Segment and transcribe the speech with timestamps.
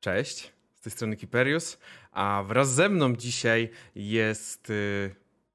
[0.00, 1.78] Cześć, z tej strony Kiperius,
[2.12, 5.14] a wraz ze mną dzisiaj jest y,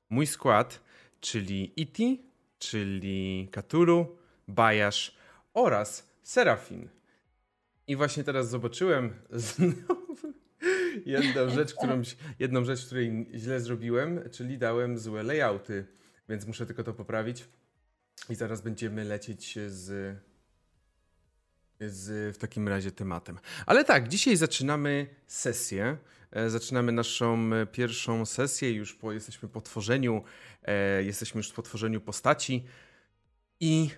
[0.09, 0.81] mój skład,
[1.21, 2.21] czyli Iti,
[2.59, 5.15] czyli Katulu, Bajasz
[5.53, 6.89] oraz Serafin.
[7.87, 10.33] I właśnie teraz zobaczyłem znowu
[11.05, 12.01] jedną rzecz, którą,
[12.39, 15.85] jedną rzecz, której źle zrobiłem, czyli dałem złe layouty,
[16.29, 17.45] więc muszę tylko to poprawić.
[18.29, 20.17] I zaraz będziemy lecieć z
[21.79, 23.39] z w takim razie tematem.
[23.65, 25.97] Ale tak, dzisiaj zaczynamy sesję.
[26.35, 30.23] E, zaczynamy naszą e, pierwszą sesję, już po, jesteśmy po tworzeniu,
[30.63, 32.63] e, jesteśmy już po tworzeniu postaci
[33.59, 33.89] i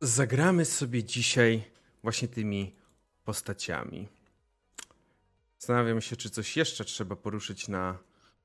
[0.00, 1.64] zagramy sobie dzisiaj
[2.02, 2.74] właśnie tymi
[3.24, 4.08] postaciami.
[5.58, 7.98] Zastanawiam się, czy coś jeszcze trzeba poruszyć na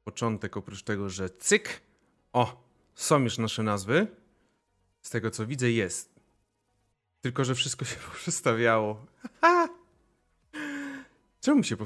[0.03, 1.81] początek, oprócz tego, że cyk.
[2.33, 2.63] O,
[2.95, 4.07] są już nasze nazwy.
[5.01, 6.12] Z tego co widzę, jest
[7.23, 9.05] tylko, że wszystko się przestawiało.
[11.41, 11.77] Czemu się...
[11.77, 11.85] Po...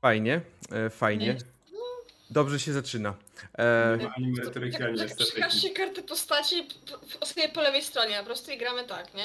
[0.00, 1.36] Fajnie, e, fajnie.
[2.30, 3.14] Dobrze się zaczyna.
[3.58, 3.98] E...
[5.40, 6.68] Tak się karty postaci
[7.24, 9.24] sobie po lewej stronie, po prostu i gramy tak, nie?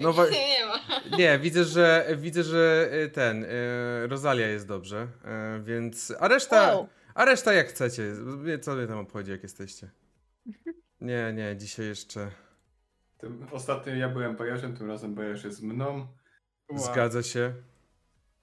[0.00, 1.00] No wa- nie ma.
[1.18, 6.74] Nie, widzę, że widzę, że e, ten e, Rosalia jest dobrze, e, więc a reszta
[6.74, 6.88] wow.
[7.14, 8.12] a reszta jak chcecie.
[8.62, 9.90] Co mnie tam obchodzi jak jesteście?
[11.00, 12.30] Nie, nie, dzisiaj jeszcze
[13.18, 16.06] tym, ostatnio ja byłem Bajarzem, tym razem Bajarz jest mną.
[16.74, 17.54] Zgadza się.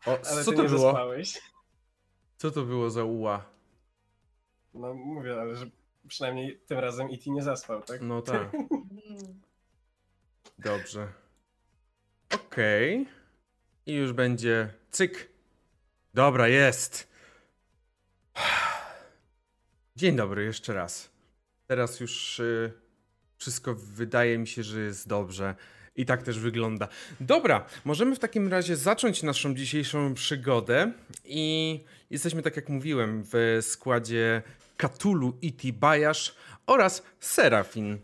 [0.06, 0.80] O, ale co to było?
[0.80, 1.42] Zaspałeś.
[2.38, 3.46] Co to było za uła?
[4.74, 5.66] No mówię, ale że
[6.08, 8.02] przynajmniej tym razem IT nie zaspał, tak?
[8.02, 8.52] No tak.
[10.60, 11.08] Dobrze.
[12.34, 13.02] Okej.
[13.02, 13.14] Okay.
[13.86, 15.30] I już będzie cyk.
[16.14, 17.14] Dobra, jest.
[19.96, 21.10] Dzień dobry jeszcze raz.
[21.68, 22.83] Teraz już y,
[23.44, 25.56] wszystko wydaje mi się, że jest dobrze.
[25.96, 26.88] I tak też wygląda.
[27.20, 30.92] Dobra, możemy w takim razie zacząć naszą dzisiejszą przygodę.
[31.26, 34.42] I jesteśmy, tak jak mówiłem, w składzie
[34.78, 36.36] Katulu, Iti, Bajasz
[36.68, 37.98] oraz Serafin.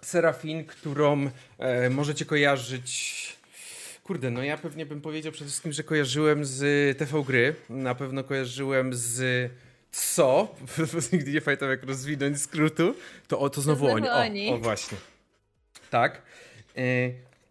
[0.00, 3.36] Serafin, którą e, możecie kojarzyć.
[4.04, 7.54] Kurde, no ja pewnie bym powiedział przede wszystkim, że kojarzyłem z TV gry.
[7.70, 9.50] Na pewno kojarzyłem z
[9.90, 10.54] co,
[11.12, 12.94] nigdy nie pamiętam jak rozwinąć skrótu,
[13.28, 14.50] to, o, to znowu, to znowu oni.
[14.50, 14.98] O, o, właśnie.
[15.90, 16.22] Tak.
[16.76, 16.82] E,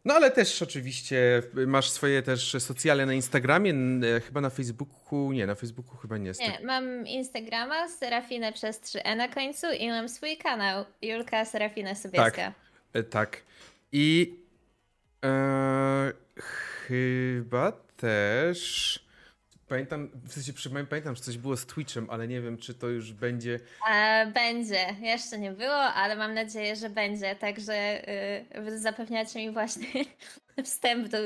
[0.05, 3.73] no ale też oczywiście masz swoje też socjale na Instagramie,
[4.17, 6.39] e, chyba na Facebooku, nie, na Facebooku chyba nie jest.
[6.39, 12.31] Nie, mam Instagrama, Serafinę przez 3E na końcu i mam swój kanał, Julka Serafina Sobieska.
[12.31, 12.53] Tak,
[12.93, 13.41] e, tak.
[13.91, 14.35] I
[15.25, 16.13] e,
[16.87, 18.99] chyba też
[19.67, 20.53] Pamiętam, w sensie
[20.89, 23.59] pamiętam, że coś było z Twitchem, ale nie wiem, czy to już będzie.
[23.89, 24.95] E, będzie.
[25.01, 27.35] Jeszcze nie było, ale mam nadzieję, że będzie.
[27.35, 28.03] Także
[28.67, 29.87] y, zapewniacie mi właśnie
[30.63, 31.17] wstęp do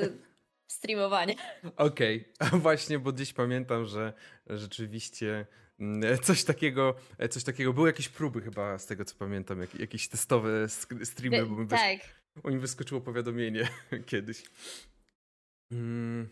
[0.67, 1.33] streamowania.
[1.75, 2.59] Okej, okay.
[2.59, 4.13] właśnie, bo dziś pamiętam, że
[4.47, 5.45] rzeczywiście
[5.79, 6.95] mm, coś takiego,
[7.29, 10.69] coś takiego, były jakieś próby chyba z tego co pamiętam, jak, jakieś testowe
[11.03, 11.99] streamy, bo mi, tak.
[12.35, 12.53] Wys...
[12.53, 13.67] mi wyskoczyło powiadomienie
[14.09, 14.43] kiedyś.
[15.71, 16.29] Mm.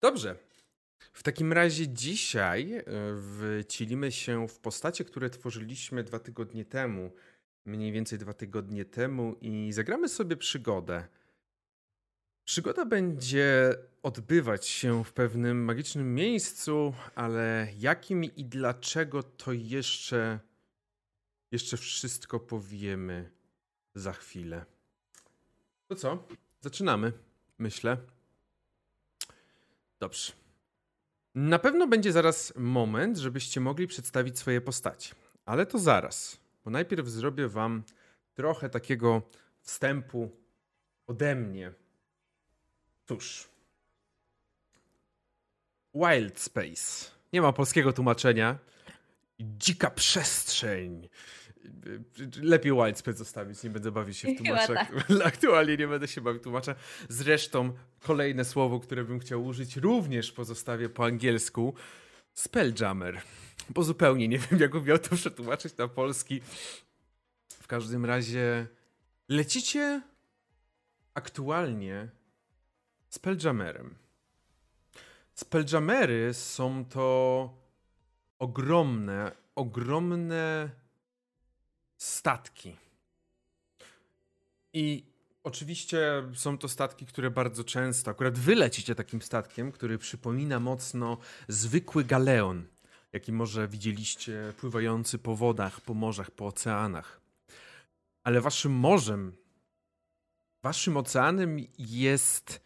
[0.00, 0.36] Dobrze,
[1.16, 2.84] w takim razie dzisiaj e,
[3.62, 7.12] wcielimy się w postacie, które tworzyliśmy dwa tygodnie temu,
[7.64, 11.08] mniej więcej dwa tygodnie temu i zagramy sobie przygodę.
[12.44, 20.40] Przygoda będzie odbywać się w pewnym magicznym miejscu, ale jakim i dlaczego to jeszcze
[21.52, 23.30] jeszcze wszystko powiemy
[23.94, 24.64] za chwilę.
[25.86, 26.28] To co?
[26.60, 27.12] Zaczynamy,
[27.58, 27.96] myślę.
[30.00, 30.45] Dobrze.
[31.36, 35.14] Na pewno będzie zaraz moment, żebyście mogli przedstawić swoje postacie.
[35.44, 37.82] Ale to zaraz, bo najpierw zrobię wam
[38.34, 39.22] trochę takiego
[39.60, 40.30] wstępu
[41.06, 41.72] ode mnie.
[43.08, 43.48] Cóż.
[45.94, 47.10] Wild Space.
[47.32, 48.58] Nie ma polskiego tłumaczenia.
[49.40, 51.08] Dzika przestrzeń.
[52.42, 54.68] Lepiej Wildspread zostawić, nie będę bawić się w tłumaczach.
[54.68, 55.10] Tak.
[55.24, 56.74] Aktualnie nie będę się bawił tłumacza.
[57.08, 61.74] Zresztą kolejne słowo, które bym chciał użyć, również pozostawię po angielsku.
[62.32, 63.20] Spelljammer.
[63.70, 66.40] Bo zupełnie nie wiem, jak miał to przetłumaczyć na polski.
[67.48, 68.66] W każdym razie
[69.28, 70.02] lecicie
[71.14, 72.08] aktualnie
[73.08, 73.94] Spelljammerem.
[75.34, 77.50] Spelljammery są to
[78.38, 80.70] ogromne, ogromne
[81.96, 82.76] statki.
[84.72, 85.04] I
[85.44, 91.18] oczywiście są to statki, które bardzo często, akurat wy lecicie takim statkiem, który przypomina mocno
[91.48, 92.66] zwykły galeon,
[93.12, 97.20] jaki może widzieliście pływający po wodach, po morzach, po oceanach.
[98.24, 99.36] Ale waszym morzem,
[100.62, 102.60] waszym oceanem jest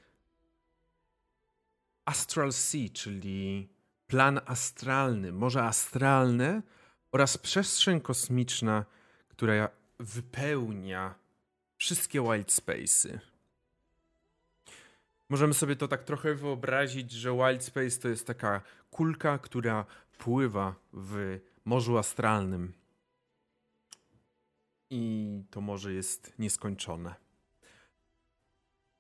[2.05, 3.69] Astral Sea, czyli
[4.06, 6.62] plan astralny, morze astralne
[7.12, 8.85] oraz przestrzeń kosmiczna,
[9.41, 11.15] która wypełnia
[11.77, 13.19] wszystkie wild space'y.
[15.29, 18.61] Możemy sobie to tak trochę wyobrazić, że wild space to jest taka
[18.91, 19.87] kulka, która
[20.19, 22.73] pływa w morzu astralnym.
[24.91, 27.15] I to morze jest nieskończone.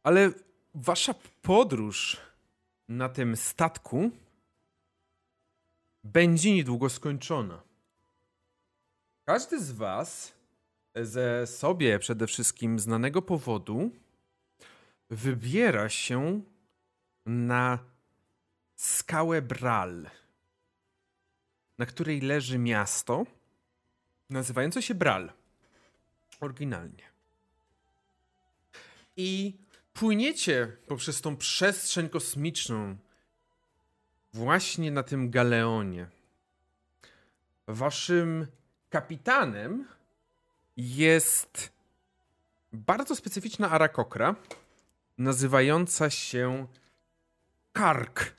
[0.02, 0.32] Ale
[0.74, 2.16] wasza podróż
[2.88, 4.10] na tym statku
[6.04, 7.69] będzie niedługo skończona.
[9.30, 10.32] Każdy z Was
[10.94, 13.90] ze sobie przede wszystkim znanego powodu
[15.10, 16.42] wybiera się
[17.26, 17.78] na
[18.76, 20.10] skałę Bral,
[21.78, 23.26] na której leży miasto
[24.30, 25.32] nazywające się Bral.
[26.40, 27.04] Oryginalnie.
[29.16, 29.56] I
[29.92, 32.96] płyniecie poprzez tą przestrzeń kosmiczną
[34.32, 36.06] właśnie na tym galeonie.
[37.66, 38.46] Waszym
[38.90, 39.84] kapitanem
[40.76, 41.72] jest
[42.72, 44.34] bardzo specyficzna arakokra,
[45.18, 46.66] nazywająca się
[47.72, 48.34] Kark.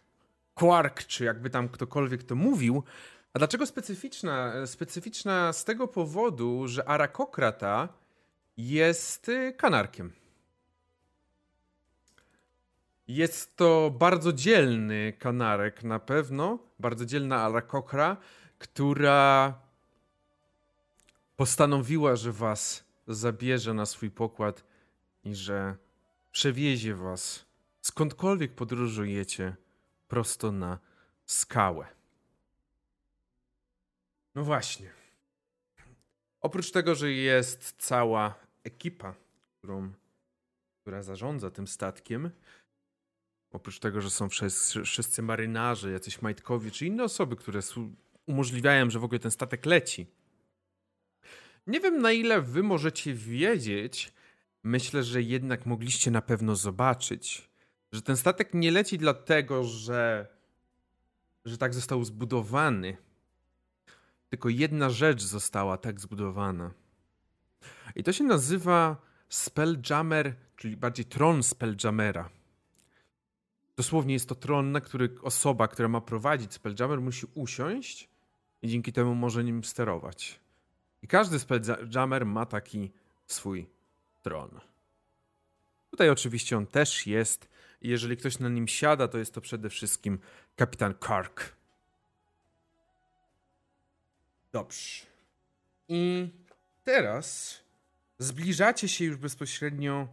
[0.56, 2.84] Quark, czy jakby tam ktokolwiek to mówił.
[3.34, 4.68] A dlaczego specyficzna?
[4.68, 7.90] Specyficzna z tego powodu, że arakokra ta
[8.58, 10.14] jest y, kanarkiem.
[13.08, 18.18] Jest to bardzo dzielny kanarek na pewno, bardzo dzielna arakokra,
[18.60, 19.54] która
[21.42, 24.64] postanowiła, że was zabierze na swój pokład
[25.24, 25.76] i że
[26.32, 27.46] przewiezie was
[27.82, 29.56] skądkolwiek podróżujecie
[30.08, 30.80] prosto na
[31.26, 31.88] skałę.
[34.36, 34.92] No właśnie.
[36.42, 39.16] Oprócz tego, że jest cała ekipa,
[39.58, 39.94] którą,
[40.82, 42.32] która zarządza tym statkiem,
[43.52, 47.60] oprócz tego, że są wszyscy, wszyscy marynarze, jacyś majtkowie czy inne osoby, które
[48.26, 50.21] umożliwiają, że w ogóle ten statek leci.
[51.68, 54.14] Nie wiem na ile wy możecie wiedzieć,
[54.64, 57.50] myślę, że jednak mogliście na pewno zobaczyć,
[57.92, 60.28] że ten statek nie leci dlatego, że,
[61.46, 62.98] że tak został zbudowany.
[64.30, 66.72] Tylko jedna rzecz została tak zbudowana.
[67.96, 68.98] I to się nazywa
[69.30, 72.30] Spelljammer, czyli bardziej tron Spelljamera.
[73.76, 78.10] Dosłownie jest to tron, na który osoba, która ma prowadzić Spelljammer, musi usiąść
[78.62, 80.41] i dzięki temu może nim sterować.
[81.02, 82.92] I każdy Spelljammer ma taki
[83.28, 83.70] swój
[84.22, 84.60] tron.
[85.92, 87.50] Tutaj oczywiście on też jest.
[87.82, 90.20] I jeżeli ktoś na nim siada, to jest to przede wszystkim
[90.56, 91.56] kapitan Kark.
[94.52, 95.06] Dobrze.
[95.88, 96.30] I
[96.84, 97.58] teraz
[98.20, 100.08] zbliżacie się już bezpośrednio.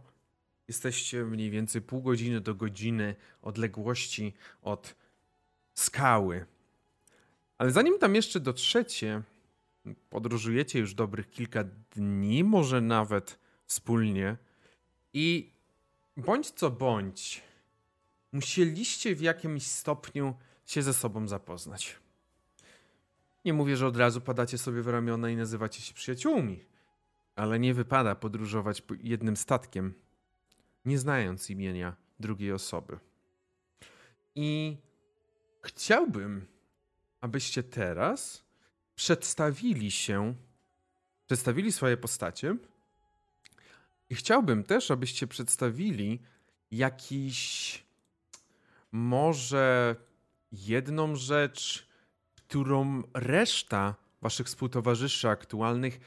[0.67, 4.95] Jesteście mniej więcej pół godziny do godziny odległości od
[5.73, 6.45] skały.
[7.57, 9.21] Ale zanim tam jeszcze dotrzecie,
[10.09, 11.63] podróżujecie już dobrych kilka
[11.95, 14.37] dni, może nawet wspólnie.
[15.13, 15.53] I
[16.17, 17.43] bądź co bądź,
[18.31, 20.35] musieliście w jakimś stopniu
[20.65, 21.95] się ze sobą zapoznać.
[23.45, 26.65] Nie mówię, że od razu padacie sobie w ramiona i nazywacie się przyjaciółmi,
[27.35, 29.93] ale nie wypada podróżować jednym statkiem,
[30.85, 32.99] nie znając imienia drugiej osoby.
[34.35, 34.77] I
[35.61, 36.47] chciałbym,
[37.21, 38.48] abyście teraz
[38.99, 40.35] przedstawili się,
[41.27, 42.55] przedstawili swoje postacie.
[44.09, 46.19] I chciałbym też, abyście przedstawili
[46.71, 47.83] jakiś
[48.91, 49.95] może
[50.51, 51.87] jedną rzecz,
[52.35, 55.99] którą reszta waszych współtowarzyszy aktualnych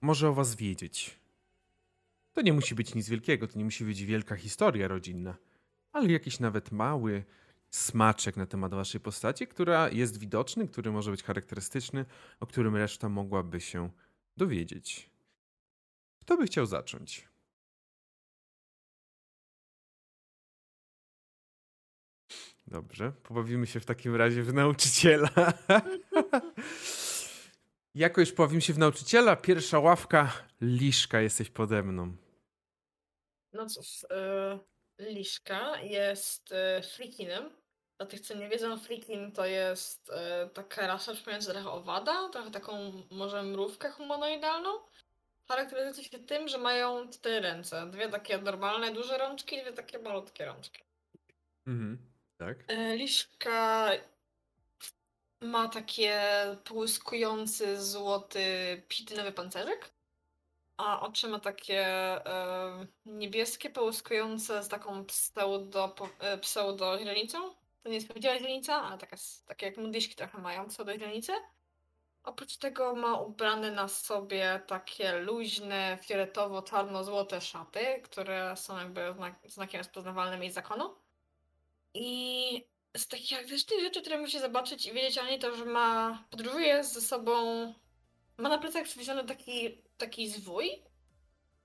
[0.00, 1.18] może o was wiedzieć.
[2.32, 5.36] To nie musi być nic wielkiego, to nie musi być wielka historia rodzinna,
[5.92, 7.24] ale jakiś nawet mały
[7.70, 12.04] smaczek na temat waszej postaci, która jest widoczny, który może być charakterystyczny,
[12.40, 13.90] o którym reszta mogłaby się
[14.36, 15.10] dowiedzieć.
[16.20, 17.28] Kto by chciał zacząć?
[22.66, 25.28] Dobrze, pobawimy się w takim razie w nauczyciela.
[27.94, 32.16] jako już pobawimy się w nauczyciela, pierwsza ławka, Liszka, jesteś pode mną.
[33.52, 34.06] No cóż,
[34.98, 37.59] yy, Liszka jest yy, frikinem.
[38.00, 42.50] Dla tych, co nie wiedzą, frikin to jest yy, taka rasa przypominająca trochę owada, trochę
[42.50, 44.70] taką może mrówkę humanoidalną.
[45.48, 47.90] Charakteryzuje się tym, że mają cztery ręce.
[47.90, 50.82] Dwie takie normalne, duże rączki i dwie takie malutkie rączki.
[51.66, 51.98] Mhm.
[52.38, 52.56] Tak.
[52.68, 53.90] E, liszka
[55.40, 56.20] ma takie
[56.64, 58.42] połyskujący złoty
[58.88, 59.90] pitynowy pancerzyk,
[60.76, 67.59] a oczy ma takie e, niebieskie, połyskujące z taką pseudo, e, pseudo źrenicą.
[67.82, 71.32] To nie jest prawdziwa źrenica, ale taka, takie jak modliszki trochę mają co do źrenicy.
[72.22, 79.78] Oprócz tego ma ubrane na sobie takie luźne, fioletowo-czarno-złote szaty, które są jakby znak znakiem
[79.78, 80.94] rozpoznawalnym jej zakonu.
[81.94, 82.64] I
[82.96, 86.84] z takich artystycznych rzeczy, które musi zobaczyć i wiedzieć o niej, to, że ma, podróżuje
[86.84, 87.34] ze sobą,
[88.36, 90.82] ma na plecach przywieziony taki, taki zwój.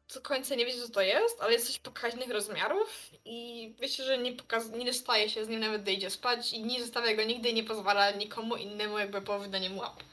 [0.07, 4.17] Co końca nie wiecie, co to jest, ale jest coś pokaźnych rozmiarów i wiecie, że
[4.17, 7.23] nie, pokaz nie dostaje się z nim nawet, gdy idzie spać i nie zostawia go
[7.23, 10.03] nigdy i nie pozwala nikomu innemu jakby po wydaniu łap.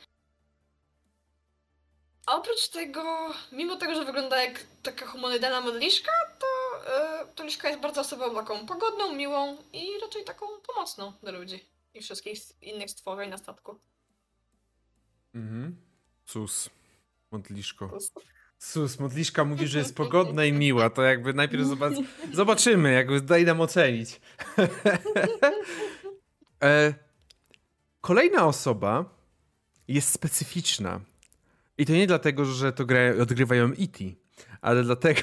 [2.26, 6.46] A oprócz tego, mimo tego, że wygląda jak taka humanoidalna modliszka, to,
[7.24, 11.64] yy, to liszka jest bardzo osobą taką pogodną, miłą i raczej taką pomocną dla ludzi
[11.94, 13.78] i wszystkich innych stworzeń na statku.
[15.34, 15.76] Mhm.
[16.24, 16.70] Sus.
[17.30, 17.90] Modliszko.
[18.62, 20.90] Sus, modliszka mówi, że jest pogodna i miła.
[20.90, 21.94] To jakby najpierw zobacz...
[22.32, 24.20] zobaczymy, jakby daj nam ocenić.
[26.62, 26.94] e,
[28.00, 29.04] kolejna osoba
[29.88, 31.00] jest specyficzna.
[31.78, 34.04] I to nie dlatego, że to gra, odgrywają E.T.,
[34.60, 35.22] ale dlatego,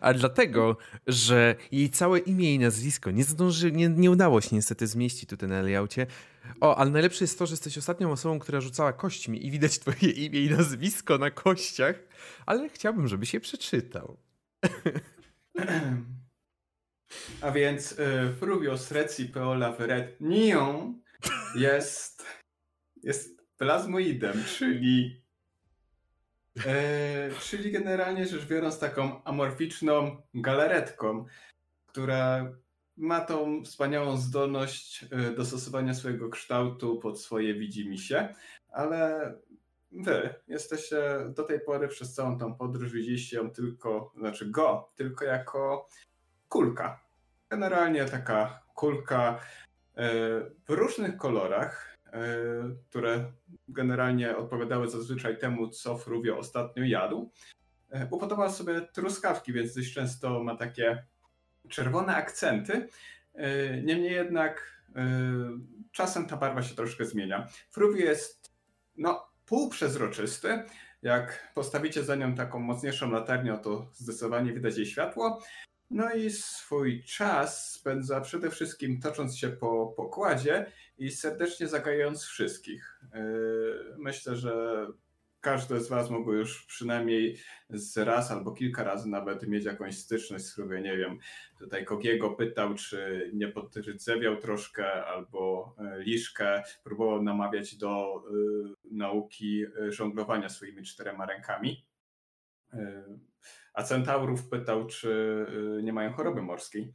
[0.00, 4.86] ale dlatego, że jej całe imię i nazwisko nie, zdąży, nie, nie udało się niestety
[4.86, 6.06] zmieścić tutaj na layoutie.
[6.60, 10.10] O, ale najlepsze jest to, że jesteś ostatnią osobą, która rzucała kośćmi i widać twoje
[10.10, 11.96] imię i nazwisko na kościach,
[12.46, 14.16] ale chciałbym, żebyś je przeczytał.
[17.40, 17.96] A więc y,
[18.40, 20.94] Fruvios Reci Peola Veret Nią
[21.54, 22.26] jest,
[23.02, 25.22] jest plazmoidem, czyli
[26.66, 31.26] e, czyli generalnie rzecz biorąc taką amorficzną galaretką,
[31.86, 32.52] która
[33.00, 38.34] ma tą wspaniałą zdolność e, dostosowania swojego kształtu pod swoje widzimisię,
[38.68, 39.34] ale
[39.92, 41.02] wy jesteście
[41.36, 45.88] do tej pory przez całą tą podróż widzieliście ją tylko, znaczy go, tylko jako
[46.48, 47.00] kulka.
[47.50, 49.40] Generalnie taka kulka
[49.96, 50.10] e,
[50.68, 52.22] w różnych kolorach, E,
[52.88, 53.32] które
[53.68, 57.30] generalnie odpowiadały zazwyczaj temu, co Fruvio ostatnio jadł.
[58.10, 61.06] Upodobał sobie truskawki, więc dość często ma takie
[61.68, 62.88] czerwone akcenty.
[63.34, 64.80] E, niemniej jednak
[65.92, 67.48] czasem ta barwa się troszkę zmienia.
[67.70, 68.52] Fruvio jest
[68.96, 70.62] no, półprzezroczysty.
[71.02, 75.40] Jak postawicie za nią taką mocniejszą latarnię, to zdecydowanie widać jej światło.
[75.90, 83.00] No i swój czas spędza przede wszystkim tocząc się po pokładzie i serdecznie zagajając wszystkich.
[83.14, 84.86] Yy, myślę, że
[85.40, 87.36] każdy z Was mógł już przynajmniej
[87.70, 91.18] z raz albo kilka razy nawet mieć jakąś styczność z nie wiem,
[91.58, 99.64] tutaj Kogiego pytał, czy nie podrdzewiał troszkę, albo e, Liszkę próbował namawiać do y, nauki
[99.64, 101.86] e, żonglowania swoimi czterema rękami.
[103.74, 105.46] A Centaurów pytał, czy
[105.82, 106.94] nie mają choroby morskiej.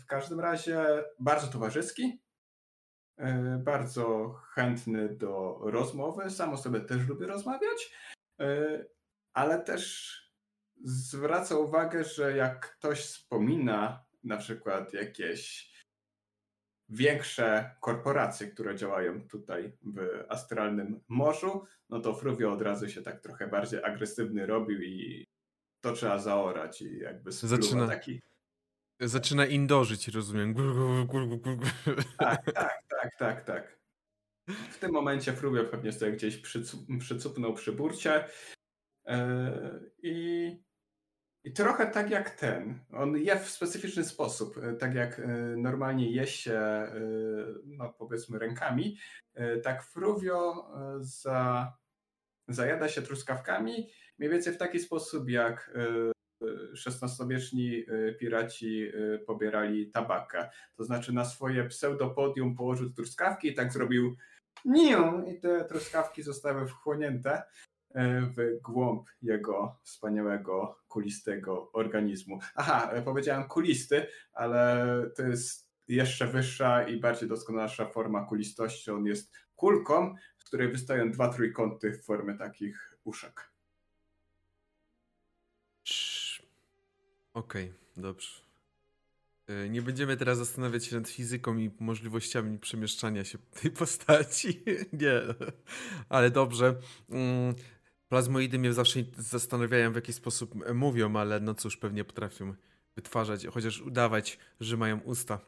[0.00, 0.84] W każdym razie
[1.20, 2.27] bardzo towarzyski, E,
[3.58, 6.30] bardzo chętny do rozmowy.
[6.30, 7.92] Sam o sobie też lubię rozmawiać,
[8.40, 8.84] e,
[9.32, 10.14] ale też
[10.84, 15.72] zwraca uwagę, że jak ktoś wspomina na przykład jakieś
[16.88, 23.20] większe korporacje, które działają tutaj w astralnym morzu, no to Fruvio od razu się tak
[23.20, 25.26] trochę bardziej agresywny robił i
[25.80, 28.20] to trzeba zaorać i jakby Zaczyna, taki
[29.00, 30.54] Zaczyna indożyć, rozumiem.
[32.18, 33.78] Tak, tak, tak, tak, tak.
[34.70, 38.24] W tym momencie Frubio pewnie sobie gdzieś przycup, przycupnął przy burcie
[39.06, 40.56] e, i,
[41.44, 42.80] i trochę tak jak ten.
[42.92, 45.26] On je w specyficzny sposób, e, tak jak e,
[45.56, 46.60] normalnie je się,
[47.66, 48.98] no powiedzmy, rękami,
[49.62, 51.72] tak Fruvio za,
[52.48, 55.78] zajada się truskawkami mniej więcej w taki sposób, jak
[56.86, 60.48] XVI-wieczni y, piraci y, pobierali tabakę.
[60.74, 64.16] To znaczy na swoje pseudopodium położył truskawki i tak zrobił
[64.64, 72.38] nią i te truskawki zostały wchłonięte y, w głąb jego wspaniałego, kulistego organizmu.
[72.54, 78.90] Aha, powiedziałem kulisty, ale to jest jeszcze wyższa i bardziej doskonalsza forma kulistości.
[78.90, 83.57] On jest kulką, z której wystają dwa trójkąty w formie takich uszek.
[87.34, 88.48] Okej, okay, dobrze.
[89.48, 94.62] E, nie będziemy teraz zastanawiać się nad fizyką i możliwościami przemieszczania się tej postaci.
[95.02, 95.20] Nie,
[96.08, 96.74] ale dobrze.
[97.10, 97.54] Mm,
[98.08, 102.54] plazmoidy mnie zawsze zastanawiają, w jaki sposób mówią, ale no cóż, pewnie potrafią
[102.96, 105.40] wytwarzać, chociaż udawać, że mają usta,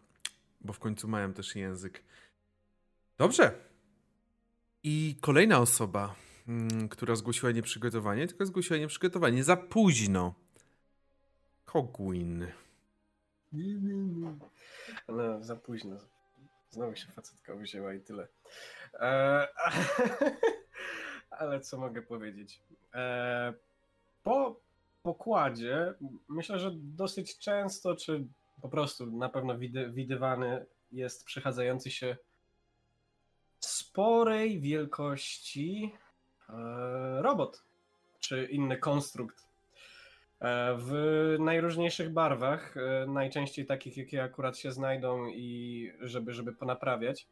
[0.60, 2.02] bo w końcu mają też język.
[3.18, 3.70] Dobrze.
[4.82, 6.14] I kolejna osoba,
[6.48, 10.34] mm, która zgłosiła nieprzygotowanie, tylko zgłosiła nieprzygotowanie za późno.
[11.72, 12.46] Hogwin.
[15.08, 15.96] No, za późno.
[16.70, 18.28] Znowu się facetka wzięła i tyle.
[19.00, 19.46] Eee,
[21.38, 22.62] ale co mogę powiedzieć?
[22.92, 23.52] Eee,
[24.22, 24.60] po
[25.02, 25.94] pokładzie
[26.28, 28.26] myślę, że dosyć często, czy
[28.62, 29.58] po prostu na pewno
[29.90, 32.16] widywany jest przechadzający się
[33.60, 35.92] sporej wielkości
[36.48, 37.62] e, robot,
[38.20, 39.49] czy inny konstrukt.
[40.40, 40.92] E, w
[41.38, 47.26] najróżniejszych barwach, e, najczęściej takich, jakie akurat się znajdą i żeby, żeby ponaprawiać.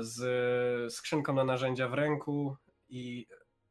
[0.00, 2.56] Z skrzynką na narzędzia w ręku
[2.90, 3.26] i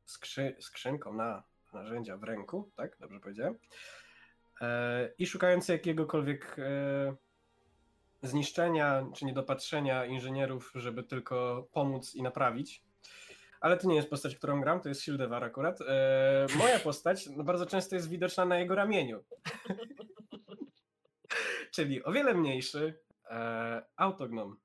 [0.05, 2.97] skrzy, skrzynką na narzędzia w ręku, tak?
[2.99, 3.55] Dobrze powiedziałem.
[5.17, 6.57] I szukając jakiegokolwiek
[8.21, 12.83] zniszczenia czy niedopatrzenia inżynierów, żeby tylko pomóc i naprawić.
[13.59, 15.81] Ale to nie jest postać, którą gram, to jest Shieldewar akurat.
[15.81, 19.23] E, moja postać no, bardzo często jest widoczna na jego ramieniu.
[21.75, 22.99] Czyli o wiele mniejszy
[23.29, 24.57] e, autognom.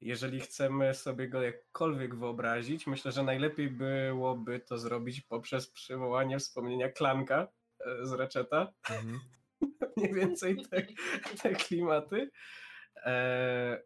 [0.00, 6.92] Jeżeli chcemy sobie go jakkolwiek wyobrazić, myślę, że najlepiej byłoby to zrobić poprzez przywołanie wspomnienia
[6.92, 7.48] Klanka
[7.80, 8.72] e, z Ratcheta.
[8.90, 9.20] Mhm.
[9.96, 10.86] mniej więcej te,
[11.42, 12.30] te klimaty.
[12.96, 13.82] E,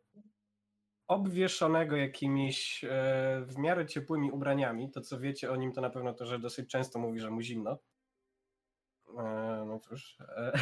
[1.11, 2.88] obwieszonego jakimiś e,
[3.47, 4.90] w miarę ciepłymi ubraniami.
[4.90, 7.40] To, co wiecie o nim, to na pewno to, że dosyć często mówi, że mu
[7.40, 7.79] zimno.
[9.19, 10.19] E, no cóż.
[10.21, 10.52] E,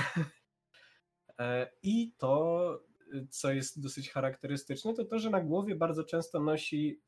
[1.83, 2.85] I to,
[3.31, 7.03] co jest dosyć charakterystyczne, to to, że na głowie bardzo często nosi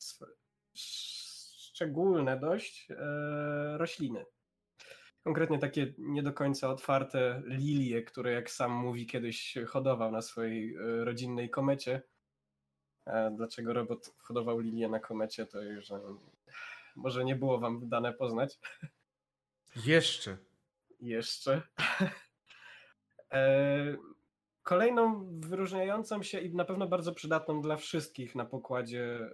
[0.75, 2.89] szczególne dość
[3.77, 4.25] rośliny
[5.25, 10.77] konkretnie takie nie do końca otwarte lilie, które jak sam mówi kiedyś hodował na swojej
[11.05, 12.03] rodzinnej komecie.
[13.07, 15.89] E, dlaczego robot hodował lilię na komecie, to już
[16.97, 18.59] może nie było wam dane poznać.
[19.87, 20.37] Jeszcze.
[21.01, 21.63] Jeszcze.
[23.33, 23.97] E,
[24.63, 29.31] kolejną wyróżniającą się i na pewno bardzo przydatną dla wszystkich na pokładzie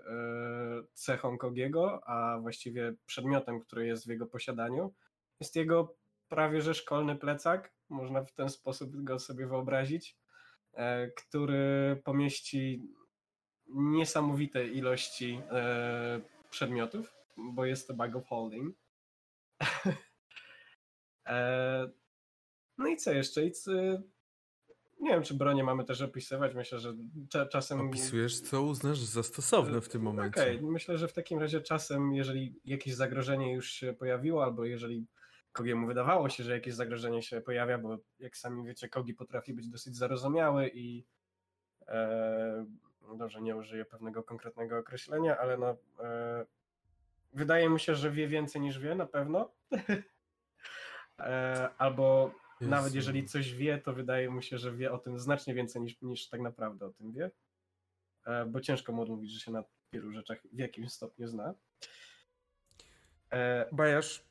[0.92, 4.94] cechą Kogiego, a właściwie przedmiotem, który jest w jego posiadaniu,
[5.40, 5.94] jest jego
[6.28, 10.16] prawie że szkolny plecak, można w ten sposób go sobie wyobrazić,
[10.74, 12.82] e, który pomieści
[13.68, 18.76] niesamowite ilości e, przedmiotów, bo jest to bag of holding.
[21.28, 21.90] E,
[22.78, 23.44] no i co jeszcze?
[23.44, 23.72] I co,
[25.00, 26.54] nie wiem, czy bronie mamy też opisywać.
[26.54, 26.94] Myślę, że
[27.50, 27.80] czasem.
[27.80, 30.40] Opisujesz, co uznasz za stosowne w tym momencie.
[30.40, 30.70] Okej, okay.
[30.70, 35.06] myślę, że w takim razie czasem, jeżeli jakieś zagrożenie już się pojawiło, albo jeżeli
[35.52, 39.68] Kogiemu wydawało się, że jakieś zagrożenie się pojawia, bo jak sami wiecie, Kogi potrafi być
[39.68, 41.06] dosyć zarozumiały i
[41.88, 42.66] e,
[43.14, 46.46] dobrze, nie użyję pewnego konkretnego określenia, ale no e,
[47.32, 49.50] wydaje mi się, że wie więcej niż wie na pewno.
[51.18, 52.70] e, albo Jezu.
[52.70, 56.02] nawet jeżeli coś wie, to wydaje mu się, że wie o tym znacznie więcej niż,
[56.02, 57.30] niż tak naprawdę o tym wie.
[58.26, 61.54] E, bo ciężko mu odmówić, że się na wielu rzeczach w jakimś stopniu zna.
[63.32, 64.24] E, Bajasz,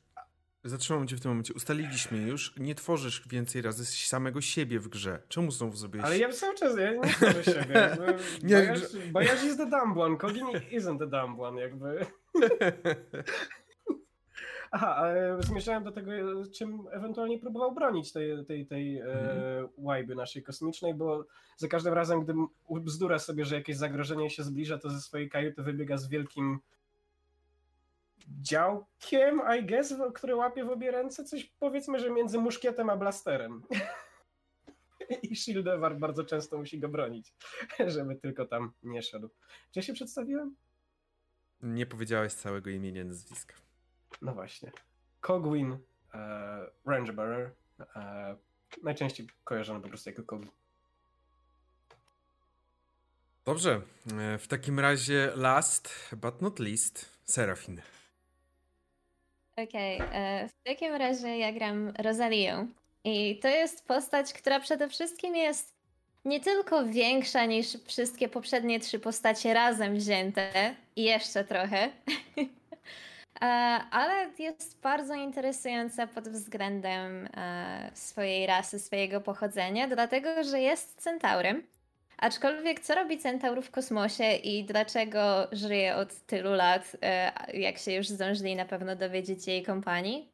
[0.66, 1.54] Zatrzymam cię w tym momencie.
[1.54, 5.22] Ustaliliśmy już, nie tworzysz więcej razy samego siebie w grze.
[5.28, 6.06] Czemu znowu zrobiłeś...
[6.06, 7.98] Ale ja cały czas ja nie tworzę siebie.
[8.44, 8.74] nie,
[9.12, 12.06] Bajaż jest the dumb one, Kogin isn't the dumb one, jakby.
[14.72, 16.12] Aha, ale zmierzałem do tego,
[16.56, 19.26] czym ewentualnie próbował bronić tej, tej, tej mhm.
[19.28, 21.26] e, łajby naszej kosmicznej, bo
[21.58, 22.34] za każdym razem, gdy
[22.70, 26.60] bzdura sobie, że jakieś zagrożenie się zbliża, to ze swojej kajuty wybiega z wielkim
[28.28, 33.62] działkiem, I guess, który łapie w obie ręce, coś powiedzmy, że między muszkietem a blasterem.
[35.24, 37.34] I Shieldewar bardzo często musi go bronić,
[37.88, 39.30] żeby tylko tam nie szedł.
[39.72, 40.56] Czy ja się przedstawiłem?
[41.62, 43.56] Nie powiedziałeś całego imienia nazwiska.
[44.22, 44.72] No właśnie.
[45.22, 45.78] Cogwin
[46.14, 47.52] e, Rangebearer.
[47.96, 48.36] E,
[48.84, 50.50] najczęściej kojarzony po prostu jako Kogi.
[53.46, 53.82] Dobrze.
[54.20, 57.82] E, w takim razie last but not least Serafin.
[59.58, 60.08] Okej, okay.
[60.14, 62.68] E, w takim razie ja gram Rosalię.
[63.04, 65.76] I to jest postać, która przede wszystkim jest
[66.26, 71.90] nie tylko większa niż wszystkie poprzednie trzy postacie razem wzięte i jeszcze trochę,
[73.42, 73.46] e,
[73.92, 81.75] ale jest bardzo interesująca pod względem e, swojej rasy, swojego pochodzenia, dlatego że jest centaurem.
[82.18, 87.92] Aczkolwiek co robi centaur w kosmosie i dlaczego żyje od tylu lat, e, jak się
[87.92, 90.32] już zdążyli na pewno dowiedzieć jej kompanii,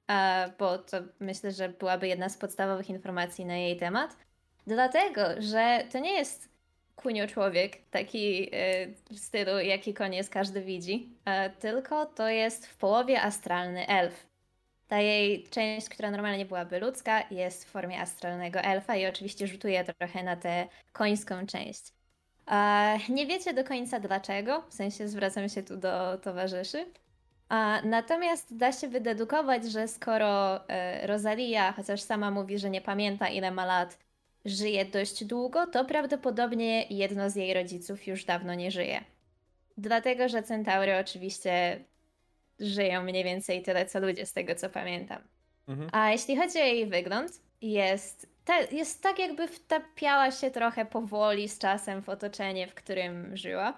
[0.59, 4.17] bo to myślę, że byłaby jedna z podstawowych informacji na jej temat.
[4.67, 6.49] Dlatego, że to nie jest
[6.95, 11.09] kunio człowiek, taki e, w stylu jaki koniec każdy widzi,
[11.59, 14.30] tylko to jest w połowie astralny elf.
[14.91, 19.83] Ta jej część, która normalnie byłaby ludzka, jest w formie astralnego elfa i oczywiście rzutuje
[19.83, 21.93] trochę na tę końską część.
[23.09, 26.85] Nie wiecie do końca dlaczego, w sensie zwracam się tu do towarzyszy.
[27.83, 33.51] Natomiast da się wydedukować, że skoro e, Rosalia, chociaż sama mówi, że nie pamięta ile
[33.51, 33.97] ma lat,
[34.45, 39.03] żyje dość długo, to prawdopodobnie jedno z jej rodziców już dawno nie żyje.
[39.77, 41.79] Dlatego, że centaury oczywiście
[42.59, 45.21] żyją mniej więcej tyle co ludzie, z tego co pamiętam.
[45.67, 45.89] Mhm.
[45.93, 51.49] A jeśli chodzi o jej wygląd, jest, te, jest tak, jakby wtapiała się trochę powoli
[51.49, 53.73] z czasem w otoczenie, w którym żyła.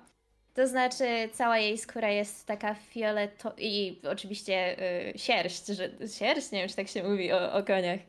[0.53, 4.79] To znaczy, cała jej skóra jest taka fioletowa i oczywiście
[5.13, 7.99] y, sierść, że, sierść, nie wiem, czy tak się mówi o, o koniach.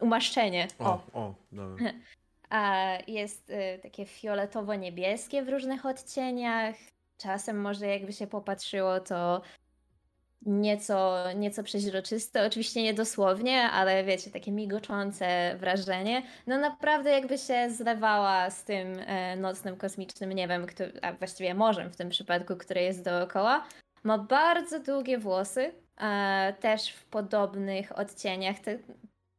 [0.00, 0.68] Umaszczenie.
[0.78, 1.92] O, o, o dobra.
[2.50, 6.74] A jest y, takie fioletowo-niebieskie w różnych odcieniach.
[7.18, 9.42] Czasem może jakby się popatrzyło, to
[10.46, 16.22] nieco, nieco przeźroczyste, oczywiście nie dosłownie, ale wiecie, takie migoczące wrażenie.
[16.46, 21.90] No naprawdę jakby się zlewała z tym e, nocnym kosmicznym niebem, który, a właściwie morzem
[21.90, 23.64] w tym przypadku, które jest dookoła.
[24.02, 28.56] Ma bardzo długie włosy, e, też w podobnych odcieniach.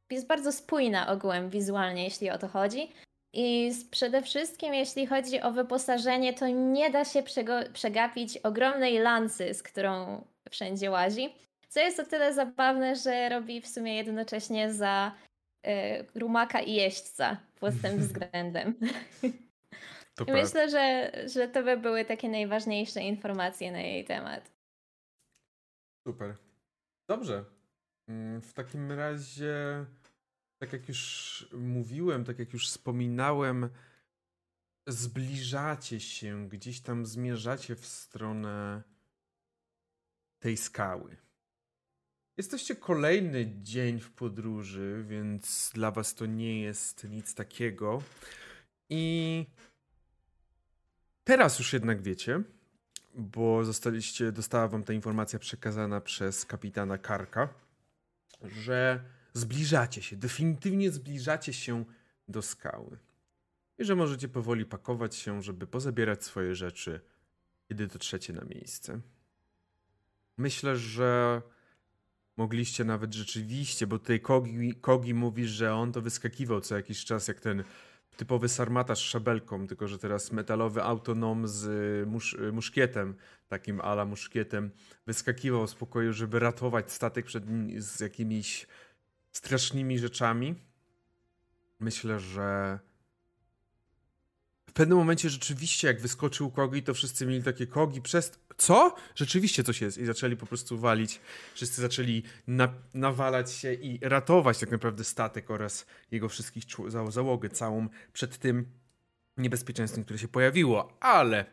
[0.10, 2.92] Jest bardzo spójna ogółem wizualnie, jeśli o to chodzi.
[3.34, 7.24] I przede wszystkim, jeśli chodzi o wyposażenie, to nie da się
[7.74, 11.30] przegapić ogromnej lancy, z którą wszędzie łazi.
[11.70, 15.12] Co jest o tyle zabawne, że robi w sumie jednocześnie za
[15.68, 15.70] y,
[16.20, 18.74] rumaka i jeźdźca pod tym względem.
[20.16, 24.52] To Myślę, że, że to by były takie najważniejsze informacje na jej temat.
[26.08, 26.36] Super.
[27.10, 27.46] Dobrze.
[28.08, 29.86] Mm, w takim razie,
[30.62, 33.70] tak jak już mówiłem, tak jak już wspominałem,
[34.88, 38.84] zbliżacie się, gdzieś tam zmierzacie w stronę
[40.44, 41.18] tej skały.
[42.38, 48.02] Jesteście kolejny dzień w podróży, więc dla was to nie jest nic takiego.
[48.90, 49.46] I
[51.24, 52.42] teraz już jednak wiecie,
[53.16, 57.50] bo zostaliście, dostała wam ta informacja przekazana przez kapitana Karka,
[58.42, 59.04] że
[59.34, 61.86] zbliżacie się, definitywnie zbliżacie się
[62.28, 62.98] do skały.
[63.78, 67.02] I że możecie powoli pakować się, żeby pozabierać swoje rzeczy,
[67.68, 69.02] kiedy dotrzecie na miejsce.
[70.38, 71.42] Myślę, że
[72.38, 77.28] mogliście nawet rzeczywiście, bo tutaj Kogi, Kogi mówi, że on to wyskakiwał co jakiś czas,
[77.28, 77.64] jak ten
[78.18, 81.68] typowy sarmata z szabelką, tylko że teraz metalowy autonom z
[82.08, 83.16] musz, muszkietem,
[83.48, 84.72] takim ala muszkietem,
[85.06, 87.44] wyskakiwał z pokoju, żeby ratować statek przed
[87.78, 88.68] z jakimiś
[89.32, 90.56] strasznymi rzeczami.
[91.80, 92.80] Myślę, że
[94.70, 98.40] w pewnym momencie rzeczywiście, jak wyskoczył Kogi, to wszyscy mieli takie Kogi przez...
[98.58, 98.96] Co?
[99.16, 99.98] Rzeczywiście coś jest.
[99.98, 101.22] I zaczęli po prostu walić.
[101.54, 106.64] Wszyscy zaczęli na, nawalać się i ratować tak naprawdę statek oraz jego wszystkich
[107.10, 108.66] załogę całą przed tym
[109.38, 110.98] niebezpieczeństwem, które się pojawiło.
[111.00, 111.46] Ale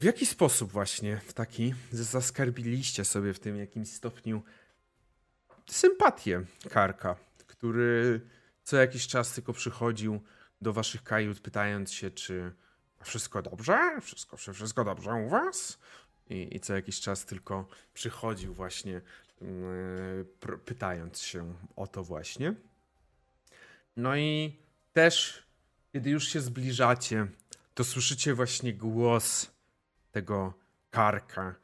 [0.00, 4.42] w jaki sposób właśnie w taki zaskarbiliście sobie w tym jakimś stopniu
[5.66, 8.20] sympatię Karka, który
[8.64, 10.20] co jakiś czas tylko przychodził
[10.60, 12.52] do waszych kajut, pytając się, czy
[13.06, 14.00] wszystko dobrze?
[14.00, 15.78] Wszystko, wszystko dobrze u was?
[16.30, 19.00] I, i co jakiś czas tylko przychodził właśnie,
[19.40, 22.54] yy, pytając się o to właśnie.
[23.96, 24.56] No i
[24.92, 25.46] też,
[25.92, 27.26] kiedy już się zbliżacie,
[27.74, 29.50] to słyszycie właśnie głos
[30.12, 30.54] tego
[30.90, 31.54] karka,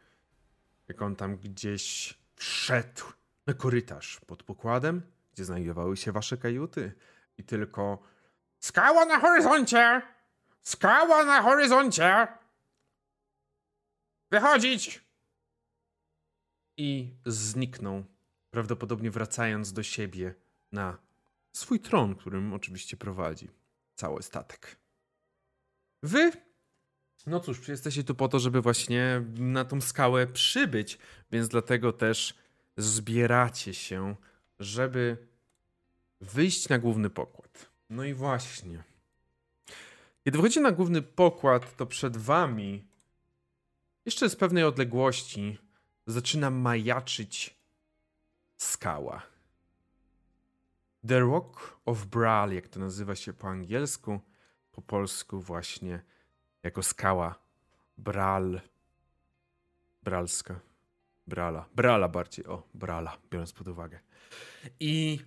[0.89, 3.05] jak on tam gdzieś wszedł
[3.47, 5.03] na korytarz pod pokładem,
[5.35, 6.93] gdzie znajdowały się wasze kajuty
[7.39, 8.03] i tylko
[8.61, 10.03] Skała na horyzoncie!
[10.63, 12.29] Skała na horyzoncie!
[14.31, 15.01] Wychodzić!
[16.77, 18.05] I zniknął,
[18.51, 20.35] prawdopodobnie wracając do siebie
[20.73, 20.99] na
[21.53, 23.49] swój tron, którym oczywiście prowadzi
[23.95, 24.77] cały statek.
[26.03, 26.33] Wy,
[27.27, 30.99] no cóż, jesteście tu po to, żeby właśnie na tą skałę przybyć,
[31.31, 32.35] więc dlatego też
[32.77, 34.17] zbieracie się,
[34.59, 35.27] żeby
[36.21, 37.71] wyjść na główny pokład.
[37.91, 38.85] No i właśnie.
[40.29, 42.85] Kiedy wchodzicie na główny pokład, to przed wami,
[44.05, 45.59] jeszcze z pewnej odległości,
[46.07, 47.57] zaczyna majaczyć
[48.57, 49.23] skała.
[51.09, 54.21] The Rock of Bral, jak to nazywa się po angielsku,
[54.73, 56.03] po polsku właśnie
[56.63, 57.35] jako skała
[57.99, 58.61] Bral.
[60.03, 60.61] Bralska.
[61.27, 61.69] Brala.
[61.75, 62.47] Brala bardziej.
[62.47, 64.01] O, Brala, biorąc pod uwagę.
[64.81, 65.21] I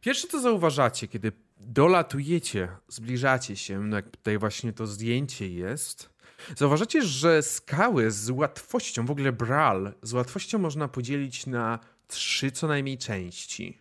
[0.00, 6.10] pierwsze co zauważacie, kiedy dolatujecie, zbliżacie się, no jak tutaj właśnie to zdjęcie jest,
[6.56, 12.68] zauważacie, że skały z łatwością, w ogóle Bral, z łatwością można podzielić na trzy co
[12.68, 13.78] najmniej części.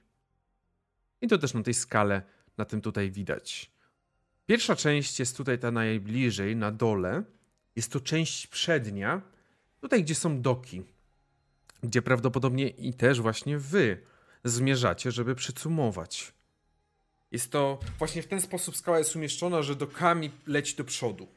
[1.21, 2.21] I to też na tej skale,
[2.57, 3.71] na tym tutaj widać.
[4.45, 7.23] Pierwsza część jest tutaj ta najbliżej, na dole.
[7.75, 9.21] Jest to część przednia,
[9.81, 10.83] tutaj gdzie są doki,
[11.83, 14.01] gdzie prawdopodobnie i też właśnie wy
[14.43, 16.36] zmierzacie, żeby przycumować.
[17.31, 21.27] Jest to właśnie w ten sposób skała jest umieszczona, że dokami leci do przodu.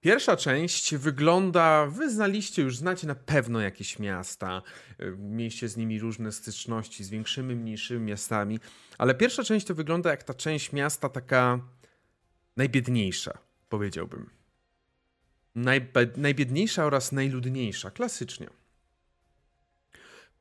[0.00, 4.62] Pierwsza część wygląda, wy znaliście, już znacie na pewno jakieś miasta,
[5.00, 8.60] y, mieliście z nimi różne styczności, z większymi, mniejszymi miastami,
[8.98, 11.60] ale pierwsza część to wygląda jak ta część miasta taka
[12.56, 14.30] najbiedniejsza, powiedziałbym.
[15.54, 18.46] Najbe najbiedniejsza oraz najludniejsza, klasycznie.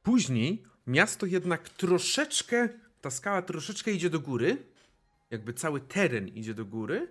[0.04, 2.70] Później miasto jednak troszeczkę,
[3.02, 4.58] ta skała troszeczkę idzie do góry,
[5.32, 7.08] jakby cały teren idzie do góry,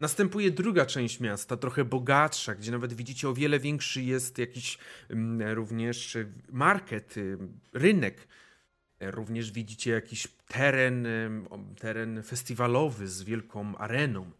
[0.00, 4.78] Następuje druga część miasta, trochę bogatsza, gdzie nawet widzicie o wiele większy jest jakiś
[5.10, 6.16] mm, również
[6.52, 7.38] market, y,
[7.72, 8.28] rynek.
[9.00, 11.06] Również widzicie jakiś teren,
[11.80, 14.30] teren festiwalowy z wielką areną.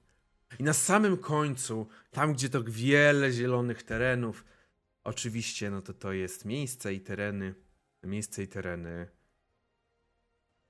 [0.59, 4.45] I na samym końcu, tam gdzie to wiele zielonych terenów,
[5.05, 7.55] oczywiście no to to jest miejsce i tereny,
[8.03, 9.07] miejsce i tereny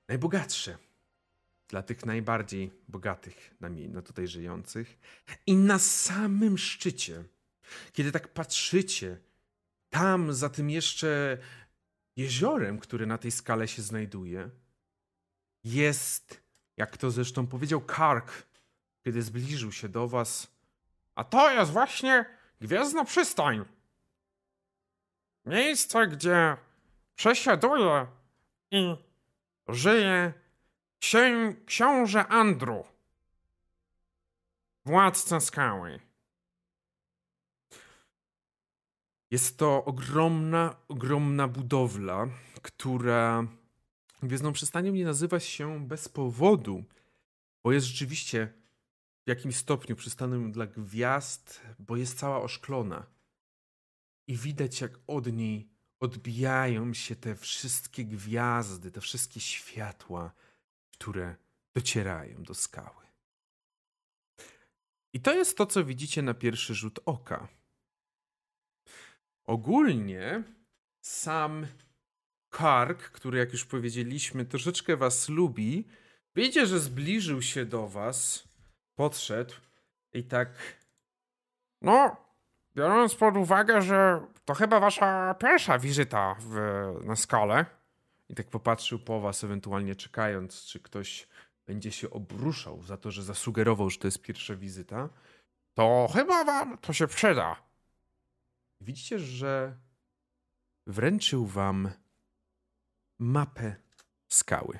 [0.07, 0.77] najbogatsze
[1.67, 4.97] dla tych najbardziej bogatych na, na tutaj żyjących.
[5.45, 7.23] I na samym szczycie,
[7.93, 9.17] kiedy tak patrzycie,
[9.89, 11.37] tam za tym jeszcze
[12.15, 14.49] jeziorem, które na tej skale się znajduje,
[15.63, 16.41] jest,
[16.77, 18.31] jak to zresztą powiedział Kark,
[19.03, 20.47] kiedy zbliżył się do was,
[21.15, 22.25] a to jest właśnie
[22.61, 23.65] Gwiezdna Przystań.
[25.45, 26.57] Miejsce, gdzie
[27.15, 28.07] przesiaduje
[28.71, 28.95] i
[29.67, 30.33] żyje
[30.99, 32.83] Księ, książę Andru,
[34.85, 35.99] władca skały.
[39.31, 42.27] Jest to ogromna, ogromna budowla,
[42.61, 43.47] która
[44.23, 46.83] Gwiezdną Przystanią nie nazywa się bez powodu,
[47.63, 48.53] bo jest rzeczywiście
[49.25, 53.05] w jakimś stopniu przystanem dla gwiazd, bo jest cała oszklona.
[54.27, 60.31] I widać, jak od niej odbijają się te wszystkie gwiazdy, te wszystkie światła,
[60.91, 61.35] które
[61.75, 63.07] docierają do skały.
[65.13, 67.47] I to jest to, co widzicie na pierwszy rzut oka.
[69.43, 70.43] Ogólnie
[71.01, 71.67] sam
[72.49, 75.87] Kark, który jak już powiedzieliśmy, troszeczkę was lubi,
[76.35, 78.47] wiecie, że zbliżył się do was,
[78.95, 79.53] podszedł
[80.13, 80.77] i tak.
[81.81, 82.26] No,
[82.77, 86.55] biorąc pod uwagę, że to chyba wasza pierwsza wizyta w,
[87.03, 87.65] na skale,
[88.29, 91.27] i tak popatrzył po was, ewentualnie czekając, czy ktoś
[91.65, 95.09] będzie się obruszał za to, że zasugerował, że to jest pierwsza wizyta,
[95.73, 97.55] to chyba wam to się przyda.
[98.81, 99.77] Widzicie, że
[100.87, 101.91] wręczył wam
[103.19, 103.75] mapę
[104.27, 104.79] skały.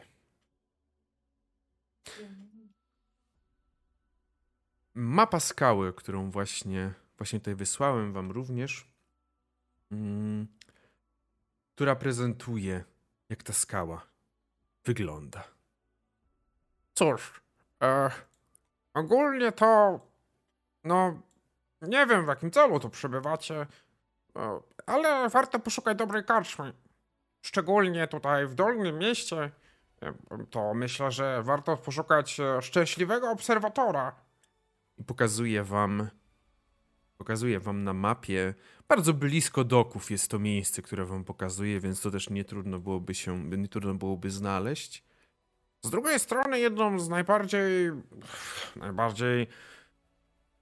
[4.93, 8.91] Mapa skały, którą właśnie, właśnie tutaj wysłałem wam również,
[9.91, 10.47] mm,
[11.75, 12.84] która prezentuje
[13.30, 14.08] jak ta skała
[14.86, 15.43] wygląda.
[16.93, 17.41] Cóż,
[17.84, 18.12] e,
[18.93, 19.99] ogólnie to,
[20.84, 21.21] no,
[21.82, 23.67] nie wiem w jakim celu tu przybywacie,
[24.36, 26.73] e, ale warto poszukać dobrej karczmy.
[27.41, 29.51] Szczególnie tutaj w Dolnym Mieście,
[30.01, 30.13] e,
[30.51, 34.15] to myślę, że warto poszukać e, szczęśliwego obserwatora.
[34.97, 36.10] I pokazuję wam,
[37.17, 38.53] pokazuję wam na mapie
[38.88, 43.15] bardzo blisko doków jest to miejsce, które wam pokazuję, więc to też nie trudno byłoby
[43.15, 45.03] się, nie trudno byłoby znaleźć.
[45.82, 47.91] Z drugiej strony jedną z najbardziej,
[48.75, 49.47] najbardziej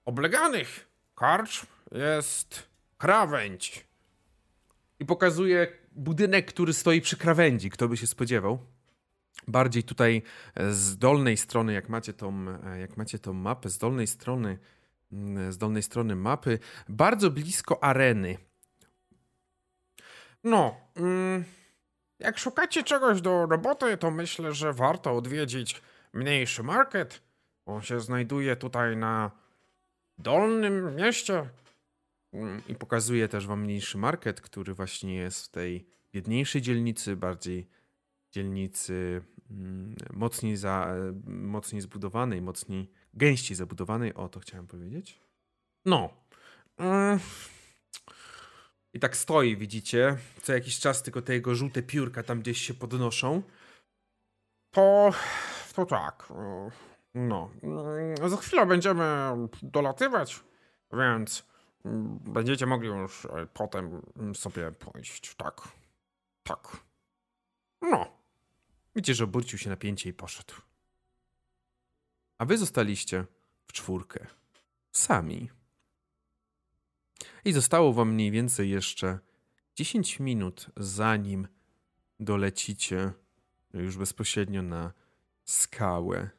[0.06, 3.86] obleganych karcz jest krawędź.
[5.00, 7.70] I pokazuje budynek, który stoi przy krawędzi.
[7.70, 8.60] Kto by się spodziewał?
[9.48, 10.22] Bardziej tutaj
[10.70, 12.46] z dolnej strony, jak macie tą,
[12.80, 14.58] jak macie tą mapę, z dolnej strony
[15.50, 18.38] z dolnej strony mapy, bardzo blisko areny.
[20.44, 21.44] No, mm,
[22.20, 25.82] jak szukacie czegoś do roboty, to myślę, że warto odwiedzić
[26.14, 27.22] mniejszy market.
[27.66, 29.32] On się znajduje tutaj na
[30.18, 31.50] dolnym mieście.
[32.34, 37.68] Mm, I pokazuje też wam mniejszy market, który właśnie jest w tej biedniejszej dzielnicy, bardziej
[38.32, 39.22] dzielnicy
[40.14, 44.14] mocniej, za, mocniej zbudowanej, mocniej gęściej zabudowanej.
[44.14, 45.20] O, to chciałem powiedzieć.
[45.86, 46.10] No.
[46.78, 47.20] Mm.
[48.94, 50.18] I tak stoi, widzicie?
[50.42, 53.42] Co jakiś czas tylko te jego żółte piórka tam gdzieś się podnoszą.
[54.72, 55.14] To,
[55.76, 56.34] to tak.
[57.14, 57.52] No.
[57.64, 59.06] Mm, za chwilę będziemy
[59.62, 60.40] dolatywać,
[60.94, 61.44] więc
[62.26, 64.02] będziecie mogli już e, potem
[64.34, 65.36] sobie pójść.
[65.36, 65.62] Tak.
[66.44, 66.78] Tak.
[67.82, 68.08] No.
[68.96, 70.54] Widzicie, że obrócił się napięcie i poszedł.
[72.38, 73.26] A wy zostaliście
[73.68, 74.28] w czwórkę.
[74.92, 75.50] Sami.
[77.46, 79.20] I zostało wam mniej więcej jeszcze
[79.76, 81.48] 10 minut, zanim
[82.20, 83.12] dolecicie
[83.74, 84.94] już bezpośrednio na
[85.44, 86.30] skałę.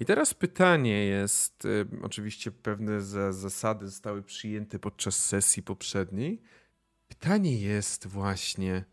[0.00, 6.42] I teraz pytanie jest, y, oczywiście pewne za, zasady zostały przyjęte podczas sesji poprzedniej.
[7.08, 8.84] Pytanie jest właśnie,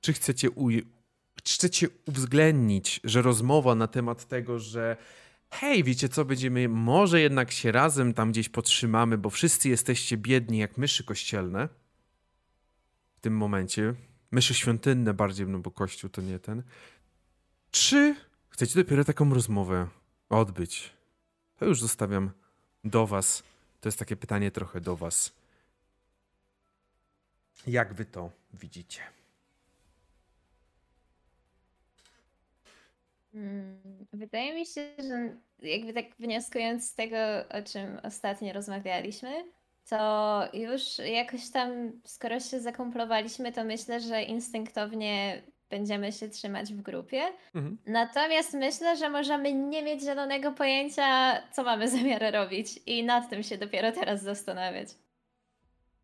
[0.00, 0.84] czy chcecie, uj-
[1.42, 4.96] czy chcecie uwzględnić, że rozmowa na temat tego, że
[5.52, 10.58] hej, wiecie co, będziemy, może jednak się razem tam gdzieś potrzymamy, bo wszyscy jesteście biedni
[10.58, 11.68] jak myszy kościelne
[13.16, 13.94] w tym momencie.
[14.30, 16.62] Myszy świątynne bardziej, no bo kościół to nie ten.
[17.70, 18.16] Czy
[18.48, 19.88] chcecie dopiero taką rozmowę
[20.28, 20.92] odbyć?
[21.56, 22.30] To już zostawiam
[22.84, 23.42] do was.
[23.80, 25.32] To jest takie pytanie trochę do was.
[27.66, 29.00] Jak wy to widzicie?
[33.32, 37.16] Hmm, wydaje mi się, że jakby tak wnioskując z tego,
[37.48, 39.44] o czym ostatnio rozmawialiśmy,
[39.88, 46.82] to już jakoś tam, skoro się zakomplowaliśmy, to myślę, że instynktownie będziemy się trzymać w
[46.82, 47.22] grupie.
[47.54, 47.78] Mhm.
[47.86, 53.42] Natomiast myślę, że możemy nie mieć zielonego pojęcia, co mamy zamiar robić i nad tym
[53.42, 54.88] się dopiero teraz zastanawiać.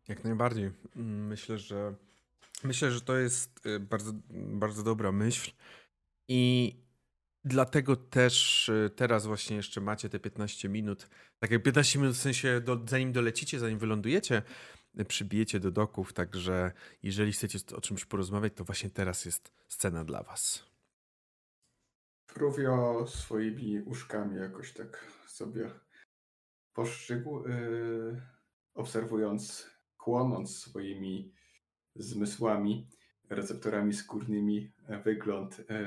[0.07, 0.71] Jak najbardziej.
[0.95, 1.93] Mm, myślę, że
[2.63, 5.51] myślę, że to jest y, bardzo, bardzo dobra myśl
[6.27, 6.73] i
[7.45, 11.09] Dlatego też y, teraz właśnie jeszcze macie te 15 minut.
[11.39, 14.41] Tak jak 15 minut w sensie do, zanim dolecicie, zanim wylądujecie,
[14.99, 16.71] y, przybijecie do doków, także
[17.03, 20.69] jeżeli chcecie o czymś porozmawiać, to właśnie teraz jest scena dla was.
[22.31, 25.71] Fruvio swoimi uszkami jakoś tak sobie
[26.73, 28.21] postrzygł, yy,
[28.73, 31.33] obserwując, chłonąc swoimi
[31.95, 32.87] zmysłami
[33.29, 34.71] receptorami skórnymi
[35.03, 35.83] wygląd, e,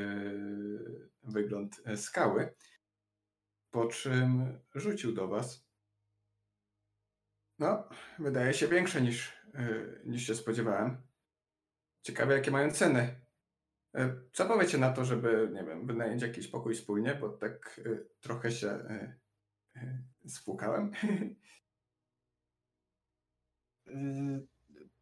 [1.23, 2.55] wygląd skały,
[3.71, 5.67] po czym rzucił do was.
[7.59, 10.97] No, wydaje się większe niż, e, niż się spodziewałem.
[12.03, 13.21] Ciekawe, jakie mają ceny.
[13.95, 17.81] E, co powiecie na to, żeby, nie wiem, wynająć jakiś pokój wspólnie, bo tak
[18.21, 18.79] trochę się
[20.27, 20.93] spłukałem.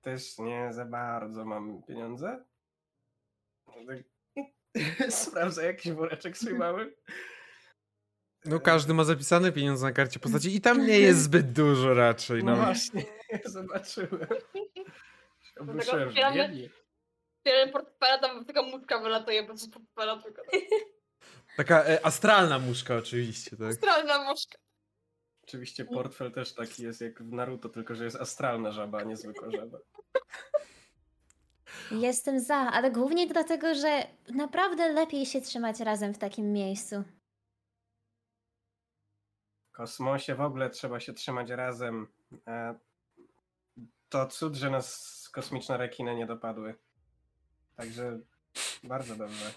[0.01, 2.45] Też nie za bardzo mam pieniądze.
[5.09, 6.97] Sprawdzę jakiś woreczek swój mały.
[8.45, 12.45] No każdy ma zapisane pieniądze na karcie postaci i tam nie jest zbyt dużo raczej.
[12.45, 13.05] No, no właśnie,
[13.45, 14.27] zobaczyłem.
[16.15, 16.69] Biednie.
[17.43, 20.43] Tyle portfela, tam tylko muszka wylatuje, bo z portfela tylko.
[21.57, 23.69] Taka e, astralna muszka oczywiście, tak?
[23.69, 24.59] Astralna muszka.
[25.51, 29.17] Oczywiście portfel też taki jest jak w Naruto, tylko że jest astralna żaba, a nie
[29.17, 29.79] zwykła żaba.
[31.91, 37.05] Jestem za, ale głównie dlatego, że naprawdę lepiej się trzymać razem w takim miejscu.
[39.69, 42.07] W kosmosie w ogóle trzeba się trzymać razem.
[42.47, 42.75] E,
[44.09, 46.75] to cud, że nas kosmiczne rekiny nie dopadły.
[47.77, 48.19] Także
[48.85, 49.53] bardzo dobrze.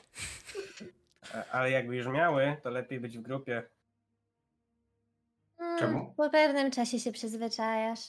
[1.34, 3.64] E, ale jakby już miały, to lepiej być w grupie.
[5.80, 6.14] Czemu?
[6.18, 8.00] Po pewnym czasie się przyzwyczajasz.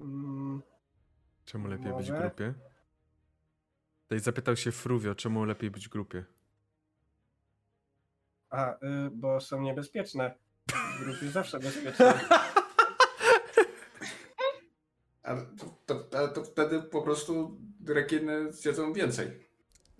[0.00, 0.62] Mm,
[1.44, 2.54] czemu lepiej być w grupie?
[4.02, 6.24] Tutaj zapytał się Fruvio, czemu lepiej być w grupie?
[8.50, 10.34] A, y, bo są niebezpieczne.
[10.68, 12.14] W grupie zawsze bezpieczne.
[15.22, 15.46] Ale
[15.86, 19.51] to, to, to, wtedy po prostu rekiny zjedzą więcej.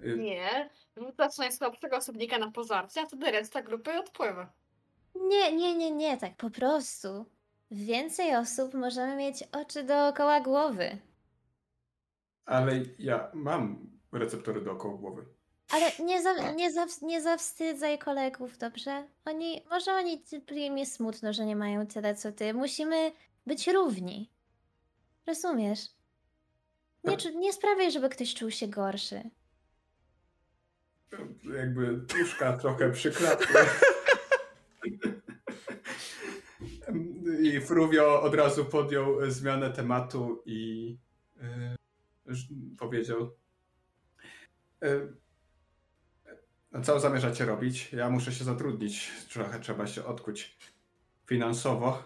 [0.03, 4.53] Y, Nie, Rzucasz najsłabszego osobnika na pozarcie, a wtedy reszta grupy odpływa.
[5.15, 7.27] Nie, nie, nie, nie, tak po prostu.
[7.71, 10.99] Więcej osób możemy mieć oczy dookoła głowy.
[12.45, 15.27] Ale ja mam receptory dookoła głowy.
[15.71, 19.09] Ale nie, za, nie, za, nie zawstydzaj kolegów, dobrze?
[19.25, 20.23] Oni, może oni
[20.77, 22.55] jest smutno, że nie mają tyle co ty.
[22.55, 23.13] Musimy
[23.47, 24.31] być równi.
[25.27, 25.81] Rozumiesz?
[27.05, 29.31] Nie, nie sprawiaj, żeby ktoś czuł się gorszy
[31.57, 33.61] jakby puszka trochę przyklatła.
[37.43, 40.89] I Fruvio od razu podjął zmianę tematu i
[42.27, 42.37] yy,
[42.79, 43.37] powiedział
[44.81, 45.13] yy,
[46.85, 47.93] co zamierzacie robić?
[47.93, 49.11] Ja muszę się zatrudnić.
[49.33, 50.59] Trochę trzeba się odkuć
[51.27, 52.03] finansowo.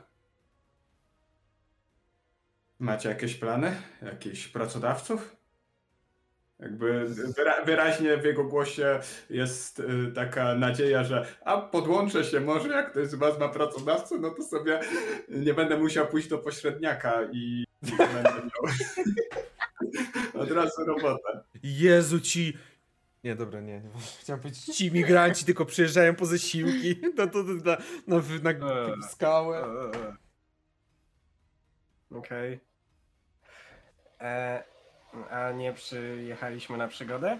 [2.78, 3.76] Macie jakieś plany?
[4.02, 5.35] Jakichś pracodawców?
[6.60, 9.00] Jakby wyra wyraźnie w jego głosie
[9.30, 14.18] jest y, taka nadzieja, że a podłączę się może, jak ktoś z was ma pracodawcę,
[14.18, 14.80] no to sobie
[15.28, 18.72] nie będę musiał pójść do pośredniaka i nie będę miał
[20.42, 21.40] od razu robotę.
[21.62, 22.58] Jezu ci...
[23.24, 23.82] Nie, dobra, nie.
[24.20, 27.76] Chciałem powiedzieć, ci migranci tylko przyjeżdżają po zesiłki na, to, na,
[28.06, 28.52] na, na,
[28.96, 29.64] na skałę.
[32.10, 32.54] Okej.
[32.54, 32.60] Okay.
[34.20, 34.75] E,
[35.24, 37.38] a nie przyjechaliśmy na przygodę?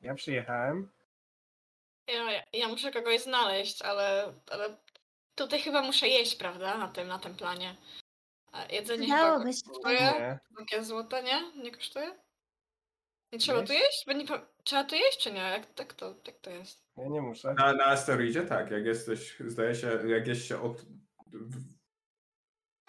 [0.00, 0.90] Ja przyjechałem.
[2.06, 4.76] Ja, ja, muszę kogoś znaleźć, ale, ale
[5.34, 6.78] tutaj chyba muszę jeść, prawda?
[6.78, 7.76] Na tym, na tym planie.
[8.52, 9.62] A jedzenie Dałoby chyba się.
[9.68, 9.98] kosztuje?
[10.00, 10.38] Nie.
[10.58, 11.62] Takie złote, nie?
[11.62, 12.18] Nie kosztuje?
[13.32, 13.72] Nie trzeba Jeść?
[13.72, 14.04] tu jeść?
[14.06, 15.40] Bo nie, pa- trzeba tu jeść, czy nie?
[15.40, 16.82] Jak, tak to, jak to jest?
[16.96, 17.54] Ja nie muszę.
[17.54, 20.82] Na, na asteroidzie tak, jak jesteś, zdaje się, jak jest się od...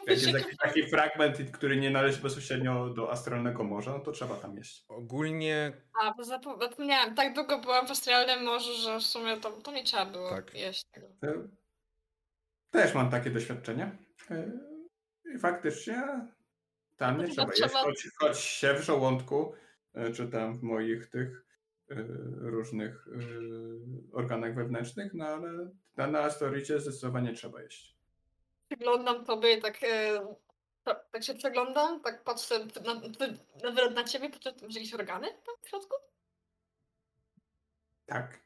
[0.06, 4.00] w- Jak jest Wiecie, jakiś taki fragment, który nie należy bezpośrednio do astralnego morza, no
[4.00, 4.86] to trzeba tam jeść.
[4.88, 9.52] Ogólnie A, bo zapo- zapomniałam, tak długo byłam w Astralnym Morzu, że w sumie to,
[9.52, 10.54] to nie trzeba było Tak.
[10.54, 11.08] jeść tego.
[12.72, 13.92] Też mam takie doświadczenie.
[14.32, 14.52] E,
[15.36, 16.04] I faktycznie
[16.98, 19.54] tam nie To trzeba trzeba- jeść, choć, choć się w żołądku,
[19.94, 21.46] e, czy tam w moich tych
[21.92, 21.96] e,
[22.40, 23.08] różnych
[24.14, 27.96] organach wewnętrznych, no ale na, na asteroidzie zdecydowanie trzeba jeść.
[28.74, 30.20] Przyglądam tobie i tak, e,
[30.84, 35.28] ta- tak się przeglądam, tak patrzę na, na, na, na ciebie, patrzę, masz jakieś organy
[35.28, 35.96] tam w środku?
[38.06, 38.44] Tak.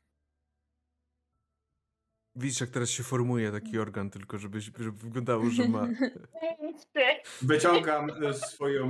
[2.35, 5.87] widzisz, jak teraz się formuje taki organ, tylko żeby, żeby wyglądało, że ma...
[7.41, 8.89] Wyciągam e, swoją,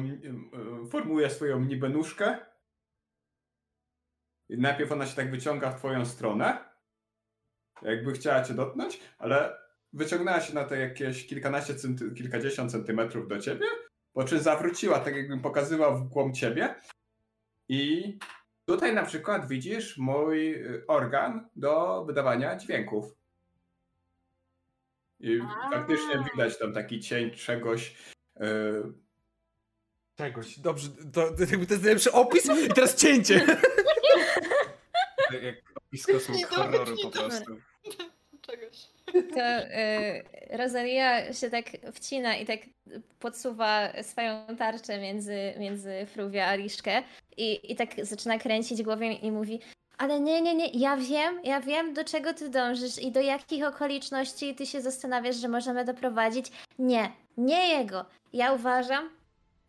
[0.84, 2.38] e, formuję swoją niby nóżkę.
[4.50, 6.70] I najpierw ona się tak wyciąga w twoją stronę.
[7.82, 13.40] Jakby chciała cię dotknąć, ale wyciągnęła się na te jakieś kilkanaście, centy, kilkadziesiąt centymetrów do
[13.40, 13.66] ciebie,
[14.14, 16.76] po czym zawróciła, tak jakbym pokazywał w głąb ciebie.
[17.70, 18.18] I
[18.66, 23.16] tutaj na przykład widzisz mój y, organ do wydawania dźwięków.
[25.20, 25.40] I
[25.74, 27.96] faktycznie widać tam taki cień czegoś.
[28.42, 29.08] y,
[30.16, 30.60] Czegoś.
[30.60, 33.46] Dobrze, to, to, jakby to jest najlepszy opis i teraz cięcie.
[35.42, 37.58] Jak opis to horroru po prostu.
[38.48, 38.97] Czegoś.
[39.14, 42.60] To y, Rosalia się tak wcina i tak
[43.20, 47.04] podsuwa swoją tarczę między, między Fruwia a Liszkę
[47.38, 49.60] i, i tak zaczyna kręcić głową i mówi
[49.98, 53.66] ale nie, nie, nie, ja wiem, ja wiem do czego ty dążysz i do jakich
[53.66, 56.52] okoliczności ty się zastanawiasz, że możemy doprowadzić.
[56.80, 58.06] Nie, nie jego.
[58.34, 59.10] Ja uważam,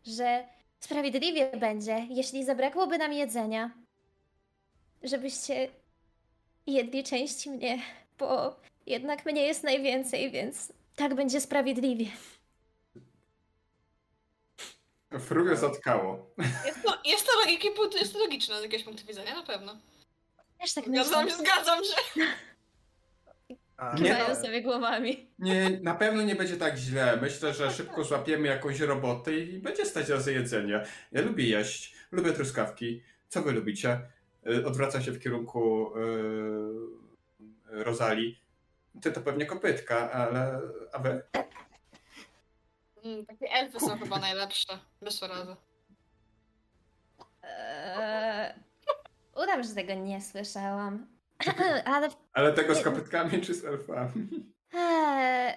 [0.07, 0.45] że
[0.81, 3.71] sprawiedliwie będzie, jeśli zabrakłoby nam jedzenia,
[5.03, 5.69] żebyście
[6.67, 7.79] jedli część mnie,
[8.19, 8.57] bo
[8.91, 12.07] jednak mnie jest najwięcej, więc tak będzie sprawiedliwie.
[15.21, 16.31] Frugio zatkało.
[16.67, 17.69] Jest to, jest to logiki,
[18.01, 19.79] jest to logiczne z jakiegoś punktu widzenia, na pewno.
[20.61, 21.39] Też tak Zgadzam, myślę.
[21.39, 22.23] zgadzam się.
[23.97, 24.37] Kiwają no.
[24.37, 25.31] sobie głowami.
[25.39, 27.19] Nie, na pewno nie będzie tak źle.
[27.23, 30.85] Myślę, że szybko złapiemy jakąś robotę i będzie stać za jedzenie.
[31.13, 33.03] Ja lubię jeść, lubię truskawki.
[33.29, 34.01] Co wy lubicie?
[34.47, 35.93] Y, Odwracam się w kierunku
[37.71, 38.41] yy, Rozali.
[39.03, 40.61] Ty to pewnie kopytka, ale
[40.93, 41.23] a wy?
[43.05, 44.79] Mm, takie elfy są chyba najlepsze.
[45.03, 45.57] Bez razy.
[47.43, 48.55] Eee,
[49.37, 51.07] udam, że tego nie słyszałam.
[51.95, 54.53] Ale Ale tego z kopytkami czy z elfami?
[54.75, 55.55] eee,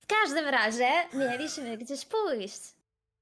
[0.00, 2.60] w każdym razie mieliśmy gdzieś pójść.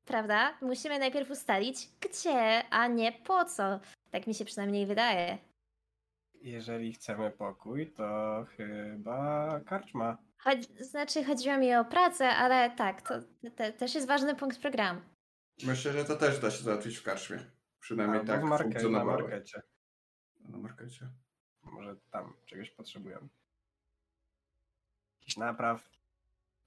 [0.04, 0.54] Prawda?
[0.60, 3.80] Musimy najpierw ustalić gdzie, a nie po co.
[4.10, 5.38] Tak mi się przynajmniej wydaje.
[6.44, 10.18] Jeżeli chcemy pokój, to chyba karczma.
[10.38, 13.14] Chodź, znaczy, chodziło mi o pracę, ale tak, to
[13.56, 15.00] te, też jest ważny punkt programu.
[15.62, 17.38] Myślę, że to też da się załatwić w karczmie.
[17.80, 19.62] Przynajmniej Albo tak w market, na markecie.
[20.40, 21.08] Na markecie.
[21.62, 23.28] Może tam czegoś potrzebują.
[25.20, 25.88] Jakiś napraw.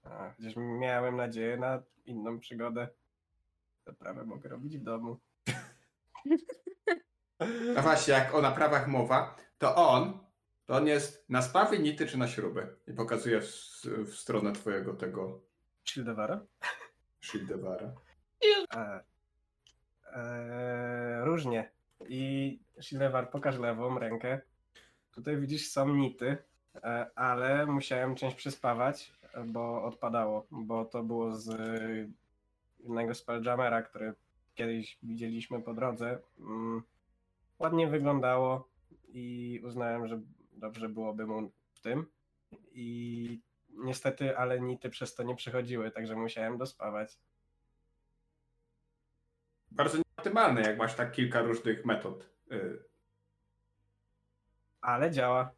[0.03, 2.88] A, Chociaż miałem nadzieję na inną przygodę.
[3.86, 5.17] Zaprawę mogę robić w domu.
[7.78, 10.20] A właśnie, jak o naprawach mowa, to on,
[10.66, 12.76] to on jest na spawy, nity czy na śruby.
[12.88, 13.51] I pokazuje w,
[13.86, 15.41] w stronę twojego tego
[15.88, 16.45] Shieldewara?
[17.22, 17.91] Shieldevara.
[18.76, 19.03] E,
[20.14, 21.72] e, różnie.
[22.08, 24.41] I Shieldewar, pokaż lewą rękę.
[25.12, 26.38] Tutaj widzisz są nity,
[26.76, 29.14] e, ale musiałem część przyspawać,
[29.45, 31.49] bo odpadało, bo to było z
[32.80, 34.14] innego Spelljamera, który
[34.55, 36.20] kiedyś widzieliśmy po drodze.
[36.39, 36.84] Mm,
[37.60, 38.68] ładnie wyglądało
[39.18, 42.05] i uznałem, że dobrze byłoby mu w tym.
[42.72, 43.39] I
[43.70, 47.18] niestety, ale nity przez to nie przechodziły, także musiałem dospawać.
[49.72, 52.30] Bardzo optymalne, jak masz tak kilka różnych metod.
[52.51, 52.84] Y.
[54.82, 55.51] Ale działa.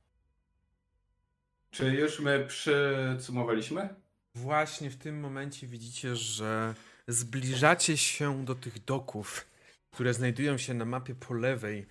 [1.72, 3.96] Czy już my przysumowaliśmy?
[4.36, 6.76] Właśnie w tym momencie widzicie, że
[7.08, 9.48] zbliżacie się do tych doków,
[9.92, 11.86] które znajdują się na mapie po lewej.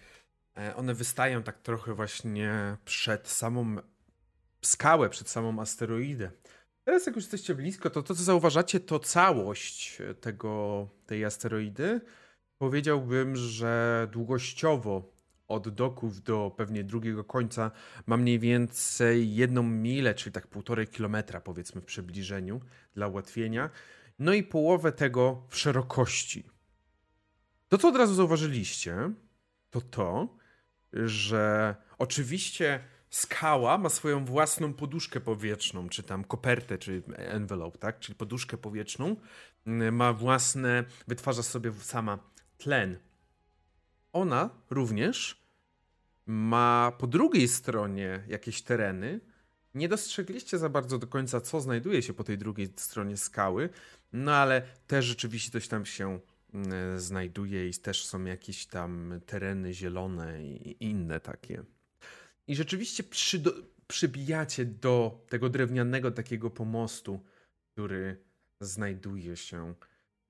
[0.58, 3.76] E, one wystają tak trochę właśnie przed samą
[4.62, 6.30] skałę, przed samą asteroidę.
[6.84, 12.00] Teraz jak już jesteście blisko, to to co zauważacie to całość tego, tej asteroidy.
[12.58, 15.12] Powiedziałbym, że długościowo
[15.48, 17.70] od doków do pewnie drugiego końca
[18.06, 22.60] ma mniej więcej jedną milę, czyli tak półtorej kilometra powiedzmy w przybliżeniu
[22.94, 23.70] dla ułatwienia.
[24.18, 26.44] No i połowę tego w szerokości.
[27.68, 29.12] To, co od razu zauważyliście,
[29.70, 30.37] to to,
[30.92, 32.80] że oczywiście
[33.10, 37.98] skała ma swoją własną poduszkę powietrzną, czy tam kopertę, czy envelope, tak?
[37.98, 39.16] Czyli poduszkę powietrzną.
[39.92, 42.18] Ma własne, wytwarza sobie sama
[42.58, 42.98] tlen.
[44.12, 45.48] Ona również
[46.26, 49.20] ma po drugiej stronie jakieś tereny.
[49.74, 53.68] Nie dostrzegliście za bardzo do końca, co znajduje się po tej drugiej stronie skały,
[54.12, 56.20] no ale też rzeczywiście coś tam się mm,
[56.96, 61.62] znajduje i też są jakieś tam tereny zielone i inne takie.
[62.46, 63.04] I rzeczywiście
[63.88, 67.24] przybijacie do tego drewnianego takiego pomostu,
[67.72, 68.16] który
[68.60, 69.74] znajduje się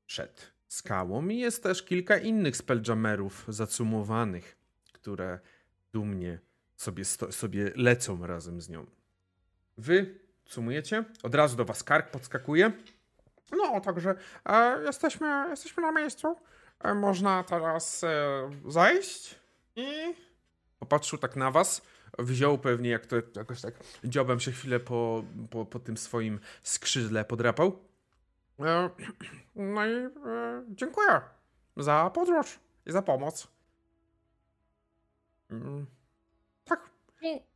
[0.07, 1.29] przed skałą.
[1.29, 4.57] I jest też kilka innych spelljammerów zacumowanych,
[4.93, 5.41] które
[5.93, 6.39] dumnie
[6.77, 8.87] sobie, sobie lecą razem z nią.
[9.79, 12.73] Wy cumujecie, od razu do was kark podskakuje.
[13.53, 14.15] No, także
[14.47, 16.37] e, jesteśmy, jesteśmy na miejscu.
[16.81, 19.35] E, można teraz e, zajść
[19.77, 20.15] i
[20.79, 21.83] popatrzył tak na was.
[22.19, 23.75] Wziął pewnie, jak to jakoś tak
[24.05, 27.79] dziobem się chwilę po, po, po tym swoim skrzydle podrapał.
[28.61, 28.91] E,
[29.75, 30.11] no i e,
[30.69, 31.21] dziękuję
[31.77, 33.49] za podróż i za pomoc.
[35.51, 35.87] Mm,
[36.65, 36.91] tak.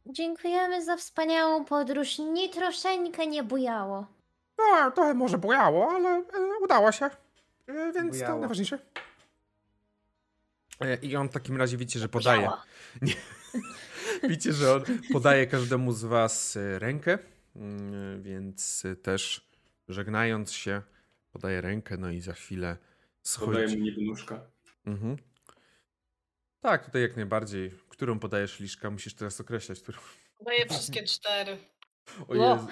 [0.06, 2.18] dziękujemy za wspaniałą podróż.
[2.18, 4.06] Ni troszeczkę nie bujało.
[4.58, 6.24] No, trochę może bujało, ale e,
[6.62, 7.10] udało się.
[7.68, 8.34] Więc bujało.
[8.34, 8.78] to najważniejsze.
[11.02, 12.48] I on w takim razie widzicie, że podaje.
[13.02, 13.14] Nie.
[14.28, 14.82] widzicie, że on
[15.12, 17.18] podaje każdemu z was rękę,
[17.56, 19.52] mm, więc też
[19.88, 20.82] żegnając się,
[21.32, 22.76] podaje rękę, no i za chwilę
[23.22, 23.52] schodzi.
[23.52, 24.40] Podaje mi niby nóżka.
[24.86, 25.16] Mhm.
[26.60, 27.70] Tak, tutaj jak najbardziej.
[27.88, 28.90] Którą podajesz liszka?
[28.90, 29.98] Musisz teraz określać, którą.
[30.38, 31.58] Podaję wszystkie cztery.
[32.28, 32.66] O Jezu.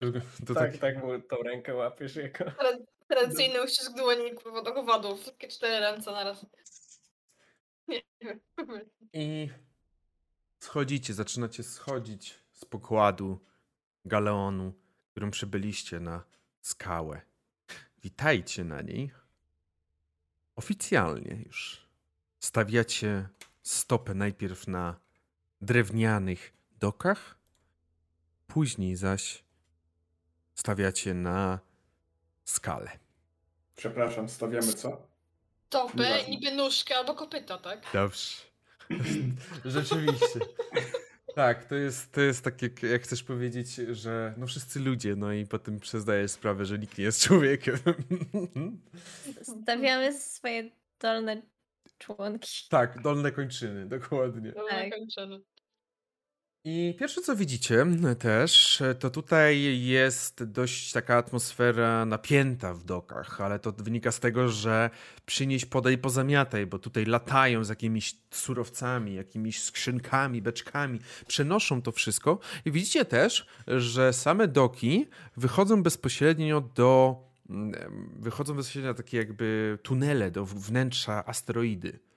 [0.46, 0.94] To tak, tak, tak
[1.28, 2.44] tą rękę łapiesz jako...
[3.08, 4.34] Tradycyjny uścisk dłoni
[4.64, 5.20] do owadów.
[5.20, 6.46] Wszystkie cztery ręce naraz.
[7.88, 8.40] Nie wiem.
[9.12, 9.48] I
[10.58, 13.40] schodzicie, zaczynacie schodzić z pokładu
[14.04, 14.72] galeonu,
[15.10, 16.24] którym przybyliście na
[16.60, 17.20] skałę.
[18.02, 19.10] Witajcie na niej.
[20.56, 21.88] Oficjalnie już
[22.38, 23.28] stawiacie
[23.62, 25.00] stopę najpierw na
[25.60, 27.38] drewnianych dokach,
[28.46, 29.44] później zaś
[30.60, 31.58] stawiacie na
[32.44, 32.90] skalę.
[33.76, 35.06] Przepraszam, stawiamy co?
[35.66, 37.86] Stopę, niby nóżkę albo kopyta, tak?
[37.92, 38.36] Dobrze.
[39.64, 40.40] Rzeczywiście.
[41.34, 45.32] Tak, to jest, to jest tak, jak, jak chcesz powiedzieć, że no wszyscy ludzie, no
[45.32, 47.76] i potem przyznajesz sprawę, że nikt nie jest człowiekiem.
[49.62, 51.42] Stawiamy swoje dolne
[51.98, 52.50] członki.
[52.70, 54.52] Tak, dolne kończyny, dokładnie.
[54.52, 54.90] Dolne tak.
[54.90, 55.40] kończyny.
[56.64, 57.86] I pierwsze co widzicie
[58.18, 64.48] też, to tutaj jest dość taka atmosfera napięta w dokach, ale to wynika z tego,
[64.48, 64.90] że
[65.26, 72.38] przynieś, podaj, pozamiataj, bo tutaj latają z jakimiś surowcami, jakimiś skrzynkami, beczkami, przenoszą to wszystko.
[72.64, 75.06] I widzicie też, że same doki
[75.36, 77.16] wychodzą bezpośrednio do,
[77.50, 77.72] mm,
[78.18, 82.09] wychodzą bezpośrednio na takie jakby tunele do wnętrza asteroidy.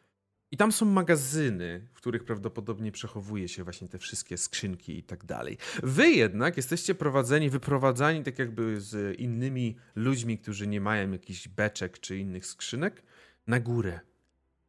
[0.54, 5.26] I tam są magazyny, w których prawdopodobnie przechowuje się właśnie te wszystkie skrzynki i tak
[5.26, 5.58] dalej.
[5.84, 12.00] Wy jednak jesteście prowadzeni, wyprowadzani tak jakby z innymi ludźmi, którzy nie mają jakichś beczek
[12.00, 13.04] czy innych skrzynek,
[13.48, 14.00] na górę.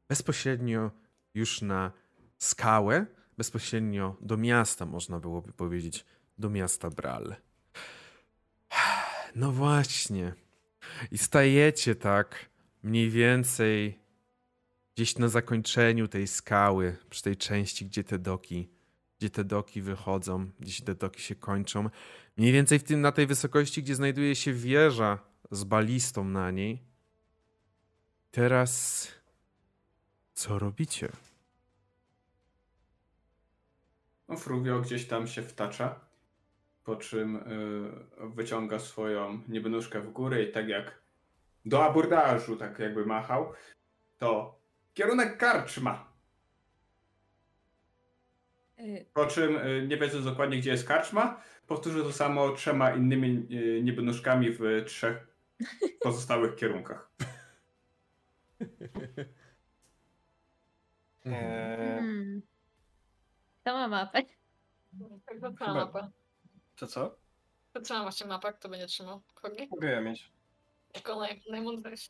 [0.09, 0.91] Bezpośrednio
[1.35, 1.93] już na
[2.39, 3.07] skałę,
[3.37, 6.05] bezpośrednio do miasta, można byłoby powiedzieć,
[6.39, 7.37] do miasta Bral.
[9.35, 10.35] No właśnie.
[11.11, 12.51] I stajecie tak
[12.83, 14.04] mniej więcej
[14.95, 18.69] gdzieś na zakończeniu tej skały, przy tej części, gdzie te doki,
[19.19, 21.91] gdzie te doki wychodzą, gdzie te doki się kończą.
[22.37, 25.19] Mniej więcej w tym, na tej wysokości, gdzie znajduje się wieża
[25.51, 26.83] z balistą na niej.
[28.31, 29.09] Teraz
[30.35, 31.09] co robicie?
[34.29, 36.01] No, Fruvio gdzieś tam się wtacza,
[36.85, 37.35] po czym
[38.21, 41.03] yy, wyciąga swoją niby nóżkę w górę i tak jak
[41.65, 43.53] do abordażu tak jakby machał,
[44.19, 44.61] to
[44.95, 46.13] Kierunek karczma.
[48.79, 53.47] Y, Po czym, y, nie wiedząc dokładnie, gdzie jest karczma, powtórzę to samo trzema innymi
[53.51, 55.27] y, niebynóżkami w trzech
[56.03, 57.11] pozostałych kierunkach.
[58.61, 59.29] Eee,
[61.25, 62.43] Hmm.
[63.65, 64.23] To ma mapę.
[64.23, 64.27] Tak,
[65.41, 66.11] to cała mapa.
[66.77, 67.17] to co?
[67.73, 69.69] To cała właśnie mapa, kto będzie trzymał kogi?
[69.71, 70.31] Mogę ja mieć.
[70.95, 72.09] Jako naj, najmądrzejszy.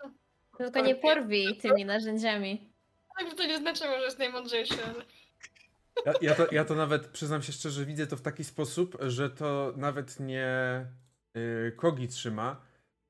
[0.58, 2.73] Tylko nie porwij tymi narzędziami.
[3.18, 5.04] Tak, to nie znaczy, że jest najmądrzejszy, ale...
[6.06, 9.30] Ja, ja, to, ja to nawet, przyznam się szczerze, widzę to w taki sposób, że
[9.30, 10.86] to nawet nie
[11.36, 12.60] y, Kogi trzyma,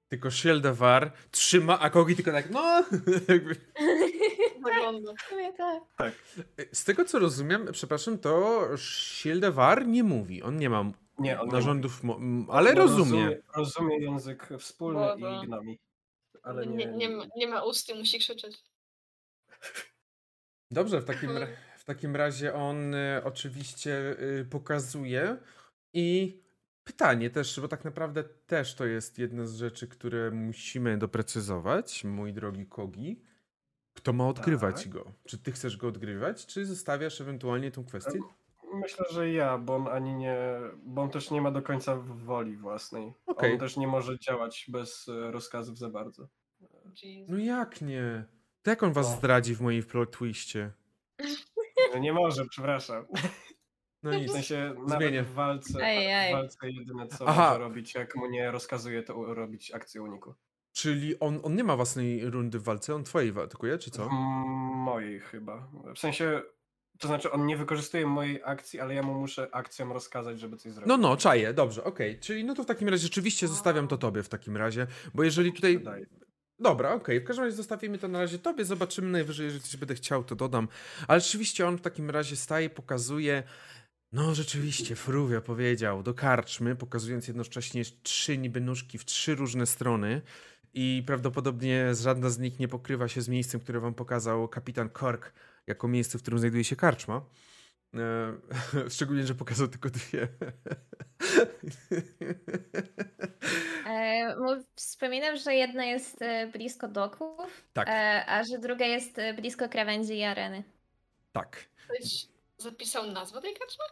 [0.08, 2.82] tylko Shieldawar trzyma, a Kogi tylko tak, no...
[5.18, 6.14] W sumie tak.
[6.72, 10.84] Z tego co rozumiem, przepraszam, to Shieldawar nie mówi, on nie ma
[11.18, 13.38] Nie, on nie narządów, mo- m, ale No, rozumie.
[13.56, 15.40] Rozumie język wspólny Boże.
[15.42, 15.78] i gnomi.
[16.42, 18.62] Ale nie, nie, nie, ma, nie ma ust i musi krzyczeć.
[20.74, 21.46] Dobrze, w takim, ra-
[21.78, 25.36] w takim razie on y, oczywiście y, pokazuje
[25.92, 26.38] i
[26.84, 32.32] pytanie też, bo tak naprawdę też to jest jedna z rzeczy, które musimy doprecyzować, mój
[32.32, 33.22] drogi Kogi.
[33.94, 34.92] Kto ma odgrywać Tak.
[34.92, 35.12] go?
[35.24, 38.18] Czy ty chcesz go odgrywać, czy zostawiasz ewentualnie tą kwestię?
[38.74, 40.36] Myślę, że ja, bo on ani nie.
[40.84, 43.12] Bo on też nie ma do końca woli własnej.
[43.26, 43.52] Okej.
[43.52, 46.28] On też nie może działać bez e, rozkazów za bardzo.
[47.02, 47.28] Jeez.
[47.28, 48.24] No jak nie?
[48.64, 49.16] To jak on was No.
[49.16, 50.70] zdradzi w mojej plot twiście?
[51.92, 53.04] No nie może, przepraszam.
[54.02, 54.32] No W nic.
[54.32, 55.10] sensie Zmienię.
[55.10, 56.32] nawet w walce, Ej, ej.
[56.32, 57.48] w walce jedyne co Aha.
[57.48, 60.34] może robić, jak mu nie rozkazuje, to robić akcję uniku.
[60.72, 64.08] Czyli on, on nie ma własnej rundy w walce, on twojej atakuje, czy co?
[64.08, 64.12] W
[64.74, 65.68] mojej chyba.
[65.94, 66.42] W sensie,
[66.98, 70.72] to znaczy on nie wykorzystuje mojej akcji, ale ja mu muszę akcją rozkazać, żeby coś
[70.72, 70.88] zrobił.
[70.88, 72.20] No, no, czaję, dobrze, okej.
[72.20, 75.52] Czyli no to w takim razie rzeczywiście zostawiam to tobie w takim razie, bo jeżeli
[75.52, 75.84] tutaj...
[76.58, 79.94] Dobra, okej, w każdym razie zostawimy to na razie tobie, zobaczymy najwyżej, jeżeli coś będę
[79.94, 80.68] chciał, to dodam.
[81.08, 83.42] Ale rzeczywiście on w takim razie staje, pokazuje...
[84.12, 90.22] No rzeczywiście, Fruwia powiedział, do karczmy, pokazując jednocześnie trzy niby nóżki w trzy różne strony
[90.74, 95.32] i prawdopodobnie żadna z nich nie pokrywa się z miejscem, które wam pokazał kapitan Kork
[95.66, 97.24] jako miejsce, w którym znajduje się karczma.
[97.94, 98.00] E,
[98.94, 100.28] szczególnie, że pokazał tylko dwie.
[103.86, 107.88] E, mów- wspominam, że jedna jest e, blisko doków, tak,
[108.26, 110.62] a że druga jest blisko krawędzi i areny.
[111.32, 111.64] tak.
[111.84, 112.26] Ktoś
[112.58, 113.84] zapisał nazwę tej kaczmy?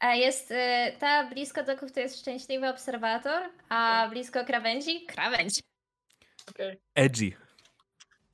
[0.00, 0.52] A jest
[0.98, 5.62] ta blisko doków to jest szczęśliwy obserwator, a blisko krawędzi krawędź.
[6.50, 6.80] Okej.
[6.94, 7.32] Edgy.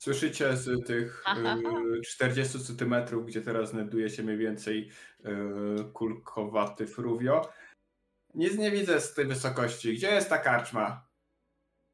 [0.09, 1.57] Słyszycie z tych Aha.
[1.97, 4.89] y, 40 centymetrów, gdzie teraz znajduje się mniej więcej
[5.25, 5.29] y,
[5.93, 7.53] kulkowaty fruvio.
[8.33, 9.93] Nic nie widzę z tej wysokości.
[9.93, 11.07] Gdzie jest ta karczma?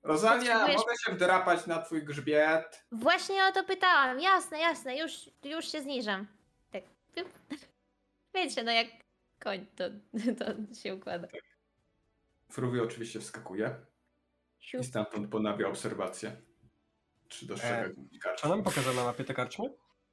[0.04, 2.86] Rosalia, Potrzebujesz- mogę się wdrapać na twój grzbiet?
[2.92, 4.20] Właśnie o to pytałam.
[4.20, 6.28] Jasne, jasne, już, już się zniżam.
[6.72, 6.84] Tak.
[8.34, 8.88] Wiecie, no jak
[9.40, 9.84] koń, to,
[10.40, 11.28] to się układa.
[12.50, 13.76] Fruvio oczywiście wskakuje
[14.60, 14.82] Siup.
[14.82, 16.42] i stamtąd ponawia obserwację.
[17.32, 17.86] Czy dostrzega
[18.26, 19.66] E, A nam pokazał na mapie te karczmy?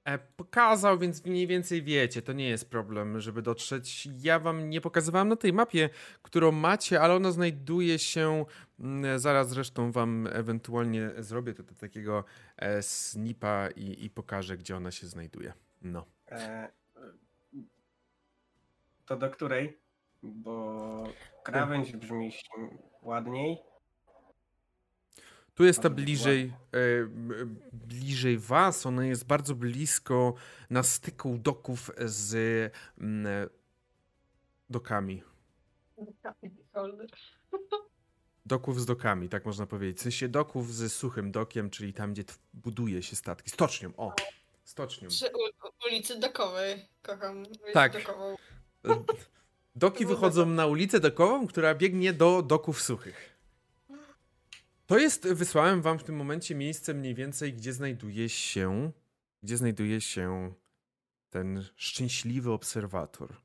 [0.05, 4.09] E, pokazał, więc mniej więcej wiecie, to nie jest problem, żeby dotrzeć.
[4.19, 5.91] Ja wam nie pokazywałem na tej mapie,
[6.23, 8.45] którą macie, ale ona znajduje się,
[8.81, 12.25] mm, zaraz zresztą wam ewentualnie zrobię tutaj takiego
[12.57, 15.53] e, snipa i, i pokażę, gdzie ona się znajduje.
[15.83, 16.05] No.
[16.31, 16.69] E,
[19.07, 19.79] to do której?
[20.23, 21.05] Bo
[21.45, 22.33] krawędź brzmi
[23.03, 23.68] ładniej.
[25.59, 26.79] Tu jest ta bliżej, e,
[27.73, 30.35] bliżej was, ona jest bardzo blisko
[30.71, 32.35] na styku doków z
[32.99, 33.49] mm,
[34.71, 35.23] dokami.
[36.73, 37.07] Holder.
[38.47, 39.99] Doków z dokami, tak można powiedzieć.
[39.99, 43.51] W sensie doków z suchym dokiem, czyli tam, gdzie buduje się statki.
[43.51, 44.15] Stocznią, o!
[44.65, 45.09] Stocznią.
[45.09, 45.27] Przy
[45.87, 46.89] ulicy Dokowej.
[47.03, 47.93] Kocham Tak.
[47.93, 48.37] Dokową.
[48.85, 49.05] E,
[49.77, 53.38] Doki wychodzą na ulicę dokową, która biegnie do doków suchych.
[54.89, 58.93] To jest, wysłałem wam w tym momencie miejsce mniej więcej, gdzie znajduje się,
[59.43, 60.55] gdzie znajduje się
[61.31, 63.37] ten szczęśliwy obserwator.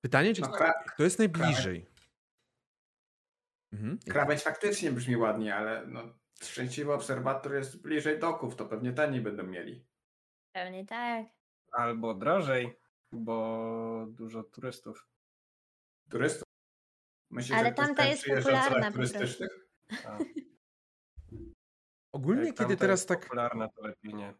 [0.00, 0.52] Pytanie, czy No,
[0.96, 1.86] to jest najbliżej?
[3.72, 3.98] Mhm.
[3.98, 9.42] krawędź faktycznie brzmi ładnie, ale no, szczęśliwy obserwator jest bliżej doków, to pewnie taniej będą
[9.42, 9.86] mieli.
[10.52, 11.26] Pewnie tak.
[11.72, 12.78] Albo drożej,
[13.12, 15.08] bo dużo turystów.
[16.10, 16.48] Turystów?
[17.30, 19.18] Myślisz, Ale tamta tam jest popularna po prostu.
[20.06, 20.18] A,
[22.12, 24.34] Ogólnie, jak kiedy teraz tak popularna, to lepiej nie.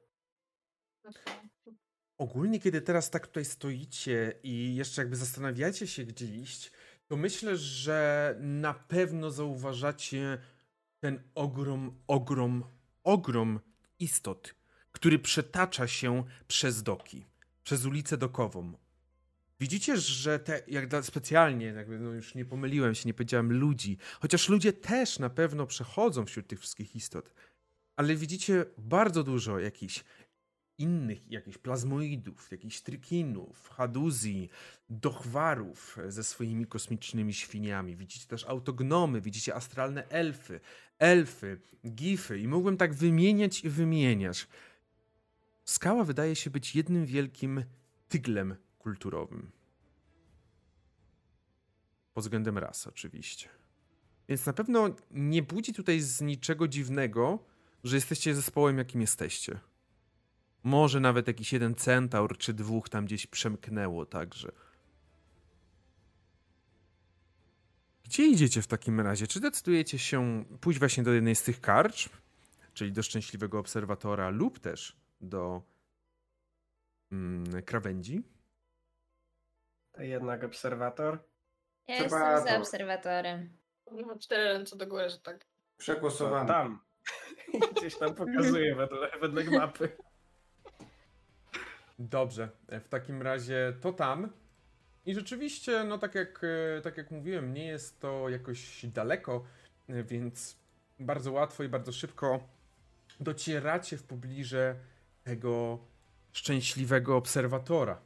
[2.18, 6.72] Ogólnie, kiedy teraz tak tutaj stoicie i jeszcze jakby zastanawiacie się, gdzie iść,
[7.08, 10.38] to myślę, że na pewno zauważacie
[11.00, 12.64] ten ogrom, ogrom,
[13.04, 13.60] ogrom
[13.98, 14.54] istot,
[14.92, 17.26] który przetacza się przez doki,
[17.64, 18.81] przez ulicę dokową.
[19.62, 24.48] Widzicie, że te, jak specjalnie, jakby, no już nie pomyliłem się, nie powiedziałem ludzi, chociaż
[24.48, 27.34] ludzie też na pewno przechodzą wśród tych wszystkich istot,
[27.96, 30.04] ale widzicie bardzo dużo jakichś
[30.78, 34.48] innych, jakichś plazmoidów, jakichś trykinów, haduzji,
[34.90, 37.96] dochwarów ze swoimi kosmicznymi świniami.
[37.96, 40.60] Widzicie też autognomy, widzicie astralne elfy,
[40.98, 44.48] elfy, gify i mógłbym tak wymieniać i wymieniać.
[45.64, 47.64] Skała wydaje się być jednym wielkim
[48.08, 49.50] tyglem kulturowym.
[52.14, 53.48] Pod względem ras, oczywiście.
[54.28, 57.38] Więc na pewno nie budzi tutaj z niczego dziwnego,
[57.84, 59.60] że jesteście zespołem, jakim jesteście.
[60.62, 64.52] Może nawet jakiś jeden centaur czy dwóch tam gdzieś przemknęło także.
[68.04, 69.26] Gdzie idziecie w takim razie?
[69.26, 72.08] Czy decydujecie się pójść właśnie do jednej z tych karcz,
[72.74, 75.62] czyli do szczęśliwego obserwatora, lub też do
[77.12, 78.22] mm, krawędzi?
[80.02, 81.18] Jednak obserwator?
[81.88, 83.56] Ja jestem za obserwatorem.
[84.06, 85.46] Mam cztery ręce do góry, że tak.
[85.78, 86.48] Przegłosowany.
[86.48, 86.80] Tam.
[87.76, 89.88] Gdzieś tam pokazuje wedle, wedle mapy.
[91.98, 94.32] Dobrze, w takim razie to tam.
[95.06, 96.40] I rzeczywiście, no tak jak,
[96.78, 99.44] e, tak jak mówiłem, nie jest to jakoś daleko,
[99.88, 100.56] e, więc
[100.98, 102.48] bardzo łatwo i bardzo szybko
[103.20, 104.74] docieracie w pobliże
[105.24, 105.78] tego
[106.32, 108.00] szczęśliwego obserwatora.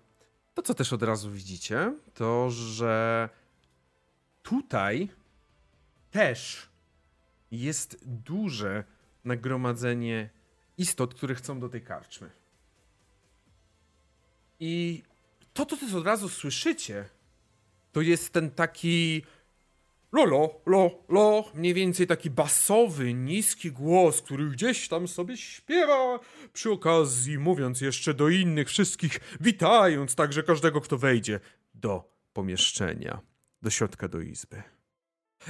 [0.57, 3.28] To, co też od razu widzicie, to że
[4.42, 5.09] tutaj
[6.11, 6.68] też
[7.50, 8.84] jest duże
[9.24, 10.30] nagromadzenie
[10.78, 12.30] istot, które chcą do tej karczmy.
[14.61, 15.02] I
[15.52, 17.09] to, co też od razu słyszycie,
[17.92, 19.22] to jest ten taki
[20.12, 26.20] lolo, lo, lo, mniej więcej taki basowy, niski głos, który gdzieś tam sobie śpiewa
[26.52, 31.40] przy okazji, mówiąc jeszcze do innych wszystkich, witając także każdego, kto wejdzie
[31.74, 33.20] do pomieszczenia,
[33.62, 34.62] do środka do izby.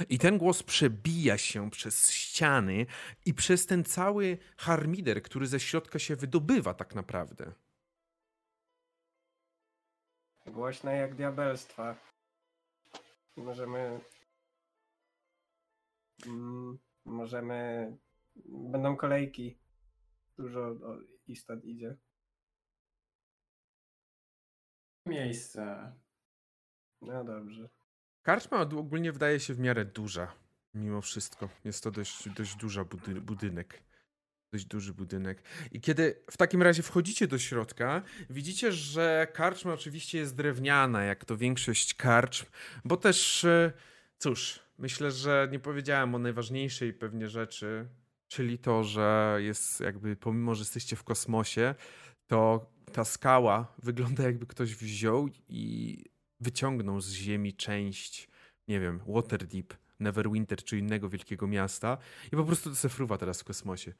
[0.09, 2.85] I ten głos przebija się przez ściany
[3.25, 7.51] i przez ten cały harmider, który ze środka się wydobywa tak naprawdę.
[10.45, 11.95] Głośne jak diabelstwa.
[13.35, 13.99] Możemy.
[16.25, 17.91] Mm, możemy.
[18.45, 19.57] Będą kolejki.
[20.37, 20.75] Dużo
[21.27, 21.97] istot idzie.
[25.05, 25.93] Miejsce.
[27.01, 27.69] No dobrze.
[28.21, 30.33] Karczma ogólnie wydaje się w miarę duża,
[30.73, 31.49] mimo wszystko.
[31.63, 32.85] Jest to dość, dość duża
[33.21, 33.87] budynek
[34.51, 35.43] dość duży budynek.
[35.71, 41.25] I kiedy w takim razie wchodzicie do środka, widzicie, że karczma oczywiście jest drewniana, jak
[41.25, 42.45] to większość karczm,
[42.85, 43.71] bo też, e,
[44.17, 47.87] cóż, myślę, że nie powiedziałem o najważniejszej pewnie rzeczy,
[48.27, 51.75] czyli to, że jest jakby, pomimo, że jesteście w kosmosie,
[52.27, 56.03] to ta skała wygląda jakby ktoś wziął i
[56.39, 58.29] wyciągnął z ziemi część,
[58.67, 61.97] nie wiem, Waterdeep, Neverwinter czy innego wielkiego miasta
[62.27, 63.93] i po prostu to se fruwa teraz w kosmosie.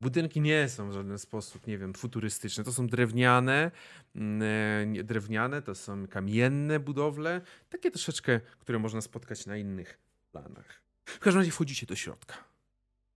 [0.00, 2.64] Budynki nie są w żaden sposób, nie wiem, futurystyczne.
[2.64, 3.70] To są drewniane,
[4.14, 7.40] mm, nie, drewniane, to są kamienne budowle,
[7.70, 9.98] takie troszeczkę, które można spotkać na innych
[10.32, 10.82] planach.
[11.04, 12.34] W każdym razie wchodzicie do środka.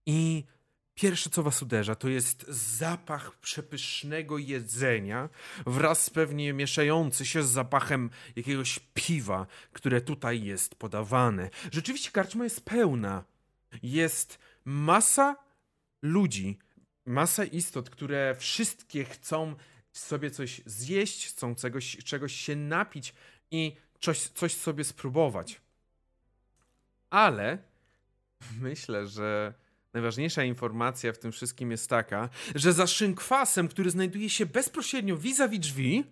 [0.05, 0.43] I
[0.95, 5.29] pierwsze, co was uderza, to jest zapach przepysznego jedzenia
[5.65, 11.49] wraz pewnie mieszający się z zapachem jakiegoś piwa, które tutaj jest podawane.
[11.71, 13.23] Rzeczywiście karczma jest pełna.
[13.83, 15.35] Jest masa
[16.01, 16.57] ludzi,
[17.05, 19.55] masę istot, które wszystkie chcą
[19.91, 23.13] sobie coś zjeść, chcą czegoś, czegoś się napić
[23.51, 25.61] i coś, coś sobie spróbować.
[27.09, 27.57] Ale
[28.61, 29.53] myślę, że
[29.93, 35.59] najważniejsza informacja w tym wszystkim jest taka, że za szynkwasem, który znajduje się bezpośrednio vis-a-vis
[35.59, 36.03] drzwi,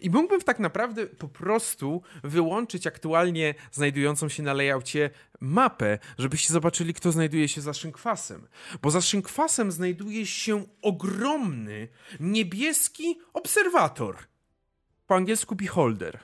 [0.00, 5.10] i mógłbym tak naprawdę po prostu wyłączyć aktualnie znajdującą się na layoutie
[5.40, 8.46] mapę, żebyście zobaczyli, kto znajduje się za szynkwasem.
[8.82, 11.88] Bo za szynkwasem znajduje się ogromny,
[12.20, 14.16] niebieski obserwator.
[15.06, 16.18] Po angielsku beholder.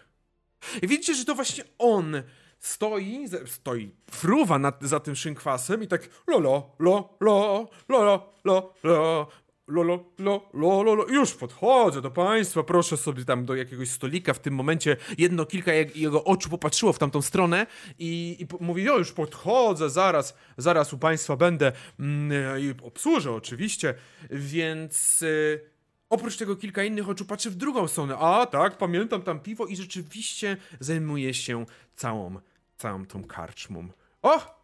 [0.83, 2.23] I widzicie, że to właśnie on
[2.59, 8.33] stoi, stoi, fruwa nad, za tym szynkwasem i tak lolo lo, lo lo, lo lo,
[8.45, 9.29] lo lo,
[9.69, 9.83] lo,
[10.19, 11.07] lo, lo, lo.
[11.09, 14.35] Już podchodzę do państwa, proszę sobie tam do jakiegoś stolika.
[14.35, 17.67] W tym momencie jedno, kilka jego oczu popatrzyło w tamtą stronę
[17.99, 23.95] i, i mówi, o już podchodzę, zaraz, zaraz u państwa będę mm, i obsłużę oczywiście,
[24.31, 25.23] więc...
[25.23, 25.79] Y,
[26.11, 28.17] oprócz tego kilka innych oczu patrzy w drugą stronę.
[28.19, 32.41] A tak, pamiętam tam piwo i rzeczywiście zajmuje się całą,
[32.77, 33.89] całą tą karczmą.
[34.23, 34.58] O!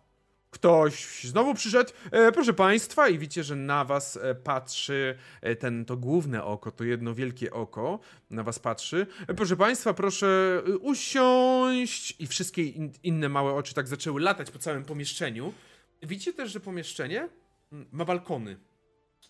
[0.55, 1.93] Ktoś znowu przyszedł.
[2.11, 6.71] E, proszę Państwa, i widzicie, że na Was e, patrzy e, ten, to główne oko,
[6.71, 7.99] to jedno wielkie oko
[8.31, 9.07] na Was patrzy.
[9.29, 12.17] E, proszę Państwa, proszę e, usiąść.
[12.19, 15.53] I wszystkie in, inne małe oczy tak zaczęły latać po całym pomieszczeniu.
[16.03, 17.29] Widzicie też, że pomieszczenie
[17.73, 18.57] mm, ma balkony,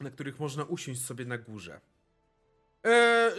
[0.00, 1.80] na których można usiąść sobie na górze.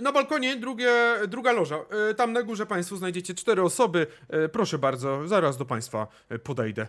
[0.02, 0.94] Na balkonie drugie,
[1.28, 1.86] druga loża.
[2.18, 4.08] Tam na górze Państwo znajdziecie cztery osoby.
[4.52, 6.08] Proszę bardzo, zaraz do Państwa
[6.44, 6.88] podejdę.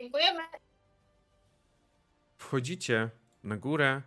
[0.00, 0.42] Dziękujemy.
[2.38, 3.10] Wchodzicie
[3.44, 4.02] na górę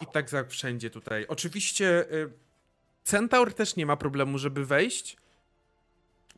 [0.00, 1.26] i tak jak wszędzie tutaj.
[1.26, 2.32] Oczywiście y,
[3.04, 5.16] Centaur też nie ma problemu, żeby wejść.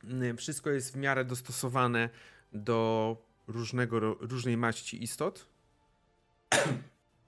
[0.04, 2.10] Y, Wszystko jest w miarę dostosowane
[2.52, 5.46] do różnego, różnej maści istot.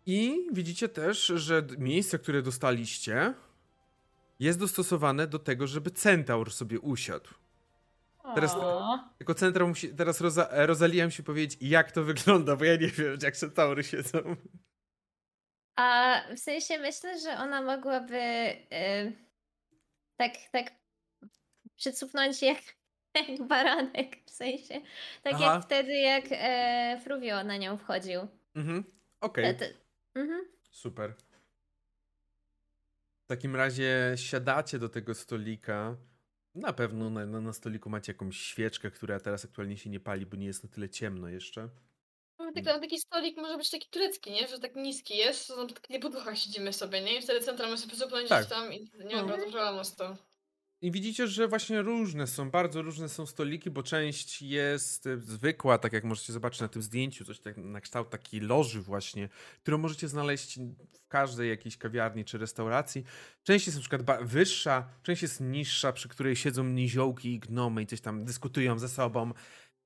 [0.06, 3.34] I widzicie też, że miejsce, które dostaliście,
[4.40, 7.28] jest dostosowane do tego, żeby Centaur sobie usiadł.
[8.34, 8.98] Teraz- O.
[9.18, 13.18] Tylko Centaur musi, teraz Roza, Rosalia musi powiedzieć, jak to wygląda, bo ja nie wiem,
[13.22, 14.18] jak Centaury siedzą.
[15.78, 18.16] A w sensie myślę, że ona mogłaby
[18.72, 19.12] y,
[20.16, 20.72] tak, tak
[21.76, 22.58] przycupnąć jak,
[23.28, 24.80] jak baranek, w sensie.
[25.22, 25.54] Tak Aha.
[25.54, 28.20] jak wtedy, jak e, Fruvio na nią wchodził.
[28.54, 28.84] Mhm,
[29.20, 29.56] okej.
[29.56, 29.72] Te-
[30.14, 30.44] Mhm.
[30.70, 31.14] Super.
[33.24, 35.96] W takim razie siadacie do tego stolika.
[36.54, 40.26] Na pewno na, na, na stoliku macie jakąś świeczkę, która teraz aktualnie się nie pali,
[40.26, 41.68] bo nie jest na tyle ciemno jeszcze.
[42.38, 44.48] No, tak, taki stolik może być taki turecki, nie?
[44.48, 47.18] Że tak niski jest, to tam tak nie po duchach siedzimy sobie, nie?
[47.18, 48.40] I wtedy centralnie sobie zupełnie Tak.
[48.46, 49.28] gdzieś tam i nie ma No.
[49.28, 50.16] bardzo problemu z tym.
[50.84, 55.78] I widzicie, że właśnie różne są, bardzo różne są stoliki, bo część jest y, zwykła,
[55.78, 59.28] tak jak możecie zobaczyć na tym zdjęciu, coś tak na kształt takiej loży właśnie,
[59.62, 60.58] którą możecie znaleźć
[60.92, 63.04] w każdej jakiejś kawiarni czy restauracji.
[63.42, 67.86] Część jest na przykład wyższa, część jest niższa, przy której siedzą niziołki i gnomy i
[67.86, 69.32] coś tam dyskutują ze sobą.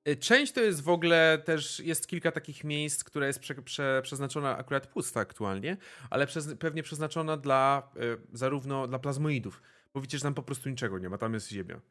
[0.07, 4.01] Y, Część to jest w ogóle też, jest kilka takich miejsc, które jest prze, prze,
[4.03, 5.77] przeznaczona akurat pusta aktualnie,
[6.09, 9.61] ale przez, pewnie przeznaczona dla y, zarówno dla plazmoidów.
[9.93, 11.81] Bo widzicie, że tam po prostu niczego nie ma, tam jest ziemia.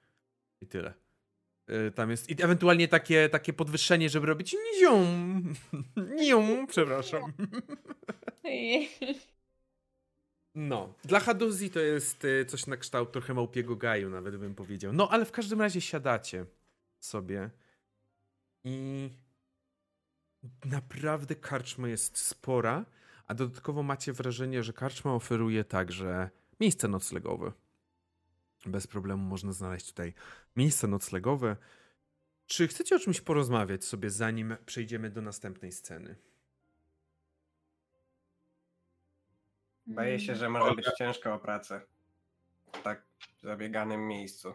[0.61, 0.95] I tyle.
[1.71, 2.31] Y, Tam jest.
[2.31, 5.05] I ewentualnie takie, takie podwyższenie, żeby robić nizią.
[6.27, 7.33] Nią, przepraszam.
[10.55, 10.95] No.
[11.05, 14.93] Dla Hadozji to jest y, coś na kształt trochę małpiego gaju, nawet bym powiedział.
[14.93, 16.47] No, ale w każdym razie siadacie
[17.01, 17.51] sobie
[18.65, 19.11] i
[20.65, 22.85] naprawdę karczma jest spora,
[23.27, 26.31] a dodatkowo macie wrażenie, że karczma oferuje także
[26.61, 27.53] miejsce noclegowe.
[28.67, 30.15] Bez problemu można znaleźć tutaj
[30.57, 31.57] miejsce noclegowe.
[32.47, 36.17] Czy chcecie o czymś porozmawiać sobie, zanim przejdziemy do następnej sceny?
[39.87, 41.81] Boję się, że może być ciężko o pracę.
[42.73, 43.03] W tak
[43.43, 44.55] zabieganym miejscu.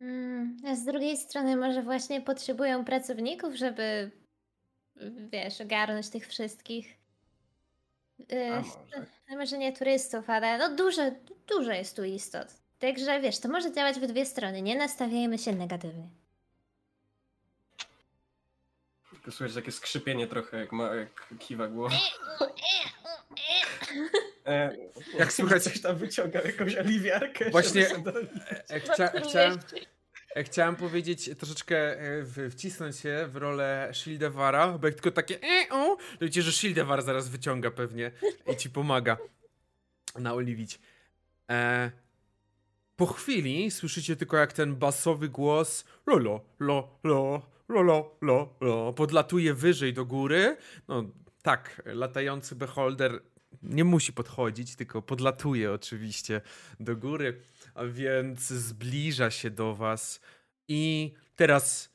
[0.00, 4.10] Mm, a z drugiej strony może właśnie potrzebują pracowników, żeby
[5.32, 6.98] wiesz, ogarnąć tych wszystkich.
[8.52, 9.06] A może.
[9.30, 11.02] no może nie turystów, ale no dużo,
[11.48, 12.48] dużo jest tu istot.
[12.78, 14.62] Także wiesz, to może działać w dwie strony.
[14.62, 16.08] Nie nastawiajmy się negatywnie.
[19.10, 21.96] Tylko słychać takie skrzypienie trochę, jak, ma, jak kiwa głową.
[24.46, 24.76] E,
[25.18, 27.50] Jak słychać- Coś tam wyciągał, jakąś oliwiarkę.
[27.50, 27.86] Właśnie-
[28.70, 29.97] E, chcia, chciałem, e,
[30.36, 35.96] chciałem powiedzieć, troszeczkę e, wcisnąć się w rolę Shieldewara, bo jak tylko takie e, o,
[35.96, 38.10] to wiecie, że Shieldewar zaraz wyciąga pewnie
[38.52, 39.16] i ci pomaga
[40.18, 40.80] naoliwić.
[41.50, 41.90] E,
[42.96, 49.54] po chwili słyszycie tylko jak ten basowy głos lolo, lo, lo, lolo, lo, lo, podlatuje
[49.54, 50.56] wyżej do góry.
[50.88, 51.04] No
[51.42, 53.22] tak, latający beholder
[53.62, 56.40] nie musi podchodzić, tylko podlatuje oczywiście
[56.80, 57.40] do góry,
[57.74, 60.20] a więc zbliża się do was
[60.68, 61.90] i teraz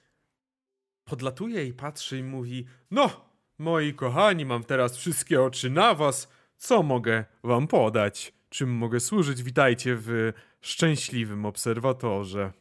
[1.05, 3.25] podlatuje i patrzy i mówi: No,
[3.57, 6.27] moi kochani, mam teraz wszystkie oczy na was.
[6.57, 8.33] Co mogę wam podać?
[8.49, 9.43] Czym mogę służyć?
[9.43, 12.53] Witajcie w szczęśliwym obserwatorze.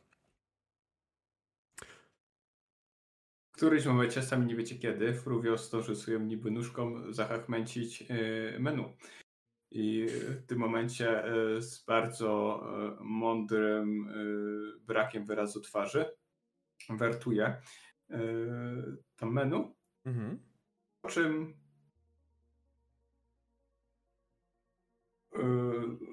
[3.62, 5.96] Którymś momencie, sami nie wiecie kiedy, Fruvio storzy
[6.28, 8.96] niby nóżką zachachmęcić y, menu.
[9.70, 12.60] I w tym momencie y, z bardzo
[13.00, 14.08] y, mądrym
[14.80, 16.04] brakiem wyrazu twarzy
[16.90, 17.62] wertuje
[19.16, 20.38] to menu, Mhm.
[21.02, 21.54] po czym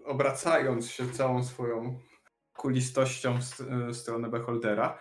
[0.05, 1.99] obracając się całą swoją
[2.53, 4.99] kulistością w st- w stronę Beholdera,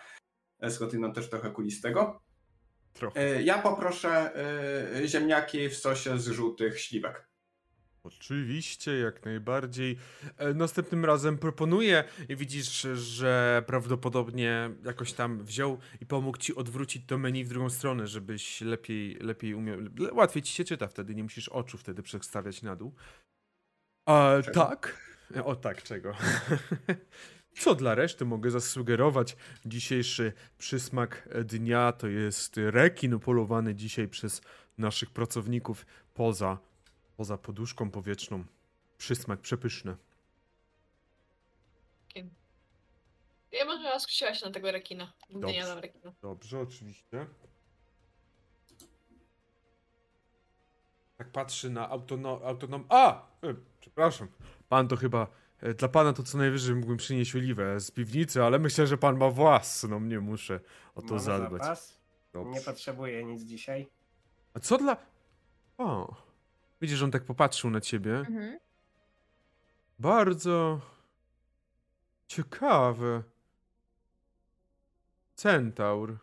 [0.69, 2.28] skądinąd też trochę kulistego,
[2.93, 3.19] Trochę.
[3.35, 4.31] E, Ja poproszę
[5.03, 7.29] e, ziemniaki w sosie z żółtych śliwek.
[8.03, 9.97] Oczywiście, jak najbardziej.
[10.37, 17.05] E, następnym razem proponuję i widzisz, że prawdopodobnie jakoś tam wziął i pomógł ci odwrócić
[17.07, 19.79] to menu w drugą stronę, żebyś lepiej, lepiej umiał.
[20.11, 22.95] Łatwiej ci się czyta wtedy, nie musisz oczu wtedy przestawiać na dół.
[24.05, 24.97] A, tak.
[25.43, 26.13] O tak, czego?
[27.53, 29.35] Co dla reszty mogę zasugerować?
[29.65, 34.41] Dzisiejszy przysmak dnia to jest rekin polowany dzisiaj przez
[34.77, 36.57] naszych pracowników poza,
[37.17, 38.43] poza poduszką powietrzną.
[38.97, 39.95] Przysmak przepyszny.
[43.51, 45.13] Ja może raz skusiłaś na tego rekina.
[45.29, 46.13] Nigdy nie jadam rekina.
[46.21, 47.27] Dobrze, oczywiście.
[51.17, 52.43] Tak patrzy na autonom...
[52.43, 52.85] autonom...
[52.89, 53.27] A!
[53.43, 54.27] E, przepraszam.
[54.69, 55.27] Pan to chyba
[55.77, 59.29] dla pana to co najwyżej mógłbym przynieść oliwę z piwnicy, ale myślę, że pan ma
[59.29, 60.59] własną, nie muszę
[60.95, 61.61] o to Mamy zadbać.
[61.61, 61.99] Zapas?
[62.45, 63.87] Nie potrzebuję nic dzisiaj.
[64.53, 64.97] A co dla...
[65.77, 66.15] O,
[66.81, 68.17] widzisz, że on tak popatrzył na ciebie.
[68.17, 68.59] Mhm.
[69.99, 70.81] Bardzo
[72.27, 73.23] ciekawe.
[75.35, 76.17] Centaur.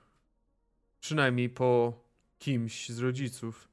[1.00, 2.00] Przynajmniej po
[2.38, 3.68] kimś z rodziców.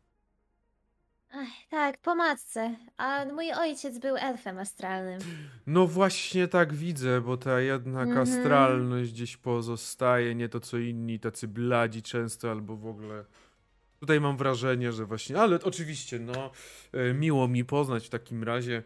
[1.35, 2.75] Ach, tak, po matce.
[2.97, 5.19] A mój ojciec był elfem astralnym.
[5.67, 8.27] No właśnie tak widzę, bo ta jednak Mhm.
[8.27, 13.25] astralność gdzieś pozostaje, nie to co inni, tacy bladzi często albo w ogóle.
[13.99, 16.51] Tutaj mam wrażenie, że właśnie, ale oczywiście, no,
[16.93, 18.83] e, miło mi poznać w takim razie.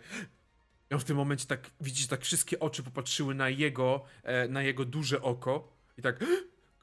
[0.89, 4.85] Ja w tym momencie tak, widzisz, tak wszystkie oczy popatrzyły na jego, e, na jego
[4.85, 6.23] duże oko i tak,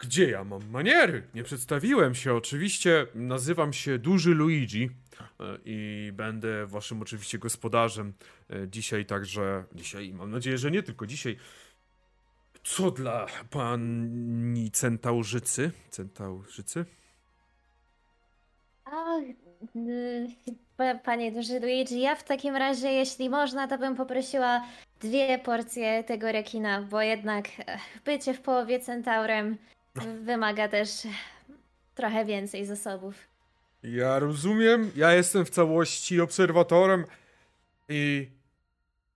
[0.06, 1.22] gdzie ja mam maniery?
[1.34, 2.34] Nie przedstawiłem się.
[2.34, 4.90] Oczywiście nazywam się Duży Luigi
[5.40, 8.12] e, i będę waszym oczywiście gospodarzem
[8.50, 9.64] e, dzisiaj także.
[9.74, 11.36] Dzisiaj, mam nadzieję, że nie tylko dzisiaj.
[12.64, 15.70] Co dla pani centaurzycy?
[15.90, 16.84] Centaurzycy?
[18.92, 19.20] O,
[21.04, 24.64] panie Duży Luigi, ja w takim razie, jeśli można, to bym poprosiła
[25.00, 29.58] dwie porcje tego rekina, bo jednak e, bycie w połowie centaurem
[30.24, 30.88] wymaga też
[31.94, 33.14] trochę więcej zasobów.
[33.82, 37.04] Ja rozumiem, ja jestem w całości obserwatorem
[37.88, 38.30] i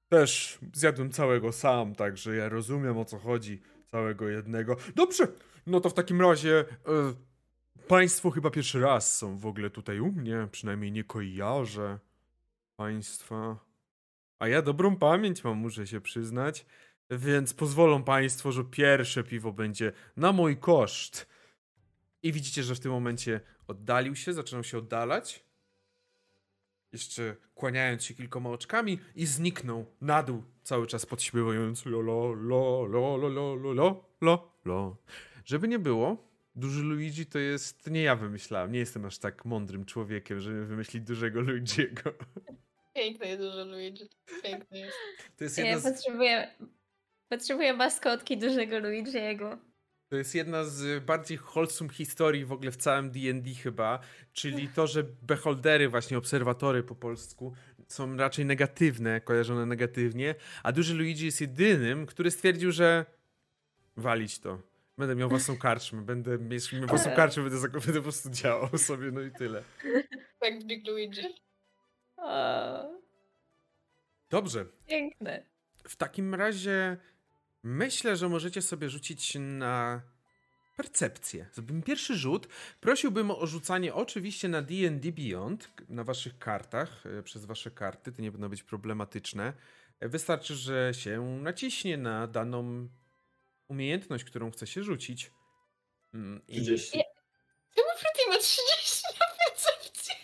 [0.08, 4.76] też zjadłem całego sam, także ja rozumiem o co chodzi, całego jednego.
[4.94, 5.26] Dobrze,
[5.66, 6.64] no to w takim razie e,
[7.88, 11.98] państwo chyba pierwszy raz są w ogóle tutaj u mnie, przynajmniej nie kojarzę
[12.76, 13.56] państwa.
[14.38, 16.66] A ja dobrą pamięć mam, muszę się przyznać.
[17.10, 21.26] Więc pozwolą Państwo, że pierwsze piwo będzie na mój koszt.
[22.22, 25.44] I widzicie, że w tym momencie oddalił się, zaczynał się oddalać.
[26.92, 32.86] Jeszcze kłaniając się kilkoma oczkami i zniknął na dół, cały czas podśpiewując lo, lo, lo,
[32.86, 34.96] lo, lo, lo, lo, lo, lo, lo.
[35.44, 39.84] Żeby nie było, duży Luigi to jest, nie ja wymyślałem, nie jestem aż tak mądrym
[39.84, 42.14] człowiekiem, żeby wymyślić dużego Luigiego.
[42.94, 44.08] Piękny jest duży Luigi,
[44.42, 44.96] piękny jest.
[45.36, 45.82] To jest jedna ja z...
[45.82, 46.54] potrzebuję
[47.28, 49.58] Potrzebuję maskotki dużego Luigiego.
[50.08, 54.00] To jest jedna z bardziej wholesome historii w ogóle w całym D&D chyba,
[54.32, 57.54] czyli to, że beholdery, właśnie obserwatory po polsku,
[57.88, 63.06] są raczej negatywne, kojarzone negatywnie, a duży Luigi jest jedynym, który stwierdził, że
[63.96, 64.62] walić to.
[64.98, 66.38] Będę miał własną karczmę, będę
[66.72, 69.62] miał własną karczmę, będę, będę po prostu działał sobie, no i tyle.
[70.40, 71.22] Tak Big Luigi.
[74.30, 74.66] Dobrze.
[74.86, 75.42] Piękne.
[75.88, 76.96] W takim razie
[77.68, 80.02] Myślę, że możecie sobie rzucić na
[80.76, 81.46] percepcję.
[81.52, 82.48] Zrobimy pierwszy rzut.
[82.80, 88.12] Prosiłbym o rzucanie oczywiście na D&D Beyond, na waszych kartach, e, przez wasze karty.
[88.12, 89.52] To nie powinno być problematyczne.
[90.00, 92.88] E, wystarczy, że się naciśnie na daną
[93.68, 95.30] umiejętność, którą chce się rzucić.
[96.14, 96.52] Mm, I...
[96.52, 96.90] 30.
[97.74, 100.14] Czemu Pretty ma 30 na percepcję?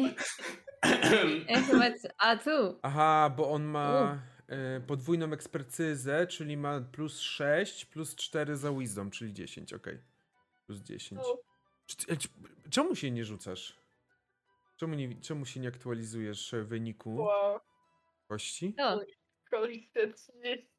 [2.18, 2.78] A tu.
[2.82, 4.18] Aha, bo on ma
[4.76, 9.86] y, podwójną ekspertyzę, czyli ma plus 6, plus 4 za wisdom, czyli 10, ok.
[10.66, 11.20] Plus 10.
[12.08, 12.16] E,
[12.70, 13.80] czemu się nie rzucasz?
[14.76, 17.60] Czemu, nie, czemu się nie aktualizujesz wyniku wow.
[18.28, 18.74] kości?
[18.78, 19.00] No.
[19.50, 20.70] Kości 30.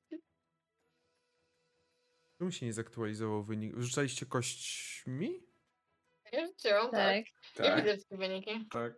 [2.38, 3.73] Czemu się nie zaktualizował wynik?
[3.77, 5.43] Rzucaliście kośćmi?
[6.32, 7.25] Ja rzuciłam, tak.
[7.55, 7.86] tak.
[7.86, 8.67] Nie widzę te wyniki.
[8.71, 8.93] Tak.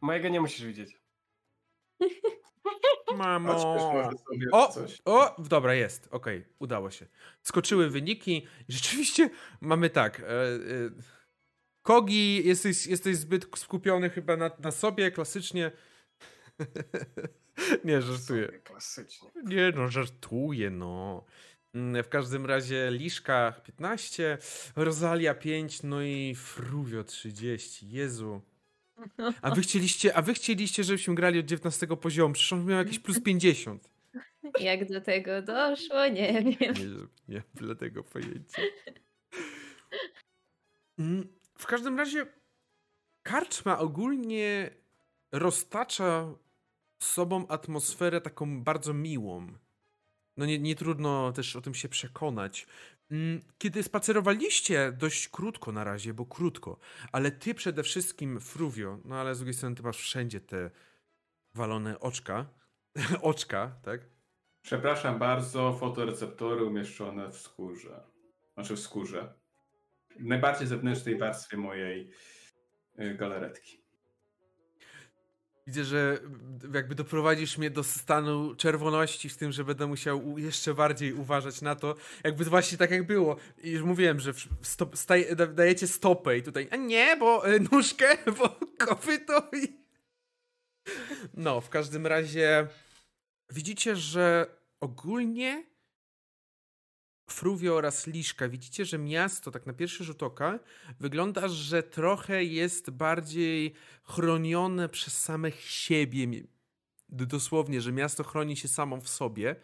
[0.00, 1.00] Mojego nie musisz widzieć.
[3.16, 3.76] Mamo.
[4.52, 4.74] O,
[5.04, 6.08] o, dobra, jest.
[6.10, 7.06] Okej, okay, udało się.
[7.42, 8.46] Skoczyły wyniki.
[8.68, 9.30] Rzeczywiście
[9.60, 10.20] mamy tak.
[10.20, 10.56] E, e,
[11.82, 15.72] Kogi, jesteś, jesteś zbyt skupiony chyba na, na sobie, klasycznie.
[17.84, 18.48] nie, żartuję.
[18.48, 19.30] Klasycznie.
[19.44, 21.24] Nie, no, żartuję, no.
[21.74, 24.38] Mm, w każdym razie Liszka 15,
[24.76, 27.88] Rosalia 5, no i Fruvio 30.
[27.90, 28.42] Jezu.
[29.42, 32.98] A wy chcieliście, a wy chcieliście, żebyśmy grali od 19 poziomu, przecież on miał jakieś
[32.98, 33.90] plus 50.
[34.60, 36.74] Jak do tego doszło, nie wiem.
[36.74, 38.62] Nie, nie dlatego pojęcia.
[40.98, 41.28] Mm,
[41.58, 42.26] w każdym razie
[43.22, 44.70] karczma ogólnie
[45.32, 46.34] roztacza
[47.02, 49.46] sobą atmosferę taką bardzo miłą.
[50.36, 52.66] No nie, nie trudno też o tym się przekonać.
[53.10, 56.78] Mm, kiedy spacerowaliście dość krótko na razie, bo krótko,
[57.12, 60.70] ale ty przede wszystkim, Fruvio, no ale z drugiej strony ty masz wszędzie te
[61.54, 62.46] walone oczka,
[63.22, 64.00] oczka, tak?
[64.62, 68.02] Przepraszam bardzo, fotoreceptory umieszczone w skórze.
[68.54, 69.34] Znaczy w skórze.
[70.18, 72.10] W najbardziej zewnętrznej warstwie mojej
[73.00, 73.85] y, galaretki.
[75.66, 76.18] Widzę, że
[76.74, 81.74] jakby doprowadzisz mnie do stanu czerwoności z tym, że będę musiał jeszcze bardziej uważać na
[81.74, 81.94] to.
[82.24, 83.36] Jakby właśnie tak jak było.
[83.62, 84.96] I już mówiłem, że stop,
[85.54, 89.86] dajecie stopę i tutaj, a nie, bo e, nóżkę, bo kopyto i...
[91.34, 92.66] No, w każdym razie
[93.50, 94.46] widzicie, że
[94.80, 95.64] ogólnie
[97.30, 100.58] Fruvio oraz Liszka, widzicie, że miasto, tak na pierwszy rzut oka,
[101.00, 106.26] wygląda, że trochę jest bardziej chronione przez samych siebie.
[107.08, 109.56] Dosłownie, że miasto chroni się samo w sobie.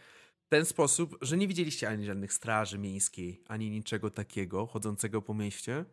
[0.46, 5.34] W ten sposób, że nie widzieliście ani żadnych straży miejskiej, ani niczego takiego chodzącego po
[5.34, 5.84] mieście.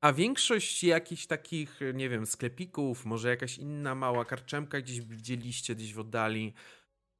[0.00, 5.94] A większość jakichś takich, nie wiem, sklepików, może jakaś inna mała karczemka gdzieś widzieliście, gdzieś
[5.94, 6.54] w oddali.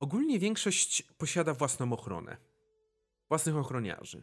[0.00, 2.36] Ogólnie większość posiada własną ochronę
[3.34, 4.22] własnych ochroniarzy.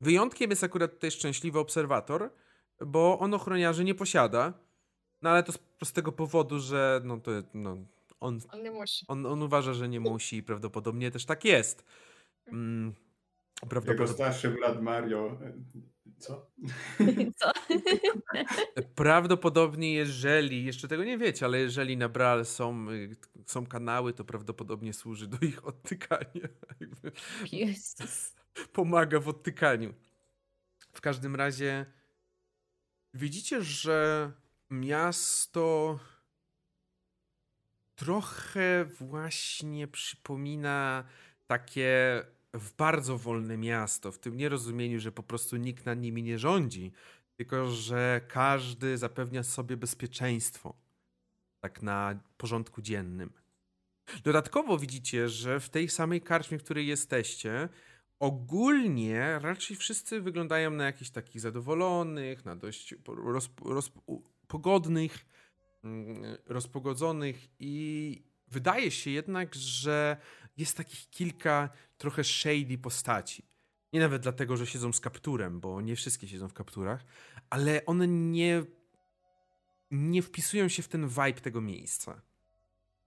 [0.00, 2.30] Wyjątkiem jest akurat tutaj szczęśliwy obserwator,
[2.86, 4.52] bo on ochroniarzy nie posiada,
[5.22, 7.76] no ale to z prostego powodu, że no to no,
[8.20, 9.04] on, on nie musi.
[9.08, 11.84] On, on uważa, że nie musi i prawdopodobnie też tak jest.
[12.46, 12.94] Mm,
[13.58, 14.02] prawdopodobnie...
[14.02, 15.38] Jego starszy brat Mario.
[16.20, 16.50] Co?
[17.40, 17.52] Co?
[18.94, 23.16] Prawdopodobnie, jeżeli, jeszcze tego nie wiecie, ale jeżeli na Bral są, y,
[23.46, 26.48] są kanały, to prawdopodobnie służy do ich odtykania.
[27.52, 28.34] Jezus.
[28.72, 29.94] Pomaga w odtykaniu.
[30.92, 31.86] W każdym razie
[33.14, 34.32] widzicie, że
[34.70, 35.98] miasto
[37.94, 41.04] trochę właśnie przypomina
[41.46, 46.38] takie w bardzo wolne miasto, w tym nierozumieniu, że po prostu nikt nad nimi nie
[46.38, 46.92] rządzi,
[47.36, 50.74] tylko że każdy zapewnia sobie bezpieczeństwo,
[51.60, 53.32] tak na porządku dziennym.
[54.24, 57.68] Dodatkowo widzicie, że w tej samej karczmie, w której jesteście,
[58.18, 63.92] ogólnie raczej wszyscy wyglądają na jakichś takich zadowolonych, na dość roz, roz,
[64.46, 65.26] pogodnych,
[65.84, 70.16] mm, rozpogodzonych i wydaje się jednak, że
[70.56, 71.68] jest takich kilka
[72.00, 73.42] trochę shady postaci.
[73.92, 77.04] Nie nawet dlatego, że siedzą z kapturem, bo nie wszystkie siedzą w kapturach,
[77.50, 78.62] ale one nie,
[79.90, 82.22] nie wpisują się w ten vibe tego miejsca.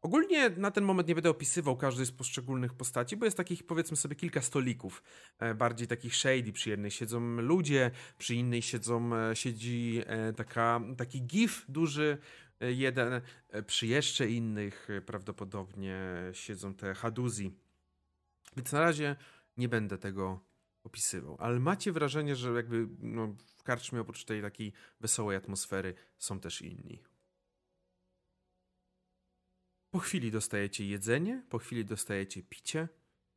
[0.02, 3.98] Ogólnie na ten moment nie będę opisywał każdej z poszczególnych postaci, bo jest takich powiedzmy
[3.98, 5.04] sobie kilka stolików,
[5.40, 6.54] e, bardziej takich shady.
[6.54, 12.18] Przy jednej siedzą ludzie, przy innej siedzą, e, siedzi e, taka, taki gif duży,
[12.60, 13.22] jeden,
[13.68, 15.98] przy jeszcze innych prawdopodobnie
[16.34, 17.63] siedzą te haduzi.
[18.56, 19.16] Więc na razie
[19.58, 20.46] nie będę tego
[20.84, 21.38] opisywał.
[21.40, 26.62] Ale macie wrażenie, że jakby no, w karczmie oprócz tej takiej wesołej atmosfery są też
[26.62, 27.04] inni.
[29.92, 32.88] Po chwili dostajecie jedzenie, po chwili dostajecie picie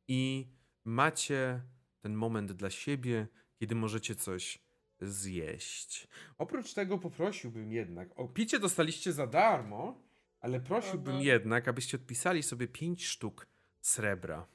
[0.07, 0.47] i
[0.85, 1.61] macie
[2.01, 3.27] ten moment dla siebie,
[3.59, 4.59] kiedy możecie coś
[5.01, 6.07] zjeść.
[6.37, 10.01] Oprócz tego poprosiłbym jednak, o picie dostaliście za darmo,
[10.39, 11.23] ale prosiłbym Aha.
[11.23, 13.47] jednak, abyście odpisali sobie 5 sztuk
[13.81, 14.47] srebra.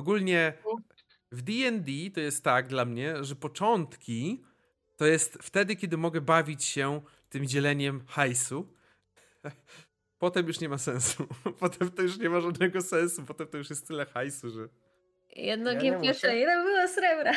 [0.00, 0.52] Ogólnie
[1.32, 4.44] w D&D to jest tak dla mnie, że początki
[4.96, 8.74] to jest wtedy, kiedy mogę bawić się tym dzieleniem hajsu.
[10.18, 11.26] Potem już nie ma sensu.
[11.60, 13.26] Potem to już nie ma żadnego sensu.
[13.26, 14.68] Potem to już jest tyle hajsu, że...
[15.36, 17.32] Jedno ja pierwsze, ile było srebra?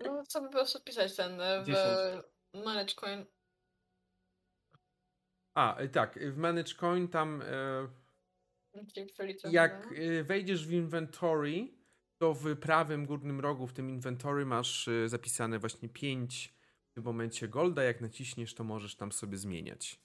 [0.00, 1.64] No co by było pisać ten e,
[2.54, 3.24] w Manage Coin?
[5.54, 7.88] A, e, tak, w Manage Coin tam e,
[9.50, 11.68] jak e, wejdziesz w inventory,
[12.18, 16.54] to w prawym górnym rogu w tym inventory masz zapisane właśnie 5
[16.90, 17.82] w tym momencie golda.
[17.82, 20.00] Jak naciśniesz, to możesz tam sobie zmieniać.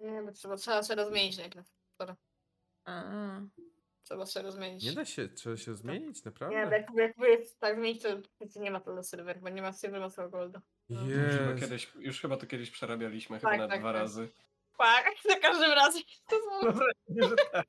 [0.00, 1.36] Nie, bo trzeba, trzeba sobie rozmienić.
[2.84, 3.40] A.
[4.02, 4.84] Trzeba sobie rozmienić.
[4.84, 6.56] Nie da się, trzeba się zmienić, naprawdę?
[6.56, 10.10] Nie, jak, jakby jest tak zmienić, to nie ma tyle silver, bo nie ma ma
[10.10, 10.62] tylko golda.
[10.88, 11.00] No.
[11.00, 14.02] Już, chyba kiedyś, już chyba to kiedyś przerabialiśmy, chyba tak, na tak, dwa tak.
[14.02, 14.28] razy.
[14.78, 16.02] Tak, za każdym razem.
[16.28, 17.66] To wrażenie, że tak.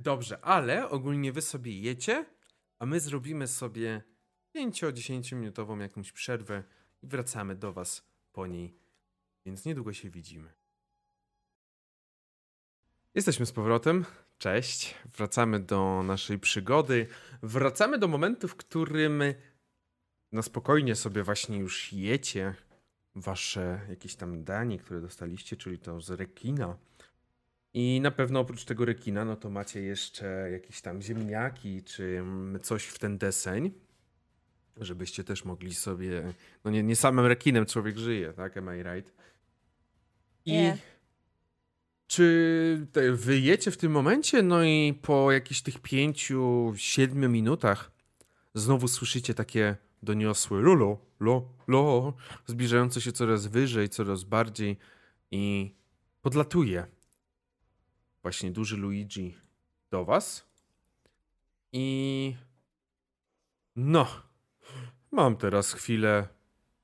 [0.00, 2.26] Dobrze, ale ogólnie wy sobie jecie,
[2.78, 4.02] a my zrobimy sobie
[4.56, 6.62] 5-10 minutową jakąś przerwę
[7.02, 8.76] i wracamy do was po niej.
[9.46, 10.52] Więc niedługo się widzimy.
[13.14, 14.04] Jesteśmy z powrotem.
[14.38, 14.94] Cześć.
[15.04, 17.06] Wracamy do naszej przygody.
[17.42, 19.22] Wracamy do momentu, w którym
[20.32, 22.54] na spokojnie sobie właśnie już jecie
[23.14, 26.78] wasze jakieś tam danie, które dostaliście, czyli to z rekina.
[27.74, 32.22] I na pewno oprócz tego rekina, no to macie jeszcze jakieś tam ziemniaki, czy
[32.62, 33.70] coś w ten deseń,
[34.76, 36.32] żebyście też mogli sobie,
[36.64, 38.56] no nie, nie samym rekinem człowiek żyje, tak?
[38.56, 39.12] Am I right?
[40.46, 40.78] I yeah.
[42.06, 47.90] czy wyjecie w tym momencie, no i po jakichś tych pięciu, siedmiu minutach
[48.54, 52.14] znowu słyszycie takie doniosłe lolo, lo, lo,
[52.46, 54.76] zbliżające się coraz wyżej, coraz bardziej
[55.30, 55.74] i
[56.22, 56.86] podlatuje
[58.22, 59.34] właśnie duży Luigi
[59.90, 60.50] do was.
[61.72, 62.36] I
[63.76, 64.06] no,
[65.10, 66.28] mam teraz chwilę,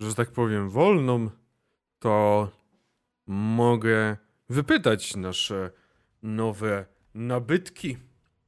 [0.00, 1.30] że tak powiem, wolną,
[1.98, 2.48] to
[3.26, 4.16] mogę
[4.48, 5.70] wypytać nasze
[6.22, 7.96] nowe nabytki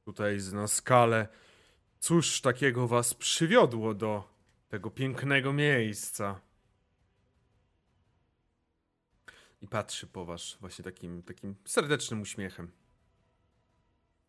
[0.05, 1.27] tutaj na skalę.
[1.99, 4.23] Cóż takiego was przywiodło do
[4.67, 6.41] tego pięknego miejsca?
[9.61, 12.71] I patrzy po was właśnie takim, takim serdecznym uśmiechem.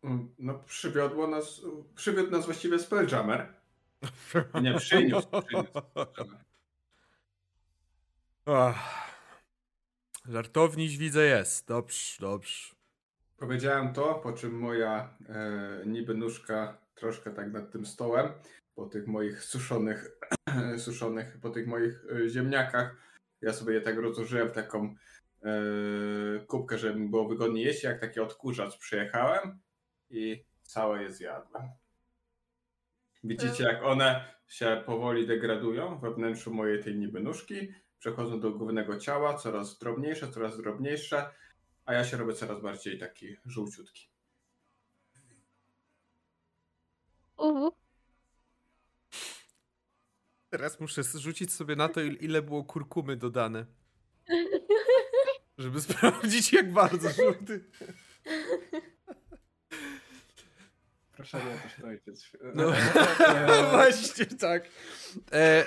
[0.03, 1.61] Mm, no, przywiodło nas,
[1.95, 3.53] przywiódł nas właściwie Spelljammer.
[4.61, 5.27] Nie, przyniósł.
[5.41, 5.71] przyniósł
[8.45, 9.11] Ach.
[10.25, 11.67] Żartowniś widzę jest.
[11.67, 12.75] Dobrze, dobrze.
[13.37, 18.31] Powiedziałem to, po czym moja e, niby nóżka troszkę tak nad tym stołem,
[18.75, 20.11] po tych moich suszonych,
[20.85, 22.95] suszonych po tych moich e, ziemniakach.
[23.41, 24.95] Ja sobie je tak rozłożyłem w taką
[26.47, 27.83] kubkę, żeby mi było wygodnie jeść.
[27.83, 29.59] Jak taki odkurzacz przyjechałem
[30.09, 31.69] i całe je zjadłem.
[33.23, 38.97] Widzicie, jak one się powoli degradują we wnętrzu mojej tej niby nóżki, przechodzą do głównego
[38.97, 41.31] ciała, coraz drobniejsze, coraz drobniejsze,
[41.85, 44.07] a ja się robię coraz bardziej taki żółciutki.
[47.37, 47.71] Uhu.
[50.49, 53.65] Teraz muszę rzucić sobie na to, ile było kurkumy dodane.
[55.57, 57.63] Żeby sprawdzić, jak bardzo żółty.
[61.11, 62.31] Proszę nie, też to ojciec.
[62.55, 62.71] No,
[63.71, 64.63] właśnie tak.
[65.31, 65.65] E,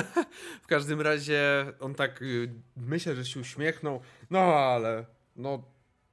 [0.64, 4.00] w każdym razie on tak, y, myślę, że się uśmiechnął.
[4.30, 5.06] No ale,
[5.36, 5.62] no,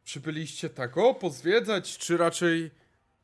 [0.04, 2.72] przybyliście tak o, pozwiedzać, czy raczej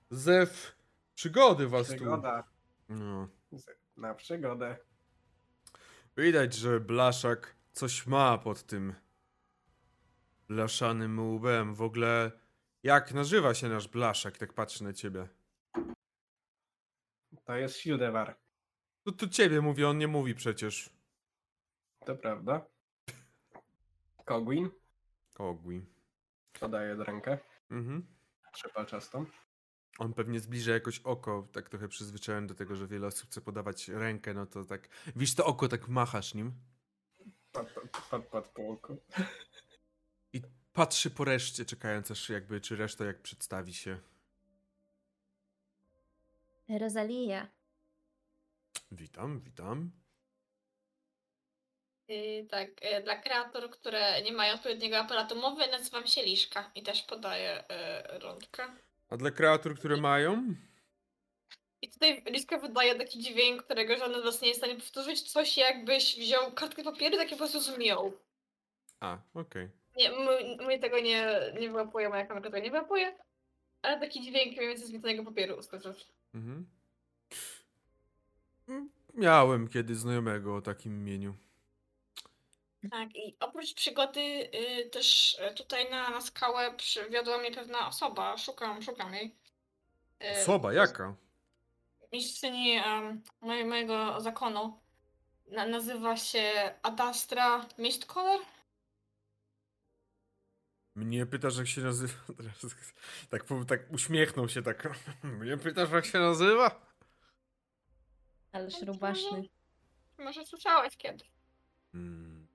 [0.10, 0.76] zew
[1.16, 2.44] przygody was Przygoda.
[2.88, 2.94] tu...
[2.94, 3.28] No.
[3.98, 4.78] Na przygodę.
[6.18, 8.94] Widać, że Blaszak coś ma pod tym
[10.50, 11.76] blaszanym łbem.
[11.76, 12.32] W ogóle,
[12.84, 15.28] jak nazywa się nasz Blaszak, tak patrzę na ciebie.
[17.46, 18.38] To jest Siudewar.
[19.06, 20.90] No to ciebie mówi, on nie mówi przecież.
[22.06, 22.66] To prawda.
[24.26, 24.70] Kogwin.
[25.34, 25.86] Kogwin.
[26.60, 27.38] Podaje rękę.
[27.72, 28.08] Mhm.
[28.54, 29.26] Przepalczastą.
[30.00, 33.88] On pewnie zbliża jakoś oko, tak trochę przyzwyczajony do tego, że wiele osób chce podawać
[33.88, 36.54] rękę, no to tak, widzisz to oko, tak machasz nim.
[37.52, 37.74] Pad,
[38.12, 38.96] pad, pad, po oko.
[40.80, 43.98] I patrzy po reszcie, czekając aż jakby, czy reszta jak przedstawi się.
[46.80, 47.48] Rosalia.
[48.92, 49.92] Witam, witam.
[52.08, 56.84] Yy, tak, yy, dla kreatur, które nie mają odpowiedniego aparatu mowy, nazywam się Liszka i
[56.84, 57.64] też podaję
[58.12, 58.64] yy, rączkę.
[59.10, 60.56] A dla kreatur, które mają?
[61.82, 65.32] I tutaj Liszka wydaje taki dźwięk, którego żaden z was nie jest w stanie powtórzyć.
[65.32, 68.14] Coś jakbyś wziął kartkę papieru, takie po prostu zmiął.
[69.00, 69.66] A, okej.
[69.66, 69.79] Okay.
[70.00, 70.12] Nie,
[70.66, 73.16] my, tego nie, nie wyłapuje, moja kamera tego nie wyłapuje,
[73.82, 76.08] ale taki dźwięk mniej więcej z zmienionego papieru usłyszysz.
[76.34, 76.66] Mhm.
[79.14, 81.36] Miałem kiedyś znajomego o takim imieniu.
[82.92, 88.38] Tak, i oprócz przygody y, też tutaj na, na skałę przywiodła mnie pewna osoba.
[88.38, 89.36] Szukam, szukam jej.
[90.24, 90.74] Y, osoba?
[90.74, 91.16] Jaka?
[92.14, 94.80] Mistrzyni y, mojego zakonu.
[95.48, 98.40] Na, nazywa się Adastra Mistcaller.
[100.96, 102.14] Mnie pytasz, jak się nazywa?
[103.30, 104.88] Tak, tak uśmiechnął się tak.
[105.40, 106.82] Mnie pytasz, jak się nazywa?
[108.52, 109.50] Ależ rubaszny.
[110.18, 111.30] Może słyszałeś kiedyś.
[111.92, 112.48] Hmm.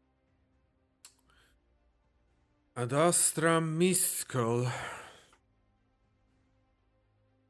[2.74, 4.66] Adastra Miskol.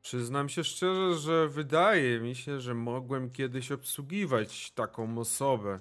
[0.03, 5.81] Przyznam się szczerze, że wydaje mi się, że mogłem kiedyś obsługiwać taką osobę.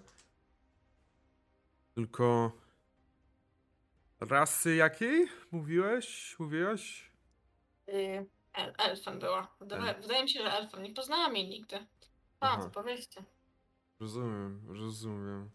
[1.96, 2.52] Tylko
[4.26, 5.28] rasy jakiej?
[5.52, 6.36] Mówiłeś?
[6.40, 7.12] Mówiłaś?
[8.54, 9.56] El elfem była.
[9.60, 10.84] Wydaje, wydaje mi się, że elfem.
[10.84, 11.86] Nie poznałam jej nigdy.
[12.40, 13.24] A, to powiedzcie.
[14.00, 15.50] Rozumiem, rozumiem.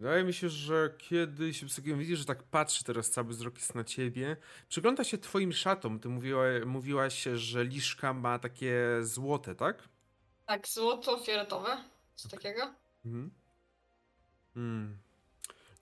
[0.00, 3.84] Wydaje mi się, że kiedyś Psychium widzi, że tak patrzy teraz cały wzrok jest na
[3.84, 4.36] ciebie.
[4.68, 6.00] Przygląda się twoim szatom.
[6.00, 9.88] Ty mówiła, mówiłaś, że liszka ma takie złote, tak?
[10.46, 11.76] Tak, złoto-fioletowe.
[12.14, 12.74] Co takiego?
[13.04, 13.30] Mhm.
[14.54, 14.98] Hmm.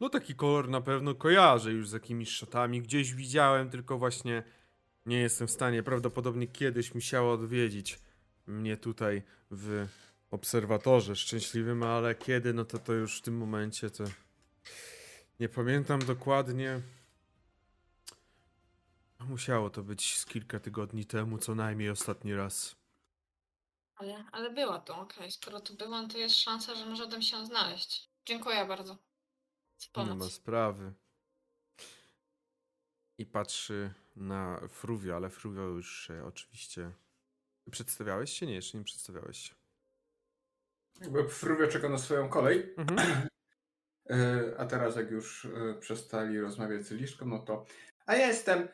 [0.03, 2.83] No taki kolor na pewno kojarzę już z jakimiś szatami.
[2.83, 4.43] Gdzieś widziałem, tylko właśnie
[5.07, 5.83] nie jestem w stanie.
[5.83, 7.99] Prawdopodobnie kiedyś musiała odwiedzić
[8.47, 9.87] mnie tutaj w
[10.31, 14.05] obserwatorze szczęśliwym, ale kiedy, no to to już w tym momencie to
[15.41, 16.81] nie pamiętam dokładnie.
[19.21, 22.77] Musiało to być z kilka tygodni temu, co najmniej ostatni raz.
[23.97, 25.31] Ale, ale była to, okej.
[25.31, 28.09] Skoro tu byłam, to jest szansa, że może mi się znaleźć.
[28.27, 29.12] Dziękuję bardzo.
[29.97, 30.93] Za Nie ma sprawy.
[33.19, 36.93] I patrzy na Fruvio, ale Fruvio już się oczywiście...
[37.71, 38.47] Przedstawiałeś się?
[38.47, 39.55] Nie, jeszcze nie przedstawiałeś się.
[41.01, 42.75] Jakby Fruvio czeka na swoją kolej.
[42.77, 42.99] Mhm.
[44.11, 47.65] E, A teraz jak już e, przestali rozmawiać z Liszką, no to...
[48.07, 48.69] A ja jestem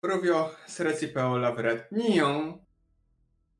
[0.00, 2.64] Fruvio z Recipeo Lavret Nią.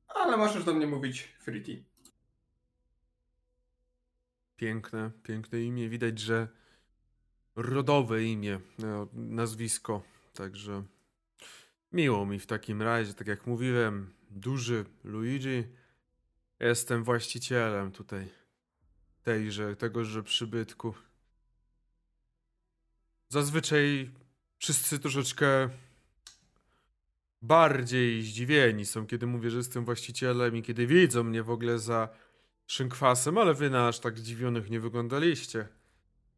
[0.08, 1.84] Ale możesz do mnie mówić Friti.
[4.56, 5.88] Piękne, piękne imię.
[5.88, 6.48] Widać, że
[7.56, 10.02] rodowe imię, no, nazwisko.
[10.34, 10.82] Także
[11.92, 13.14] miło mi w takim razie.
[13.14, 15.64] Tak jak mówiłem, duży Luigi.
[16.60, 18.28] Jestem właścicielem tutaj
[19.22, 20.94] tejże, tegoże przybytku.
[23.28, 24.10] Zazwyczaj
[24.58, 25.68] wszyscy troszeczkę
[27.42, 32.08] bardziej zdziwieni są, kiedy mówię, że jestem właścicielem i kiedy widzą mnie w ogóle za
[32.66, 35.68] szynkwasem, ale wy na aż tak zdziwionych nie wyglądaliście.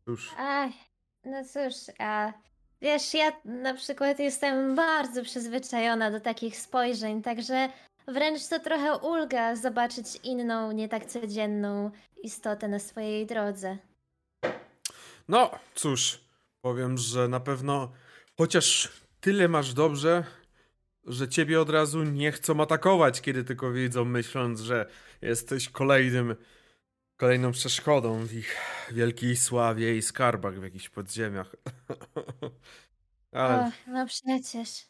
[0.05, 0.73] Cóż, Ach,
[1.25, 2.33] no cóż, a
[2.83, 7.69] wiesz, ja na przykład jestem bardzo przyzwyczajona do takich spojrzeń, także
[8.09, 11.91] wręcz to trochę ulga zobaczyć inną, nie tak codzienną
[12.23, 13.79] istotę na swojej drodze.
[15.29, 16.21] no cóż,
[16.61, 17.93] powiem, że na pewno
[18.39, 20.25] chociaż tyle masz dobrze,
[21.07, 24.87] że ciebie od razu nie chcą atakować, kiedy tylko widzą, myśląc, że
[25.23, 26.37] jesteś kolejnym,
[27.17, 28.57] kolejną przeszkodą w ich
[28.93, 31.57] wielkiej sławie i skarbach w jakichś podziemiach.
[33.33, 34.87] Ale Och, no przecież.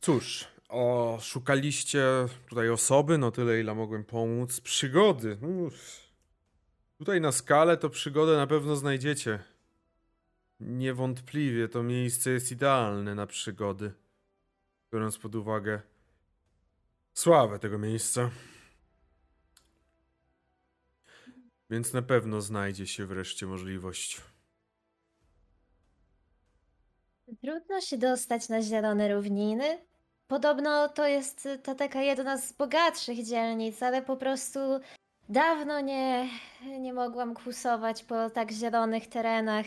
[0.00, 2.04] Cóż, o, szukaliście
[2.48, 4.60] tutaj osoby, no tyle ile mogłem pomóc.
[4.60, 5.38] Przygody.
[5.42, 6.02] Uff.
[6.98, 9.38] Tutaj na skalę to przygodę na pewno znajdziecie.
[10.60, 13.92] Niewątpliwie to miejsce jest idealne na przygody.
[14.92, 15.80] Biorąc pod uwagę
[17.14, 18.30] sławę tego miejsca.
[21.72, 24.20] Więc na pewno znajdzie się wreszcie możliwość.
[27.44, 29.78] Trudno się dostać na zielone równiny.
[30.26, 34.60] Podobno to jest ta taka jedna z bogatszych dzielnic, ale po prostu
[35.28, 36.28] dawno nie,
[36.80, 39.66] nie mogłam kłusować po tak zielonych terenach.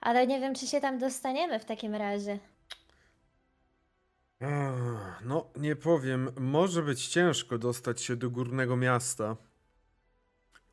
[0.00, 2.38] Ale nie wiem, czy się tam dostaniemy w takim razie.
[5.24, 9.36] No, nie powiem, może być ciężko dostać się do górnego miasta,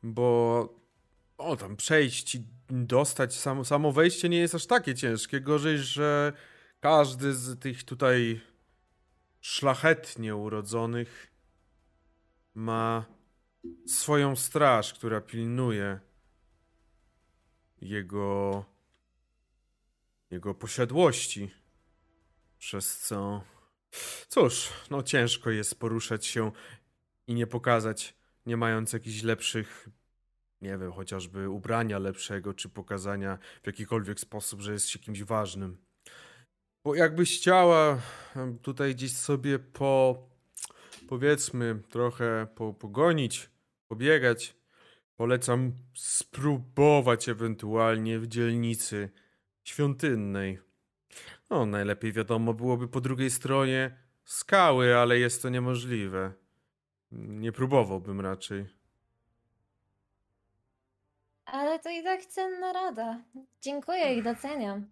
[0.02, 0.68] bo
[1.38, 5.40] o tam przejść i dostać samo, samo wejście nie jest aż takie ciężkie.
[5.40, 6.32] Gorzej, że
[6.80, 8.40] każdy z tych tutaj
[9.40, 11.30] szlachetnie urodzonych
[12.54, 13.04] ma
[13.86, 16.00] swoją straż, która pilnuje
[17.80, 18.64] jego
[20.30, 21.50] jego posiadłości.
[22.58, 23.44] Przez co.
[24.28, 26.52] Cóż, no ciężko jest poruszać się
[27.26, 28.14] i nie pokazać,
[28.46, 29.88] nie mając jakichś lepszych,
[30.60, 35.78] nie wiem, chociażby ubrania lepszego, czy pokazania w jakikolwiek sposób, że jest się kimś ważnym.
[36.84, 38.02] Bo jakbyś chciała
[38.62, 40.28] tutaj gdzieś sobie po,
[41.08, 43.50] powiedzmy, trochę po, pogonić,
[43.88, 44.56] pobiegać,
[45.16, 49.10] polecam spróbować ewentualnie w dzielnicy
[49.64, 50.58] świątynnej.
[51.50, 56.32] No, najlepiej wiadomo byłoby po drugiej stronie skały, ale jest to niemożliwe.
[57.12, 58.66] Nie próbowałbym raczej.
[61.44, 63.22] Ale to i tak cenna rada.
[63.60, 64.90] Dziękuję i doceniam.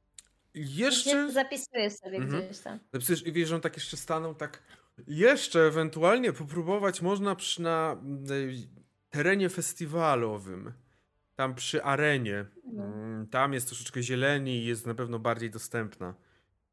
[0.55, 1.33] Jeszcze.
[1.33, 2.43] Zapisuję sobie Mhm.
[2.45, 2.79] gdzieś tam.
[2.93, 4.63] Zapisujesz i wiesz, że on tak jeszcze staną, tak.
[5.07, 7.97] Jeszcze ewentualnie popróbować można przy na
[8.31, 8.55] y,
[9.11, 10.73] terenie festiwalowym.
[11.37, 12.47] Tam przy arenie.
[12.65, 12.85] No.
[12.85, 16.15] Mm, Tam jest troszeczkę zieleni i jest na pewno bardziej dostępna.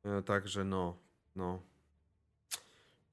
[0.05, 0.97] E, Także no,
[1.35, 1.61] no.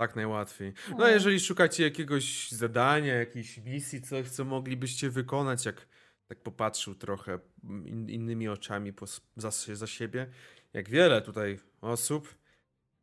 [0.03, 0.73] Tak najłatwiej.
[0.99, 1.09] No, O.
[1.09, 5.87] jeżeli szukacie jakiegoś zadania, jakiejś misji, coś, co moglibyście wykonać, jak
[6.29, 9.07] tak popatrzył trochę in, innymi oczami po,
[9.37, 10.27] za, za siebie,
[10.73, 12.35] jak wiele tutaj osób,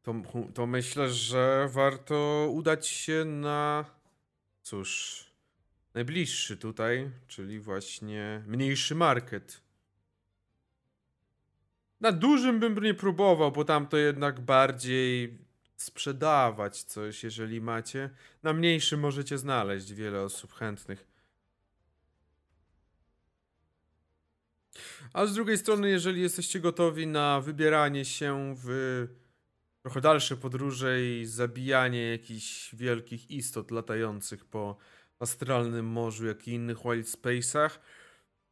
[0.02, 0.16] to,
[0.54, 3.86] to myślę, że warto udać się na.
[4.62, 5.24] Cóż,
[5.94, 9.62] najbliższy tutaj, czyli właśnie mniejszy market.
[12.02, 15.38] Na dużym bym nie próbował, bo tam to jednak bardziej
[15.82, 18.10] sprzedawać coś, jeżeli macie.
[18.44, 21.08] Na mniejszym możecie znaleźć wiele osób chętnych.
[25.14, 29.08] A z drugiej strony, jeżeli jesteście gotowi na wybieranie się w
[29.82, 34.78] trochę dalsze podróże i zabijanie jakichś wielkich istot latających po
[35.20, 37.80] astralnym morzu, jak i innych wild space'ach,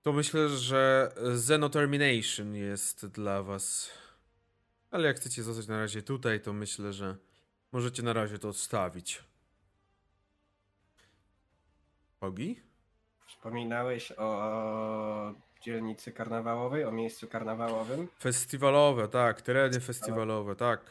[0.01, 3.91] to myślę, że Xenotermination jest dla was.
[4.91, 7.17] Ale jak chcecie zostać na razie tutaj, to myślę, że
[7.71, 9.23] możecie na razie to odstawić.
[12.21, 12.61] Ogi?
[13.27, 18.07] Wspominałeś o dzielnicy karnawałowej, o miejscu karnawałowym.
[18.19, 20.81] Festiwalowe, tak, tereny festiwalowe, tak.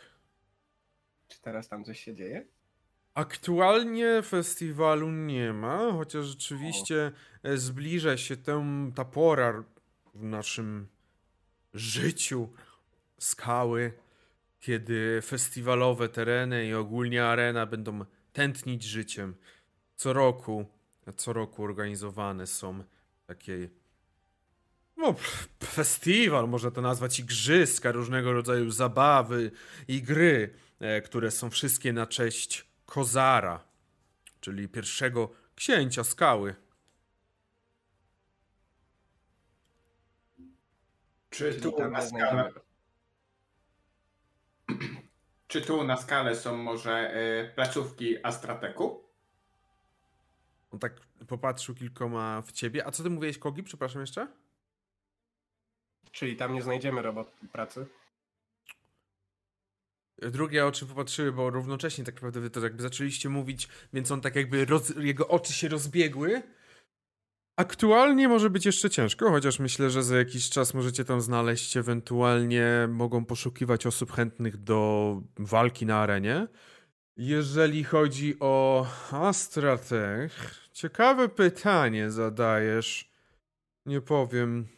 [1.29, 2.47] Czy teraz tam coś się dzieje?
[3.15, 7.13] Aktualnie festiwalu nie ma, chociaż rzeczywiście
[7.45, 7.49] o.
[7.49, 9.65] E, zbliża się ten, ta pora
[10.15, 10.89] w naszym
[11.75, 12.49] życiu
[13.19, 13.93] skały,
[14.61, 19.35] kiedy festiwalowe tereny i ogólnie arena będą tętnić życiem.
[19.97, 20.67] Co roku,
[21.17, 22.85] co roku organizowane są
[23.27, 23.69] takie
[24.97, 25.15] no,
[25.65, 29.51] festiwal, można to nazwać igrzyska, różnego rodzaju zabawy
[29.89, 33.65] i gry, e, które są wszystkie na cześć Kozara,
[34.41, 36.55] czyli pierwszego księcia skały.
[41.31, 42.66] Czy tu na skalę...
[45.49, 49.05] Czy tu na skalę są może y, placówki Astrateku?
[50.71, 52.87] On tak popatrzył kilkoma w ciebie.
[52.87, 53.63] A co ty mówiłeś, Kogi?
[53.63, 54.29] Przepraszam jeszcze?
[56.13, 57.87] Czyli tam nie znajdziemy robot pracy?
[60.19, 64.37] Drugie oczy popatrzyły, bo równocześnie tak naprawdę wy to jakby zaczęliście mówić, więc on tak
[64.37, 66.43] jakby roz, jego oczy się rozbiegły.
[67.57, 72.89] Aktualnie może być jeszcze ciężko, chociaż myślę, że za jakiś czas możecie tam znaleźć, ewentualnie
[72.89, 76.49] mogą poszukiwać osób chętnych do walki na arenie.
[77.17, 83.11] Jeżeli chodzi o Astratech, ciekawe pytanie zadajesz.
[83.87, 84.69] Nie powiem.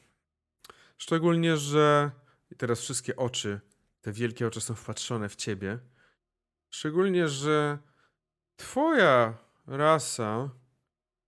[0.98, 2.10] Szczególnie, że
[2.50, 3.60] i teraz wszystkie oczy,
[4.00, 5.78] te wielkie oczy są wpatrzone w ciebie.
[6.70, 7.78] Szczególnie, że
[8.56, 10.50] twoja rasa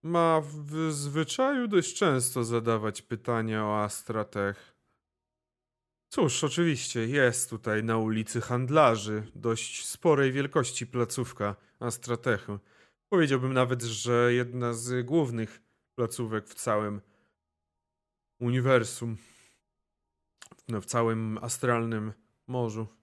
[0.02, 4.76] ma w zwyczaju dość często zadawać pytania o Astratech.
[6.08, 12.58] Cóż, oczywiście, jest tutaj na ulicy handlarzy dość sporej wielkości placówka Astratechu.
[13.08, 15.62] Powiedziałbym nawet, że jedna z głównych
[15.94, 17.00] placówek w całym
[18.40, 19.16] uniwersum
[20.68, 22.12] no, w całym astralnym
[22.46, 22.99] morzu.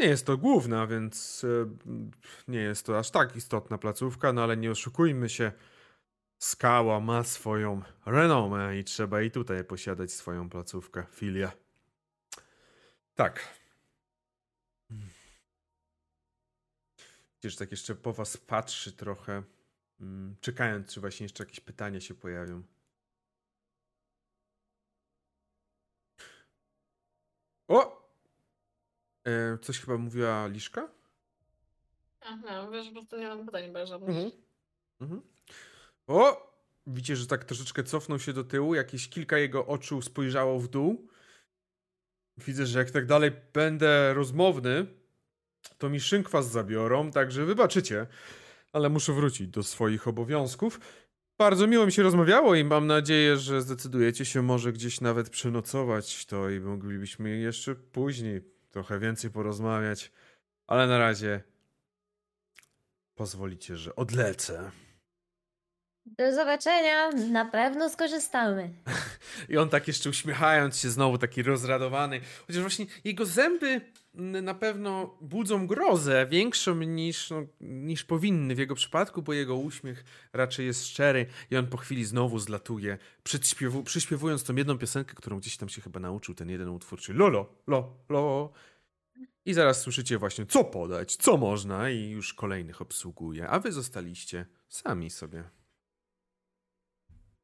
[0.00, 1.70] Nie jest to główna, więc e,
[2.48, 5.52] nie jest to aż tak istotna placówka, no ale nie oszukujmy się.
[6.38, 11.50] Skała ma swoją renomę i trzeba i tutaj posiadać swoją placówkę, filię.
[13.14, 13.60] Tak.
[17.42, 19.42] Widzisz, tak jeszcze po was patrzy trochę,
[20.00, 22.62] mm, czekając, czy właśnie jeszcze jakieś pytania się pojawią.
[27.68, 27.99] O!
[29.30, 30.88] E, coś chyba mówiła Liszka?
[32.20, 34.10] Aha, wiesz, po prostu nie mam pytań bo żadnych.
[34.10, 34.30] Mhm.
[35.00, 35.22] Mhm.
[36.06, 36.50] O!
[36.86, 41.08] Widzicie, że tak troszeczkę cofnął się do tyłu, jakieś kilka jego oczu spojrzało w dół.
[42.38, 44.86] Widzę, że jak tak dalej będę rozmowny,
[45.78, 48.06] to mi szynkwas zabiorą, także wybaczycie.
[48.72, 50.80] Ale muszę wrócić do swoich obowiązków.
[51.38, 56.26] Bardzo miło mi się rozmawiało i mam nadzieję, że zdecydujecie się może gdzieś nawet przenocować
[56.26, 58.40] to i moglibyśmy jeszcze później
[58.70, 60.12] trochę więcej porozmawiać.
[60.66, 61.42] Ale na razie
[63.14, 64.70] pozwolicie, że odlecę.
[66.18, 68.70] Do zobaczenia, na pewno skorzystamy.
[69.48, 72.20] I on tak jeszcze uśmiechając się, znowu taki rozradowany.
[72.46, 73.80] Chociaż właśnie jego zęby
[74.42, 80.04] na pewno budzą grozę większą niż, no, niż powinny w jego przypadku, bo jego uśmiech
[80.32, 85.38] raczej jest szczery i on po chwili znowu zlatuje, przyśpiewu, przyśpiewując tą jedną piosenkę, którą
[85.38, 88.52] gdzieś tam się chyba nauczył, ten jeden utwór, czyli lolo, lo, lo.
[89.44, 94.46] I zaraz słyszycie właśnie, co podać, co można i już kolejnych obsługuje, a wy zostaliście
[94.68, 95.59] sami sobie.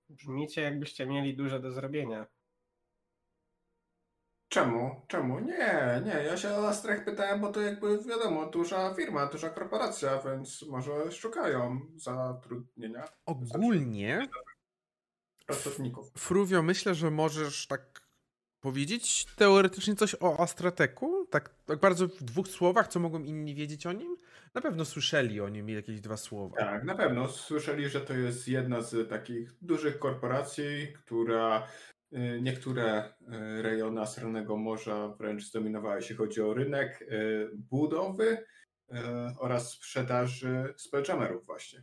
[0.08, 2.26] Brzmicie jakbyście mieli dużo do zrobienia.
[4.48, 5.06] Czemu?
[5.08, 5.40] Czemu?
[5.40, 6.22] Nie, nie.
[6.24, 11.12] Ja się o Astrech pytałem, bo to jakby wiadomo, duża firma, duża korporacja, więc może
[11.12, 13.04] szukają zatrudnienia.
[13.26, 14.28] Ogólnie
[15.46, 16.10] pracowników.
[16.18, 18.05] Fruwio, myślę, że możesz tak
[18.66, 21.26] powiedzieć teoretycznie coś o Astrateku?
[21.30, 24.16] Tak, tak bardzo w dwóch słowach, co mogą inni wiedzieć o nim?
[24.54, 26.56] Na pewno słyszeli o nim jakieś dwa słowa.
[26.56, 31.66] Tak, na pewno słyszeli, że to jest jedna z takich dużych korporacji, która
[32.12, 38.46] y, niektóre y, rejony Astralnego Morza wręcz zdominowały, jeśli chodzi o rynek y, budowy
[39.38, 41.82] oraz sprzedaży spelljammerów właśnie.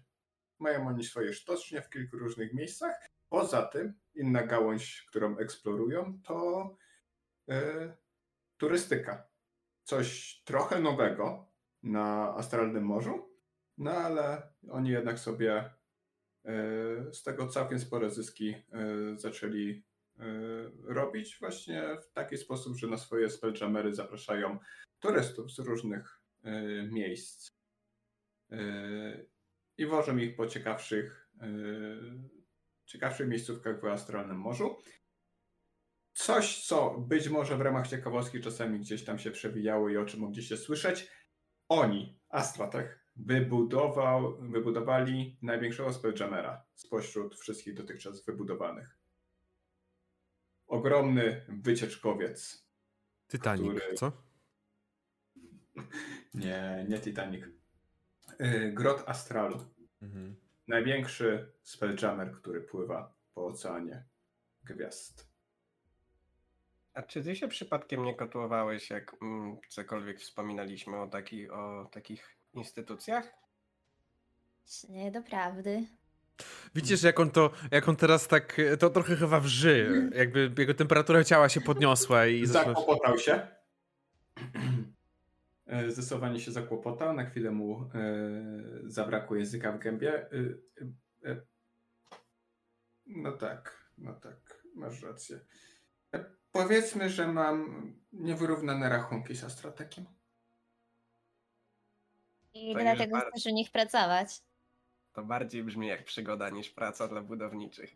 [0.60, 3.13] Mają oni swoje sztocznie w kilku różnych miejscach.
[3.34, 6.78] Poza tym, inna gałąź, którą eksplorują, to
[8.58, 9.28] turystyka.
[9.84, 11.52] Coś trochę nowego,
[11.84, 13.34] na Astralnym Morzu,
[13.78, 15.70] no ale oni jednak sobie e,
[17.14, 18.64] z tego całkiem spore zyski e,
[19.18, 19.84] zaczęli
[20.20, 20.24] e,
[20.84, 24.60] robić właśnie w taki sposób, że na swoje spelljammery zapraszają
[25.00, 26.20] turystów z różnych
[26.92, 27.52] miejsc
[29.78, 31.30] i wożą ich po ciekawszych,
[32.86, 34.78] ciekawszych miejscówkach w Astralnym Morzu.
[36.14, 40.20] Coś, co być może w ramach ciekawostki czasami gdzieś tam się przewijało i o czym
[40.20, 41.10] mogliście słyszeć,
[41.70, 48.98] oni, Astratech, wybudował, wybudowali największego Spelljamera spośród wszystkich dotychczas wybudowanych.
[50.68, 52.68] Ogromny wycieczkowiec.
[53.28, 53.94] Titanic, który...
[53.94, 54.12] co?
[56.34, 57.46] Nie, nie Titanic.
[58.42, 59.66] Y, Grot Astralu.
[60.02, 60.36] Mhm.
[60.68, 64.04] Największy Spelljammer, który pływa po oceanie
[64.64, 65.34] gwiazd.
[66.94, 72.38] A czy ty się przypadkiem nie kotłowałeś, jak mm, cokolwiek wspominaliśmy o, taki, o takich
[72.54, 73.34] instytucjach?
[74.90, 75.86] Nie, doprawdy.
[76.76, 81.24] Widzisz, jak on to, jak on teraz tak, to trochę chyba wrzy, jakby jego temperatura
[81.24, 82.46] ciała się podniosła i...
[82.46, 83.48] Zakłopotał się.
[85.66, 87.90] E, zdecydowanie się zakłopotał, na chwilę mu e,
[88.84, 90.32] zabrakło języka w gębie.
[91.26, 91.42] E,
[93.06, 95.40] no tak, no tak, masz rację.
[96.52, 100.06] Powiedzmy, że mam niewyrównane rachunki z Astratekiem.
[102.54, 104.42] I To dlatego chcesz u nich pracować.
[105.14, 107.96] To bardziej brzmi jak przygoda niż praca dla budowniczych.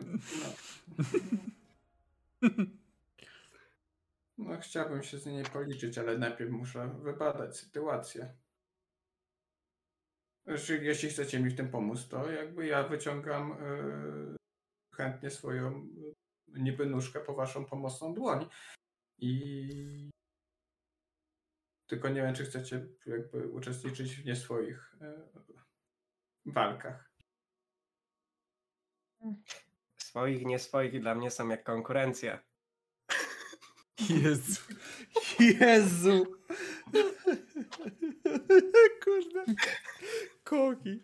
[0.00, 0.52] No.
[4.38, 8.34] no, chciałbym się z niej policzyć, ale najpierw muszę wybadać sytuację.
[10.46, 14.36] Jeśli, jeśli chcecie mi w tym pomóc, to jakby ja wyciągam yy,
[14.94, 15.88] chętnie swoją
[16.48, 18.46] niby nóżkę po waszą pomocną dłoń.
[19.18, 20.10] I
[21.86, 25.28] tylko nie wiem, czy chcecie jakby uczestniczyć w nie swoich e,
[26.46, 27.12] walkach.
[29.96, 32.42] Swoich, nie swoich dla mnie są jak konkurencja.
[34.00, 34.60] Jezu.
[35.38, 36.26] Jezu.
[39.04, 39.44] Kurde.
[40.44, 41.02] Koki.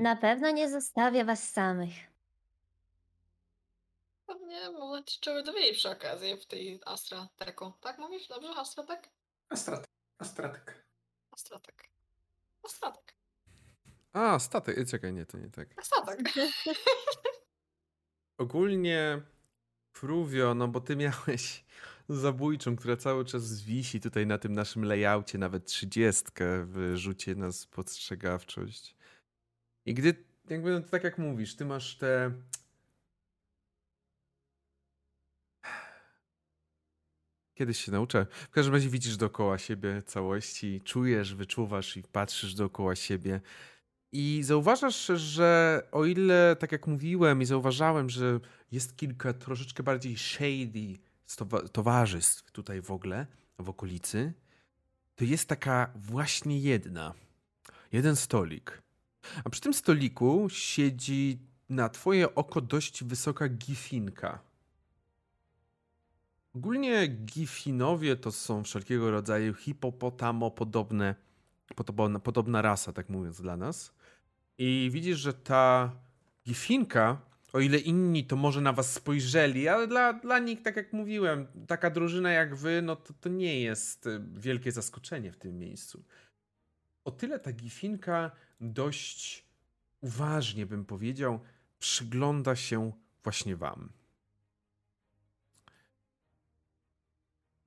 [0.00, 1.94] Na pewno nie zostawię was samych.
[4.26, 7.72] Pewnie może ci czegoś dowiedzieć przy okazji w tej Astrateku.
[7.80, 8.28] Tak mówisz?
[8.28, 8.48] Dobrze?
[8.48, 9.08] Astratek?
[9.48, 9.88] Astratek.
[10.18, 10.84] Astratek.
[11.30, 11.88] Astratek.
[12.62, 13.14] Astratek.
[14.12, 14.76] A, statek.
[14.90, 15.68] Czekaj, nie, to nie tak.
[15.84, 16.20] Statek.
[18.38, 19.22] Ogólnie
[19.98, 21.64] Fruvio, no bo ty miałeś
[22.08, 27.52] zabójczą, która cały czas wisi tutaj na tym naszym layoutie, nawet trzydziestkę w rzucie na
[27.52, 28.96] spostrzegawczość.
[29.86, 32.32] I gdy, jakby, no, tak jak mówisz, ty masz te
[37.54, 38.26] Kiedyś się nauczę.
[38.30, 43.40] W każdym razie widzisz dookoła siebie całości, czujesz, wyczuwasz i patrzysz dookoła siebie.
[44.12, 48.40] I zauważasz, że o ile, tak jak mówiłem, i zauważałem, że
[48.72, 50.98] jest kilka troszeczkę bardziej shady
[51.72, 53.26] towarzystw tutaj w ogóle,
[53.58, 54.32] w okolicy,
[55.16, 57.14] to jest taka właśnie jedna.
[57.92, 58.82] Jeden stolik.
[59.44, 64.40] A przy tym stoliku siedzi na twoje oko dość wysoka gifinka.
[66.54, 71.14] Ogólnie Gifinowie to są wszelkiego rodzaju hipopotamo-podobne,
[71.76, 73.92] podobna, podobna rasa, tak mówiąc dla nas.
[74.58, 75.92] I widzisz, że ta
[76.46, 77.20] Gifinka,
[77.52, 81.46] o ile inni to może na was spojrzeli, ale dla, dla nich, tak jak mówiłem,
[81.66, 86.04] taka drużyna jak wy, no to, to nie jest e, wielkie zaskoczenie w tym miejscu.
[87.04, 88.30] O tyle ta Gifinka
[88.60, 89.44] dość
[90.00, 91.40] uważnie, bym powiedział,
[91.78, 92.92] przygląda się
[93.24, 93.92] właśnie wam.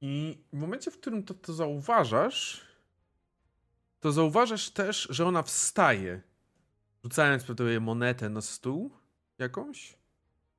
[0.01, 2.61] I w momencie, w którym to, to zauważasz,
[3.99, 6.21] to zauważasz też, że ona wstaje,
[7.03, 8.91] rzucając pewnie monetę na stół
[9.37, 9.97] jakąś.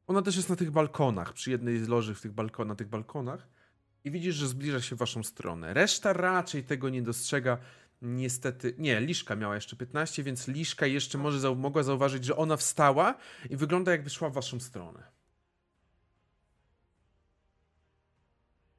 [0.06, 2.88] Ona też jest na tych balkonach, przy jednej z loży w tych balkon, na tych
[2.88, 3.48] balkonach.
[4.04, 5.74] I widzisz, że zbliża się w waszą stronę.
[5.74, 7.58] Reszta raczej tego nie dostrzega.
[8.02, 12.56] Niestety, nie, Liszka miała jeszcze 15, więc Liszka jeszcze może zau mogła zauważyć, że ona
[12.56, 13.14] wstała
[13.50, 15.02] i wygląda jakby szła w waszą stronę.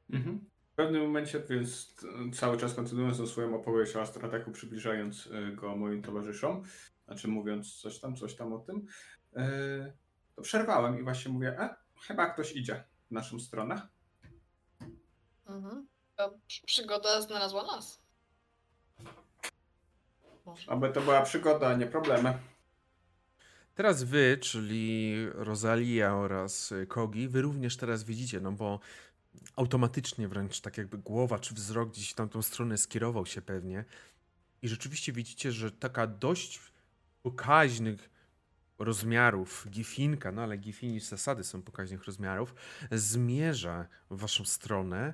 [0.09, 0.39] Mhm.
[0.73, 1.95] W pewnym momencie, więc
[2.33, 6.63] cały czas kontynuując swoją opowieść o astroataku, przybliżając e, go moim towarzyszom,
[7.05, 8.85] znaczy mówiąc coś tam, coś tam o tym,
[9.35, 9.93] e,
[10.35, 13.87] to przerwałem i właśnie mówię, e, chyba ktoś idzie w naszą stronę.
[15.45, 15.87] Mhm.
[16.15, 16.29] Ta
[16.65, 18.03] przygoda znalazła nas.
[20.45, 20.71] Może.
[20.71, 22.39] Aby to była przygoda, a nie problemy.
[23.75, 28.79] Teraz wy, czyli Rosalia oraz Kogi, wy również teraz widzicie, no bo
[29.55, 33.85] automatycznie wręcz tak jakby głowa czy wzrok gdzieś w tamtą stronę skierował się pewnie.
[34.61, 36.59] I rzeczywiście widzicie, że taka dość
[37.23, 38.09] pokaźnych
[38.79, 42.55] rozmiarów gifinka, no ale gifini z zasady są pokaźnych rozmiarów,
[42.91, 45.13] zmierza w waszą stronę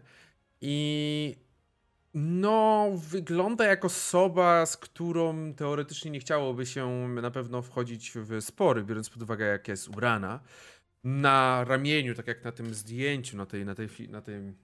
[0.61, 1.36] i
[2.14, 8.84] no, wygląda jak osoba, z którą teoretycznie nie chciałoby się na pewno wchodzić w spory,
[8.84, 10.40] biorąc pod uwagę, jak jest ubrana.
[11.03, 14.56] Na ramieniu, tak jak na tym zdjęciu, na, tej, na, tej, na tym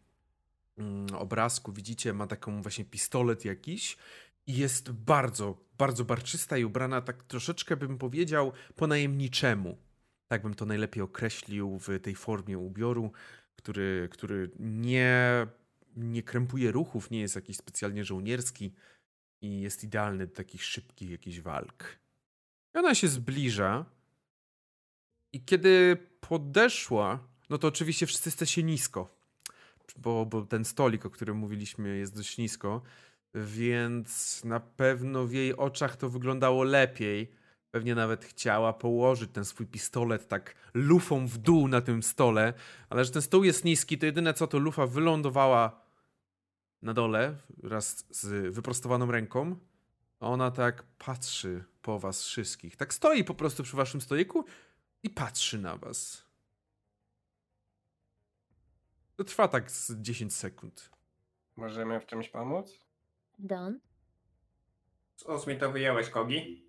[0.78, 3.98] mm, obrazku, widzicie, ma taką właśnie pistolet jakiś
[4.48, 9.78] i jest bardzo, bardzo barczysta i ubrana tak troszeczkę, bym powiedział, po najemniczemu.
[10.28, 13.12] Tak bym to najlepiej określił w tej formie ubioru,
[13.56, 15.48] który, który nie
[15.96, 18.74] nie krępuje ruchów, nie jest jakiś specjalnie żołnierski
[19.42, 22.00] i jest idealny do takich szybkich jakichś walk.
[22.76, 23.86] I ona się zbliża
[25.34, 29.16] i kiedy podeszła, no to oczywiście wszyscy jesteście nisko,
[29.98, 32.82] bo, bo ten stolik, o którym mówiliśmy, jest dość nisko,
[33.36, 37.32] więc na pewno w jej oczach to wyglądało lepiej.
[37.72, 42.54] Pewnie nawet chciała położyć ten swój pistolet tak lufą w dół na tym stole,
[42.90, 45.82] ale że ten stół jest niski, to jedyne co to lufa wylądowała
[46.82, 49.56] na dole, wraz z wyprostowaną ręką.
[50.20, 52.76] Ona tak patrzy po was wszystkich.
[52.76, 54.46] Tak stoi po prostu przy waszym stoiku
[55.04, 56.26] i patrzy na was.
[59.16, 60.90] To trwa tak z 10 sekund.
[61.56, 62.85] Możemy w czymś pomóc?
[63.40, 63.80] Don?
[65.16, 66.66] Z mi to wyjąłeś, Kogi?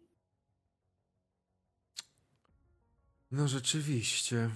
[3.30, 4.51] No rzeczywiście.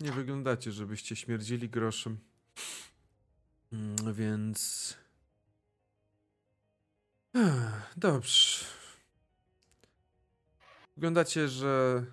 [0.00, 2.18] Nie wyglądacie, żebyście śmierdzili groszem.
[3.72, 4.94] Mm, więc
[7.96, 8.64] Dobrze.
[10.96, 12.04] Wyglądacie, że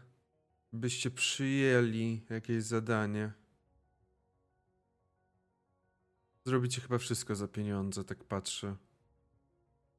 [0.74, 3.32] byście przyjęli jakieś zadanie.
[6.46, 8.76] Zrobicie chyba wszystko za pieniądze, tak patrzę.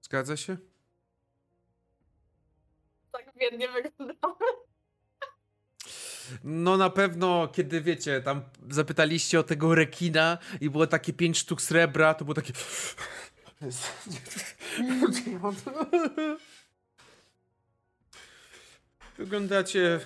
[0.03, 0.57] Zgadza się?
[3.13, 4.35] Tak biednie wyglądamy.
[6.45, 11.63] No na pewno, kiedy wiecie, tam zapytaliście o tego rekina i było takie pięć sztuk
[11.63, 12.53] srebra, to było takie...
[19.19, 20.01] Wyglądacie.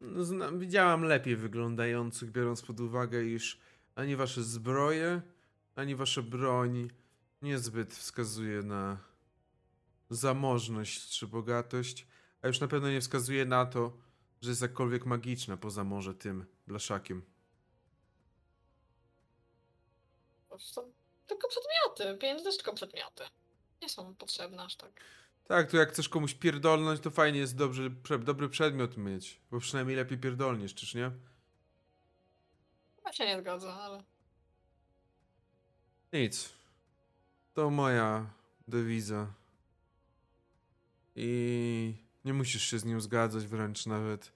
[0.00, 3.58] No, widziałam lepiej wyglądających, biorąc pod uwagę, iż
[3.94, 5.20] ani wasze zbroje,
[5.76, 6.88] ani wasza broń
[7.42, 8.98] niezbyt wskazuje na
[10.10, 12.06] zamożność czy bogatość,
[12.42, 13.92] a już na pewno nie wskazuje na to,
[14.40, 17.22] że jest jakkolwiek magiczna poza może tym blaszakiem.
[21.26, 22.18] tylko przedmioty.
[22.18, 23.24] Pieniądze też tylko przedmioty.
[23.82, 25.00] Nie są potrzebne aż tak.
[25.44, 27.90] Tak, to jak chcesz komuś pierdolnąć, to fajnie jest dobrze,
[28.20, 29.40] dobry przedmiot mieć.
[29.50, 31.10] Bo przynajmniej lepiej pierdolniesz, czyż nie?
[33.04, 34.04] Ja się nie zgodzę, ale...
[36.12, 36.57] Nic.
[37.58, 38.26] To moja
[38.68, 39.26] dewiza.
[41.16, 41.94] I
[42.24, 44.32] nie musisz się z nią zgadzać wręcz nawet.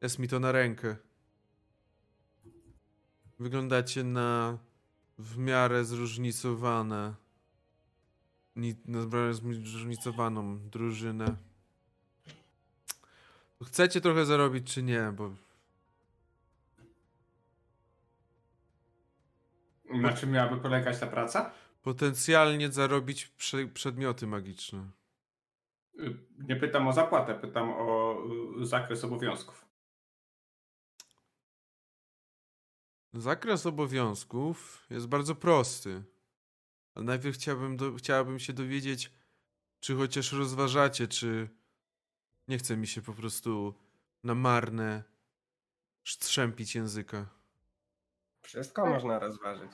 [0.00, 0.96] Jest mi to na rękę.
[3.38, 4.58] Wyglądacie na
[5.18, 7.14] w miarę zróżnicowane.
[8.86, 9.00] Na
[9.42, 11.36] zróżnicowaną drużynę.
[13.64, 15.12] Chcecie trochę zarobić, czy nie?
[15.16, 15.34] Bo.
[19.90, 21.63] Na czym miałaby polegać ta praca?
[21.84, 24.90] Potencjalnie zarobić prze przedmioty magiczne.
[25.98, 28.18] Y, nie pytam o zapłatę, pytam o
[28.60, 29.64] y, zakres obowiązków.
[33.12, 36.02] Zakres obowiązków jest bardzo prosty.
[36.94, 39.12] Ale najpierw chciałbym, do, chciałabym się dowiedzieć,
[39.80, 41.48] czy chociaż rozważacie, czy
[42.48, 43.74] nie chce mi się po prostu
[44.22, 45.02] na marne
[46.04, 47.26] strzępić języka.
[48.42, 48.90] Wszystko tak.
[48.92, 49.72] można rozważyć.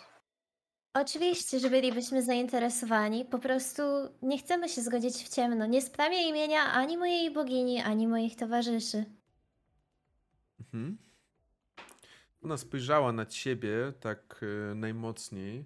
[0.94, 3.24] Oczywiście, że bylibyśmy zainteresowani.
[3.24, 3.82] Po prostu
[4.22, 5.66] nie chcemy się zgodzić w ciemno.
[5.66, 9.04] Nie sprawię imienia ani mojej bogini, ani moich towarzyszy.
[10.60, 10.98] Mhm.
[12.42, 15.64] Ona spojrzała na ciebie tak e, najmocniej,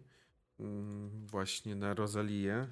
[0.60, 2.66] mm, właśnie na Rozalię,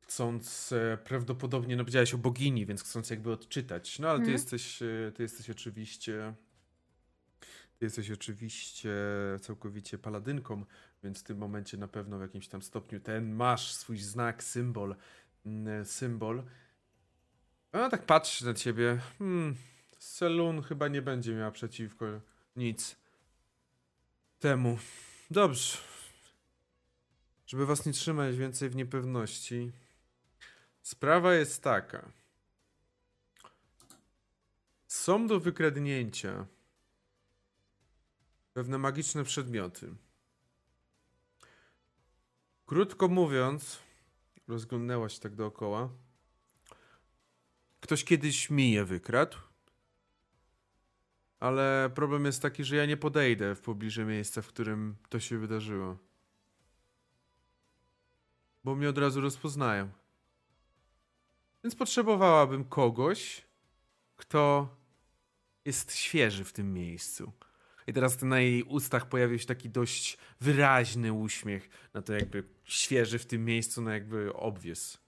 [0.00, 3.98] chcąc e, prawdopodobnie, no powiedziałeś o bogini, więc chcąc jakby odczytać.
[3.98, 4.32] No ale ty, mhm.
[4.32, 6.34] jesteś, e, ty jesteś oczywiście
[7.78, 8.90] Ty jesteś oczywiście
[9.40, 10.64] całkowicie paladynką,
[11.04, 14.96] więc w tym momencie na pewno w jakimś tam stopniu ten masz swój znak, symbol,
[15.46, 16.42] mm, symbol.
[17.72, 19.00] Ona tak patrzy na ciebie.
[19.18, 19.56] Hmm,
[19.98, 22.06] Selun chyba nie będzie miała przeciwko
[22.56, 22.96] nic
[24.38, 24.78] temu.
[25.30, 25.78] Dobrze.
[27.46, 29.72] Żeby was nie trzymać więcej w niepewności.
[30.82, 32.12] Sprawa jest taka.
[34.86, 36.46] Są do wykradnięcia
[38.52, 39.94] pewne magiczne przedmioty.
[42.74, 43.78] Krótko mówiąc,
[44.48, 45.88] rozglądnęła się tak dookoła.
[47.80, 49.36] Ktoś kiedyś mi je wykradł.
[51.40, 55.38] Ale problem jest taki, że ja nie podejdę w pobliże miejsca, w którym to się
[55.38, 55.98] wydarzyło.
[58.64, 59.90] Bo mnie od razu rozpoznają.
[61.64, 63.42] Więc potrzebowałabym kogoś,
[64.16, 64.68] kto
[65.64, 67.32] jest świeży w tym miejscu.
[67.86, 73.18] I teraz na jej ustach pojawił się taki dość wyraźny uśmiech na to jakby świeży
[73.18, 74.98] w tym miejscu, na jakby obwies.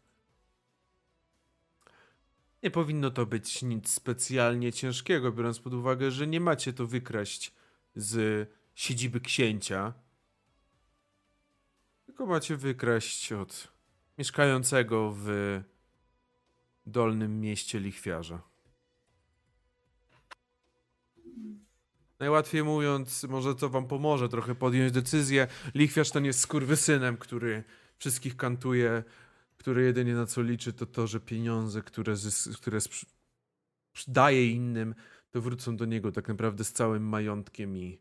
[2.62, 7.54] Nie powinno to być nic specjalnie ciężkiego, biorąc pod uwagę, że nie macie to wykraść
[7.96, 9.92] z siedziby księcia.
[12.06, 13.68] Tylko macie wykraść od
[14.18, 15.60] mieszkającego w
[16.86, 18.42] dolnym mieście lichwiarza.
[22.18, 25.46] Najłatwiej mówiąc, może to wam pomoże trochę podjąć decyzję.
[25.74, 27.64] Lichwiarz ten jest skurwysynem, który
[27.98, 29.04] wszystkich kantuje,
[29.56, 32.14] który jedynie na co liczy to to, że pieniądze, które,
[32.56, 32.78] które
[34.08, 34.94] daje innym,
[35.30, 37.98] to wrócą do niego tak naprawdę z całym majątkiem i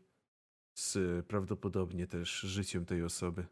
[0.74, 3.46] z prawdopodobnie też życiem tej osoby.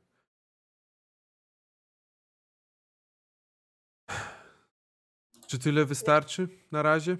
[5.47, 7.17] Czy tyle wystarczy na razie?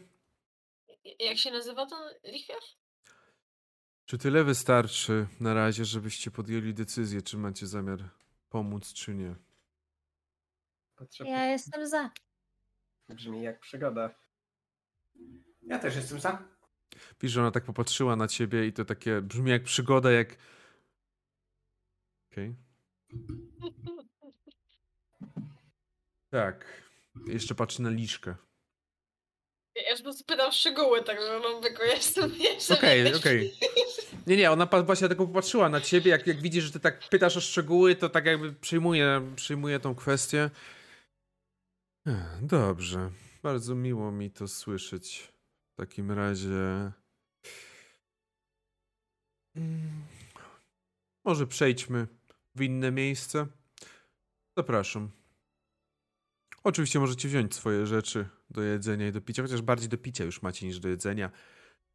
[1.19, 2.84] Jak się nazywa ten lichwiarz?
[4.07, 8.11] Czy tyle wystarczy na razie, żebyście podjęli decyzję, czy macie zamiar
[8.49, 9.35] pomóc, czy nie?
[11.21, 12.11] Ja jestem za.
[13.09, 14.15] Brzmi jak przygoda.
[15.63, 16.43] Ja też jestem za.
[17.21, 20.37] Wiesz, że ona tak popatrzyła na ciebie i to takie brzmi jak przygoda, jak...
[22.31, 22.57] Okej.
[23.59, 23.75] Okay.
[26.31, 26.83] Tak.
[27.27, 28.35] Jeszcze patrzy na liszkę.
[29.77, 33.53] Ja już pytam szczegóły, tak że no tylko jestem jeszcze Okej, okej.
[34.27, 37.37] Nie, nie, ona właśnie tylko popatrzyła na ciebie, jak, jak widzi, że ty tak pytasz
[37.37, 40.51] o szczegóły, to tak jakby przyjmuje, przyjmuje tą kwestię.
[42.43, 43.11] Dobrze,
[43.43, 45.33] bardzo miło mi to słyszeć.
[45.73, 46.93] W takim razie...
[49.57, 50.05] Mm,
[51.25, 52.07] może przejdźmy
[52.55, 53.47] w inne miejsce.
[54.57, 55.24] Zapraszam.
[56.65, 60.43] Oczywiście możecie wziąć swoje rzeczy do jedzenia i do picia, chociaż bardziej do picia już
[60.43, 61.31] macie niż do jedzenia.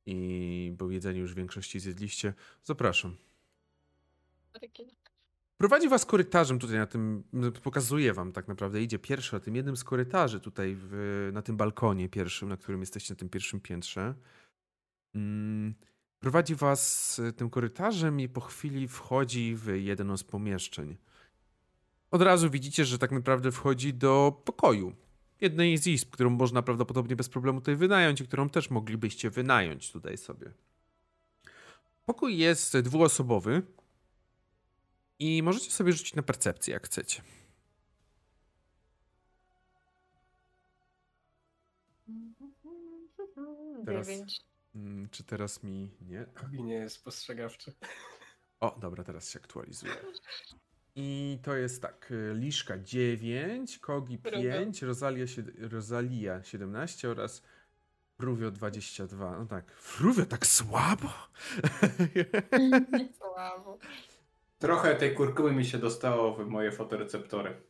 [0.06, 2.34] I bo jedzenie już w większości zjedliście.
[2.64, 3.16] Zapraszam.
[5.58, 7.24] Prowadzi was korytarzem tutaj na tym,
[7.64, 11.58] pokazuje wam tak naprawdę, idzie pierwszy na tym jednym z korytarzy tutaj w, na tym
[11.58, 14.16] balkonie pierwszym, na którym jesteście na tym pierwszym piętrze.
[15.16, 15.76] Mm,
[16.20, 20.98] prowadzi was tym korytarzem i po chwili wchodzi w jedno z pomieszczeń
[22.12, 24.96] od razu widzicie, że tak naprawdę wchodzi do pokoju.
[25.42, 29.92] Jednej z izb, którą można prawdopodobnie bez problemu tutaj wynająć i którą też moglibyście wynająć
[29.92, 30.52] tutaj sobie.
[32.06, 33.62] Pokój jest dwuosobowy
[35.20, 37.22] i możecie sobie rzucić na percepcję, jak chcecie.
[43.86, 44.08] Teraz,
[44.76, 46.26] mm, czy teraz mi nie?
[46.52, 47.74] Nie jest spostrzegawczy.
[48.60, 49.94] O, dobra, teraz się aktualizuje.
[50.96, 55.26] I to jest tak, y, Liszka 9, Kogi 5, Rosalia,
[55.72, 57.42] Rosalia 17 oraz
[58.18, 59.38] Fruvio 22.
[59.40, 61.10] No tak, Fruvio tak słabo?
[63.18, 63.78] Słabo.
[64.60, 67.62] Trochę tej kurkumy mi się dostało w moje fotoreceptory.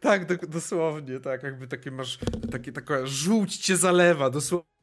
[0.00, 2.18] tak, dosłownie, tak, jakby takie masz,
[2.52, 4.74] takie, taka żółć cię zalewa, dosłownie.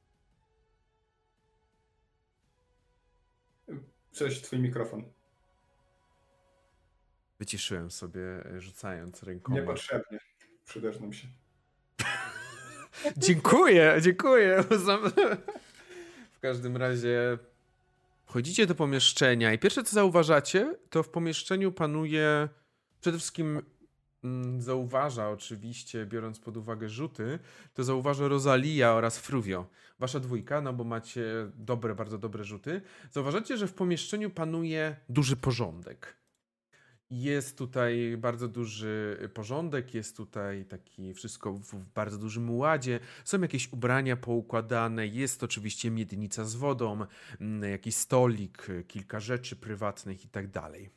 [4.11, 5.03] Cześć, twój mikrofon.
[7.41, 9.53] Wyciszyłem sobie, e, rzucając ręką.
[9.53, 10.19] Niepotrzebnie.
[10.65, 11.27] Przydasz nam się.
[13.27, 14.63] dziękuję, dziękuję.
[16.31, 17.38] w każdym razie
[18.26, 22.49] wchodzicie do pomieszczenia i pierwsze co zauważacie, to w pomieszczeniu panuje
[23.01, 23.61] przede wszystkim
[24.23, 27.39] mm, zauważa oczywiście, biorąc pod uwagę rzuty,
[27.73, 29.68] to zauważa Rosalia oraz Fruvio.
[29.99, 31.23] Wasza dwójka, no bo macie
[31.55, 32.81] dobre, bardzo dobre rzuty.
[33.11, 36.20] Zauważacie, że w pomieszczeniu panuje duży porządek.
[37.11, 42.99] Jest tutaj bardzo duży porządek, jest tutaj taki wszystko w bardzo dużym ładzie.
[43.25, 47.05] Są jakieś ubrania poukładane, jest oczywiście miednica z wodą,
[47.41, 50.89] mm, jakiś stolik, kilka rzeczy prywatnych i tak dalej.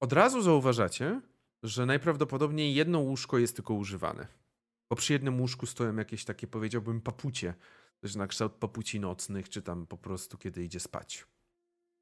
[0.00, 1.20] Od razu zauważacie,
[1.62, 4.26] że najprawdopodobniej jedno łóżko jest tylko używane.
[4.90, 7.54] Bo przy jednym łóżku stoją jakieś takie, powiedziałbym, papucie.
[8.00, 11.26] Coś na kształt papuci nocnych, czy tam po prostu kiedy idzie spać.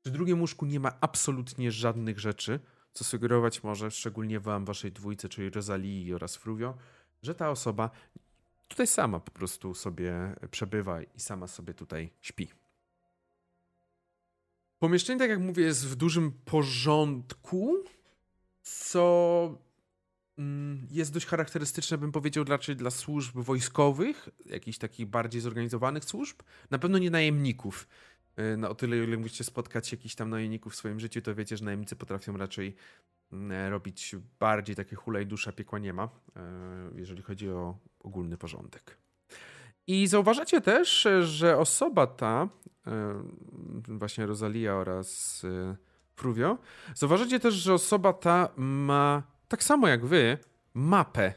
[0.04, 2.60] Przy drugim łóżku nie ma absolutnie żadnych rzeczy,
[2.92, 6.76] co sugerować może, szczególnie wam, waszej dwójce, czyli Rosalii oraz Fruvio,
[7.22, 7.90] że ta osoba
[8.68, 12.48] tutaj sama po prostu sobie przebywa i sama sobie tutaj śpi.
[14.78, 17.84] Pomieszczenie, tak jak mówię, jest w dużym porządku,
[18.62, 19.58] co
[20.38, 26.36] mm, jest dość charakterystyczne, bym powiedział, raczej dla służb wojskowych, jakichś takich bardziej zorganizowanych służb.
[26.70, 27.88] Na pewno nie najemników.
[28.40, 31.56] Y, no, o tyle, ile musicie spotkać jakichś tam najemników w swoim życiu, to wiecie,
[31.56, 32.76] że najemnicy potrafią raczej
[33.32, 36.10] mm, e, robić bardziej takie hulaj dusza, piekła nie ma, e,
[36.94, 38.96] jeżeli chodzi o ogólny porządek.
[39.86, 42.48] I zauważacie też, że osoba ta,
[42.86, 43.22] e,
[43.88, 45.42] właśnie Rosalia oraz
[46.14, 46.58] Fruvio,
[46.94, 50.38] zauważacie też, że osoba ta ma, tak samo jak wy,
[50.74, 51.34] mapę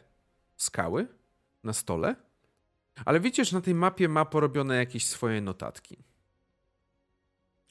[0.55, 1.07] skały
[1.63, 2.15] na stole,
[3.05, 5.97] ale widzicie, że na tej mapie ma porobione jakieś swoje notatki.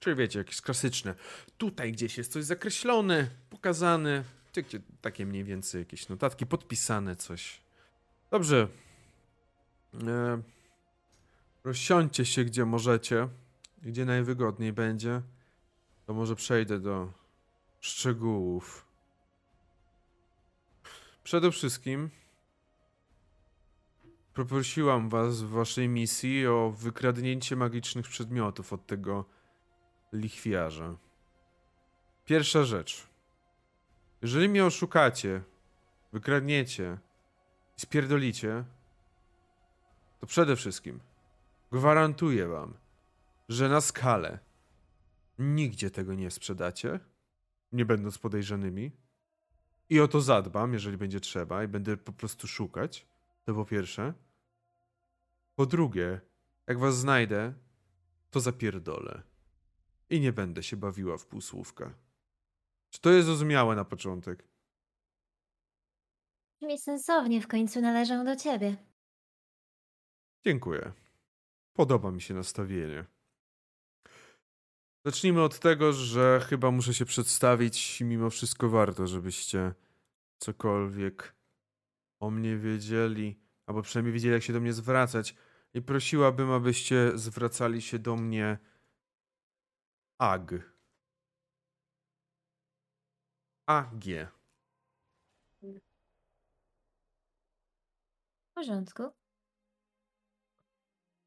[0.02, 1.14] Czyli wiecie, jakieś klasyczne.
[1.58, 4.24] Tutaj gdzieś jest coś zakreślone, pokazane.
[5.00, 7.60] Takie mniej więcej jakieś notatki, podpisane coś.
[8.30, 8.68] Dobrze.
[10.06, 10.42] E,
[11.64, 13.28] rozsiądźcie się gdzie możecie.
[13.82, 15.22] Gdzie najwygodniej będzie.
[16.06, 17.12] To może przejdę do
[17.80, 18.86] szczegółów.
[21.24, 22.10] Przede wszystkim
[24.34, 29.24] poprosiłam was w waszej misji o wykradnięcie magicznych przedmiotów od tego
[30.12, 30.96] lichwiarza.
[32.24, 33.06] Pierwsza rzecz.
[34.22, 35.42] Jeżeli mnie oszukacie,
[36.12, 36.98] wykradniecie
[37.78, 38.64] i spierdolicie,
[40.20, 41.00] to przede wszystkim
[41.72, 42.74] gwarantuję wam,
[43.48, 44.38] że na skalę
[45.38, 47.00] nigdzie tego nie sprzedacie,
[47.72, 48.92] nie będąc podejrzanymi.
[49.90, 53.06] I o to zadbam, jeżeli będzie trzeba, i będę po prostu szukać.
[53.44, 54.14] To po pierwsze.
[55.54, 56.20] Po drugie,
[56.66, 57.54] jak was znajdę,
[58.30, 59.31] to zapierdolę
[60.12, 61.94] i nie będę się bawiła w półsłówka.
[62.90, 64.48] Czy to jest zrozumiałe na początek?
[66.60, 68.76] Brzmi sensownie, w końcu należą do ciebie.
[70.46, 70.92] Dziękuję.
[71.72, 73.04] Podoba mi się nastawienie.
[75.06, 79.74] Zacznijmy od tego, że chyba muszę się przedstawić i mimo wszystko warto, żebyście
[80.38, 81.34] cokolwiek
[82.20, 85.34] o mnie wiedzieli, albo przynajmniej wiedzieli, jak się do mnie zwracać.
[85.74, 88.58] I prosiłabym, abyście zwracali się do mnie
[90.22, 90.50] AG.
[93.66, 94.04] AG.
[98.42, 99.02] W porządku.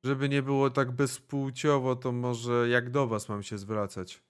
[0.03, 4.23] Żeby nie było tak bezpłciowo, to może jak do was mam się zwracać?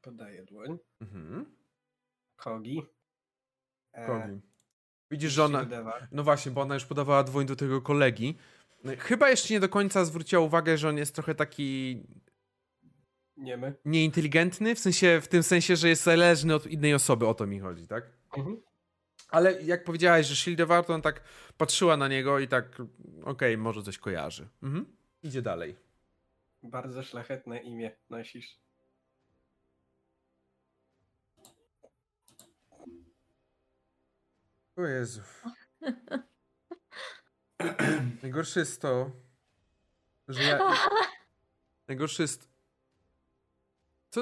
[0.00, 0.78] Podaję dłoń.
[1.00, 1.56] Mhm.
[2.36, 2.82] Kogi.
[3.92, 4.40] E, Kogi.
[5.10, 5.66] Widzisz, że ona.
[6.12, 8.38] No właśnie, bo ona już podawała dłoń do tego kolegi.
[8.98, 12.02] Chyba jeszcze nie do końca zwróciła uwagę, że on jest trochę taki.
[13.36, 13.74] Niemy.
[13.84, 17.60] Nieinteligentny, w sensie, w tym sensie, że jest zależny od innej osoby, o to mi
[17.60, 18.04] chodzi, tak?
[18.36, 18.62] Mhm.
[19.28, 21.22] Ale jak powiedziałeś, że Shieldewar, to on tak
[21.56, 24.48] patrzyła na niego i tak, okej, okay, może coś kojarzy.
[24.62, 24.86] Mhm.
[25.22, 25.76] Idzie dalej.
[26.62, 28.58] Bardzo szlachetne imię nosisz.
[34.76, 35.20] O Jezu.
[38.22, 39.10] Najgorsze jest to,
[40.28, 40.58] że ja.
[41.88, 42.48] Najgorsze jest.
[44.10, 44.20] Co,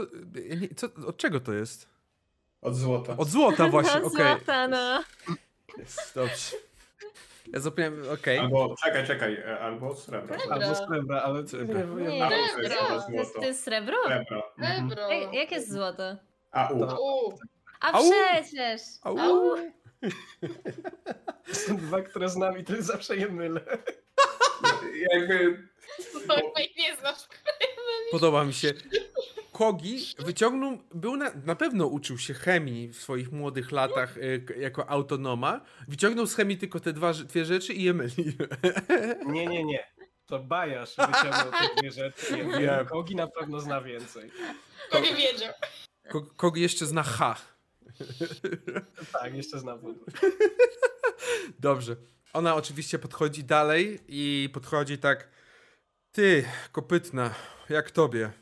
[0.77, 1.89] co, od czego to jest?
[2.63, 3.17] Od złota.
[3.17, 4.07] Od złota właśnie, okej.
[4.07, 4.37] Okay.
[4.37, 5.05] złota, no.
[5.79, 6.57] Jest, dobrze.
[7.53, 8.39] Ja zapomniałem, okej.
[8.39, 8.39] Okay.
[8.39, 10.37] Albo, czekaj, czekaj, e, albo srebro.
[10.51, 11.81] Albo srebra, ale srebro.
[11.95, 13.03] Nie, nie, srebro.
[13.07, 13.97] To jest, to jest srebro?
[14.07, 14.53] Srebro.
[14.59, 15.21] Mhm.
[15.23, 16.17] Jak, jak jest złoto?
[16.53, 16.85] A u.
[17.81, 18.81] A przecież!
[19.03, 19.19] Au.
[19.19, 19.57] Au.
[21.53, 23.61] Są dwa, które z nami, to zawsze je mylę.
[25.13, 25.69] Jakby...
[26.79, 27.29] nie znasz,
[28.11, 28.73] Podoba mi się.
[29.53, 34.91] Kogi wyciągnął, był na, na pewno uczył się chemii w swoich młodych latach y, jako
[34.91, 35.61] autonoma.
[35.89, 38.37] Wyciągnął z chemii tylko te dwa, dwie rzeczy i je myli.
[39.27, 39.87] Nie, nie, nie.
[40.27, 42.47] To Bajasz wyciągnął te dwie rzeczy.
[42.91, 44.31] Kogi na pewno zna więcej.
[44.91, 45.53] Kogi wiedział.
[46.37, 47.56] Kogi jeszcze zna H.
[49.13, 49.79] tak, jeszcze znam.
[51.59, 51.97] Dobrze.
[52.33, 55.29] Ona oczywiście podchodzi dalej i podchodzi tak.
[56.13, 57.35] Ty, kopytna,
[57.69, 58.33] jak tobie?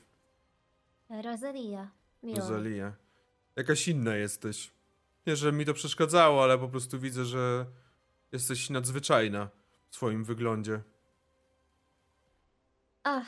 [1.23, 1.91] Rosalia.
[2.23, 2.39] Miło.
[2.39, 2.93] Rosalia.
[3.57, 4.71] Jakaś inna jesteś.
[5.27, 7.67] Nie, że mi to przeszkadzało, ale po prostu widzę, że
[8.33, 9.49] jesteś nadzwyczajna
[9.91, 10.81] w swoim wyglądzie.
[13.03, 13.27] Ach,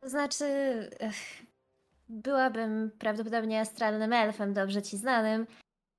[0.00, 0.44] to znaczy.
[1.00, 1.16] Ech,
[2.08, 5.46] byłabym prawdopodobnie astralnym elfem, dobrze ci znanym.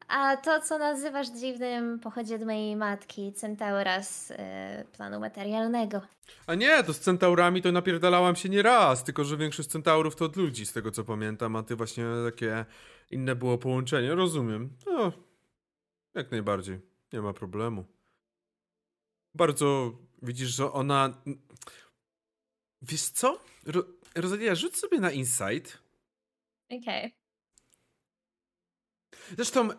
[0.07, 6.01] A to, co nazywasz dziwnym, pochodzi od mojej matki, centaura z e, planu materialnego.
[6.47, 10.25] A nie, to z centaurami to napierdalałam się nie raz, tylko że większość centaurów to
[10.25, 12.65] od ludzi, z tego co pamiętam, a ty właśnie takie
[13.11, 14.15] inne było połączenie.
[14.15, 14.69] Rozumiem.
[14.85, 15.11] No,
[16.13, 16.79] jak najbardziej.
[17.13, 17.85] Nie ma problemu.
[19.33, 21.21] Bardzo widzisz, że ona.
[22.81, 23.39] Wiesz co?
[23.65, 23.83] Ro
[24.15, 25.77] Rosalia, rzuć sobie na insight.
[26.69, 26.79] Okej.
[26.79, 27.26] Okay.
[29.35, 29.69] Zresztą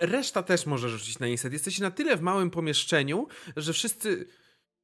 [0.00, 1.52] reszta też może rzucić na insight.
[1.52, 4.28] Jesteś na tyle w małym pomieszczeniu, że wszyscy.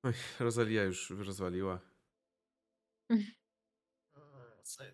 [0.02, 1.80] Oj, Rosalia już rozwaliła.
[4.62, 4.84] Co?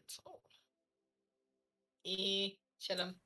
[2.04, 3.18] I siedem.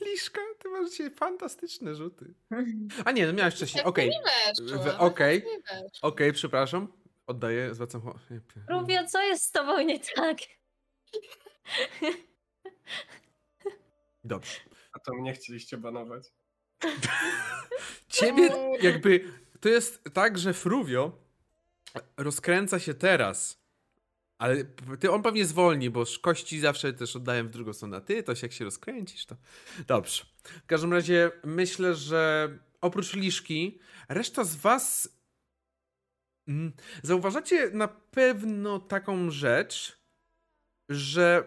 [0.00, 2.34] Liszka, ty masz dzisiaj fantastyczne rzuty.
[3.04, 3.84] A nie, no miałeś wcześniej.
[3.84, 4.10] Okej.
[4.10, 4.98] Okay.
[4.98, 5.90] Okej, okay.
[6.02, 6.92] okay, przepraszam.
[7.26, 8.18] Oddaję, zwracam.
[8.68, 10.38] Rubio, co jest z tobą nie tak?
[14.24, 14.60] Dobrze.
[14.92, 16.32] A to mnie chcieliście banować.
[18.08, 18.50] Ciebie
[18.82, 19.24] jakby.
[19.60, 21.18] To jest tak, że Fruvio
[22.16, 23.60] rozkręca się teraz.
[24.38, 24.64] Ale
[25.00, 27.96] ty on pewnie zwolni, bo kości zawsze też oddaję w drugą stronę.
[27.96, 29.36] A ty to się jak się rozkręcisz, to.
[29.86, 30.24] Dobrze.
[30.44, 35.08] W każdym razie myślę, że oprócz liszki, reszta z was.
[36.48, 36.72] Mm,
[37.02, 40.02] zauważacie na pewno taką rzecz,
[40.88, 41.44] że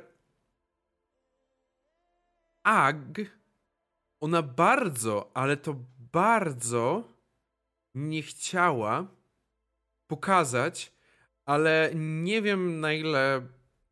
[2.64, 3.22] Ag,
[4.20, 5.76] ona bardzo, ale to
[6.14, 7.04] bardzo
[7.96, 9.08] nie chciała
[10.08, 10.94] pokazać,
[11.46, 13.42] ale nie wiem na ile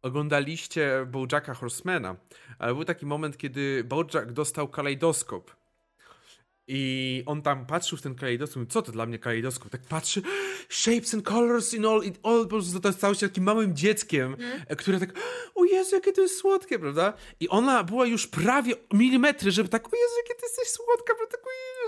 [0.02, 2.16] oglądaliście Bojacka Horsemana,
[2.60, 5.61] ale był taki moment, kiedy Bojack dostał kalejdoskop
[6.74, 9.70] i on tam patrzył w ten kalejdoskop, co to dla mnie kalejdoskop?
[9.70, 10.22] Tak patrzy,
[10.70, 14.34] shapes and colors in all, it all, po prostu to stało się takim małym dzieckiem,
[14.34, 14.78] mm.
[14.78, 15.14] które tak,
[15.56, 17.14] o Jezu, jakie to jest słodkie, prawda?
[17.40, 21.38] I ona była już prawie milimetry, żeby tak, o Jezu, jakie ty jesteś słodka, prawda?
[21.38, 21.42] Tak,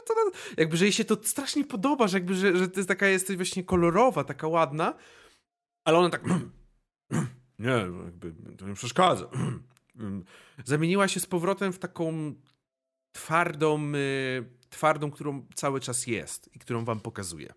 [0.06, 0.14] to,
[0.58, 3.64] jakby, że jej się to strasznie podoba, że jakby, że, że ty taka, jesteś właśnie
[3.64, 4.94] kolorowa, taka ładna,
[5.86, 6.24] ale ona tak,
[7.60, 7.70] nie,
[8.06, 9.30] jakby to nie przeszkadza.
[10.66, 12.34] Zamieniła się z powrotem w taką
[13.14, 17.54] twardą, y, twardą, którą cały czas jest i którą wam pokazuję.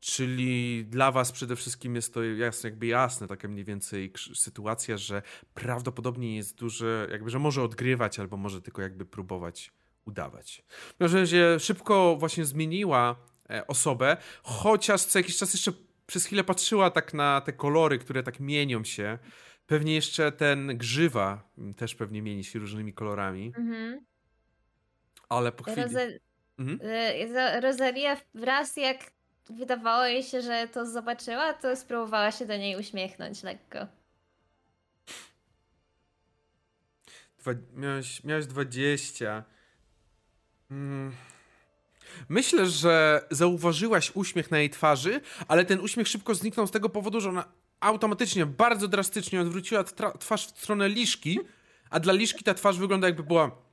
[0.00, 5.22] Czyli dla was przede wszystkim jest to jasne, jakby jasne, taka mniej więcej sytuacja, że
[5.54, 9.72] prawdopodobnie jest duże, jakby, że może odgrywać albo może tylko jakby próbować
[10.04, 10.64] udawać.
[10.68, 13.16] W każdym razie szybko właśnie zmieniła
[13.50, 15.72] e, osobę, chociaż co jakiś czas jeszcze
[16.06, 19.18] przez chwilę patrzyła tak na te kolory, które tak mienią się.
[19.66, 23.52] Pewnie jeszcze ten grzywa też pewnie mieni się różnymi kolorami.
[23.58, 24.13] Mhm.
[25.38, 25.82] Ale po chwili...
[25.82, 26.18] Roze...
[26.58, 26.80] Mhm.
[27.62, 28.98] Rosalia wraz jak
[29.50, 33.86] wydawało jej się, że to zobaczyła, to spróbowała się do niej uśmiechnąć lekko.
[37.38, 37.50] Dwa...
[37.72, 39.44] Miałeś, miałeś 20.
[40.68, 41.12] Hmm.
[42.28, 47.20] Myślę, że zauważyłaś uśmiech na jej twarzy, ale ten uśmiech szybko zniknął z tego powodu,
[47.20, 47.44] że ona
[47.80, 49.84] automatycznie, bardzo drastycznie odwróciła
[50.18, 51.40] twarz w stronę liszki,
[51.90, 53.63] a dla liszki ta twarz wygląda jakby była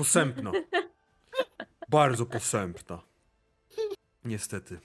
[0.00, 0.52] posępna.
[1.88, 3.02] Bardzo posępna.
[4.24, 4.80] Niestety.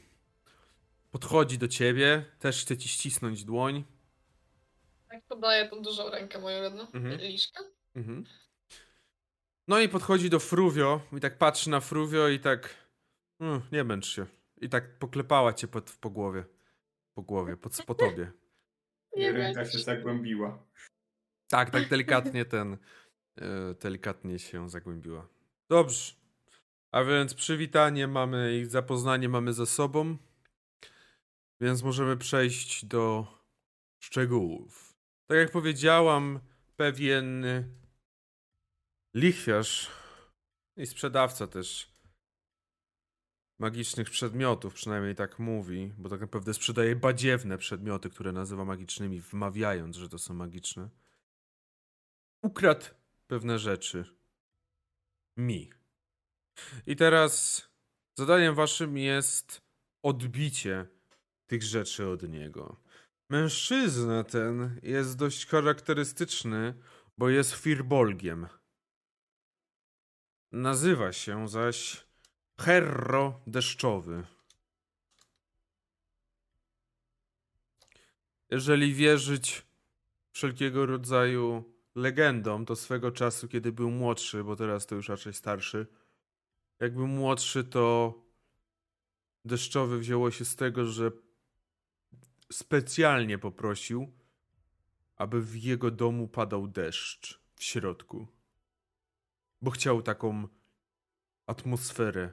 [1.12, 3.84] Podchodzi do ciebie, też chce ci ścisnąć dłoń.
[5.10, 7.20] Tak podaję tą dużą rękę moją jedną, mhm.
[7.20, 7.64] liszkę.
[7.96, 8.26] Mhm.
[9.68, 12.70] No i podchodzi do Fruvio i tak patrzy na Fruvio i tak
[13.40, 14.26] mm, nie męcz się.
[14.58, 16.46] I tak poklepała cię po, po głowie.
[17.14, 18.32] Po głowie, po, po tobie.
[19.16, 20.64] I ręka się zagłębiła.
[21.48, 22.78] Tak, tak delikatnie ten,
[23.80, 25.28] delikatnie się zagłębiła.
[25.70, 26.14] Dobrze.
[26.92, 30.18] A więc przywitanie mamy i zapoznanie mamy za sobą.
[31.62, 33.28] Więc możemy przejść do
[34.00, 34.96] szczegółów.
[35.28, 36.40] Tak jak powiedziałam,
[36.76, 37.46] pewien
[39.14, 39.92] lichwiarz
[40.78, 41.96] i sprzedawca też
[43.60, 49.96] magicznych przedmiotów, przynajmniej tak mówi, bo tak naprawdę sprzedaje badziewne przedmioty, które nazywa magicznymi, wmawiając,
[49.96, 50.90] że to są magiczne.
[52.42, 52.86] Ukradł
[53.28, 54.06] pewne rzeczy
[55.38, 55.70] mi.
[56.88, 57.64] I teraz
[58.16, 59.62] zadaniem waszym jest
[60.04, 60.88] odbicie
[61.48, 62.82] tych rzeczy od niego.
[63.30, 66.74] Mężczyzna ten jest dość charakterystyczny,
[67.18, 68.48] bo jest firbolgiem.
[70.52, 72.06] Nazywa się zaś
[72.60, 74.24] Herro Deszczowy.
[78.50, 79.66] Jeżeli wierzyć
[80.32, 85.88] wszelkiego rodzaju legendą, to swego czasu, kiedy był młodszy, bo teraz to już raczej starszy,
[86.80, 88.14] jak był młodszy, to
[89.46, 91.12] deszczowy wzięło się z tego, że
[92.52, 94.12] specjalnie poprosił,
[95.16, 98.28] aby w jego domu padał deszcz w środku.
[99.62, 100.48] Bo chciał taką
[101.48, 102.32] atmosferę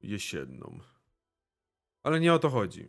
[0.00, 0.80] jesienną.
[2.02, 2.88] Ale nie o to chodzi.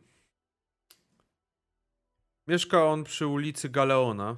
[2.48, 4.38] Mieszka on przy ulicy Galeona,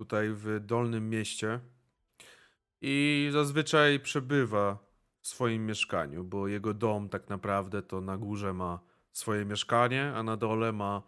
[0.00, 1.60] tutaj w Dolnym Mieście.
[2.80, 4.78] I zazwyczaj przebywa
[5.20, 8.80] w swoim mieszkaniu, bo jego dom tak naprawdę to na górze ma
[9.12, 11.02] swoje mieszkanie, a na dole ma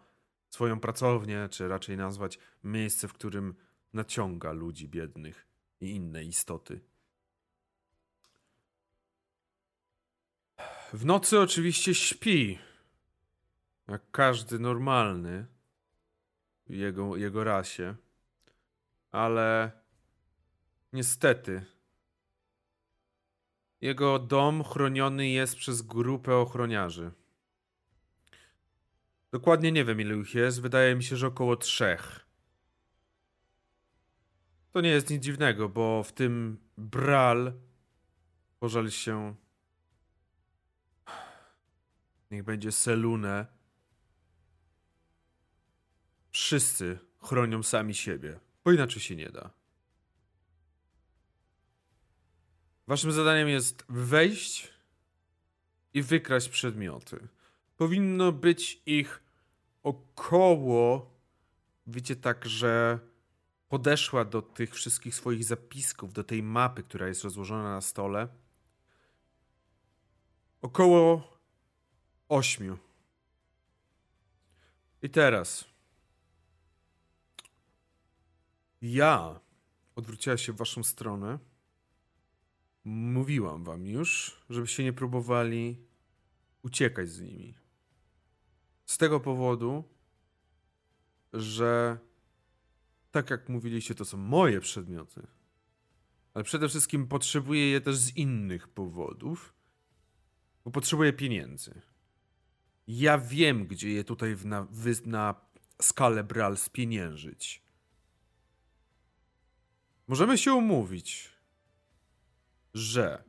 [0.49, 3.55] swoją pracownię, czy raczej nazwać miejsce, w którym
[3.93, 5.47] naciąga ludzi biednych
[5.81, 6.81] i inne istoty.
[10.93, 12.59] W nocy oczywiście śpi,
[13.87, 15.45] jak każdy normalny
[16.69, 17.95] jego, jego rasie,
[19.13, 19.71] ale
[20.93, 21.65] niestety
[23.81, 27.11] jego dom chroniony jest przez grupę ochroniarzy.
[29.31, 30.61] Dokładnie nie wiem, ilu ich jest.
[30.61, 32.25] Wydaje mi się, że około trzech.
[34.71, 37.53] To nie jest nic dziwnego, bo w tym Bral
[38.59, 39.35] pożal się.
[42.31, 43.45] Niech będzie Selune.
[46.29, 49.49] Wszyscy chronią sami siebie, bo inaczej się nie da.
[52.87, 54.73] Waszym zadaniem jest wejść
[55.93, 57.27] i wykraść przedmioty.
[57.77, 59.23] Powinno być ich
[59.83, 61.11] około,
[61.87, 62.99] wiecie, tak, że
[63.67, 68.27] podeszła do tych wszystkich swoich zapisków, do tej mapy, która jest rozłożona na stole.
[70.61, 71.33] Około
[72.29, 72.77] ośmiu.
[75.01, 75.72] I teraz.
[78.83, 79.39] Ja
[79.95, 81.39] odwróciła się w waszą stronę.
[82.83, 85.77] Mówiłam wam już, żebyście nie próbowali
[86.61, 87.55] uciekać z nimi.
[88.85, 89.83] Z tego powodu,
[91.33, 91.97] że
[93.11, 95.27] tak jak mówiliście, to są moje przedmioty.
[96.33, 99.53] Ale przede wszystkim potrzebuję je też z innych powodów,
[100.65, 101.81] bo potrzebuję pieniędzy.
[102.87, 104.67] Ja wiem, gdzie je tutaj na,
[105.05, 105.35] na
[105.81, 107.62] skalę Bral spieniężyć.
[110.07, 111.31] Możemy się umówić,
[112.73, 113.23] że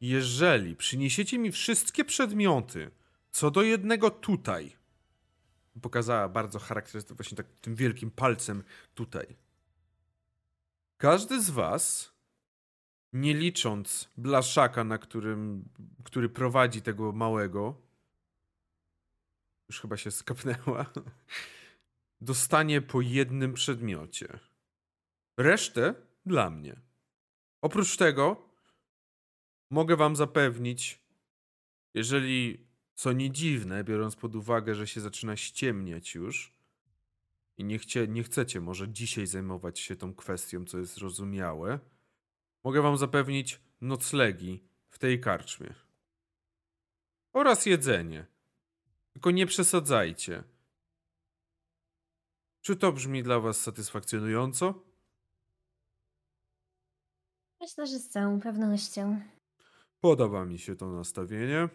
[0.00, 2.90] jeżeli przyniesiecie mi wszystkie przedmioty,
[3.30, 4.76] co do jednego tutaj.
[5.82, 8.64] Pokazała bardzo charakterystycznie właśnie tak tym wielkim palcem
[8.94, 9.36] tutaj.
[10.96, 12.12] Każdy z was,
[13.12, 15.68] nie licząc blaszaka, na którym,
[16.04, 17.82] który prowadzi tego małego,
[19.68, 20.86] już chyba się skapnęła,
[22.20, 24.38] dostanie po jednym przedmiocie.
[25.36, 25.94] Resztę
[26.26, 26.80] dla mnie.
[27.60, 28.48] Oprócz tego
[29.70, 31.00] mogę wam zapewnić,
[31.94, 36.52] jeżeli co nie dziwne, biorąc pod uwagę, że się zaczyna ściemniać już
[37.58, 41.78] i nie, chcie, nie chcecie może dzisiaj zajmować się tą kwestią, co jest zrozumiałe,
[42.64, 45.74] mogę wam zapewnić noclegi w tej karczmie.
[47.32, 48.26] Oraz jedzenie.
[49.12, 50.44] Tylko nie przesadzajcie.
[52.60, 54.82] Czy to brzmi dla was satysfakcjonująco?
[57.60, 59.20] Myślę, że z całą pewnością.
[60.00, 61.68] Podoba mi się to nastawienie.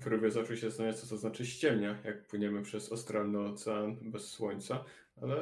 [0.00, 4.84] Próbuję z się zastanawiać, co to znaczy ściemnia, jak płyniemy przez astralny ocean bez słońca,
[5.22, 5.36] ale...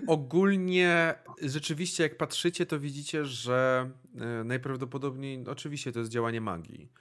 [0.07, 3.91] Ogólnie, rzeczywiście, jak patrzycie, to widzicie, że
[4.21, 6.93] e, najprawdopodobniej, oczywiście, to jest działanie magii.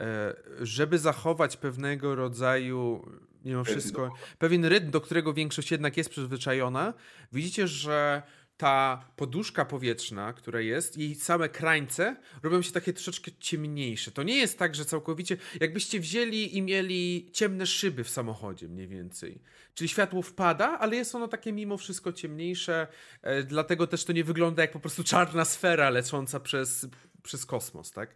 [0.00, 3.06] E, żeby zachować pewnego rodzaju,
[3.44, 6.94] mimo wszystko, pewien rytm, do którego większość jednak jest przyzwyczajona,
[7.32, 8.22] widzicie, że
[8.64, 14.10] ta poduszka powietrzna, która jest, jej same krańce robią się takie troszeczkę ciemniejsze.
[14.10, 18.88] To nie jest tak, że całkowicie, jakbyście wzięli i mieli ciemne szyby w samochodzie mniej
[18.88, 19.40] więcej.
[19.74, 22.86] Czyli światło wpada, ale jest ono takie mimo wszystko ciemniejsze,
[23.22, 26.86] e, dlatego też to nie wygląda jak po prostu czarna sfera lecąca przez,
[27.22, 28.14] przez kosmos, tak?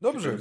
[0.00, 0.38] Dobrze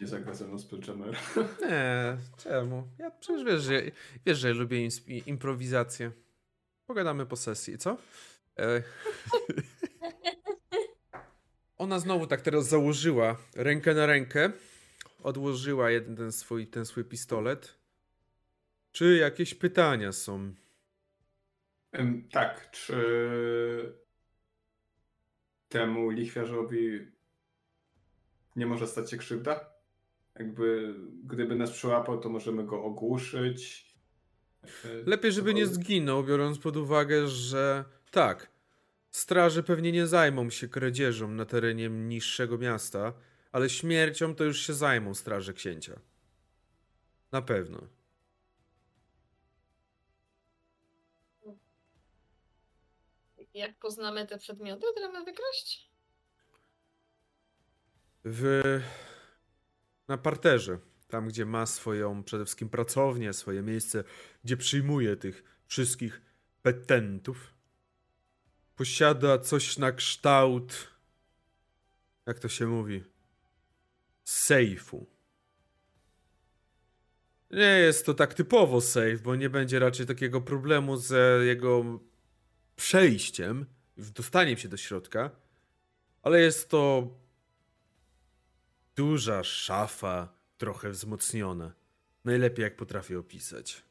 [0.00, 1.16] nie zagra ze mną Spelljammer.
[1.60, 2.88] Nie, czemu?
[2.98, 3.82] Ja przecież wiesz, że,
[4.26, 4.88] wiesz, że lubię
[5.26, 6.10] improwizację.
[6.86, 7.96] Pogadamy po sesji, co?
[8.58, 8.82] E...
[11.78, 14.52] Ona znowu tak teraz założyła rękę na rękę.
[15.22, 17.74] Odłożyła jeden ten swój, ten swój pistolet.
[18.92, 20.54] Czy jakieś pytania są?
[22.30, 23.96] Tak, czy
[25.68, 27.10] temu lichwiarzowi
[28.56, 29.75] nie może stać się krzywda?
[30.38, 30.94] Jakby,
[31.24, 33.86] gdyby nas przyłapał, to możemy go ogłuszyć.
[35.06, 38.50] Lepiej, żeby nie zginął, biorąc pod uwagę, że tak,
[39.10, 43.12] straże pewnie nie zajmą się kradzieżą na terenie niższego miasta,
[43.52, 46.00] ale śmiercią to już się zajmą straże księcia.
[47.32, 47.78] Na pewno.
[53.54, 55.90] Jak poznamy te przedmioty, które mamy wykraść?
[58.24, 58.80] W...
[60.08, 60.78] Na parterze.
[61.08, 64.04] Tam, gdzie ma swoją przede wszystkim pracownię, swoje miejsce,
[64.44, 66.20] gdzie przyjmuje tych wszystkich
[66.62, 67.54] petentów.
[68.76, 70.88] Posiada coś na kształt.
[72.26, 73.04] Jak to się mówi?
[74.24, 75.06] Sejfu.
[77.50, 82.00] Nie jest to tak typowo safe, bo nie będzie raczej takiego problemu z jego
[82.76, 83.66] przejściem,
[83.96, 85.30] dostaniem się do środka,
[86.22, 87.10] ale jest to
[88.96, 90.28] duża szafa,
[90.58, 91.72] trochę wzmocniona.
[92.24, 93.82] Najlepiej jak potrafię opisać.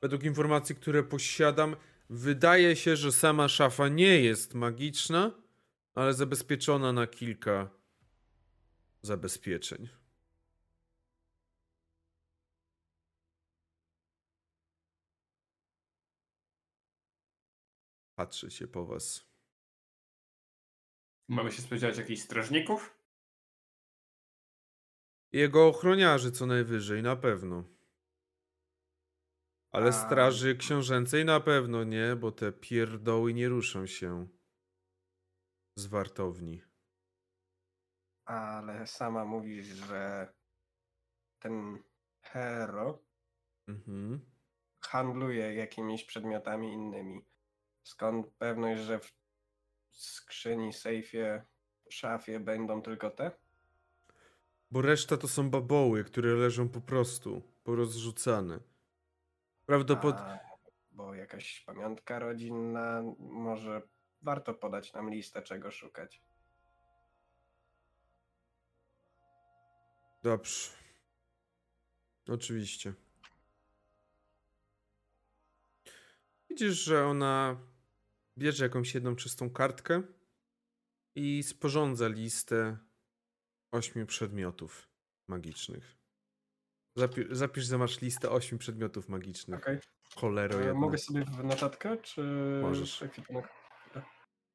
[0.00, 1.76] Według informacji, które posiadam,
[2.10, 5.30] wydaje się, że sama szafa nie jest magiczna,
[5.94, 7.70] ale zabezpieczona na kilka
[9.02, 9.88] zabezpieczeń.
[18.16, 19.31] Patrzy się po was.
[21.32, 22.98] Mamy się spodziewać jakichś strażników?
[25.32, 27.64] Jego ochroniarzy co najwyżej, na pewno.
[29.70, 29.92] Ale A...
[29.92, 34.28] straży książęcej na pewno nie, bo te pierdoły nie ruszą się
[35.76, 36.62] z wartowni.
[38.24, 40.32] Ale sama mówisz, że
[41.38, 41.82] ten
[42.22, 42.98] hero
[43.68, 44.30] mhm.
[44.80, 47.24] handluje jakimiś przedmiotami innymi.
[47.82, 49.21] Skąd pewność, że w
[49.92, 51.44] skrzyni, sejfie,
[51.88, 53.30] szafie będą tylko te?
[54.70, 58.60] Bo reszta to są baboły, które leżą po prostu, porozrzucane.
[59.66, 60.38] Prawdopodobnie.
[60.90, 63.82] Bo jakaś pamiątka rodzinna, może
[64.22, 66.22] warto podać nam listę, czego szukać.
[70.22, 70.70] Dobrze.
[72.28, 72.94] Oczywiście.
[76.50, 77.56] Widzisz, że ona
[78.38, 80.02] bierze jakąś jedną czystą kartkę
[81.16, 82.78] i sporządza listę
[83.72, 84.88] ośmiu przedmiotów
[85.28, 85.96] magicznych.
[86.96, 89.60] Zapisz, zapisz że masz listę ośmiu przedmiotów magicznych.
[89.60, 89.80] Okay.
[90.16, 90.80] Cholero e, jedna.
[90.80, 92.22] Mogę sobie w notatkę, czy...
[92.62, 93.04] Możesz.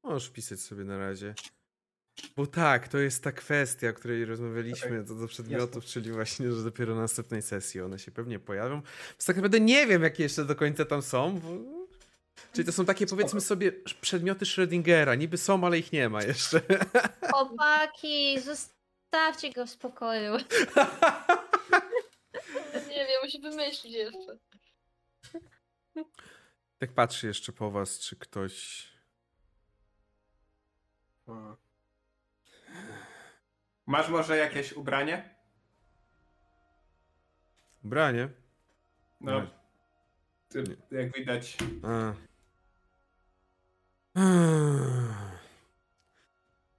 [0.03, 1.33] Możesz pisać sobie na razie.
[2.35, 5.03] Bo tak, to jest ta kwestia, o której rozmawialiśmy okay.
[5.03, 5.89] co do przedmiotów, Jasne.
[5.93, 8.81] czyli właśnie, że dopiero na następnej sesji one się pewnie pojawią.
[9.09, 11.76] Więc tak naprawdę nie wiem, jakie jeszcze do końca tam są, bo
[12.53, 15.17] Czyli to są takie, powiedzmy sobie, przedmioty Schrödingera.
[15.17, 16.61] Niby są, ale ich nie ma jeszcze.
[17.31, 20.37] Chłopaki, zostawcie go w spokoju.
[22.89, 24.37] nie wiem, musi wymyślić jeszcze.
[26.77, 28.87] Tak patrzy jeszcze po was, czy ktoś...
[33.85, 35.35] Masz może jakieś ubranie?
[37.83, 38.29] Ubranie?
[39.21, 39.47] No.
[40.49, 41.57] Ty, jak widać.
[41.83, 42.26] A.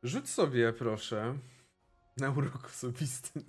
[0.03, 1.39] Rzuć sobie, proszę,
[2.17, 3.41] na urok osobisty.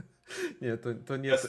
[0.62, 1.38] nie, to, to nie...
[1.38, 1.48] Te,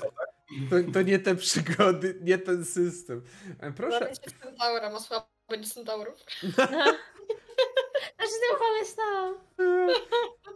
[0.69, 3.21] to, to nie te przygody, nie ten system.
[3.59, 3.99] E, proszę.
[3.99, 5.25] Będzie centaura, ma słabe
[5.73, 6.15] centaurów.
[8.17, 9.35] Aż nie pomyślałam.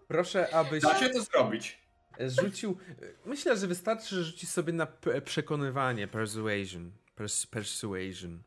[0.08, 0.84] Proszę, abyś...
[0.84, 1.86] Da się to zrobić.
[2.20, 2.78] Rzucił...
[3.26, 4.88] Myślę, że wystarczy, że rzuci sobie na
[5.26, 6.92] przekonywanie, persuasion.
[7.16, 8.44] Pers persuasion.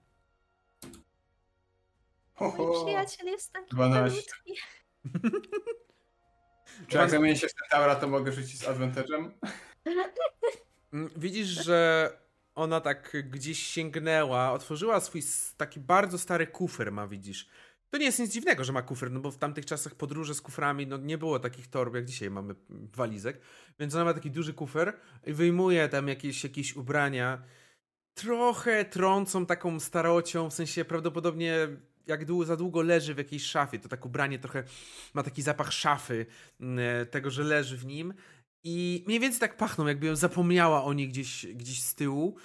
[2.40, 4.22] Mój przyjaciel jest taki 12.
[6.88, 9.30] Czy jak zamienię się w Centaura, to mogę rzucić z advantage'em?
[10.92, 12.10] Mm, widzisz, że
[12.54, 15.22] ona tak gdzieś sięgnęła, otworzyła swój
[15.56, 17.48] taki bardzo stary kufer, ma widzisz.
[17.90, 20.40] To nie jest nic dziwnego, że ma kufer, no bo w tamtych czasach podróże z
[20.40, 23.40] kuframi, no nie było takich torb, jak dzisiaj mamy walizek,
[23.80, 24.92] więc ona ma taki duży kufer
[25.26, 27.42] i wyjmuje tam jakieś, jakieś ubrania,
[28.14, 31.68] trochę trącą taką starocią, w sensie prawdopodobnie
[32.08, 34.64] jak długo, za długo leży w jakiejś szafie, to tak ubranie trochę
[35.14, 36.26] ma taki zapach szafy,
[36.60, 38.14] mm, tego, że leży w nim.
[38.64, 42.36] I mniej więcej tak pachną, jakby zapomniała o niej gdzieś, gdzieś z tyłu.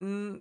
[0.00, 0.40] Mm,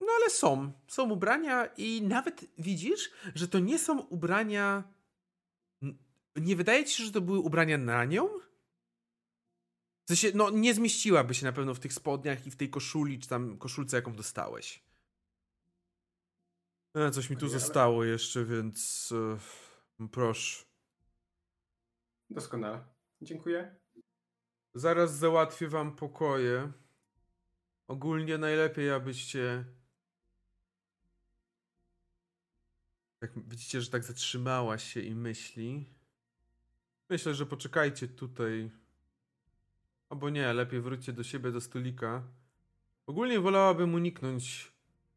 [0.00, 0.72] no ale są.
[0.88, 4.84] Są ubrania i nawet widzisz, że to nie są ubrania.
[6.36, 8.28] Nie wydaje ci się, że to były ubrania na nią?
[10.04, 13.18] W sensie, no nie zmieściłaby się na pewno w tych spodniach i w tej koszuli,
[13.18, 14.85] czy tam koszulce, jaką dostałeś.
[16.96, 19.12] E, coś mi tu zostało jeszcze, więc
[20.00, 20.64] e, proszę.
[22.30, 22.84] Doskonale.
[23.22, 23.76] Dziękuję.
[24.74, 26.72] Zaraz załatwię wam pokoje.
[27.86, 29.64] Ogólnie najlepiej, abyście.
[33.20, 35.86] Jak widzicie, że tak zatrzymała się i myśli.
[37.10, 38.70] Myślę, że poczekajcie tutaj.
[40.08, 42.22] Albo nie, lepiej wróćcie do siebie, do stolika.
[43.06, 44.75] Ogólnie wolałabym uniknąć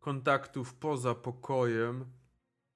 [0.09, 2.05] kontaktów poza pokojem,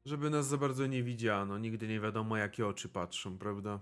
[0.05, 1.57] żeby nas za bardzo nie widziano.
[1.57, 3.79] Nigdy nie wiadomo, jakie oczy patrzą, prawda?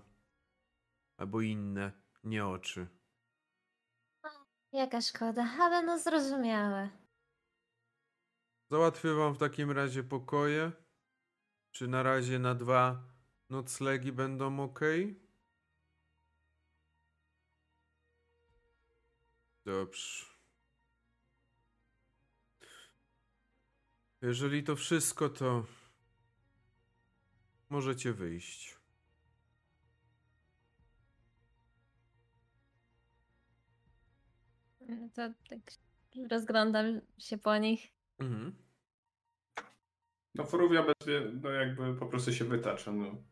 [1.16, 1.92] Albo inne,
[2.24, 2.86] nie oczy.
[4.72, 6.90] Jaka szkoda, ale no zrozumiałe.
[8.70, 10.72] Załatwię wam w takim razie pokoje.
[11.70, 13.04] Czy na razie na dwa
[13.50, 14.80] noclegi będą ok?
[19.64, 20.31] Dobrze.
[24.22, 25.64] Jeżeli to wszystko, to
[27.70, 28.78] możecie wyjść.
[35.14, 35.58] To tak
[36.30, 37.92] rozglądam się po nich.
[38.18, 38.56] Mhm.
[40.34, 40.94] No Furówia bez,
[41.42, 43.16] no jakby po prostu się wytacza, no.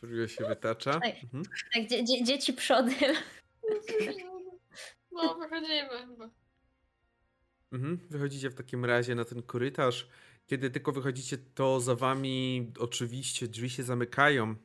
[0.00, 0.92] Furówia się wytacza.
[1.00, 1.44] Tak, mhm.
[1.74, 3.14] tak dzie dzie dzieci przodem.
[5.12, 6.43] No, wychodzimy chyba.
[7.74, 7.98] Mhm.
[8.10, 10.08] Wychodzicie w takim razie na ten korytarz.
[10.46, 14.56] Kiedy tylko wychodzicie, to za wami oczywiście drzwi się zamykają.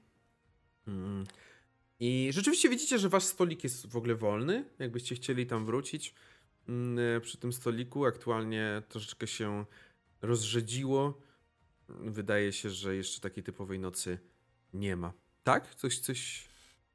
[0.88, 1.26] Mhm.
[2.00, 4.66] I rzeczywiście widzicie, że wasz stolik jest w ogóle wolny.
[4.80, 6.16] Jakbyście chcieli tam wrócić
[6.68, 9.66] mm, przy tym stoliku, aktualnie troszeczkę się
[10.22, 11.22] rozrzedziło.
[11.90, 14.20] Wydaje się, że jeszcze takiej typowej nocy
[14.74, 15.14] nie ma.
[15.44, 15.76] Tak?
[15.76, 16.50] Coś, coś.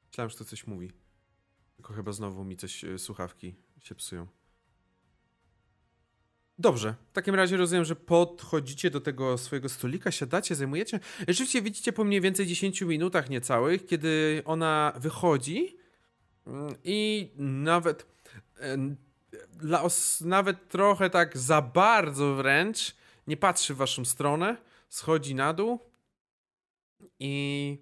[0.08, 0.90] Myślałem, że to coś mówi.
[1.76, 4.26] Tylko chyba znowu mi coś e, słuchawki się psują.
[6.58, 11.00] Dobrze, w takim razie rozumiem, że podchodzicie do tego swojego stolika, siadacie, zajmujecie.
[11.28, 15.76] Rzeczywiście widzicie po mniej więcej 10 minutach niecałych, kiedy ona wychodzi
[16.46, 18.06] mm, i nawet
[20.20, 24.56] nawet trochę tak za bardzo wręcz nie patrzy w waszą stronę,
[24.88, 25.80] schodzi na dół
[27.18, 27.78] i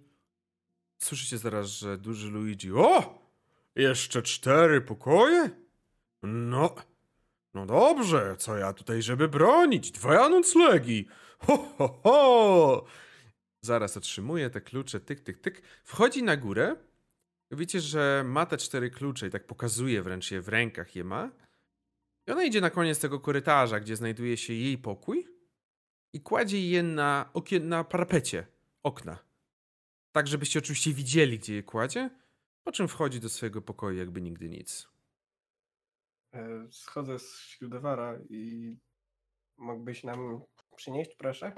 [0.99, 2.73] słyszycie zaraz, że duży Luigi.
[2.73, 3.23] O!
[3.75, 5.51] Jeszcze cztery pokoje?
[6.23, 6.75] No,
[7.55, 9.91] no dobrze, co ja tutaj, żeby bronić?
[9.91, 11.09] Dwa noclegi!
[11.39, 12.85] Ho, ho, ho!
[13.65, 15.63] Zaraz otrzymuje te klucze, tyk, tyk, tyk.
[15.85, 16.77] Wchodzi na górę.
[17.51, 21.31] Wiecie, że ma te cztery klucze i tak pokazuje wręcz je w rękach je ma.
[22.27, 25.29] I ona idzie na koniec tego korytarza, gdzie znajduje się jej pokój
[26.13, 28.47] i kładzie je na, okien, na parapecie
[28.83, 29.19] okna.
[30.13, 32.11] Tak, żebyście oczywiście widzieli, gdzie je kładzie,
[32.65, 34.92] po czym wchodzi do swojego pokoju, jakby nigdy nic.
[36.33, 38.77] E, schodzę z śródowara i
[39.57, 40.43] mógłbyś nam
[40.77, 41.53] przynieść, proszę?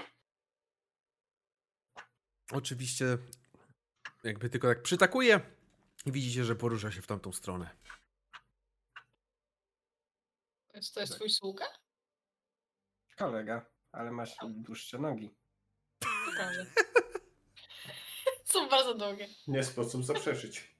[2.51, 3.17] Oczywiście,
[4.23, 5.41] jakby tylko tak przytakuje
[6.05, 7.69] i widzicie, że porusza się w tamtą stronę.
[10.93, 11.65] To jest twój sługa?
[13.17, 15.35] Kolega, ale masz dłuższe nogi.
[16.27, 16.65] Naprawdę.
[18.45, 19.27] Są bardzo długie.
[19.47, 20.75] Nie sposób zaprzeczyć.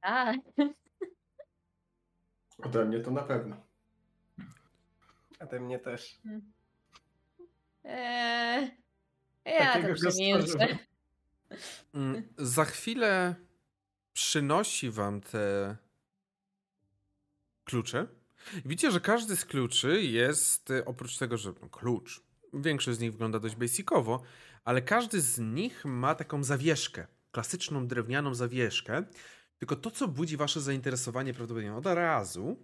[0.00, 0.36] Tak.
[2.58, 3.56] Ode mnie to na pewno.
[5.40, 6.20] Ode mnie też.
[7.84, 8.70] Eee,
[9.44, 10.78] ja Takiego to przemilczę.
[11.94, 13.34] Mm, za chwilę
[14.12, 15.76] przynosi wam te
[17.64, 18.06] klucze.
[18.64, 22.22] Widzicie, że każdy z kluczy jest, y, oprócz tego, że no, klucz,
[22.54, 24.22] większość z nich wygląda dość basicowo,
[24.64, 29.04] ale każdy z nich ma taką zawieszkę, klasyczną drewnianą zawieszkę,
[29.62, 32.56] tylko to, co budzi wasze zainteresowanie prawdopodobnie od razu,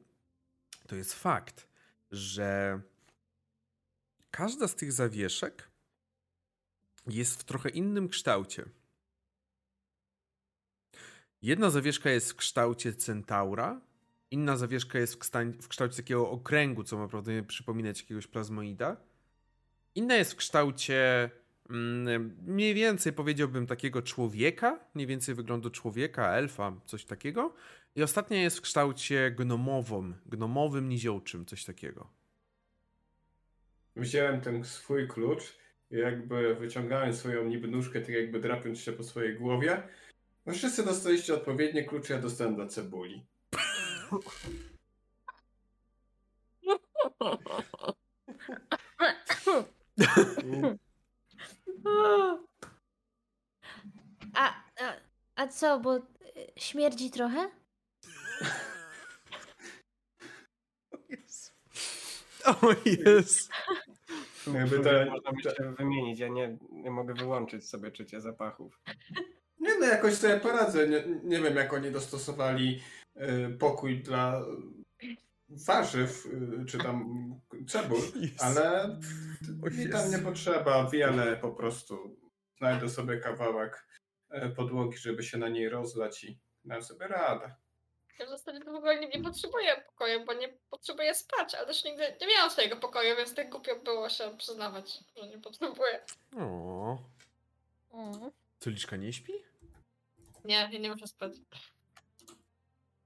[0.87, 1.69] to jest fakt,
[2.11, 2.81] że
[4.31, 5.69] każda z tych zawieszek
[7.07, 8.65] jest w trochę innym kształcie.
[11.43, 13.81] Jedna zawieszka jest w kształcie centaura,
[14.31, 18.97] inna zawieszka jest w, kształcie takiego okręgu, co ma prawdopodobnie przypominać jakiegoś plazmoida.
[19.95, 21.31] Inna jest w kształcie
[21.69, 27.55] mniej więcej powiedziałbym takiego człowieka, mniej więcej wyglądu człowieka, elfa, coś takiego.
[27.97, 32.11] I ostatnia jest w kształcie gnomowym, gnomowym, niziołczym, coś takiego.
[33.97, 35.59] Wziąłem ten swój klucz
[35.91, 39.83] i jakby wyciągałem swoją niby nóżkę, tak jakby drapiąc się po swojej głowie.
[40.47, 43.27] No wszyscy dostaliście odpowiednie klucze, ja dostałem dla cebuli.
[54.35, 54.93] A, a,
[55.37, 56.03] a co, bo y,
[56.57, 57.51] śmierdzi trochę?
[62.45, 63.51] O jest.
[64.55, 68.81] Jakby to można by się wymienić, ja nie, nie mogę wyłączyć sobie czucia zapachów.
[69.61, 70.89] Nie no, jakoś sobie poradzę.
[70.89, 72.81] Nie, nie wiem, jak oni dostosowali
[73.17, 74.43] y, pokój dla
[75.49, 77.05] warzyw, y, czy tam
[77.69, 78.01] cebul,
[78.39, 78.99] ale
[79.71, 82.17] mi tam nie potrzeba wiele, po prostu
[82.59, 83.87] znajdę sobie kawałek
[84.33, 87.55] y, podłogi, żeby się na niej rozlać i dam sobie radę.
[88.19, 91.67] Ja w zasadzie to w ogóle nie, nie potrzebuję pokoju, bo nie potrzebuję spać, ale
[91.67, 96.01] też nigdy nie miałam swojego pokoju, więc tak głupio było się przyznawać, że nie potrzebuję.
[96.37, 96.99] O.
[97.93, 98.31] Mm.
[98.61, 99.33] Co, Liszka nie śpi?
[100.45, 101.33] Nie, ja nie muszę spać.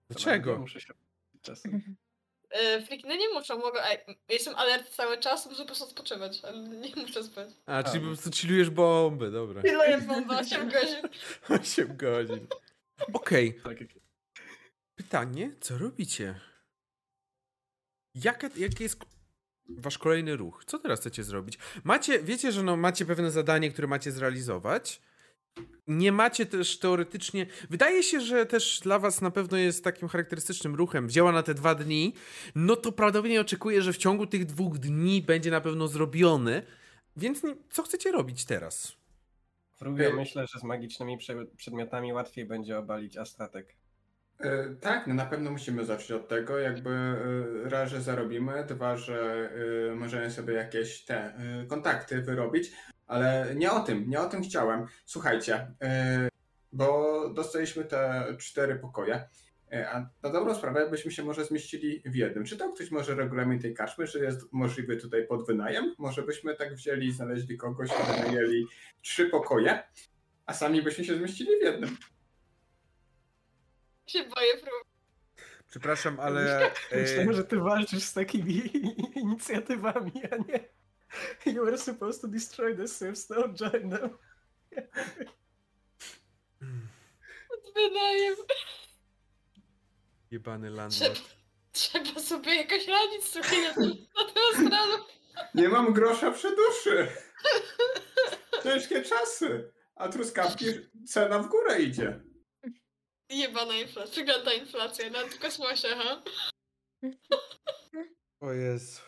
[0.08, 0.58] Dlaczego?
[0.58, 0.94] Muszę się
[1.42, 1.96] czasem.
[2.60, 3.80] Yy, Frikiny nie muszą, mogę.
[3.90, 3.98] Ej,
[4.28, 7.48] jestem alert cały czas, muszę po prostu odpoczywać, ale nie muszę spać.
[7.66, 8.00] A, czyli A.
[8.00, 9.62] po prostu chillujesz bombę, dobra.
[9.62, 10.40] Ile jest bomba?
[10.40, 11.08] 8 godzin.
[11.62, 12.46] 8 godzin.
[13.12, 13.90] Okej, Tak jak
[14.94, 16.40] pytanie, co robicie?
[18.14, 18.98] Jaka, jaki jest
[19.68, 20.64] wasz kolejny ruch?
[20.66, 21.58] Co teraz chcecie zrobić?
[21.84, 25.00] Macie, wiecie, że no, macie pewne zadanie, które macie zrealizować.
[25.86, 27.46] Nie macie też teoretycznie.
[27.70, 31.06] Wydaje się, że też dla was na pewno jest takim charakterystycznym ruchem.
[31.06, 32.14] Wzięła na te dwa dni.
[32.54, 36.62] No to prawdopodobnie oczekuję, że w ciągu tych dwóch dni będzie na pewno zrobiony.
[37.16, 38.92] Więc nie- co chcecie robić teraz?
[39.78, 40.14] Fruga, Ej.
[40.14, 43.74] myślę, że z magicznymi prze- przedmiotami łatwiej będzie obalić Astratek.
[44.40, 48.96] E, Tak, no na pewno musimy zacząć od tego, jakby e, raz, że zarobimy, dwa,
[48.96, 49.50] że
[49.90, 52.72] e, możemy sobie jakieś te e, kontakty wyrobić,
[53.06, 54.86] ale nie o tym, nie o tym chciałem.
[55.04, 56.28] Słuchajcie, e,
[56.72, 59.28] bo dostaliśmy te cztery pokoje,
[59.72, 62.44] e, a na dobrą sprawę byśmy się może zmieścili w jednym.
[62.44, 65.94] Czy to ktoś może regulamin tej karczmy, że jest możliwy tutaj pod wynajem?
[65.98, 68.66] Może byśmy tak wzięli, znaleźli kogoś, wynajęli
[69.02, 69.82] trzy pokoje,
[70.46, 71.96] a sami byśmy się zmieścili w jednym.
[74.06, 74.52] Się boję.
[75.72, 76.70] Przepraszam, ale.
[76.92, 78.62] Myślałem, że ty walczysz z takimi
[79.22, 80.81] inicjatywami, a nie.
[81.46, 84.18] You were supposed to destroy the Sims, no join them.
[87.74, 88.36] Wydaje
[90.30, 91.36] Jebany Trzeba, landlord.
[91.72, 93.42] trzeba sobie jakoś radzić z tę
[94.52, 94.98] stronę.
[95.54, 97.08] Nie mam grosza przy duszy.
[98.62, 99.72] Ciężkie czasy.
[99.96, 100.66] A truskawki
[101.06, 102.20] cena w górę idzie.
[103.28, 106.22] Jebana inflacja, wygląda inflacja, na kosmosie, ha?
[108.40, 109.00] O Jezu.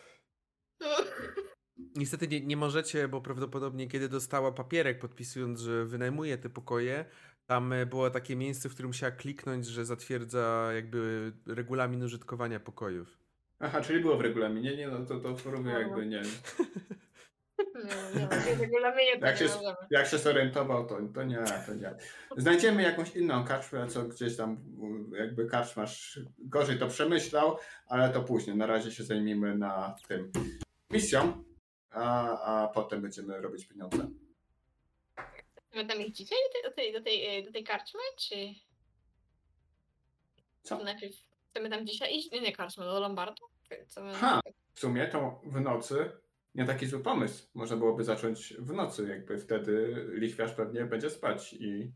[1.95, 7.05] Niestety nie, nie możecie, bo prawdopodobnie kiedy dostała papierek podpisując, że wynajmuje te pokoje,
[7.45, 13.17] tam e, było takie miejsce, w którym musiała kliknąć, że zatwierdza jakby regulamin użytkowania pokojów.
[13.59, 16.21] Aha, czyli było w regulaminie, nie no to to w jakby nie.
[18.15, 19.75] Nie, nie, w regulaminie to Jak nie się-.
[19.91, 21.95] Jak się zorientował, to, to nie, to nie.
[22.37, 27.57] Znajdziemy jakąś inną karczmę, co gdzieś tam mm, jakby karczmasz gorzej to przemyślał,
[27.87, 28.57] ale to później.
[28.57, 30.31] Na razie się zajmijmy na tym
[30.91, 31.43] misją,
[31.95, 34.07] a, a potem będziemy robić pieniądze.
[35.73, 38.35] My tam ich dzisiaj do tej, do tej, do tej, do tej karczmy, czy
[40.63, 40.83] Co?
[40.83, 41.15] najpierw
[41.49, 42.31] chcemy tam dzisiaj iść?
[42.31, 43.43] Nie, nie karczmy, do Lombardu?
[43.85, 44.13] Chcemy...
[44.13, 44.41] Ha.
[44.73, 46.11] W sumie to w nocy
[46.55, 47.47] nie taki zły pomysł.
[47.53, 51.91] Można byłoby zacząć w nocy, jakby wtedy lichwiarz pewnie będzie spać i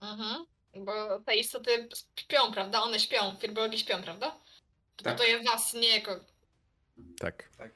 [0.00, 0.44] Mhm.
[0.84, 2.82] Bo te istoty śpią, prawda?
[2.82, 4.30] One śpią, firbolgi śpią, prawda?
[4.96, 5.18] To, Tak.
[5.18, 6.20] to je was, nie jako...
[7.18, 7.48] Tak.
[7.58, 7.72] Tak.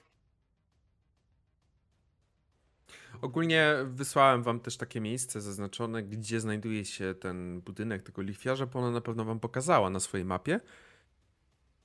[3.22, 8.78] Ogólnie wysłałem wam też takie miejsce zaznaczone, gdzie znajduje się ten budynek tego lichwiarza, bo
[8.78, 10.60] ona na pewno wam pokazała na swojej mapie.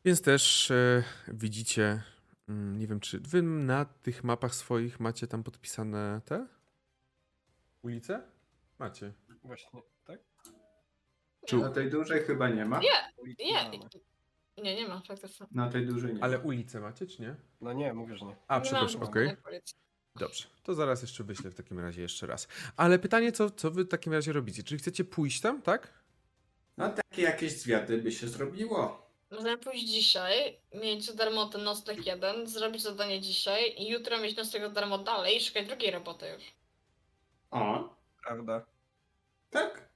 [0.06, 2.04] Więc też e, widzicie,
[2.50, 6.48] mm, nie wiem czy wy na tych mapach swoich macie tam podpisane te
[7.82, 8.22] ulice?
[8.80, 9.14] Macie.
[9.44, 10.20] Właśnie, tak?
[11.46, 12.80] Czy- na tej dużej chyba nie ma.
[12.80, 13.54] Nie, Ulicy nie.
[13.54, 13.78] mamy.
[14.58, 15.48] Nie, nie ma faktycznie.
[15.52, 17.36] Na tej dużej nie Ale ulice macie, czy nie?
[17.62, 18.36] No nie, mówię, że nie.
[18.48, 19.38] A, przepraszam, okej.
[20.16, 22.48] Dobrze, to zaraz jeszcze wyślę w takim razie jeszcze raz.
[22.78, 24.64] Ale pytanie, co, co wy w takim razie robicie?
[24.64, 25.94] Czyli chcecie pójść tam, tak?
[26.78, 29.10] No takie jakieś zwiady by się zrobiło.
[29.32, 34.38] Możemy pójść dzisiaj, mieć za darmo ten nocleg jeden, zrobić zadanie dzisiaj i jutro mieć
[34.38, 36.44] nocleg za darmo dalej i szukać drugiej roboty już.
[37.52, 38.66] O, Prawda.
[39.50, 39.90] tak.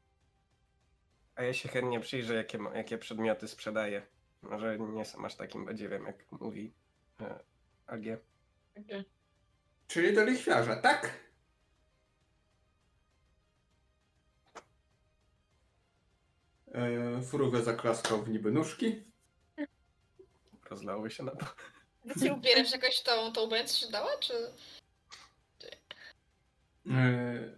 [1.35, 4.07] A ja się chętnie przyjrzę, jakie, ma- jakie przedmioty sprzedaję.
[4.41, 6.73] Może nie jestem aż takim badziewiem, jak mówi
[7.21, 7.39] e,
[7.87, 8.03] AG.
[9.87, 11.13] Czyli do lichwiarza, tak?
[16.73, 19.03] E, Furugę zaklaskał w niby nóżki.
[20.69, 21.45] Rozlały się na to.
[22.19, 24.33] Ty ubierasz jakoś tą, tą będę się dała, czy...
[26.89, 27.57] E,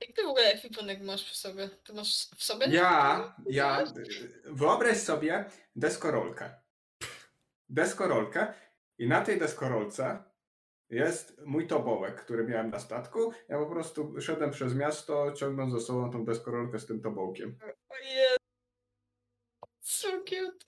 [0.00, 1.68] Jak ty w ogóle ekwipunek masz przy sobie?
[1.68, 2.66] Ty masz w sobie?
[2.66, 3.84] Ja, ja,
[4.44, 6.54] wyobraź sobie deskorolkę.
[7.68, 8.54] Deskorolkę
[8.98, 10.22] i na tej deskorolce
[10.90, 13.32] jest mój tobołek, który miałem na statku.
[13.48, 17.58] Ja po prostu szedłem przez miasto, ciągnąc ze sobą tą deskorolkę z tym tobołkiem.
[17.88, 18.36] Ojej.
[19.80, 20.66] So cute.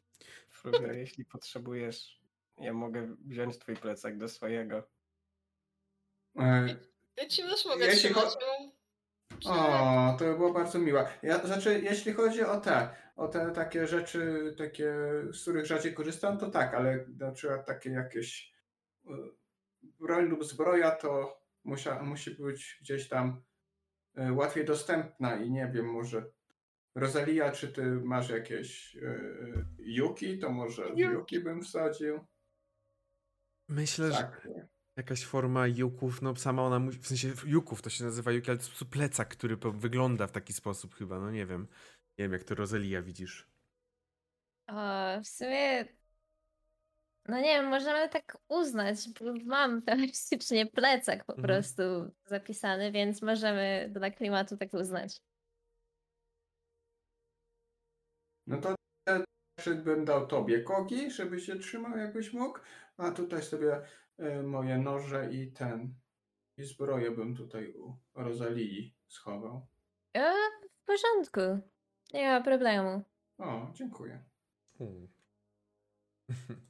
[0.50, 2.20] Fruga, jeśli potrzebujesz,
[2.58, 4.82] ja mogę wziąć twój plecak do swojego.
[6.38, 6.76] E,
[7.16, 8.24] Ja ci też mogę Jeśli trzymać.
[8.24, 8.72] cho- no.
[9.44, 11.08] O, to by było bardzo miłe.
[11.22, 14.94] Ja, znaczy, jeśli chodzi o te, o te takie rzeczy, takie,
[15.32, 18.52] z których rzadziej korzystam, to tak, ale na przykład takie jakieś
[19.06, 19.10] y,
[19.82, 23.42] broń lub zbroja, to musia, musi być gdzieś tam
[24.18, 26.30] y, łatwiej dostępna i nie wiem, może
[26.94, 31.40] Rosalia, czy ty masz jakieś y, Yuki, to może Yuki.
[31.40, 32.20] Bym wsadził.
[33.68, 34.48] Myślę, że Tak.
[34.96, 38.56] jakaś forma juków, no sama ona musi, w sensie juków to się nazywa juki, ale
[38.56, 41.68] to jest po prostu plecak, który wygląda w taki sposób chyba, no nie wiem.
[42.18, 43.48] Nie wiem, jak to Rozelia widzisz.
[44.66, 45.84] O, w sumie.
[47.28, 48.96] No nie wiem, możemy tak uznać.
[49.20, 51.46] bo Mam teoretycznie plecak po Mhm.
[51.46, 51.82] prostu
[52.26, 55.20] zapisany, więc możemy dla klimatu tak uznać.
[58.46, 58.74] No to
[59.84, 62.58] bym dał tobie kogi, żeby się trzymał jakbyś mógł,
[62.96, 63.82] a tutaj sobie
[64.20, 65.94] y, moje noże i ten
[66.56, 69.66] i zbroję bym tutaj u Rosalii schował.
[70.16, 70.32] E,
[70.70, 71.68] w porządku.
[72.14, 73.02] Nie ma problemu.
[73.38, 74.24] O, dziękuję.
[74.78, 75.08] Hmm.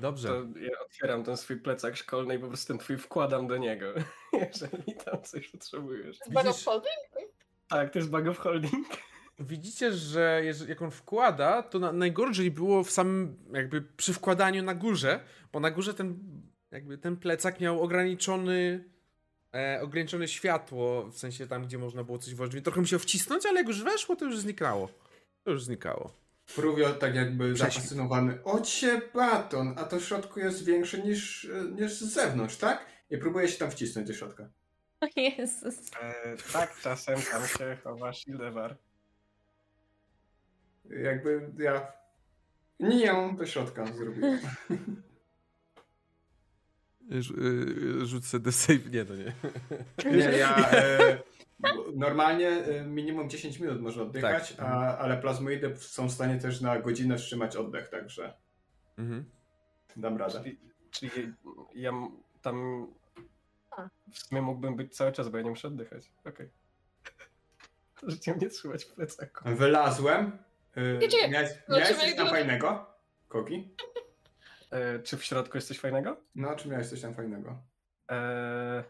[0.00, 0.28] Dobrze.
[0.28, 3.86] To ja otwieram ten swój plecak szkolny i po prostu ten twój wkładam do niego,
[4.32, 6.18] jeżeli tam coś potrzebujesz.
[6.18, 7.30] Z Bag of Widzisz- Holding?
[7.68, 8.86] Tak, to jest bug of holding.
[9.38, 14.62] Widzicie, że jeżeli, jak on wkłada, to na, najgorzej było w samym, jakby przy wkładaniu
[14.62, 15.20] na górze,
[15.52, 16.18] bo na górze ten,
[16.70, 18.84] jakby ten plecak miał ograniczony,
[19.54, 22.64] e, ograniczone światło, w sensie tam, gdzie można było coś włożyć.
[22.64, 24.88] Trochę musiał wcisnąć, ale jak już weszło, to już znikało.
[25.44, 26.12] To już znikało.
[26.48, 27.74] Fruvio tak jakby Prześwit.
[27.74, 28.38] zafascynowany.
[28.44, 32.86] Ocie baton, a to w środku jest większy niż, niż z zewnątrz, tak?
[33.10, 34.48] I próbuje się tam wcisnąć do środka.
[35.00, 35.76] O Jezus.
[36.00, 38.76] E, tak, czasem tam się chowa Shieldewar.
[40.90, 41.92] Jakby ja
[42.80, 44.38] nie do środka zrobiłem.
[48.04, 48.90] Rzucę the save.
[48.90, 49.32] Nie, to nie.
[50.04, 51.18] Nie, ja e,
[51.94, 54.66] normalnie e, minimum 10 minut można oddychać, Tak.
[54.66, 58.34] a, ale plazmoidy są w stanie też na godzinę wstrzymać oddech, także
[58.98, 59.30] Mhm.
[59.96, 60.40] dam radę.
[60.42, 60.58] Czyli,
[60.90, 61.34] czyli
[61.74, 61.92] ja
[62.42, 62.86] tam
[64.12, 66.12] w sumie mógłbym być cały czas, bo ja nie muszę oddychać.
[66.24, 66.50] Okej.
[68.02, 69.44] Możecie mnie trzymać w plecaku.
[69.54, 70.38] Wylazłem.
[71.02, 71.28] Gdzie?
[71.28, 72.86] miałeś No, miałeś coś tam fajnego?
[73.28, 73.74] Koki?
[74.70, 76.16] E, czy w środku jest coś fajnego?
[76.34, 77.62] No, czy miałeś coś tam fajnego?
[78.10, 78.84] E,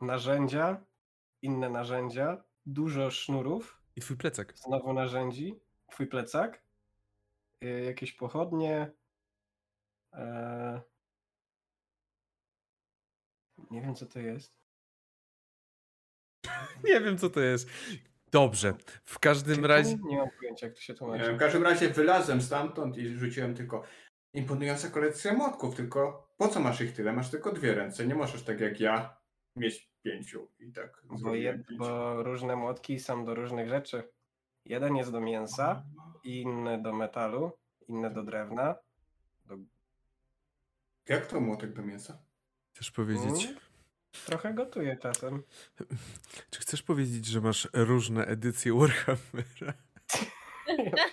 [0.00, 0.84] narzędzia,
[1.42, 4.58] inne narzędzia, dużo sznurów, I twój plecak.
[4.58, 5.60] znowu narzędzi,
[5.90, 6.62] twój plecak,
[7.62, 8.90] e, jakieś pochodnie.
[10.12, 10.80] E,
[13.70, 14.58] nie wiem co to jest.
[16.84, 17.68] Nie wiem, co to jest.
[18.30, 18.74] Dobrze.
[19.04, 19.96] W każdym razie.
[20.04, 21.32] Nie mam pojęcia jak to się tłumaczy.
[21.32, 23.82] w każdym razie wylazłem stamtąd i rzuciłem tylko
[24.32, 27.12] imponująca kolekcja młotków, tylko po co masz ich tyle?
[27.12, 29.16] Masz tylko dwie ręce, nie możesz tak jak ja
[29.56, 31.66] mieć pięciu i tak Bo, pięć.
[31.78, 34.08] bo różne młotki są do różnych rzeczy.
[34.64, 35.82] Jeden jest do mięsa,
[36.24, 37.52] inny do metalu,
[37.88, 38.74] inny do drewna.
[39.46, 39.56] Do...
[41.08, 42.18] Jak to młotek do mięsa?
[42.74, 43.44] Chcesz powiedzieć.
[43.44, 43.56] Mm,
[44.26, 45.42] Trochę gotuję czasem.
[46.50, 49.74] Czy chcesz powiedzieć, że masz różne edycje Warhammera?
[50.78, 51.04] Ja.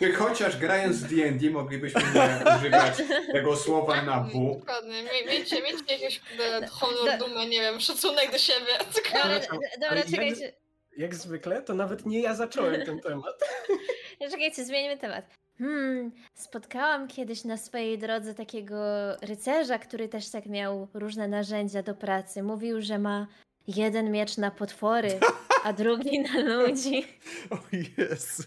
[0.00, 3.02] Czy chociaż grając w D&D moglibyśmy nie używać
[3.32, 4.56] tego słowa na W?
[4.58, 5.02] Dokładnie.
[5.02, 8.66] Mie- Miejcie, miejcie jakieś kurde, honor, dumę, nie wiem, szacunek do siebie.
[9.12, 9.40] Dobra,
[9.80, 10.52] dobra jak- czekajcie.
[10.96, 13.34] Jak zwykle, to nawet nie ja zacząłem ten temat.
[14.30, 15.24] Czekajcie, zmieńmy temat.
[15.58, 18.76] Hmm, spotkałam kiedyś na swojej drodze takiego
[19.22, 22.42] rycerza, który też tak miał różne narzędzia do pracy.
[22.42, 23.26] Mówił, że ma
[23.66, 25.18] jeden miecz na potwory,
[25.64, 27.04] a drugi na ludzi.
[27.50, 27.56] O
[27.98, 28.42] Jezu.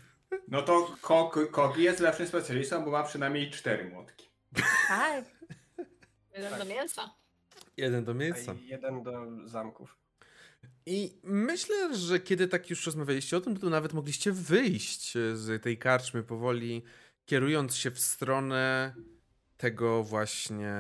[0.48, 0.96] No to
[1.52, 4.28] Kogi jest lepszym specjalistą, bo ma przynajmniej cztery młotki.
[4.88, 5.26] Tak.
[6.36, 7.16] Jeden do mięsa.
[7.78, 8.56] Jeden do A miejsca.
[8.66, 9.98] jeden do zamków.
[10.86, 15.78] I myślę, że kiedy tak już rozmawialiście o tym, to nawet mogliście wyjść z tej
[15.78, 16.84] karczmy powoli,
[17.26, 18.94] kierując się w stronę
[19.58, 20.74] tego właśnie.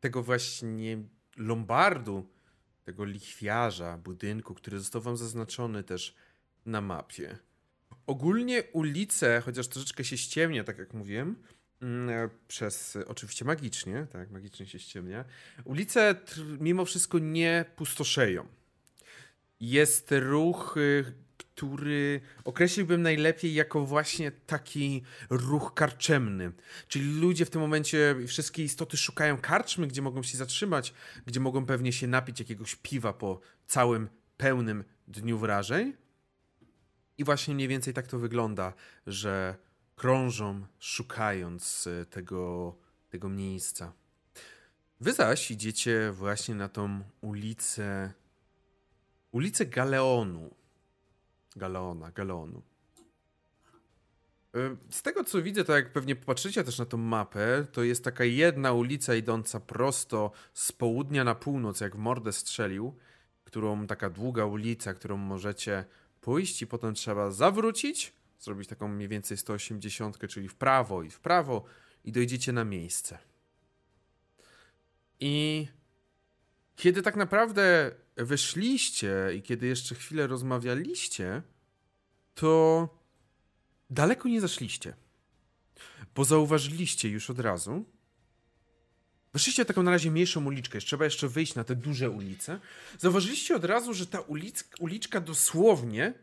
[0.00, 0.98] tego właśnie
[1.36, 2.26] lombardu,
[2.84, 6.14] tego lichwiarza, budynku, który został wam zaznaczony też
[6.66, 7.38] na mapie.
[8.06, 11.36] Ogólnie ulice, chociaż troszeczkę się ściemnia, tak jak mówiłem,
[11.82, 15.24] mm, przez oczywiście magicznie, tak, magicznie się ściemnia.
[15.64, 16.14] Ulice
[16.60, 18.46] mimo wszystko nie pustoszeją.
[19.60, 21.04] Jest ruch, y,
[21.36, 26.52] który określiłbym najlepiej jako właśnie taki ruch karczemny.
[26.88, 30.94] Czyli ludzie w tym momencie, wszystkie istoty szukają karczmy, gdzie mogą się zatrzymać,
[31.26, 35.92] gdzie mogą pewnie się napić jakiegoś piwa po całym pełnym dniu wrażeń.
[37.20, 38.72] I właśnie mniej więcej tak to wygląda,
[39.06, 39.56] że
[39.96, 42.74] krążą szukając e, tego,
[43.08, 43.92] tego miejsca.
[45.00, 48.12] Wy zaś idziecie właśnie na tą ulicę,
[49.32, 50.54] ulicę Galeonu.
[51.56, 52.62] Galeona, Galeonu.
[54.54, 58.04] E, z tego co widzę, to jak pewnie popatrzycie też na tą mapę, to jest
[58.04, 62.96] taka jedna ulica idąca prosto z południa na północ, jak w mordę strzelił,
[63.44, 65.84] którą taka długa ulica, którą możecie
[66.20, 71.20] pójść i potem trzeba zawrócić, zrobić taką mniej więcej 180, czyli w prawo i w
[71.20, 71.64] prawo
[72.04, 73.18] i dojdziecie na miejsce.
[75.20, 75.66] I
[76.76, 81.42] kiedy tak naprawdę wyszliście i kiedy jeszcze chwilę rozmawialiście,
[82.34, 82.88] to
[83.90, 84.94] daleko nie zaszliście.
[86.14, 87.84] Bo zauważyliście już od razu.
[89.32, 92.60] Weszliście taką na razie mniejszą uliczkę, jeszcze trzeba jeszcze wyjść na te duże ulice.
[92.98, 96.14] Zauważyliście od razu, że ta ulic, uliczka dosłownie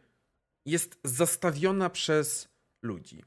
[0.65, 2.49] jest zastawiona przez
[2.81, 3.23] ludzi.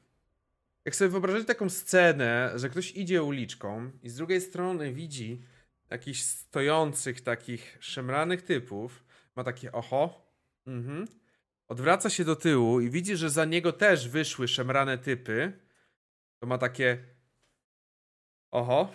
[0.85, 5.41] Jak sobie wyobrażacie taką scenę, że ktoś idzie uliczką i z drugiej strony widzi
[5.89, 9.03] jakichś stojących, takich szemranych typów,
[9.35, 10.31] ma takie oho,
[10.67, 11.07] mhm.
[11.67, 15.59] odwraca się do tyłu i widzi, że za niego też wyszły szemrane typy,
[16.39, 17.03] to ma takie
[18.51, 18.93] oho,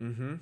[0.00, 0.38] mhm.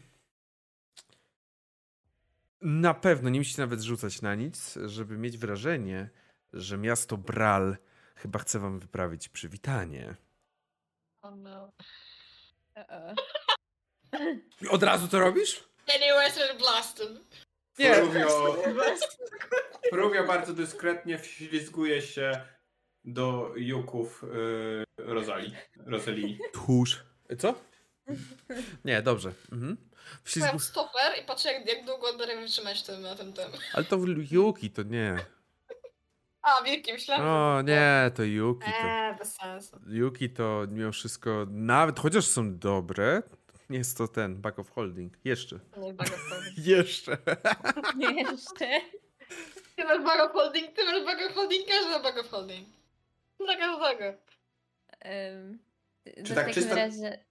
[2.61, 6.11] Na pewno nie musicie nawet rzucać na nic, żeby mieć wrażenie,
[6.53, 7.77] że miasto Bral
[8.17, 10.15] chyba chce wam wyprawić przywitanie.
[11.23, 11.73] Oh no.
[12.77, 13.15] Uh-oh.
[14.71, 15.65] Od razu to robisz?
[15.95, 17.11] Anyways, blasted.
[17.79, 17.95] Nie.
[17.95, 18.57] Fruvio,
[19.91, 22.47] Fruvio bardzo dyskretnie wślizguje się
[23.05, 25.55] do juków yy, Rosali.
[25.87, 26.39] Rosalii.
[26.53, 27.05] Tchórz.
[27.39, 27.55] Co?
[28.85, 29.33] Nie, dobrze.
[29.53, 29.77] Mhm.
[30.25, 30.59] Wślizgu...
[30.59, 33.51] Stoper i patrzę jak, jak długo będę wytrzymać tym, na tym, tym.
[33.73, 33.97] Ale to
[34.31, 35.17] Yuki, to nie.
[36.43, 37.27] A, wielki, myślałem.
[37.27, 38.71] O nie, to Yuki.
[38.83, 38.89] To...
[38.89, 39.81] Eee, bez sensu.
[39.87, 43.23] Yuki to mimo wszystko, nawet chociaż są dobre,
[43.71, 45.13] nie jest to ten back of holding.
[45.25, 45.59] Jeszcze.
[45.77, 46.59] Nie, bag of holding.
[46.67, 47.17] Jeszcze.
[48.17, 48.81] Jeszcze.
[49.77, 52.69] Ty masz bag of holding, ty masz bag of holding, każdy ma bag of holding.
[53.39, 54.19] Dla każdego.
[55.05, 55.59] Um,
[56.05, 57.25] Czy tak w takim czysto- razie...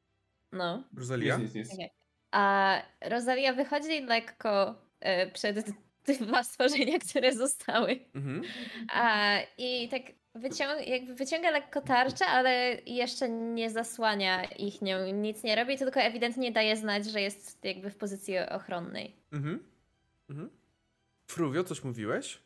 [0.51, 0.83] No.
[0.97, 1.37] Rosalia?
[1.37, 1.73] Nic, nic, nic.
[1.73, 1.89] Okej.
[2.31, 5.65] A Rosalia wychodzi lekko e, przed
[6.05, 7.99] te dwa stworzenia, które zostały.
[8.13, 8.41] Mhm.
[8.93, 10.01] A, I tak
[10.35, 15.99] wyciąga, jakby wyciąga lekko tarczę, ale jeszcze nie zasłania ich nią, nic nie robi, tylko
[15.99, 19.15] ewidentnie daje znać, że jest jakby w pozycji ochronnej.
[19.31, 19.63] Mhm.
[20.29, 20.49] Mhm.
[21.27, 22.39] Fruvio, coś mówiłeś?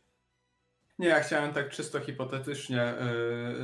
[0.99, 2.93] Nie, ja chciałem tak czysto hipotetycznie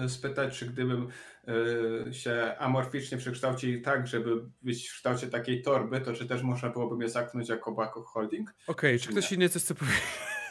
[0.01, 1.07] yy, spytać, czy gdybym
[1.47, 6.69] yy, się amorficznie przekształcił tak, żeby być w kształcie takiej torby, to czy też można
[6.69, 8.53] byłoby mnie zaknąć jako back of holding?
[8.67, 10.01] Okej, czy ktoś inny coś chce powiedzieć?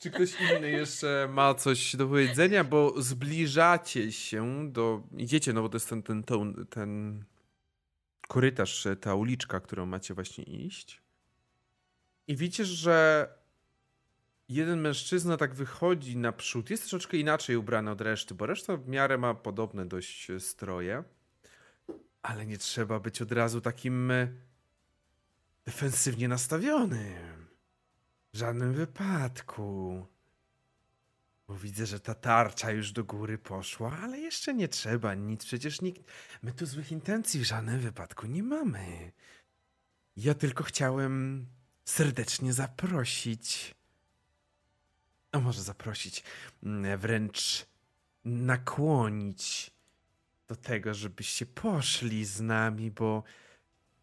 [0.00, 2.64] Czy ktoś inny jeszcze ma coś do powiedzenia?
[2.64, 5.02] Bo zbliżacie się do.
[5.16, 7.24] Idziecie, no bo to jest ten, ten, ten, ten
[8.28, 11.02] korytarz, ta uliczka, którą macie właśnie iść.
[12.26, 13.28] I widzicie, że
[14.50, 16.70] jeden mężczyzna tak wychodzi naprzód.
[16.70, 21.04] Jest troszeczkę inaczej ubrany od reszty, bo reszta w miarę ma podobne dość stroje.
[22.22, 24.28] Ale nie trzeba być od razu takim e,
[25.64, 27.46] defensywnie nastawionym.
[28.34, 30.06] W żadnym wypadku.
[31.48, 35.44] Bo widzę, że ta tarcza już do góry poszła, ale jeszcze nie trzeba nic.
[35.44, 36.02] Przecież nikt.
[36.42, 39.12] My tu złych intencji w żadnym wypadku nie mamy.
[40.16, 41.46] Ja tylko chciałem
[41.84, 43.74] serdecznie zaprosić.
[45.32, 46.24] A może zaprosić,
[46.62, 47.66] mm, wręcz
[48.24, 49.70] nakłonić
[50.48, 53.22] do tego, żebyście poszli z nami, bo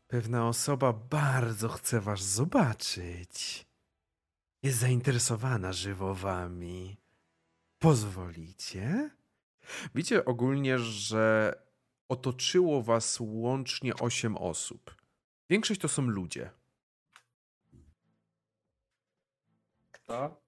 [0.08, 3.66] pewna osoba bardzo chce was zobaczyć.
[4.64, 6.98] Jest zainteresowana żywo wami.
[7.80, 9.10] Pozwolicie?
[9.96, 11.54] Widzicie ogólnie, że
[12.10, 14.96] otoczyło was łącznie 8 osób.
[15.50, 16.52] Większość to są ludzie.
[19.92, 20.47] Kto?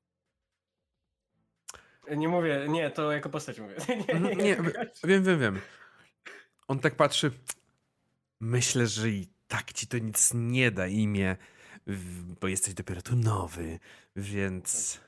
[2.17, 3.75] Nie mówię, nie, to jako postać mówię.
[4.07, 4.55] Mhm, Nie,
[5.03, 5.59] wiem, wiem, wiem.
[6.67, 7.31] On tak patrzy.
[8.39, 11.37] Myślę, że i tak ci to nic nie da imię,
[12.41, 13.79] bo jesteś dopiero tu nowy,
[14.15, 14.99] więc.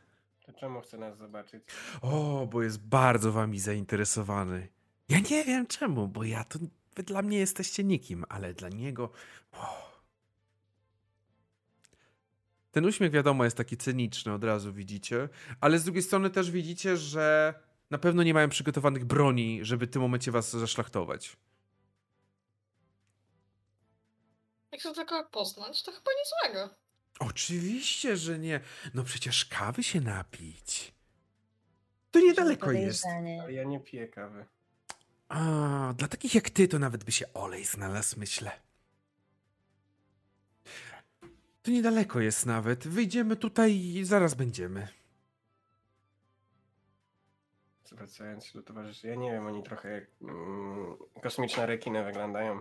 [0.45, 1.63] To czemu chce nas zobaczyć?
[2.01, 4.67] O, bo jest bardzo wami zainteresowany.
[5.09, 6.59] Ja nie wiem czemu, bo ja to.
[6.95, 9.11] Wy dla mnie jesteście nikim, ale dla niego.
[9.51, 9.90] O.
[12.71, 15.29] Ten uśmiech, wiadomo, jest taki cyniczny, od razu widzicie,
[15.61, 17.53] ale z drugiej strony też widzicie, że
[17.89, 21.37] na pewno nie mają przygotowanych broni, żeby w tym momencie was zaszlachtować.
[24.71, 26.75] Jak to tylko poznać, to chyba nic złego.
[27.19, 28.59] Oczywiście, że nie.
[28.93, 30.93] No przecież kawy się napić.
[32.11, 33.05] To niedaleko jest.
[33.05, 34.45] Ale ja nie piję kawy.
[35.29, 38.51] A, dla takich jak ty to nawet by się olej znalazł, myślę.
[41.63, 42.87] To niedaleko jest nawet.
[42.87, 44.87] Wyjdziemy tutaj i zaraz będziemy.
[47.85, 52.59] Zwracając się do towarzyszy, ja nie wiem, oni trochę jak mm, kosmiczne rekiny wyglądają.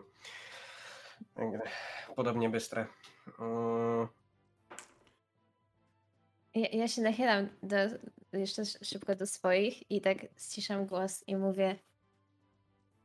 [2.17, 2.87] Podobnie bystre.
[3.39, 4.09] Mm.
[6.55, 7.77] Ja, ja się nachylam do,
[8.33, 11.79] jeszcze szybko do swoich i tak ściszam głos i mówię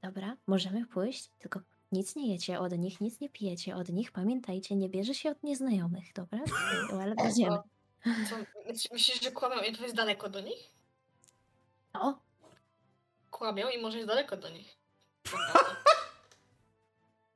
[0.05, 1.59] Dobra, możemy pójść, tylko
[1.95, 4.11] nic nie jecie od nich, nic nie pijecie od nich.
[4.11, 6.39] Pamiętajcie, nie bierze się od nieznajomych, dobra?
[7.01, 7.57] Ale będziemy.
[8.29, 8.35] Co,
[8.91, 10.71] myślisz, że kłamią i to jest daleko do nich?
[11.93, 12.13] O!
[13.31, 14.77] Kłamią i może jest daleko do nich.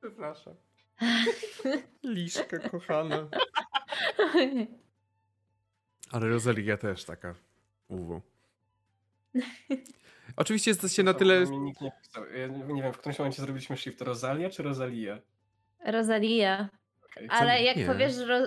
[0.00, 0.54] Przepraszam.
[2.02, 3.28] Liszka kochana.
[6.12, 7.34] Ale Rosalia też taka
[7.88, 8.20] uwu.
[10.40, 11.46] Oczywiście jesteście na tyle...
[11.46, 11.92] Nikt nie,
[12.36, 15.18] ja nie wiem, w którymś momencie zrobiliśmy shift Rosalia czy Rosalia?
[15.84, 16.68] Rosalia.
[17.10, 17.28] Okay.
[17.30, 17.86] Ale jak nie.
[17.86, 18.38] powiesz ro...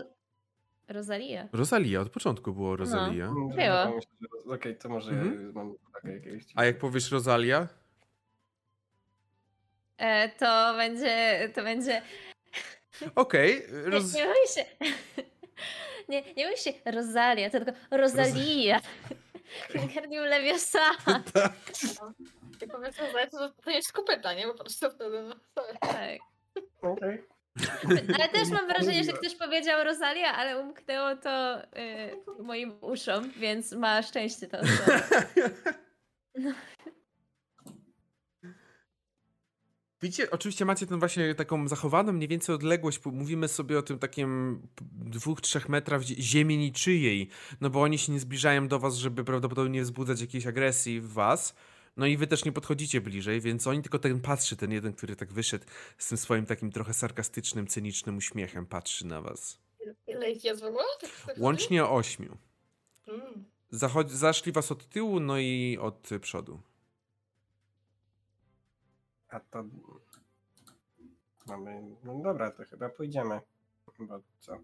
[0.88, 1.48] Rosalia.
[1.52, 3.26] Rosalia, od początku było Rosalia.
[3.26, 3.82] No, było.
[3.82, 4.02] Okej,
[4.46, 5.46] okay, to może mhm.
[5.46, 6.46] ja mam takie jakieś...
[6.56, 7.68] A jak powiesz Rosalia?
[9.98, 12.02] E, to będzie, to będzie...
[13.16, 13.68] Okej.
[13.68, 14.14] Okay, roz...
[14.14, 14.66] Nie, nie mówi się...
[16.10, 18.82] Nie, nie mówi się Rosalia, tylko Rosalia.
[19.74, 20.92] Wingardium Leviosa.
[21.34, 21.54] tak.
[22.62, 24.48] I powiedzmy, że to, to jest kopyta, nie?
[24.48, 25.36] Po prostu wtedy, no.
[25.80, 26.20] Tak.
[26.82, 27.24] Okej.
[28.16, 33.72] Ale też mam wrażenie, że ktoś powiedział Rosalia, ale umknęło to y, moim uszom, więc
[33.72, 34.58] ma szczęście to.
[36.36, 36.52] No.
[40.04, 44.62] Widzicie, oczywiście macie ten właśnie taką zachowaną mniej więcej odległość, mówimy sobie o tym takim
[44.92, 47.30] dwóch, trzech metrach ziemi niczyjej,
[47.62, 51.56] no bo oni się nie zbliżają do was, żeby prawdopodobnie wzbudzać jakiejś agresji w was,
[51.98, 55.16] no i wy też nie podchodzicie bliżej, więc oni tylko ten patrzy, ten jeden, który
[55.16, 55.66] tak wyszedł
[55.98, 59.60] z tym swoim takim trochę sarkastycznym, cynicznym uśmiechem, patrzy na was.
[60.08, 60.84] Ile ich jest w ogóle?
[61.02, 62.38] Tak, tak Łącznie ośmiu.
[63.08, 63.46] Mm.
[63.72, 66.60] Zachodzi, zaszli was od tyłu, no i od przodu.
[69.34, 69.66] A to.
[71.48, 71.96] Mamy.
[72.04, 73.40] No dobra, to chyba pójdziemy.
[74.00, 74.58] Bo co?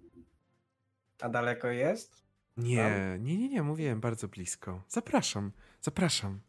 [1.19, 2.23] A daleko jest?
[2.57, 4.83] Nie, nie, nie, nie, mówiłem bardzo blisko.
[4.87, 6.39] Zapraszam, zapraszam.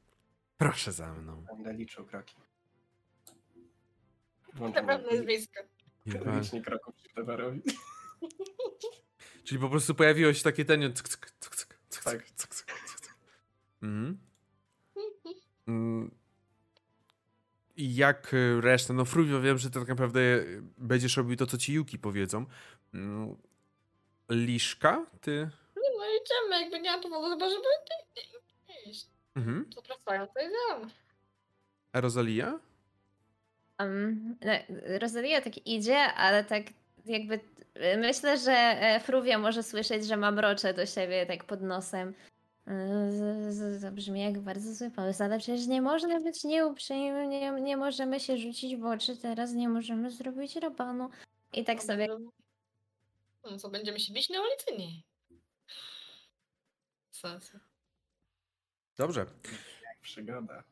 [0.58, 1.44] Proszę za mną.
[1.46, 2.36] Będę liczył kroki.
[4.74, 5.60] Naprawdę jest blisko.
[6.06, 7.62] Licznik kroków Tewarowi.
[9.44, 10.88] Czyli po prostu pojawiło się takie tenio.
[12.04, 12.24] Tak.
[13.82, 14.18] Mhm.
[17.80, 20.20] I jak y, reszta, no Fruvio wiem, że to tak naprawdę
[20.78, 22.46] będziesz robił to, co ci Yuki powiedzą.
[22.94, 23.36] Mm,
[24.30, 25.50] Liszka, ty?
[25.76, 27.66] No, no idziemy, jakby nie ma powodu chyba, żeby
[28.86, 29.06] iść.
[29.36, 29.70] Mhm.
[29.74, 30.92] Co pracują, to idziemy.
[31.92, 32.58] A Rosalia?
[33.78, 34.52] Um, no,
[34.98, 36.62] Rosalia tak idzie, ale tak
[37.06, 37.40] jakby
[37.98, 42.14] myślę, że e, Fruvia może słyszeć, że mam mrocze do siebie tak pod nosem.
[43.82, 48.20] To brzmi jak bardzo zły pomysł, ale przecież nie można być nieuprzejmym, nie, nie możemy
[48.20, 51.10] się rzucić w oczy teraz, nie możemy zrobić rabanu.
[51.52, 52.08] I tak sobie...
[53.44, 54.82] No co, będziemy się bić na ulicy?
[54.82, 55.02] Nie.
[57.10, 57.52] Sens.
[58.96, 59.26] Dobrze.
[59.84, 60.64] Jak przygoda.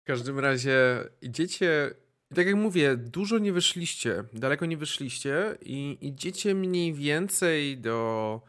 [0.00, 1.90] w każdym razie idziecie,
[2.34, 8.40] tak jak mówię, dużo nie wyszliście, daleko nie wyszliście i idziecie mniej więcej do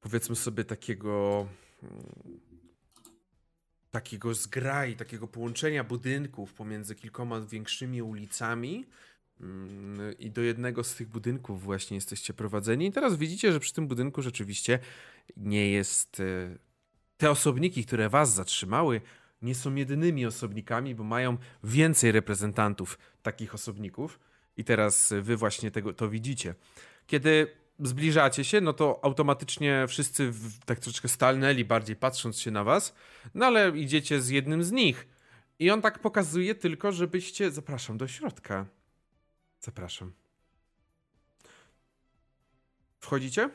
[0.00, 1.46] powiedzmy sobie takiego
[1.82, 2.40] mm,
[3.90, 8.86] takiego zgraj, takiego połączenia budynków pomiędzy kilkoma większymi ulicami
[9.40, 12.86] mm, i do jednego z tych budynków właśnie jesteście prowadzeni.
[12.86, 14.78] I teraz widzicie, że przy tym budynku rzeczywiście
[15.36, 16.20] nie jest.
[16.20, 16.70] E,
[17.16, 19.00] te osobniki, które was zatrzymały,
[19.42, 24.20] nie są jedynymi osobnikami, bo mają więcej reprezentantów takich osobników.
[24.56, 26.54] I teraz wy właśnie tego to widzicie.
[27.06, 27.46] Kiedy
[27.82, 32.94] zbliżacie się, no to automatycznie wszyscy w, tak troszeczkę stalnęli bardziej patrząc się na was,
[33.34, 35.08] no ale idziecie z jednym z nich.
[35.58, 37.50] I on tak pokazuje tylko, żebyście...
[37.50, 38.66] Zapraszam do środka.
[39.60, 40.12] Zapraszam.
[42.98, 43.50] Wchodzicie?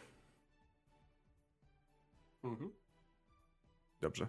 [2.44, 2.72] Mhm.
[4.02, 4.28] Dobrze.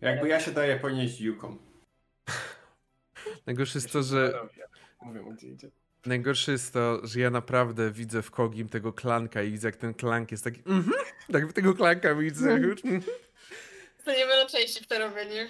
[0.00, 1.58] Jakby ja się daję ponieść Jukom.
[3.46, 4.48] Najgorsze jest to, że...
[5.02, 5.70] Mówię gdzie idzie.
[6.06, 9.94] Najgorsze jest to, że ja naprawdę widzę w Kogim tego klanka i widzę, jak ten
[9.94, 10.62] klank jest taki.
[10.66, 12.50] Mm -hmm, tak tego klanka widzę.
[12.50, 12.76] Mm.
[14.04, 15.48] To nie będę częściej w to robienie.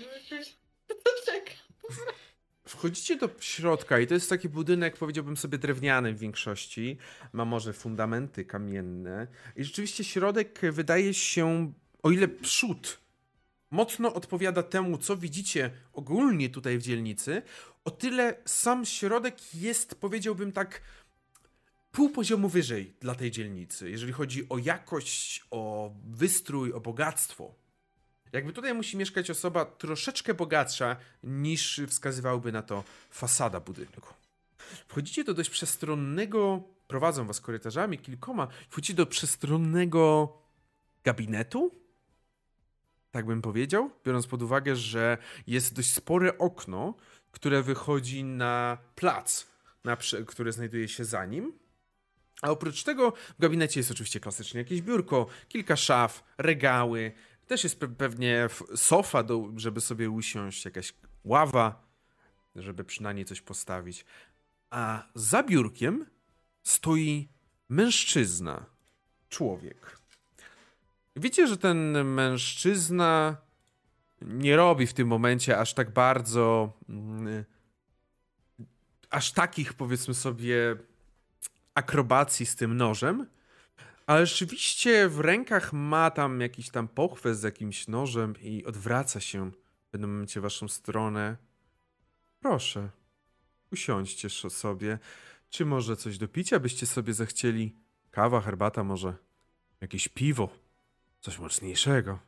[2.67, 6.99] Wchodzicie do środka i to jest taki budynek, powiedziałbym sobie, drewniany w większości.
[7.33, 9.27] Ma może fundamenty kamienne.
[9.57, 11.73] I rzeczywiście środek wydaje się,
[12.03, 13.01] o ile przód
[13.71, 17.43] mocno odpowiada temu, co widzicie ogólnie tutaj w dzielnicy,
[17.85, 20.81] o tyle sam środek jest, powiedziałbym tak,
[21.93, 27.55] pół poziomu wyżej dla tej dzielnicy, jeżeli chodzi o jakość, o wystrój, o bogactwo.
[28.33, 34.15] Jakby tutaj musi mieszkać osoba troszeczkę bogatsza niż wskazywałby na to fasada budynku.
[34.89, 40.33] Wchodzicie do dość przestronnego, prowadzą was korytarzami kilkoma, wchodzicie do przestronnego
[41.05, 41.80] gabinetu,
[43.11, 46.95] tak bym powiedział, biorąc pod uwagę, że jest dość spore okno,
[47.31, 49.47] które wychodzi na plac,
[49.85, 51.53] na, który znajduje się za nim.
[52.43, 57.13] A oprócz tego w gabinecie jest oczywiście klasycznie jakieś biurko, kilka szaf, regały,
[57.47, 61.89] też jest pewnie sofa, do, żeby sobie usiąść, jakaś ława,
[62.57, 64.05] żeby przynajmniej coś postawić.
[64.71, 66.07] A za biurkiem
[66.63, 67.29] stoi
[67.69, 68.67] mężczyzna,
[69.29, 70.00] człowiek.
[71.17, 73.37] Wiecie, że ten mężczyzna
[74.23, 76.73] nie robi w tym momencie aż tak bardzo.
[76.89, 77.45] Mm,
[79.11, 80.77] aż takich, powiedzmy sobie,
[81.75, 83.27] akrobacji z tym nożem.
[84.07, 89.51] Ale rzeczywiście w rękach ma tam jakiś tam pochwę z jakimś nożem i odwraca się
[89.51, 91.37] w pewnym momencie w waszą stronę.
[92.41, 92.89] Proszę,
[93.73, 94.99] usiądźcie sobie.
[95.51, 97.75] Czy może coś do picia byście sobie zechcieli?
[98.11, 99.15] Kawa, herbata, może
[99.81, 100.49] jakieś piwo,
[101.21, 102.19] coś mocniejszego.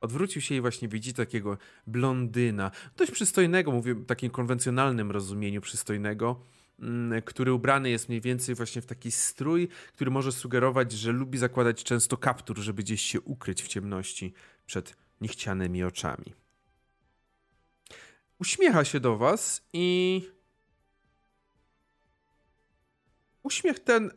[0.00, 6.40] Odwrócił się i właśnie widzi takiego blondyna, dość przystojnego, mówię w takim konwencjonalnym rozumieniu przystojnego,
[6.78, 11.38] Mm, który ubrany jest mniej więcej właśnie w taki strój, który może sugerować, że lubi
[11.38, 14.32] zakładać często kaptur, żeby gdzieś się ukryć w ciemności
[14.66, 16.34] przed niechcianymi oczami.
[18.38, 20.22] Uśmiecha się do was i
[23.42, 24.10] uśmiech ten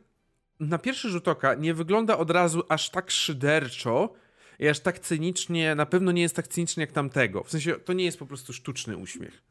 [0.61, 4.13] na pierwszy rzut oka nie wygląda od razu aż tak szyderczo
[4.59, 7.43] i aż tak cynicznie, na pewno nie jest tak cyniczny jak tamtego.
[7.43, 9.41] W sensie to nie jest po prostu sztuczny uśmiech.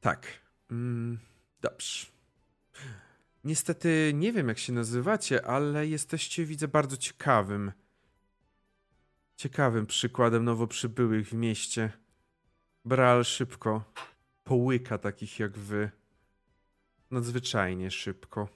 [0.00, 0.26] Tak.
[0.70, 1.18] Mm,
[1.60, 2.06] dobrze.
[3.44, 7.72] Niestety nie wiem, jak się nazywacie, ale jesteście, widzę, bardzo ciekawym.
[9.36, 11.92] Ciekawym przykładem nowo przybyłych w mieście.
[12.84, 13.84] Bral szybko
[14.44, 15.90] połyka takich jak wy.
[17.14, 18.48] Nadzwyczajnie szybko.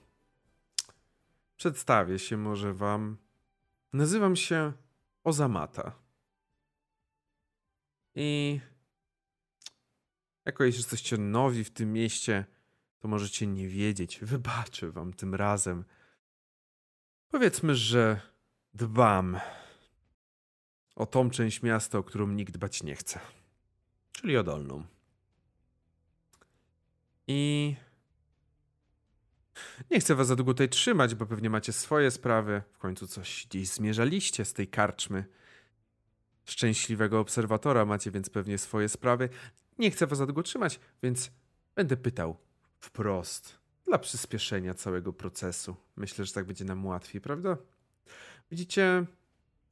[1.55, 3.17] Przedstawię się może wam.
[3.93, 4.73] Nazywam się
[5.23, 5.95] Ozamata.
[8.15, 8.59] I
[10.45, 12.45] jako jeśli jesteście nowi w tym mieście,
[12.99, 14.19] to możecie nie wiedzieć.
[14.21, 15.85] Wybaczę wam tym razem.
[17.27, 18.21] Powiedzmy, że
[18.73, 19.39] dbam
[20.95, 23.19] o tą część miasta, o którą nikt dbać nie chce.
[24.11, 24.85] Czyli o dolną.
[27.27, 27.75] I
[29.91, 32.61] nie chcę was za długo tutaj trzymać, bo pewnie macie swoje sprawy.
[32.71, 35.25] W końcu coś gdzieś zmierzaliście z tej karczmy.
[36.45, 39.29] Szczęśliwego obserwatora macie więc pewnie swoje sprawy.
[39.77, 41.31] Nie chcę was za długo trzymać, więc
[41.75, 42.37] będę pytał
[42.79, 43.59] wprost.
[43.85, 45.75] Dla przyspieszenia całego procesu.
[45.95, 47.57] Myślę, że tak będzie nam łatwiej, prawda?
[48.51, 49.05] Widzicie,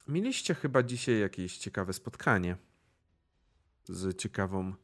[0.08, 2.56] mieliście chyba dzisiaj jakieś ciekawe spotkanie
[3.84, 4.74] z ciekawą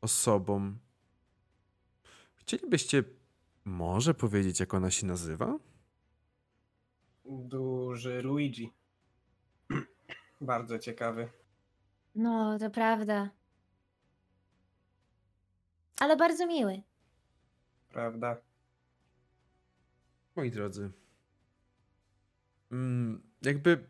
[0.00, 0.78] osobą.
[2.34, 3.04] Chcielibyście
[3.68, 5.58] może powiedzieć, jak ona się nazywa?
[7.24, 8.72] Duży Luigi.
[10.40, 11.28] Bardzo ciekawy.
[12.14, 13.30] No, to prawda
[15.98, 16.82] ale bardzo miły.
[17.88, 18.36] Prawda?
[20.36, 20.90] Moi drodzy,
[22.72, 23.84] mm, jakby.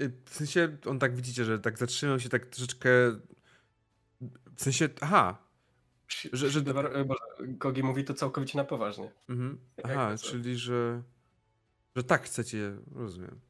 [0.00, 2.88] Y, w sensie, on tak widzicie, że tak zatrzymał się tak troszeczkę.
[4.56, 5.47] W sensie, aha.
[6.08, 6.62] Że, że...
[7.58, 9.12] Kogi mówi to całkowicie na poważnie.
[9.28, 9.58] Mhm.
[9.84, 11.02] Aha, czyli że.
[11.96, 13.40] Że tak chcecie, rozumiem.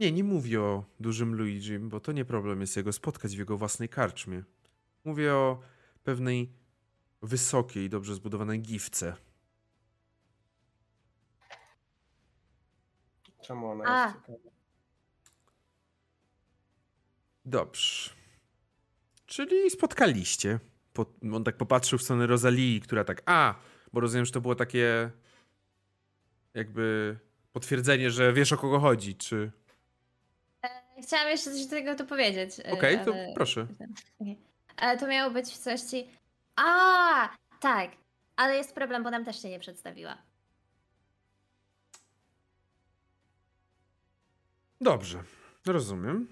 [0.00, 3.58] Nie, nie mówię o dużym Luigi, bo to nie problem jest jego spotkać w jego
[3.58, 4.42] własnej karczmie.
[5.04, 5.60] Mówię o
[6.04, 6.52] pewnej
[7.22, 9.16] wysokiej, dobrze zbudowanej giwce.
[13.42, 14.06] Czemu ona A.
[14.06, 14.50] jest ciekawa?
[17.44, 18.10] Dobrze.
[19.26, 20.60] Czyli spotkaliście.
[21.34, 23.54] On tak popatrzył w stronę Rosalii, która tak, a,
[23.92, 25.10] bo rozumiem, że to było takie
[26.54, 27.16] jakby
[27.52, 29.50] potwierdzenie, że wiesz o kogo chodzi, czy...
[31.02, 32.60] Chciałam jeszcze coś do tego dopowiedzieć.
[32.60, 33.66] Okej, okay, to proszę.
[34.80, 34.98] Okay.
[34.98, 36.08] To miało być w coś ci...
[36.56, 37.28] A,
[37.60, 37.90] tak.
[38.36, 40.18] Ale jest problem, bo nam też się nie przedstawiła.
[44.80, 45.22] Dobrze,
[45.66, 46.28] rozumiem.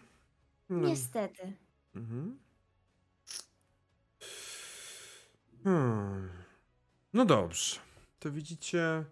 [0.69, 0.89] No.
[0.89, 1.53] Niestety.
[1.95, 2.39] Mhm.
[5.67, 6.28] Hmm.
[7.12, 7.77] No dobrze.
[8.19, 9.05] To widzicie.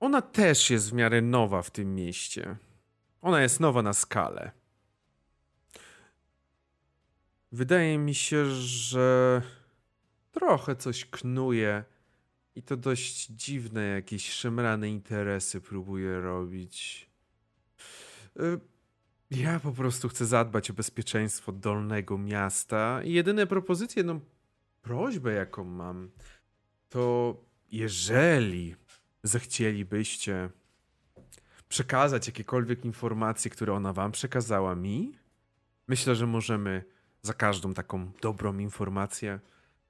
[0.00, 2.56] Ona też jest w miarę nowa w tym mieście.
[3.22, 4.50] Ona jest nowa na skalę.
[7.52, 9.42] Wydaje mi się, że
[10.32, 11.84] trochę coś knuje
[12.54, 17.08] i to dość dziwne, jakieś szemrane interesy próbuje robić.
[18.40, 18.60] Y,
[19.30, 24.20] ja po prostu chcę zadbać o bezpieczeństwo dolnego miasta i jedyne propozycje, no
[24.82, 26.10] prośbę jaką mam,
[26.88, 27.36] to
[27.72, 28.76] jeżeli
[29.22, 30.50] zechcielibyście
[31.68, 35.18] przekazać jakiekolwiek informacje, które ona wam przekazała mi,
[35.88, 36.84] myślę, że możemy
[37.22, 39.40] za każdą taką dobrą informację,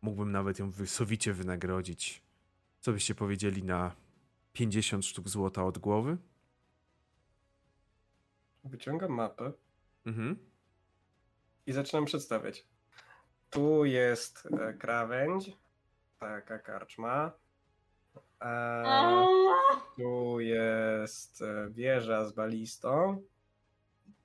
[0.02, 2.22] mógłbym nawet ją wysowicie wynagrodzić.
[2.80, 3.96] Co byście powiedzieli na
[4.52, 6.16] 50 sztuk złota od głowy?
[8.64, 9.52] Wyciągam mapę
[10.06, 10.36] mhm.
[11.66, 12.66] i zaczynam przedstawiać.
[13.50, 15.52] Tu jest e, krawędź,
[16.18, 17.32] taka karczma.
[18.42, 19.26] E,
[19.96, 23.22] tu jest e, wieża z balistą.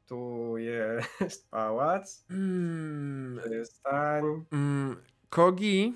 [0.07, 2.25] Tu jest pałac.
[2.29, 3.39] Mm.
[3.43, 4.23] Tu jest stań.
[4.51, 5.03] Mm.
[5.29, 5.95] Kogi.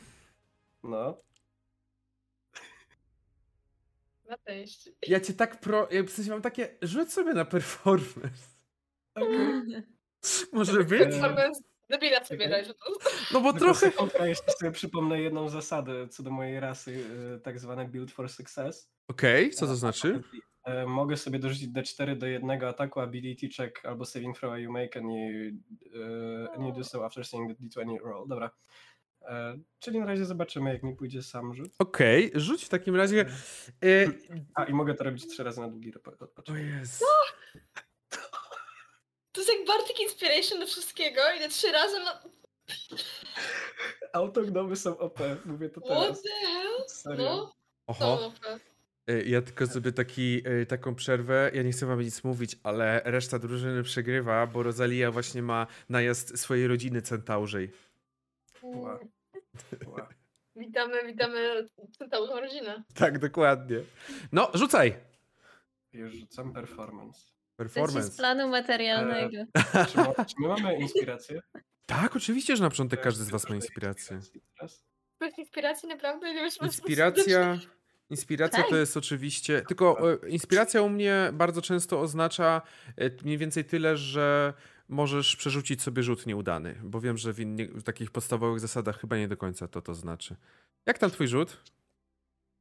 [0.83, 1.17] No.
[4.29, 4.37] Na.
[5.07, 5.87] Ja cię tak pro...
[5.91, 6.77] Ja w sensie mam takie...
[6.81, 8.47] Rzuć sobie na performance.
[9.15, 9.83] Okay.
[10.53, 10.99] Może być?
[10.99, 12.73] Performance Debila sobie okay.
[13.33, 13.91] No bo trochę...
[14.19, 18.29] Ja jeszcze sobie przypomnę jedną zasadę co do mojej rasy, e, tak zwane build for
[18.29, 18.91] success.
[19.07, 20.21] Okej, okay, co to znaczy?
[20.63, 24.97] E, mogę sobie dorzucić D4 do jednego ataku, ability check albo saving throw you make
[24.97, 25.51] and you,
[25.85, 28.27] uh, and you do so after seeing the D20 roll.
[28.27, 28.51] Dobra.
[29.79, 31.71] czyli na razie zobaczymy, jak mi pójdzie sam rzut.
[31.79, 33.25] Okej, okay, rzuć w takim razie.
[34.55, 35.93] A i mogę to robić trzy razy na długi
[36.47, 37.03] O jest.
[39.31, 42.23] To jest jak Bartek Inspiration do wszystkiego i te trzy razy ma...
[44.13, 46.03] Autognomy są OP, mówię to teraz.
[46.03, 46.83] What the hell?
[46.87, 47.23] Serio?
[47.23, 47.53] No,
[47.87, 48.31] Oho.
[49.07, 51.51] E, ja tylko sobie taki, e, taką przerwę.
[51.53, 56.39] Ja nie chcę wam nic mówić, ale reszta drużyny przegrywa, bo Rosalia właśnie ma najazd
[56.39, 57.71] swojej rodziny centaurzej.
[60.55, 61.67] Witamy, witamy
[61.97, 62.83] centaurzą rodzinę.
[62.95, 63.77] Tak, dokładnie.
[64.31, 64.95] No, rzucaj!
[65.93, 67.38] Już rzucam performance.
[67.59, 68.11] Performance.
[68.11, 69.37] z planu materialnego.
[69.37, 71.41] E, czy, ma, czy my mamy inspirację?
[71.85, 74.19] Tak, oczywiście, że na początek każdy z was ma inspirację.
[75.19, 76.33] Bez inspiracji naprawdę?
[76.33, 77.59] Nie Inspiracja...
[78.09, 79.61] Inspiracja to jest oczywiście.
[79.61, 82.61] Tylko e, inspiracja u mnie bardzo często oznacza
[82.97, 84.53] e, mniej więcej tyle, że
[84.87, 89.17] możesz przerzucić sobie rzut nieudany, bo wiem, że w, inny, w takich podstawowych zasadach chyba
[89.17, 90.35] nie do końca to to znaczy.
[90.85, 91.63] Jak tam twój rzut?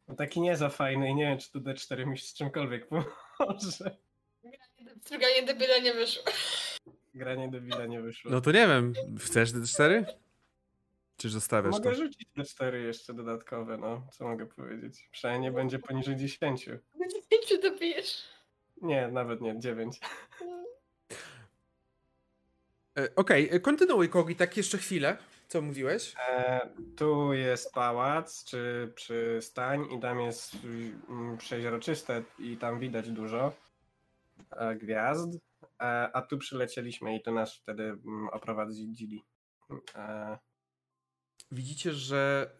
[0.08, 2.88] No taki nie za fajny i nie wiem, czy tu D4 mi z czymkolwiek
[3.38, 3.96] pomoże.
[5.10, 6.22] Granie debila nie wyszło.
[7.14, 8.30] Granie debila nie wyszło.
[8.30, 10.04] No to nie wiem, chcesz D4?
[11.16, 11.96] Czy zostawiasz Mogę to?
[11.96, 14.06] rzucić D4 jeszcze dodatkowe, no.
[14.12, 15.08] Co mogę powiedzieć?
[15.12, 16.68] Przynajmniej będzie poniżej 10.
[17.30, 18.24] 10 dobijesz.
[18.82, 20.00] Nie, nawet nie, 9.
[22.98, 25.16] E, Okej, okay, kontynuuj Kogi, tak jeszcze chwilę.
[25.48, 26.14] Co mówiłeś?
[26.28, 30.54] E, tu jest pałac, czy przystań i tam jest
[31.08, 33.52] mm, przeźroczyste i tam widać dużo.
[34.50, 35.38] E, gwiazd,
[35.80, 39.24] e, a tu przylecieliśmy i to nas wtedy mm, oprowadzili.
[39.94, 40.38] E,
[41.52, 42.50] Widzicie, że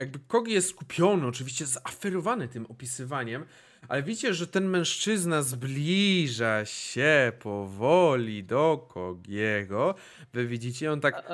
[0.00, 3.46] jakby Kogi jest skupiony, oczywiście zaferowany tym opisywaniem,
[3.88, 9.94] ale widzicie, że ten mężczyzna zbliża się powoli do Kogiego.
[10.32, 11.28] Wy widzicie, on tak.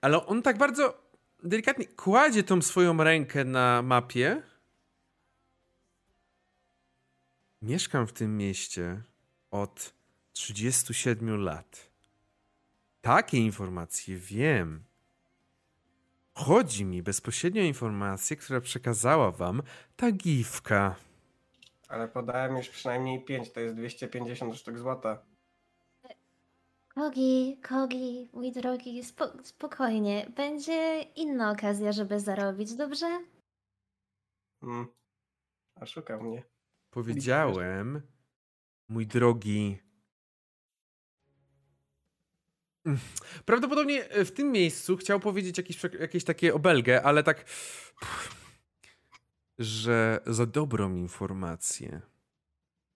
[0.00, 4.42] Ale on tak bardzo delikatnie kładzie tą swoją rękę na mapie.
[7.62, 9.02] Mieszkam w tym mieście
[9.50, 9.94] od
[10.32, 11.90] 37 lat.
[13.00, 14.84] Takie informacje wiem.
[16.34, 19.62] Chodzi mi bezpośrednio o informację, która przekazała wam
[19.96, 20.96] ta giwka.
[21.88, 25.22] Ale podałem już przynajmniej 5, to jest 250 sztuk złota.
[26.94, 30.26] Kogi, Kogi, mój drogi, spo, spokojnie.
[30.36, 33.20] Będzie inna okazja, żeby zarobić, dobrze?
[34.60, 34.86] Hmm.
[35.74, 36.42] A szukał mnie.
[36.90, 38.02] Powiedziałem,
[38.90, 39.78] mój drogi.
[43.44, 47.44] Prawdopodobnie w tym miejscu chciał powiedzieć jakieś, jakieś takie obelgę, ale tak.
[49.58, 52.00] Że za dobrą informację.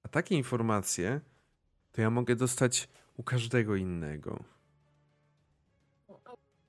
[0.03, 1.21] A takie informacje
[1.93, 4.45] to ja mogę dostać u każdego innego.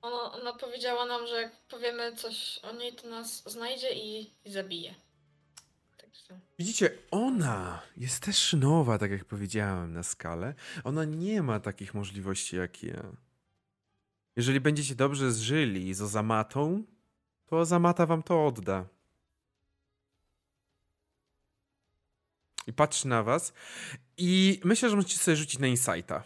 [0.02, 4.50] Ona, ona powiedziała nam, że jak powiemy coś o niej, to nas znajdzie i, i
[4.50, 4.94] zabije.
[6.58, 10.54] Widzicie, ona jest też nowa, tak jak powiedziałem, na skalę.
[10.84, 13.02] Ona nie ma takich możliwości jak ja.
[14.36, 16.84] Jeżeli będziecie dobrze zżyli z Ozamatą,
[17.46, 18.84] to Ozamata wam to odda.
[22.66, 23.52] I patrzy na was.
[24.16, 26.22] I myślę, że możecie sobie rzucić na insighta,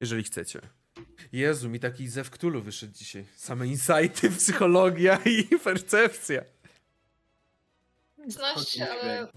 [0.00, 0.60] jeżeli chcecie.
[1.32, 3.26] Jezu, mi taki zew Cthulhu wyszedł dzisiaj.
[3.36, 6.42] Same insighty, psychologia i percepcja.
[8.22, 9.28] 15, ale...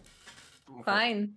[0.68, 1.28] Fine.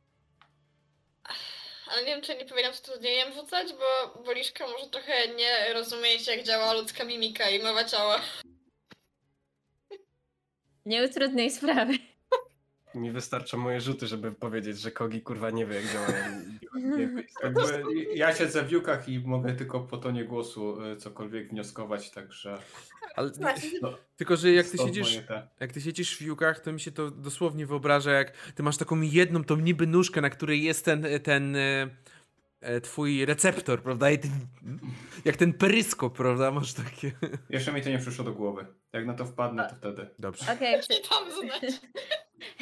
[1.91, 6.27] Ale nie wiem, czy nie powinnam z trudnieniem rzucać, bo Boliszka może trochę nie rozumieć,
[6.27, 8.21] jak działa ludzka mimika i mowa ciała.
[10.85, 11.93] Nie utrudniaj sprawy.
[12.99, 16.07] Mi wystarczą moje rzuty, żeby powiedzieć, że Kogi kurwa nie wie jak działa.
[18.15, 22.59] ja siedzę w wiukach i mogę tylko po tonie głosu y, cokolwiek wnioskować, także...
[23.17, 23.31] Ale,
[23.83, 25.23] no, tylko, że jak ty, siedzisz,
[25.61, 29.01] jak ty siedzisz w wiukach, to mi się to dosłownie wyobraża, jak ty masz taką
[29.01, 31.89] jedną, tą niby nóżkę, na której jest ten, ten e, e,
[32.83, 34.11] twój receptor, prawda?
[34.11, 34.29] I ty,
[35.25, 36.51] jak ten peryskop, prawda?
[36.51, 37.13] Masz takie...
[37.51, 38.67] Jeszcze mi to nie przyszło do głowy.
[38.93, 40.11] Jak na to wpadnę, to wtedy.
[40.19, 40.53] Dobrze.
[40.53, 41.81] Okej, okay, tam znać.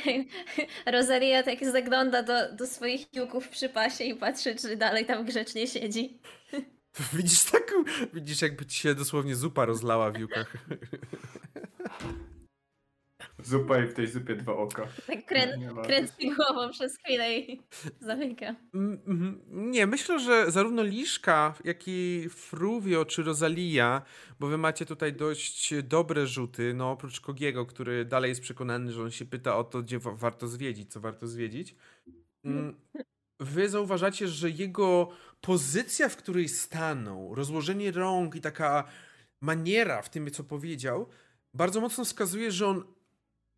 [0.94, 5.66] Rosalia tak zagląda do, do swoich juków przy pasie i patrzy, czy dalej tam grzecznie
[5.66, 6.18] siedzi.
[7.12, 7.74] Widzisz taką,
[8.14, 10.56] widzisz jakby ci się dosłownie zupa rozlała w jukach.
[13.46, 14.88] Zupa i w tej zupie dwa oka.
[15.06, 17.60] Tak krę kręci głową przez chwilę i
[18.00, 18.54] zamyka.
[18.74, 24.02] Mm, mm, nie, myślę, że zarówno Liszka, jak i Fruvio czy Rosalia,
[24.40, 29.02] bo wy macie tutaj dość dobre rzuty, no oprócz Kogiego, który dalej jest przekonany, że
[29.02, 31.74] on się pyta o to, gdzie wa warto zwiedzić, co warto zwiedzić.
[32.44, 32.76] Mm,
[33.40, 35.08] wy zauważacie, że jego
[35.40, 38.84] pozycja, w której stanął, rozłożenie rąk i taka
[39.40, 41.08] maniera w tym, co powiedział,
[41.54, 42.95] bardzo mocno wskazuje, że on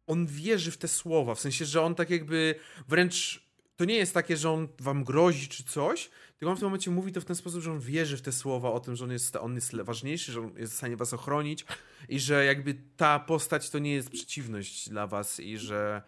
[0.09, 2.55] on wierzy w te słowa, w sensie, że on tak jakby
[2.89, 6.67] wręcz to nie jest takie, że on wam grozi czy coś, tylko on w tym
[6.67, 9.05] momencie mówi to w ten sposób, że on wierzy w te słowa o tym, że
[9.05, 11.65] on jest, on jest ważniejszy, że on jest w stanie was ochronić
[12.09, 16.03] i że jakby ta postać to nie jest przeciwność dla was i że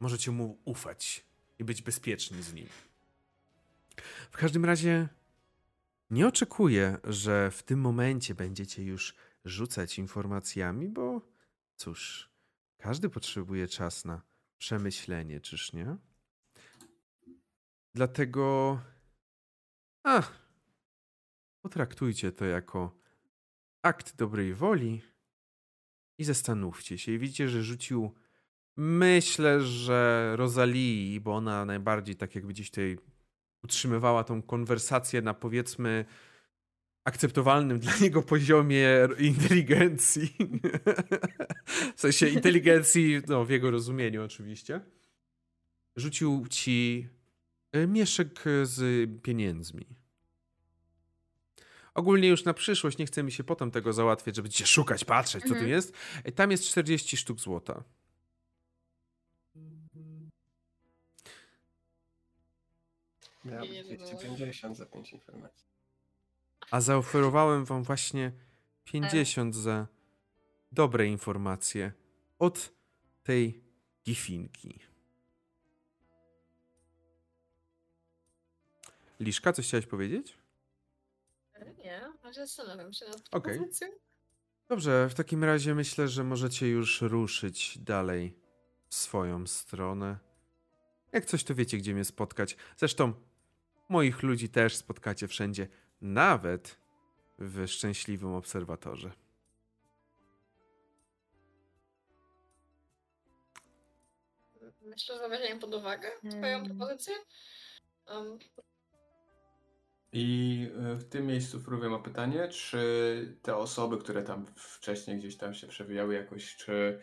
[0.00, 1.24] możecie mu ufać
[1.58, 2.66] i być bezpieczni z nim.
[4.30, 5.08] W każdym razie
[6.10, 9.14] nie oczekuję, że w tym momencie będziecie już
[9.44, 11.20] rzucać informacjami, bo
[11.76, 12.31] cóż,
[12.82, 14.22] każdy potrzebuje czas na
[14.58, 15.96] przemyślenie, czyż nie?
[17.94, 18.80] Dlatego.
[20.04, 20.22] A,
[21.64, 22.98] potraktujcie to jako
[23.82, 25.02] akt dobrej woli
[26.18, 27.12] i zastanówcie się.
[27.12, 28.14] I widzicie, że rzucił.
[28.76, 32.98] Myślę, że Rosalii, bo ona najbardziej tak jakby gdzieś tutaj
[33.64, 36.04] utrzymywała tą konwersację na powiedzmy
[37.04, 40.36] akceptowalnym dla niego poziomie inteligencji.
[41.96, 44.80] w sensie inteligencji, no w jego rozumieniu oczywiście.
[45.96, 47.08] Rzucił ci
[47.72, 49.86] e, mieszek z pieniędzmi.
[51.94, 55.48] Ogólnie już na przyszłość nie chcemy się potem tego załatwiać, żeby cię szukać, patrzeć, co
[55.48, 55.64] mhm.
[55.64, 55.92] tu jest.
[56.24, 57.84] E, tam jest 40 sztuk złota.
[63.44, 65.66] Miałem 250 za 5 informacji.
[66.70, 68.32] A zaoferowałem wam właśnie
[68.84, 69.86] 50 za
[70.72, 71.92] dobre informacje
[72.38, 72.72] od
[73.22, 73.64] tej
[74.06, 74.80] gifinki.
[79.20, 80.38] Liszka, coś chciałeś powiedzieć?
[81.78, 83.70] Nie, ale zastanawiam się nad okay.
[84.68, 88.36] Dobrze, w takim razie myślę, że możecie już ruszyć dalej
[88.88, 90.18] w swoją stronę.
[91.12, 92.56] Jak coś, to wiecie, gdzie mnie spotkać.
[92.76, 93.14] Zresztą
[93.88, 95.68] moich ludzi też spotkacie wszędzie
[96.02, 96.78] nawet
[97.38, 99.12] w szczęśliwym obserwatorze.
[104.80, 106.66] Myślę, że weźmiemy pod uwagę Twoją hmm.
[106.66, 107.14] propozycję.
[108.06, 108.38] Um.
[110.12, 115.36] I e, w tym miejscu Fruwie ma pytanie, czy te osoby, które tam wcześniej gdzieś
[115.36, 117.02] tam się przewijały jakoś, czy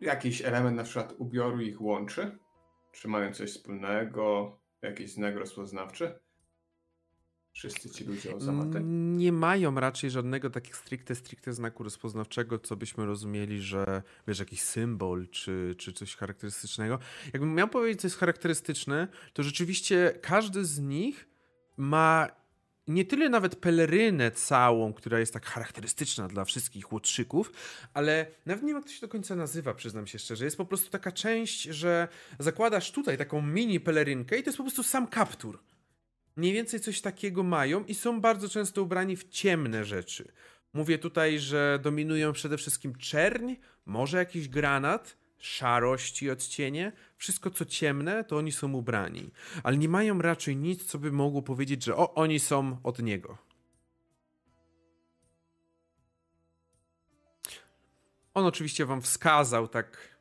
[0.00, 2.38] jakiś element na przykład ubioru ich łączy?
[2.92, 6.23] Czy mają coś wspólnego, jakiś znak rozpoznawczy?
[7.54, 8.80] Wszyscy ci ludzie o zamatę?
[9.16, 14.62] Nie mają raczej żadnego takiego stricte, stricte znaku rozpoznawczego, co byśmy rozumieli, że wiesz, jakiś
[14.62, 16.98] symbol czy, czy coś charakterystycznego.
[17.32, 21.28] Jakbym miał powiedzieć, co jest charakterystyczne, to rzeczywiście każdy z nich
[21.76, 22.28] ma
[22.88, 27.52] nie tyle nawet pelerynę całą, która jest tak charakterystyczna dla wszystkich łotrzyków,
[27.94, 30.44] ale nawet nie wiem, jak to się do końca nazywa, przyznam się szczerze.
[30.44, 32.08] Jest po prostu taka część, że
[32.38, 35.58] zakładasz tutaj taką mini pelerynkę i to jest po prostu sam kaptur
[36.36, 40.32] Mniej więcej coś takiego mają i są bardzo często ubrani w ciemne rzeczy.
[40.72, 43.54] Mówię tutaj, że dominują przede wszystkim czerń,
[43.86, 46.92] może jakiś granat, szarość i odcienie.
[47.16, 49.30] Wszystko co ciemne, to oni są ubrani.
[49.62, 53.38] Ale nie mają raczej nic, co by mogło powiedzieć, że o, oni są od niego.
[58.34, 60.18] On oczywiście wam wskazał tak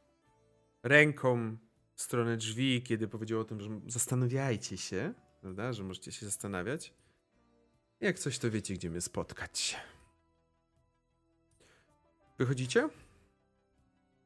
[0.84, 1.58] ręką
[1.96, 5.14] w stronę drzwi, kiedy powiedział o tym, że zastanawiajcie się,
[5.44, 6.94] prawda, że możecie się zastanawiać.
[8.02, 9.78] Jak coś, to wiecie, gdzie mnie spotkać.
[12.40, 12.90] Wychodzicie?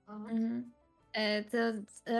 [0.07, 0.71] Mhm.
[1.13, 1.57] E, to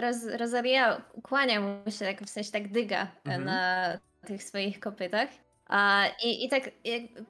[0.00, 3.44] roz, Rosaria ukłania mu się, tak, w sensie tak dyga mhm.
[3.44, 5.28] na tych swoich kopytach.
[5.66, 6.70] A, i, I tak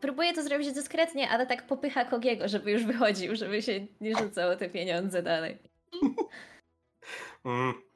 [0.00, 4.56] próbuje to zrobić dyskretnie, ale tak popycha Kogiego, żeby już wychodził, żeby się nie rzucał
[4.56, 5.58] te pieniądze dalej.
[7.44, 7.87] Mm.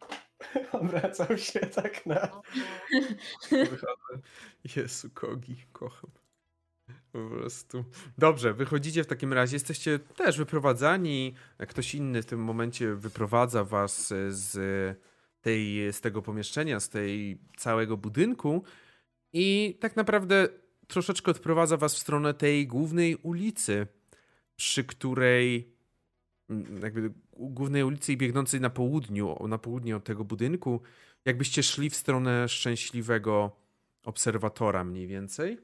[0.73, 2.29] Obracał się tak na...
[4.77, 6.11] Jezu, Kogi, kocham.
[7.13, 7.85] Po prostu.
[8.19, 11.35] Dobrze, wychodzicie w takim razie, jesteście też wyprowadzani.
[11.69, 14.59] Ktoś inny w tym momencie wyprowadza was z,
[15.41, 18.63] tej, z tego pomieszczenia, z tej całego budynku
[19.33, 20.49] i tak naprawdę
[20.87, 23.87] troszeczkę odprowadza was w stronę tej głównej ulicy,
[24.57, 25.77] przy której
[26.83, 30.81] jakby głównej ulicy biegnącej na południu, na południe od tego budynku,
[31.25, 33.57] jakbyście szli w stronę szczęśliwego
[34.05, 35.59] obserwatora mniej więcej.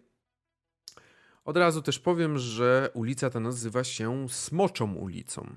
[1.44, 5.57] Od razu też powiem, że ulica ta nazywa się Smoczą ulicą.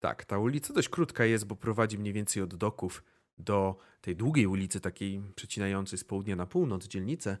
[0.00, 3.04] Tak, ta ulica dość krótka jest, bo prowadzi mniej więcej od doków
[3.38, 7.38] do tej długiej ulicy, takiej przecinającej z południa na północ dzielnicę,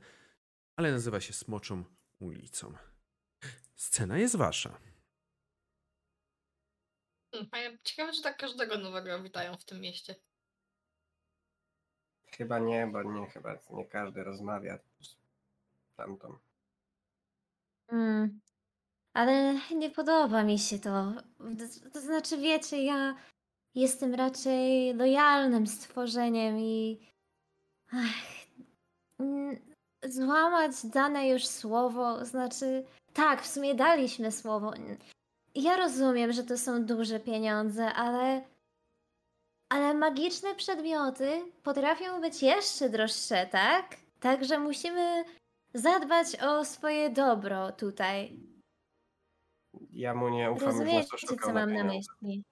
[0.76, 1.84] ale nazywa się Smoczą
[2.18, 2.72] ulicą.
[3.76, 4.89] Scena jest wasza.
[7.52, 10.14] Hmm, ciekawe, czy tak każdego nowego witają w tym mieście.
[12.26, 15.16] Chyba nie, bo nie, chyba nie każdy rozmawia z
[15.96, 16.38] tamtą.
[17.88, 18.40] Mm.
[19.12, 21.12] Ale nie podoba mi się to.
[21.38, 23.14] To, to znaczy, wiecie, ja
[23.74, 27.06] jestem raczej lojalnym stworzeniem i.
[27.92, 28.40] Ach,
[30.04, 32.84] złamać dane już słowo, znaczy.
[33.12, 34.72] Tak, w sumie daliśmy słowo.
[35.54, 38.42] Ja rozumiem, że to są duże pieniądze, ale.
[39.68, 43.96] Ale magiczne przedmioty potrafią być jeszcze droższe, tak?
[44.20, 45.24] Także musimy
[45.74, 48.36] zadbać o swoje dobro tutaj.
[49.90, 52.44] Ja mu nie ufam, Rozumiecie, już nas co mam na, myśli.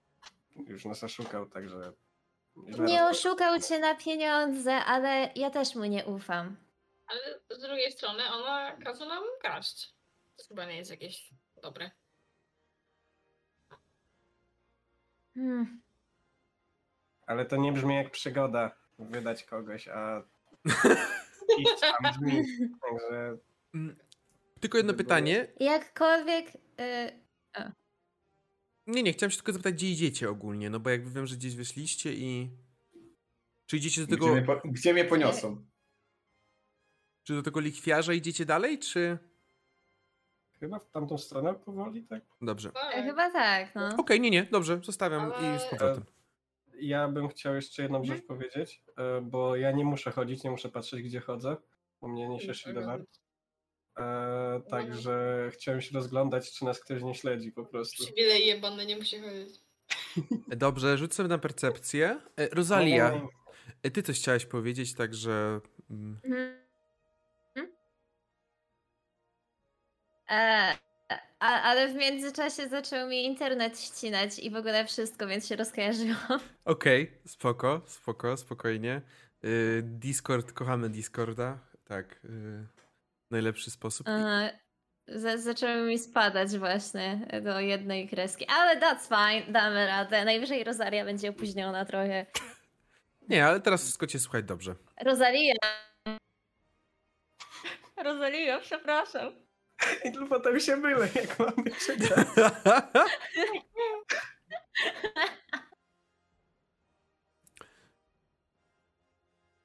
[0.67, 1.93] Już nas oszukał, także...
[2.55, 6.57] Nie oszukał cię na pieniądze, ale ja też mu nie ufam.
[7.07, 7.19] Ale
[7.49, 9.93] z drugiej strony ona kazała nam kraść.
[10.37, 11.29] To chyba nie jest jakieś
[11.61, 11.91] dobre.
[15.33, 15.81] Hmm.
[17.27, 20.23] Ale to nie brzmi jak przygoda wydać kogoś, a
[21.59, 22.43] iść tam brzmi.
[22.81, 23.37] Także...
[23.73, 23.95] Mm,
[24.59, 25.47] tylko jedno pytanie.
[25.59, 26.53] Jakkolwiek.
[26.55, 27.29] Yy...
[28.87, 31.55] Nie, nie, chciałem się tylko zapytać, gdzie idziecie ogólnie, no bo jakby wiem, że gdzieś
[31.55, 32.49] wyszliście i...
[33.65, 34.25] Czy idziecie do tego...
[34.25, 34.61] Gdzie mnie, po...
[34.65, 35.65] gdzie mnie poniosą?
[37.23, 39.17] Czy do tego likwiarza idziecie dalej, czy...
[40.59, 42.23] Chyba w tamtą stronę powoli, tak?
[42.41, 42.71] Dobrze.
[42.71, 42.93] Tak.
[42.95, 43.85] Chyba tak, no.
[43.85, 45.55] Okej, okay, nie, nie, dobrze, zostawiam Ale...
[45.55, 46.03] i z powrotem.
[46.79, 48.27] Ja bym chciał jeszcze jedną rzecz mhm.
[48.27, 51.57] powiedzieć, e, bo ja nie muszę chodzić, nie muszę patrzeć, gdzie chodzę.
[52.01, 53.05] U mnie niesie Shadowar.
[53.97, 58.03] E, także chciałem się rozglądać, czy nas ktoś nie śledzi po prostu.
[58.03, 59.61] Przywilej jebany, nie musi chodzić.
[60.47, 62.19] Dobrze, rzuć sobie na percepcję.
[62.37, 63.21] E, Rosalia,
[63.83, 65.61] e, ty coś chciałaś powiedzieć, także...
[65.89, 66.19] Mm.
[70.29, 70.77] E,
[71.39, 76.17] a, ale w międzyczasie zaczął mi internet ścinać i w ogóle wszystko, więc się rozkojarzyłam.
[76.65, 79.01] Okej, okay, spoko, spoko, spokojnie.
[79.43, 81.57] Yy, Discord, kochamy Discorda.
[81.85, 82.65] Tak, yy,
[83.31, 84.07] najlepszy sposób.
[85.07, 90.25] Z zaczęły mi spadać właśnie do jednej kreski, ale that's fine, damy radę.
[90.25, 92.25] Najwyżej Rosaria będzie opóźniona trochę.
[93.29, 94.75] Nie, ale teraz wszystko cię słuchać dobrze.
[95.01, 95.53] Rosalia.
[97.97, 99.48] Rosalia, przepraszam.
[100.05, 102.27] I tu potem się mylę, jak mamy czytać.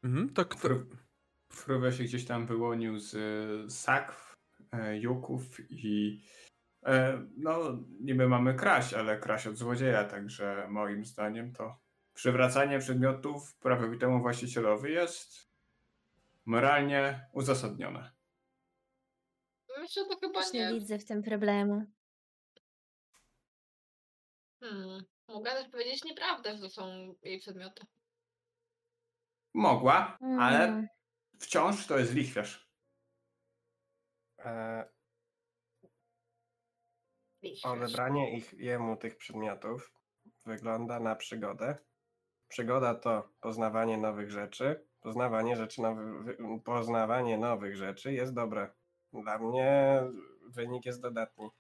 [0.05, 0.69] mhm, to kto...
[1.53, 3.17] Frówę się gdzieś tam wyłonił z
[3.73, 4.35] sakw,
[4.73, 6.23] e, juków i
[6.87, 11.79] e, no niby mamy kraść, ale kraść od złodzieja, także moim zdaniem to
[12.15, 15.51] przywracanie przedmiotów prawowitemu właścicielowi jest
[16.45, 18.15] moralnie uzasadnione.
[19.85, 20.67] Myślę, to chyba Też nie.
[20.67, 21.83] nie widzę w tym problemu.
[24.61, 25.05] Hmm.
[25.29, 27.87] Mogła też powiedzieć nieprawdę, że to są jej przedmioty.
[29.55, 30.89] Mogła, ale Mm.
[31.41, 32.69] wciąż to jest lichwiarz.
[34.39, 34.89] E,
[37.65, 39.95] odebranie ich, jemu tych przedmiotów
[40.47, 41.79] wygląda na przygodę.
[42.49, 44.89] Przygoda to poznawanie nowych rzeczy.
[45.01, 48.75] Poznawanie rzeczy nowy, poznawanie nowych rzeczy jest dobre.
[49.23, 50.01] Dla mnie
[50.47, 51.51] wynik jest dodatni.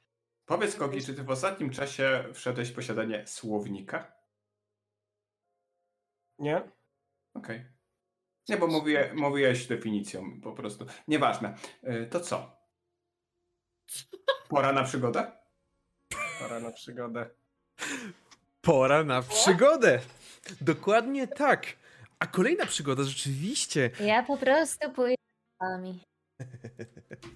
[0.46, 4.12] Powiedz Kogi, czy ty w ostatnim czasie wszedłeś w posiadanie słownika?
[6.38, 6.56] Nie.
[7.34, 7.56] Okej.
[7.56, 7.74] Okay.
[8.48, 10.86] Nie, bo mówię, mówiłeś definicją po prostu.
[11.08, 11.54] Nieważne.
[11.84, 12.56] Y, to co?
[14.48, 15.32] Pora na przygodę?
[16.38, 17.30] Pora na przygodę.
[18.60, 20.00] Pora na przygodę!
[20.60, 21.66] Dokładnie tak.
[22.18, 23.90] A kolejna przygoda rzeczywiście.
[24.00, 26.00] Ja po prostu pójdę z wami.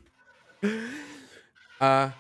[1.80, 2.10] A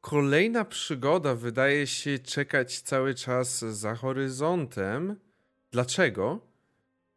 [0.00, 5.16] kolejna przygoda wydaje się czekać cały czas za horyzontem.
[5.70, 6.40] Dlaczego?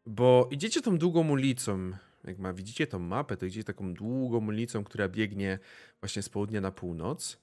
[0.06, 1.92] Bo idziecie tą długą ulicą.
[2.24, 5.58] Jak ma, widzicie tą mapę, to idziecie taką długą ulicą, która biegnie
[6.00, 7.38] właśnie z południa na północ.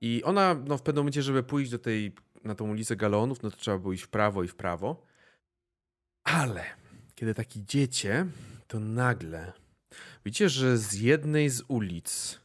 [0.00, 2.12] I ona, no w pewnym momencie, żeby pójść do tej,
[2.44, 5.06] na tą ulicę galonów, no to trzeba było iść w prawo i w prawo.
[6.24, 6.64] Ale
[7.14, 8.26] kiedy tak idziecie,
[8.68, 9.61] to nagle
[10.24, 12.42] widzicie, że z jednej z ulic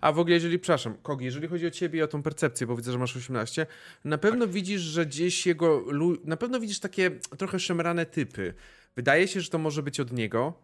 [0.00, 2.76] a w ogóle, jeżeli, przepraszam, Kogi, jeżeli chodzi o ciebie i o tą percepcję, bo
[2.76, 3.66] widzę, że masz 18,
[4.04, 4.54] na pewno tak.
[4.54, 5.84] widzisz, że gdzieś jego,
[6.24, 8.54] na pewno widzisz takie trochę szemrane typy.
[8.96, 10.54] Wydaje się, że to może być od niego,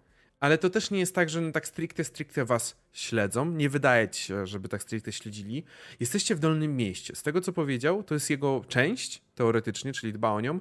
[0.41, 3.51] ale to też nie jest tak, że tak stricte, stricte was śledzą.
[3.51, 5.65] Nie wydaje ci się, żeby tak stricte śledzili.
[6.01, 7.17] Jesteście w Dolnym Mieście.
[7.17, 10.61] Z tego, co powiedział, to jest jego część, teoretycznie, czyli dba o nią.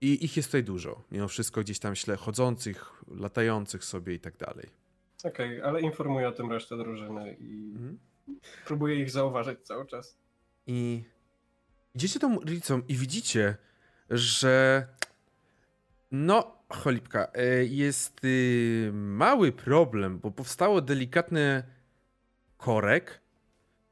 [0.00, 1.04] I ich jest tutaj dużo.
[1.12, 4.87] Mimo wszystko gdzieś tam śle chodzących, latających sobie i tak dalej.
[5.24, 7.98] Okej, okay, ale informuję o tym resztę drużyny i mhm.
[8.64, 10.16] próbuję ich zauważyć cały czas.
[10.66, 11.04] I
[11.94, 13.56] idziecie tą ulicą i widzicie,
[14.10, 14.86] że
[16.10, 21.62] no, cholipka, e, jest y, mały problem, bo powstało delikatny
[22.56, 23.20] korek,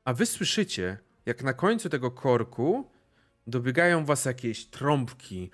[0.05, 2.91] a wy słyszycie, jak na końcu tego korku
[3.47, 5.51] dobiegają was jakieś trąbki,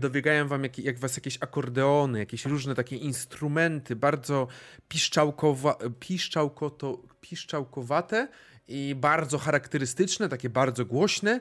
[0.00, 4.48] dobiegają, wam jak, jak was jakieś akordeony, jakieś różne takie instrumenty, bardzo
[4.88, 8.28] piszczałkowa, piszczałkoto, piszczałkowate
[8.68, 11.40] i bardzo charakterystyczne, takie bardzo głośne.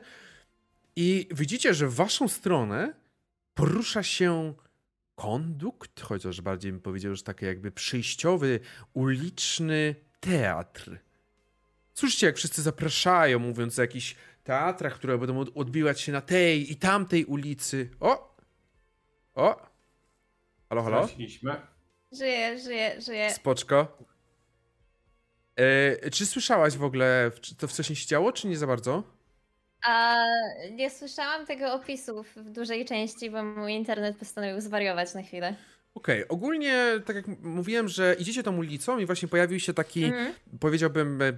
[0.96, 2.94] I widzicie, że w waszą stronę
[3.54, 4.54] porusza się
[5.16, 8.60] kondukt, chociaż bardziej bym powiedział, że taki jakby przyjściowy,
[8.94, 11.00] uliczny teatr.
[11.94, 14.16] Słyszycie, jak wszyscy zapraszają, mówiąc o jakichś
[14.46, 17.90] teatrach, które będą odbiwać się na tej i tamtej ulicy.
[18.00, 18.36] O!
[19.34, 19.62] O!
[20.70, 21.08] Halo, halo?
[22.12, 23.34] Żyję, żyję, żyję.
[23.34, 23.98] Spoczko.
[25.56, 29.04] E, czy słyszałaś w ogóle, czy to wcześniej się działo, czy nie za bardzo?
[29.84, 30.16] A
[30.72, 35.56] nie słyszałam tego opisu w dużej części, bo mój internet postanowił zwariować na chwilę.
[35.96, 36.28] Okej, okay.
[36.28, 40.60] ogólnie tak jak mówiłem, że idziecie tą ulicą i właśnie pojawił się taki, mm -hmm.
[40.60, 41.34] powiedziałbym, e,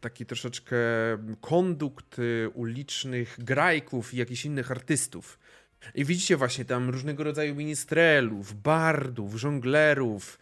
[0.00, 0.76] taki troszeczkę
[1.40, 5.38] kondukt y, ulicznych grajków i jakichś innych artystów.
[5.94, 10.38] I widzicie właśnie tam różnego rodzaju ministrelów, bardów, żonglerów,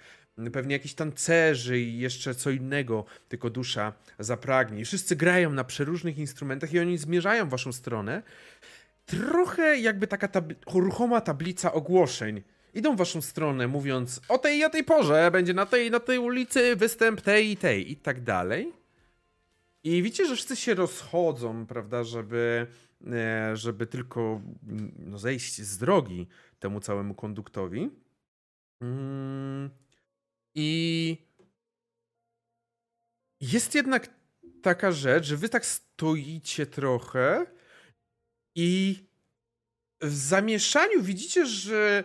[0.53, 4.81] pewnie jakichś tancerzy i jeszcze co innego, tylko dusza zapragnie.
[4.81, 8.23] I wszyscy grają na przeróżnych instrumentach i oni zmierzają w waszą stronę.
[9.07, 12.43] Trochę jakby taka tabli ruchoma tablica ogłoszeń.
[12.75, 16.01] Idą w waszą stronę mówiąc o tej i o tej porze będzie na tej na
[16.01, 18.84] tej ulicy występ tej i tej i tak dalej.
[19.85, 22.67] I widzicie, że wszyscy się rozchodzą, prawda, żeby,
[23.07, 24.41] e, żeby tylko
[24.99, 27.91] no, zejść z drogi temu całemu konduktowi.
[28.81, 29.71] Mm,
[30.55, 31.19] I
[33.41, 34.11] jest jednak
[34.63, 37.47] taka rzecz, że wy tak stoicie trochę
[38.55, 39.05] i
[40.01, 42.05] w zamieszaniu widzicie, że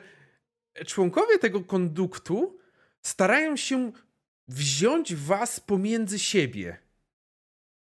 [0.85, 2.59] członkowie tego konduktu
[3.01, 3.91] starają się
[4.47, 6.88] wziąć was pomiędzy siebie.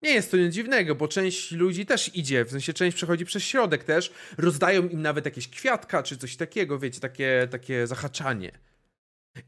[0.03, 3.43] Nie jest to nic dziwnego, bo część ludzi też idzie, w sensie część przechodzi przez
[3.43, 8.53] środek też, rozdają im nawet jakieś kwiatka czy coś takiego, wiecie, takie, takie zahaczanie.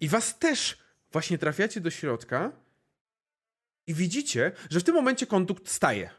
[0.00, 0.78] I was też
[1.12, 2.52] właśnie trafiacie do środka
[3.86, 6.10] i widzicie, że w tym momencie kondukt staje.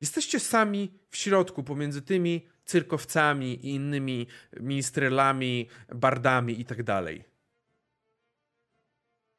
[0.00, 4.26] Jesteście sami w środku pomiędzy tymi cyrkowcami i innymi
[4.60, 7.29] ministrelami, bardami i tak dalej.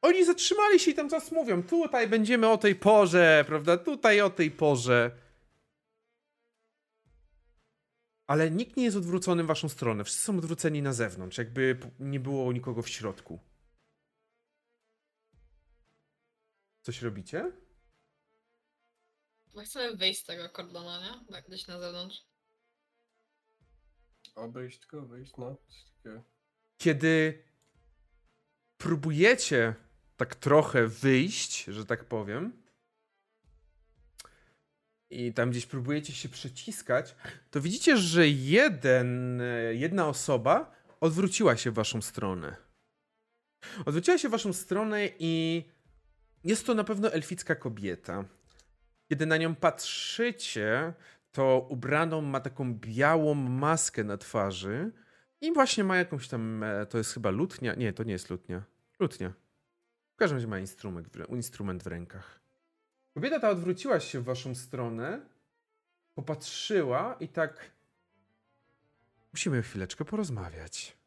[0.02, 4.30] Oni zatrzymali się i tam czas mówią, tutaj będziemy o tej porze, prawda, tutaj o
[4.30, 5.18] tej porze.
[8.28, 10.04] Ale nikt nie jest odwrócony w waszą stronę.
[10.04, 13.40] Wszyscy są odwróceni na zewnątrz, jakby nie było nikogo w środku.
[16.82, 17.52] Coś robicie?
[19.56, 21.26] My chcemy wyjść z tego kordona, nie?
[21.34, 22.26] Tak gdzieś na zewnątrz.
[24.36, 25.58] Obejść go, wyjść, no.
[26.78, 27.44] Kiedy
[28.78, 29.76] próbujecie
[30.22, 32.54] tak trochę wyjść, że tak powiem,
[35.10, 37.16] i tam gdzieś próbujecie się przeciskać,
[37.52, 39.42] to widzicie, że jeden,
[39.72, 42.56] jedna osoba odwróciła się w waszą stronę.
[43.86, 45.64] Odwróciła się w waszą stronę i
[46.44, 48.26] jest to na pewno elficka kobieta.
[49.10, 50.94] Kiedy na nią patrzycie,
[51.32, 54.92] to ubraną ma taką białą maskę na twarzy
[55.42, 58.64] i właśnie ma jakąś tam, e, to jest chyba lutnia, nie, to nie jest lutnia,
[59.00, 59.41] lutnia.
[60.22, 62.40] W każdym razie ma instrument, instrument w rękach.
[63.14, 65.26] Kobieta ta odwróciła się w waszą stronę,
[66.16, 67.72] popatrzyła i tak.
[69.34, 70.98] Musimy chwileczkę porozmawiać.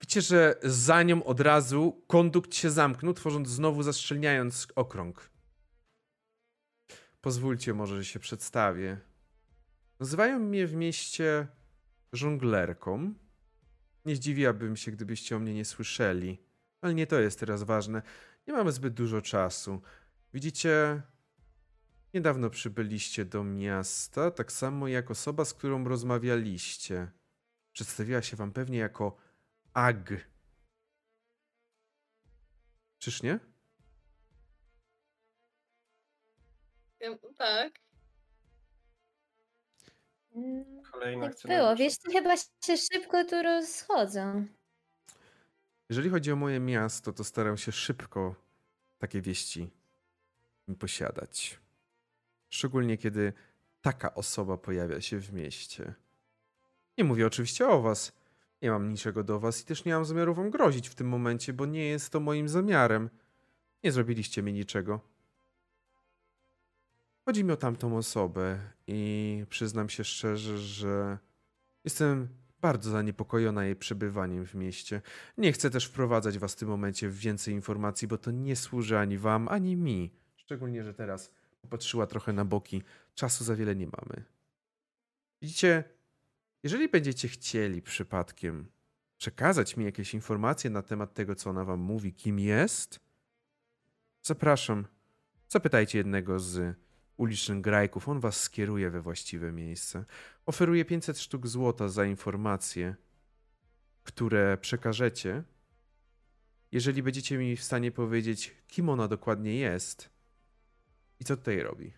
[0.00, 5.30] Widzicie, że za nią od razu kondukt się zamknął, tworząc znowu zaszczelniając okrąg.
[7.20, 9.00] Pozwólcie może, że się przedstawię.
[10.00, 11.57] Nazywają mnie w mieście
[12.12, 13.14] żonglerką.
[14.04, 16.38] Nie zdziwiłabym się, gdybyście o mnie nie słyszeli.
[16.80, 18.02] Ale nie to jest teraz ważne.
[18.46, 19.82] Nie mamy zbyt dużo czasu.
[20.34, 21.02] Widzicie,
[22.14, 27.10] niedawno przybyliście do miasta, tak samo jak osoba, z którą rozmawialiście.
[27.72, 29.16] Przedstawiła się wam pewnie jako
[29.72, 30.12] Ag.
[32.98, 33.40] Czyż nie?
[37.38, 37.87] Tak.
[40.92, 44.46] Kolejna tak było, wiesz, to chyba się szybko tu rozchodzą.
[45.88, 48.34] Jeżeli chodzi o moje miasto, to staram się szybko
[48.98, 49.70] takie wieści
[50.78, 51.60] posiadać.
[52.50, 53.32] Szczególnie kiedy
[53.80, 55.94] taka osoba pojawia się w mieście.
[56.98, 58.12] Nie mówię oczywiście o was.
[58.62, 61.52] Nie mam niczego do was i też nie mam zamiaru wam grozić w tym momencie,
[61.52, 63.10] bo nie jest to moim zamiarem.
[63.84, 65.00] Nie zrobiliście mi niczego.
[67.28, 71.18] Chodzi mi o tamtą osobę i przyznam się szczerze, że
[71.84, 72.28] jestem
[72.60, 75.02] bardzo zaniepokojona jej przebywaniem w mieście.
[75.38, 78.98] Nie chcę też wprowadzać was w tym momencie w więcej informacji, bo to nie służy
[78.98, 80.10] ani wam, ani mi.
[80.36, 82.82] Szczególnie, że teraz popatrzyła trochę na boki.
[83.14, 84.24] Czasu za wiele nie mamy.
[85.42, 85.84] Widzicie,
[86.62, 88.66] jeżeli będziecie chcieli przypadkiem
[89.18, 93.00] przekazać mi jakieś informacje na temat tego, co ona wam mówi, kim jest,
[94.22, 94.86] zapraszam.
[95.48, 96.87] Zapytajcie jednego z
[97.18, 100.04] ulicznych grajków, on was skieruje we właściwe miejsce.
[100.46, 102.94] Oferuje 500 sztuk złota za informacje,
[104.04, 105.42] które przekażecie.
[106.72, 110.10] Jeżeli będziecie mi w stanie powiedzieć, kim ona dokładnie jest
[111.20, 111.92] i co tutaj robi.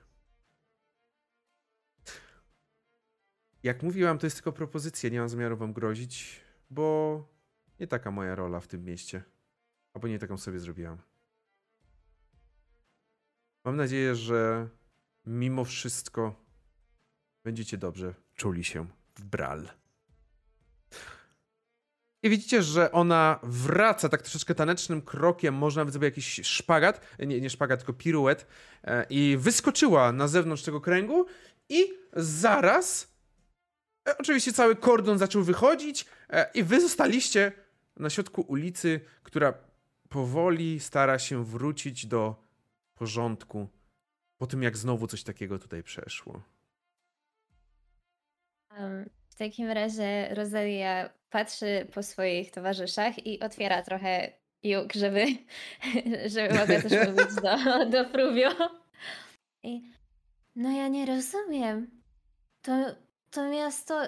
[3.62, 6.40] Jak mówiłam, to jest tylko propozycja, nie mam zamiaru wam grozić,
[6.70, 7.24] bo
[7.80, 9.22] nie taka moja rola w tym mieście.
[9.94, 10.98] Albo nie taką sobie zrobiłam.
[13.64, 14.68] Mam nadzieję, że
[15.26, 16.44] mimo wszystko
[17.44, 19.68] będziecie dobrze czuli się w Bral.
[22.22, 27.40] I widzicie, że ona wraca tak troszeczkę tanecznym krokiem, może nawet zrobić jakiś szpagat, nie,
[27.40, 28.46] nie szpagat, tylko piruet
[28.84, 31.26] e, i wyskoczyła na zewnątrz tego kręgu
[31.68, 33.14] i zaraz
[34.08, 37.52] e, oczywiście cały kordon zaczął wychodzić e, i wy zostaliście
[37.96, 39.54] na środku ulicy, która
[40.08, 42.44] powoli stara się wrócić do
[42.94, 43.68] porządku
[44.40, 46.42] po tym, jak znowu coś takiego tutaj przeszło.
[49.28, 55.26] w takim razie Rosalia patrzy po swoich towarzyszach i otwiera trochę juk, żeby,
[56.34, 58.50] żeby mogła też mówić do, do Fruvio.
[59.62, 59.82] I
[60.56, 62.02] no ja nie rozumiem.
[62.62, 62.72] To,
[63.30, 64.02] to miasto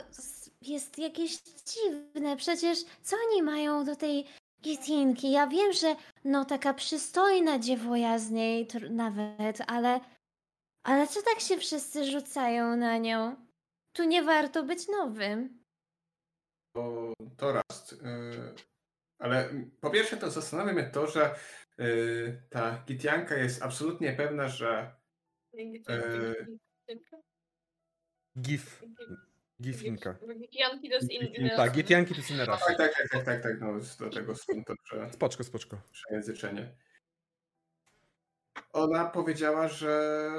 [0.62, 2.36] jest jakieś dziwne.
[2.36, 4.25] Przecież co oni mają do tej
[4.62, 5.31] Gitinki?
[5.31, 10.01] Ja wiem, że no taka przystojna dziewoja z niej nawet, ale
[10.83, 13.36] ale co tak się wszyscy rzucają na nią?
[13.93, 15.62] Tu nie warto być nowym.
[16.75, 17.93] To, to raz.
[17.93, 18.55] Yy,
[19.19, 19.49] ale
[19.81, 21.35] po pierwsze to zastanawia mnie to, że
[21.78, 25.02] yy, ta Gitianka jest absolutnie pewna, że
[25.52, 26.59] Yy,
[28.39, 28.83] Gif.
[29.62, 30.17] Gifinka.
[30.39, 32.67] Gitianki to jest inny Tak, Gitianki to jest inna rasa.
[32.67, 35.11] Tak, tak, tak, tak, tak, tak, no do tego stąd to prze...
[35.12, 35.77] Spoczko, spoczko.
[35.93, 36.75] Przejęzyczenie.
[38.73, 40.31] Ona powiedziała, że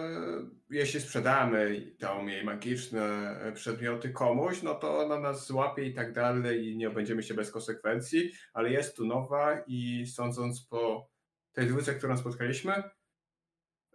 [0.70, 6.68] jeśli sprzedamy tą jej magiczne przedmioty komuś, no to ona nas złapie i tak dalej
[6.68, 11.10] i nie obędziemy się bez konsekwencji, ale jest tu nowa i sądząc po
[11.52, 12.74] tej dwójce, którą spotkaliśmy,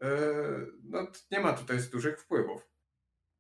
[0.02, 0.08] e,
[0.84, 2.68] no nie ma tutaj dużych wpływów.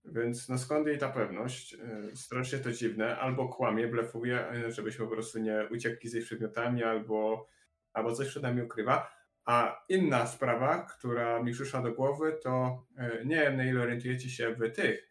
[0.04, 1.74] Więc no skąd jej ta pewność?
[1.74, 3.18] E, strasznie to dziwne.
[3.18, 7.48] Albo kłamie, blefuje, żebyśmy po prostu nie uciekli z jej przedmiotami, albo,
[7.92, 9.17] albo coś przed nami ukrywa.
[9.48, 14.30] A inna sprawa, która mi przyszła do głowy, to e, nie wiem, na ile orientujecie
[14.30, 15.08] się w tych,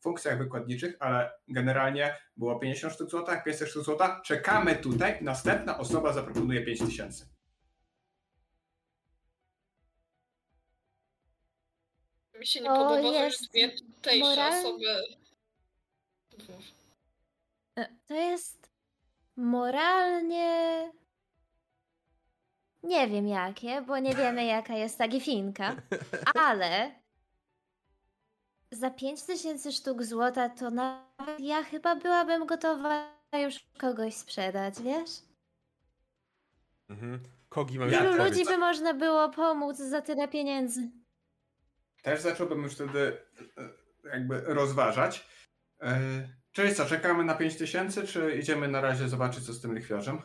[0.00, 4.20] funkcjach wykładniczych, ale generalnie było 50 sztuk złota, 500 sztuk złota.
[4.24, 7.26] Czekamy tutaj, następna osoba zaproponuje 5000.
[12.38, 14.84] Mi się nie podoba, że jest tutejsze moral- osoby...
[17.78, 18.70] E, To jest
[19.36, 20.92] moralnie.
[22.82, 25.76] Nie wiem jakie, bo nie wiemy jaka jest ta gifinka,
[26.34, 27.00] ale
[28.70, 35.10] za 5000 sztuk złota to nawet ja chyba byłabym gotowa już kogoś sprzedać, wiesz?
[36.88, 37.20] Mhm.
[37.48, 38.18] Kogi mam też.
[38.18, 40.90] ludzi by można było pomóc za tyle pieniędzy?
[42.02, 43.18] Też zacząłbym już wtedy
[44.04, 45.26] e, jakby rozważać.
[45.80, 46.00] E,
[46.52, 50.22] Czyli co, czekamy na 5000, czy idziemy na razie zobaczyć, co z tym lichwiarzem?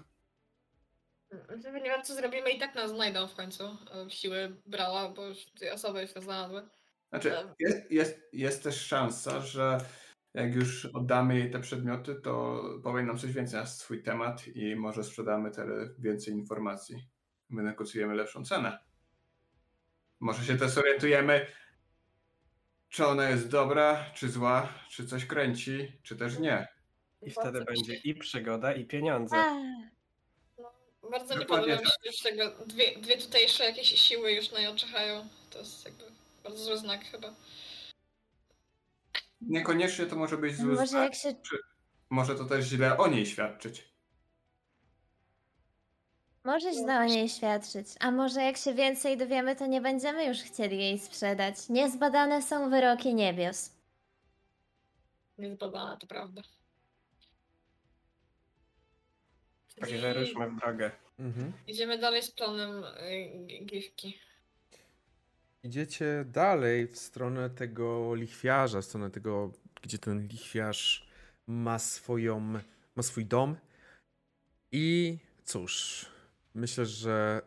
[1.73, 3.63] Nie wiem, co zrobimy i tak nas znajdą w końcu.
[3.63, 6.69] e, Siły brała, bo już dwie osoby już nas znalazły.
[7.09, 9.77] Znaczy, jest, jest, jest też szansa, że
[10.33, 14.75] jak już oddamy jej te przedmioty, to powie nam coś więcej na swój temat i
[14.75, 17.07] może sprzedamy tyle więcej informacji.
[17.49, 18.79] Wynegocjujemy lepszą cenę.
[20.19, 21.47] Może się też orientujemy,
[22.89, 26.67] czy ona jest dobra, czy zła, czy coś kręci, czy też nie.
[27.21, 29.35] I wtedy będzie i przygoda, i pieniądze.
[31.11, 32.51] Bardzo nie podoba mi się już tego.
[32.65, 35.27] Dwie, dwie tutejsze jakieś siły już na nią czyhają.
[35.49, 36.03] To jest jakby
[36.43, 37.33] bardzo zły znak chyba.
[39.41, 41.03] Niekoniecznie to może być zły może znak.
[41.03, 41.35] jak się
[42.09, 43.95] Może to też źle o niej świadczyć.
[46.43, 50.37] Może źle o niej świadczyć, a może jak się więcej dowiemy, to nie będziemy już
[50.37, 51.69] chcieli jej sprzedać.
[51.69, 53.71] Niezbadane są wyroki niebios.
[55.37, 56.41] Niezbadana, to prawda.
[59.79, 60.91] Także I ruszmy w drogę.
[61.19, 61.53] Mhm.
[61.67, 64.25] Idziemy dalej z planem y.
[65.63, 71.07] Idziecie dalej w stronę tego lichwiarza, w stronę tego, gdzie ten lichwiarz
[71.47, 72.39] ma swoją,
[72.95, 73.55] ma swój dom.
[74.71, 76.05] I cóż,
[76.53, 77.41] myślę, że.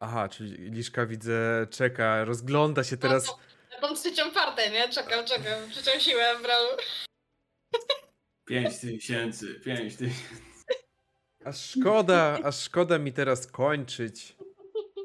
[0.00, 3.26] Aha, czyli Liszka widzę, czeka, rozgląda się teraz.
[3.26, 3.38] No
[3.72, 4.88] ja tą trzecią partę, nie?
[4.88, 5.70] Czekam, czekam.
[5.70, 6.64] Trzecią siłę brał.
[8.44, 10.14] 5000, 5000.
[11.46, 14.36] A szkoda, a szkoda mi teraz kończyć.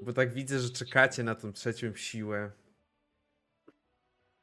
[0.01, 2.51] Bo tak widzę, że czekacie na tą trzecią siłę.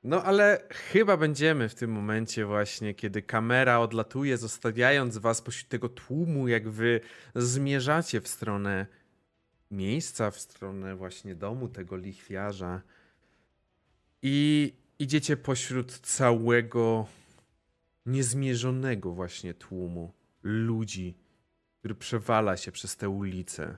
[0.03, 5.89] No ale chyba będziemy w tym momencie właśnie, kiedy kamera odlatuje, zostawiając was pośród tego
[5.89, 7.01] tłumu, jak wy
[7.35, 8.87] zmierzacie w stronę
[9.71, 12.83] miejsca, w stronę właśnie domu tego lichwiarza.
[14.23, 17.07] I idziecie pośród całego
[18.07, 20.13] niezmierzonego właśnie tłumu
[20.43, 21.28] ludzi,
[21.89, 23.77] który przewala się przez te ulice.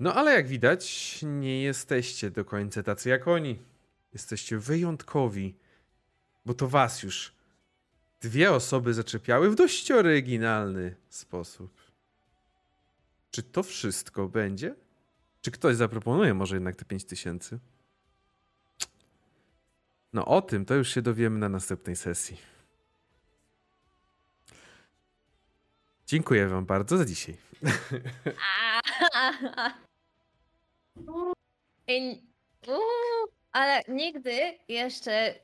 [0.00, 3.58] No ale jak widać, nie jesteście do końca tacy jak oni.
[4.12, 5.54] Jesteście wyjątkowi,
[6.46, 7.32] bo to was już
[8.20, 11.70] dwie osoby zaczepiały w dość oryginalny sposób.
[13.30, 14.74] Czy to wszystko będzie?
[15.42, 17.58] Czy ktoś zaproponuje może jednak te 5000?
[20.12, 22.51] No o tym to już się dowiemy na następnej sesji.
[26.12, 27.36] Dziękuję wam bardzo za dzisiaj.
[33.52, 35.34] Ale nigdy jeszcze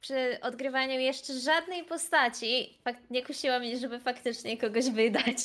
[0.00, 2.78] przy odgrywaniu jeszcze żadnej postaci
[3.10, 5.36] nie kusiło mnie, żeby faktycznie kogoś wydać.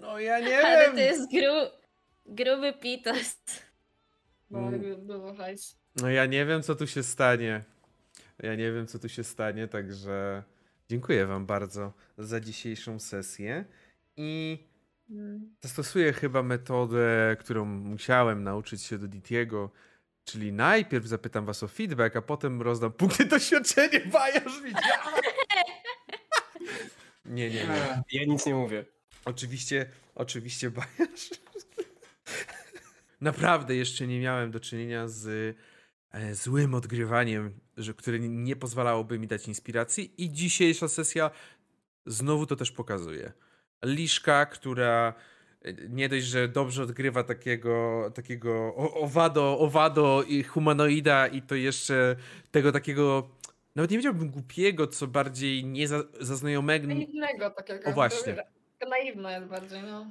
[0.00, 0.94] No ja nie Ale wiem.
[0.94, 1.70] to jest gru,
[2.26, 3.36] gruby pitos.
[4.50, 4.72] Bo Mm.
[4.72, 5.76] jakby było hajs.
[5.96, 7.62] No ja nie wiem, co tu się stanie.
[8.42, 10.42] Ja nie wiem, co tu się stanie, także
[10.88, 13.64] dziękuję wam bardzo za dzisiejszą sesję
[14.16, 14.58] i
[15.10, 15.54] Mm.
[15.62, 19.70] zastosuję chyba metodę, którą musiałem nauczyć się do Ditiego,
[20.24, 25.14] czyli najpierw zapytam was o feedback, a potem rozdam punkty doświadczenia, bajarz widziałem.
[27.24, 28.02] Nie, nie, nie.
[28.12, 28.84] Ja nic nie mówię.
[29.24, 31.30] Oczywiście, oczywiście bajarz.
[33.20, 35.56] Naprawdę jeszcze nie miałem do czynienia z
[36.32, 41.30] złym odgrywaniem, że, które nie- pozwalałoby mi dać inspiracji i dzisiejsza sesja
[42.06, 43.32] znowu to też pokazuje.
[43.84, 45.14] Liszka, która
[45.62, 52.16] e, nie dość, że dobrze odgrywa takiego, takiego owado, owado i humanoida i to jeszcze
[52.50, 53.28] tego takiego,
[53.74, 56.02] nawet nie powiedziałbym głupiego, co bardziej nie za,
[56.88, 57.90] Naiwnego takiego.
[57.90, 58.36] O, właśnie.
[58.84, 60.10] Taka naiwna jest bardziej, no.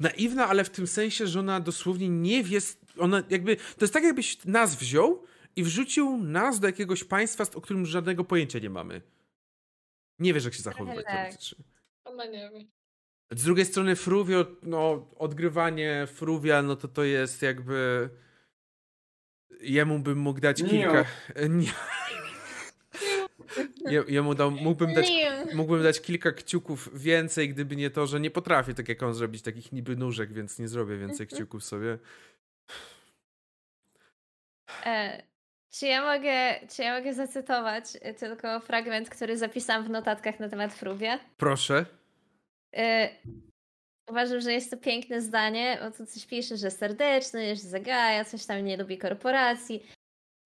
[0.00, 2.58] Naiwna, ale w tym sensie, że ona dosłownie nie wie,
[2.98, 5.22] ona jakby, to jest tak jakbyś nas wziął
[5.56, 9.02] i wrzucił nas do jakiegoś państwa, o którym żadnego pojęcia nie mamy.
[10.18, 11.32] Nie wiesz, jak się zachowywać tak.
[12.04, 12.66] Ona nie wie.
[13.30, 18.10] Z drugiej strony Fruvio, no odgrywanie Fruvia, no to to jest jakby
[19.60, 21.04] Jemu bym mógł dać kilka...
[21.48, 21.72] Nie.
[24.08, 25.12] Jemu dał, mógłbym, dać,
[25.54, 29.42] mógłbym dać kilka kciuków więcej, gdyby nie to, że nie potrafię tak jak on zrobić
[29.42, 31.28] takich niby nóżek, więc nie zrobię więcej mhm.
[31.28, 31.98] kciuków sobie.
[34.86, 35.22] E,
[35.70, 37.84] czy ja mogę, czy ja mogę zacytować
[38.18, 41.18] tylko fragment, który zapisałam w notatkach na temat Frubia?
[41.36, 41.86] Proszę.
[42.76, 43.08] E,
[44.10, 48.46] uważam, że jest to piękne zdanie, bo tu coś pisze, że serdeczny, że zagaja, coś
[48.46, 49.86] tam nie lubi korporacji.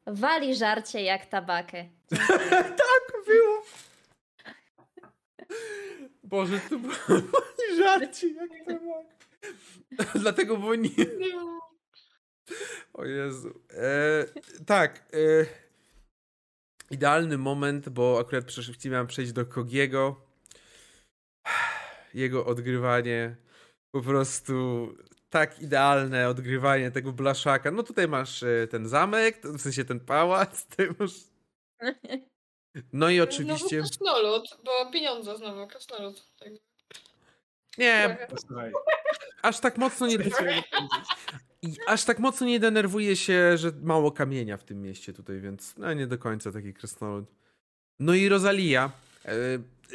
[0.06, 1.88] Wali żarcie jak tabakę.
[2.82, 3.62] tak było.
[6.22, 6.94] Boże, to było
[7.78, 9.14] żarcie jak tabakę.
[10.22, 10.90] Dlatego było nie...
[12.94, 13.60] O Jezu.
[13.70, 14.24] E,
[14.66, 14.98] tak.
[14.98, 15.46] E,
[16.90, 20.26] idealny moment, bo akurat chciałem przejść do Kogiego.
[22.14, 23.36] Jego odgrywanie
[23.90, 24.88] po prostu
[25.34, 27.70] tak idealne odgrywanie tego blaszaka.
[27.70, 31.12] No tutaj masz e, ten zamek, w sensie ten pałac, ty masz...
[32.92, 33.82] No i oczywiście...
[33.82, 36.26] Znowu krasnolud, bo pieniądze znowu, krasnolud.
[36.38, 36.48] Tak.
[37.78, 38.28] Nie,
[39.42, 40.18] aż tak mocno nie...
[41.62, 45.76] I aż tak mocno nie denerwuje się, że mało kamienia w tym mieście tutaj, więc
[45.76, 47.24] no nie do końca taki krasnolud.
[47.98, 48.90] No i Rosalia,
[49.24, 49.32] e,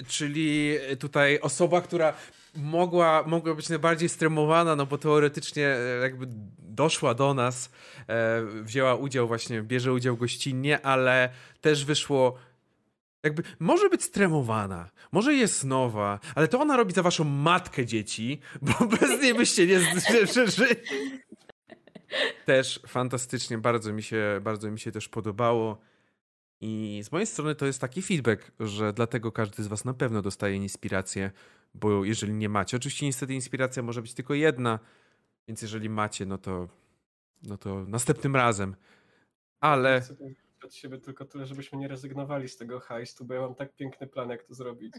[0.07, 2.13] czyli tutaj osoba, która
[2.55, 6.25] mogła, mogła być najbardziej stremowana, no bo teoretycznie e, jakby
[6.59, 7.71] doszła do nas,
[8.07, 11.29] e, wzięła udział właśnie, bierze udział gościnnie, ale
[11.61, 12.37] też wyszło
[13.23, 18.39] jakby może być stremowana, może jest nowa, ale to ona robi za waszą matkę dzieci,
[18.61, 19.79] bo bez niej byście nie
[20.27, 20.75] przeżyli.
[22.45, 25.77] Też fantastycznie, bardzo mi się, bardzo mi się też podobało.
[26.61, 30.21] I z mojej strony to jest taki feedback, że dlatego każdy z Was na pewno
[30.21, 31.31] dostaje inspirację,
[31.73, 34.79] bo jeżeli nie macie, oczywiście niestety inspiracja może być tylko jedna,
[35.47, 36.67] więc jeżeli macie, no to,
[37.43, 38.75] no to następnym razem.
[39.59, 40.01] Ale.
[40.63, 44.07] Od siebie tylko tyle, żebyśmy nie rezygnowali z tego hajstu, bo ja mam tak piękny
[44.07, 44.93] plan, jak to zrobić.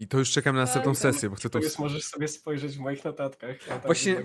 [0.00, 1.58] I to już czekam na następną tak, sesję, bo chcę to...
[1.58, 3.66] Jest, możesz sobie spojrzeć w moich notatkach.
[3.66, 4.16] Ja właśnie,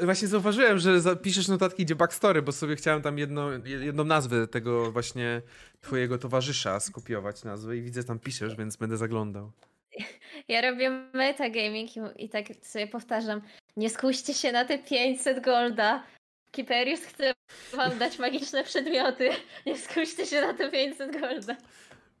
[0.00, 4.92] właśnie zauważyłem, że zapiszesz notatki, gdzie backstory, bo sobie chciałem tam jedno, jedną nazwę tego
[4.92, 5.42] właśnie
[5.80, 9.52] twojego towarzysza skopiować nazwę i widzę tam piszesz, więc będę zaglądał.
[10.48, 13.40] Ja robię metagaming i, i tak sobie powtarzam,
[13.76, 16.02] nie skuście się na te 500 golda.
[16.50, 17.34] Kiperius chce
[17.72, 19.30] wam dać magiczne przedmioty.
[19.66, 21.56] Nie skuście się na te 500 golda.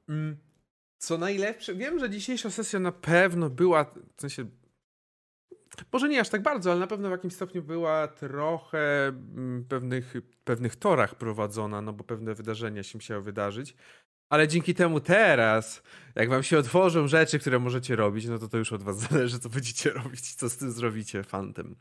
[0.08, 0.47] Mm
[0.98, 3.84] co najlepsze, wiem, że dzisiejsza sesja na pewno była,
[4.16, 4.46] w sensie,
[5.92, 10.14] może nie aż tak bardzo, ale na pewno w jakimś stopniu była trochę mm, pewnych,
[10.44, 13.76] pewnych torach prowadzona, no bo pewne wydarzenia się musiały wydarzyć.
[14.28, 15.82] Ale dzięki temu teraz,
[16.14, 19.38] jak wam się otworzą rzeczy, które możecie robić, no to to już od was zależy,
[19.38, 21.76] co będziecie robić, co z tym zrobicie fantem.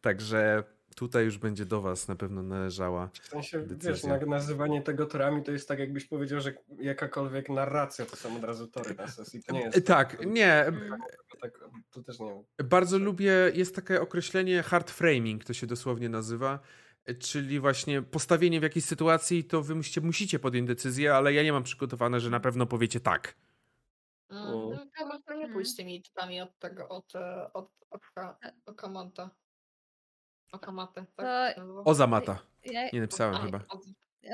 [0.00, 0.64] Także
[1.00, 4.18] tutaj już będzie do was na pewno należała W sensie, decyzja.
[4.18, 8.44] wiesz, nazywanie tego torami to jest tak jakbyś powiedział, że jakakolwiek narracja to są od
[8.44, 9.42] razu tory na sesji.
[9.42, 10.72] To nie jest tak, tak nie.
[11.40, 12.44] Tak, to też nie.
[12.64, 16.58] Bardzo lubię, jest takie określenie hard framing, to się dosłownie nazywa,
[17.18, 21.52] czyli właśnie postawienie w jakiejś sytuacji, to wy musicie, musicie podjąć decyzję, ale ja nie
[21.52, 23.34] mam przygotowane, że na pewno powiecie tak.
[24.30, 24.44] Mm,
[24.98, 29.30] no, to nie pójść z tymi typami od tego, od, e, od, od, od Okamanta.
[30.52, 31.56] Okamatę, tak?
[31.56, 31.84] To...
[31.84, 32.38] Ozamata.
[32.64, 32.88] Ja...
[32.92, 33.60] Nie napisałem A, chyba.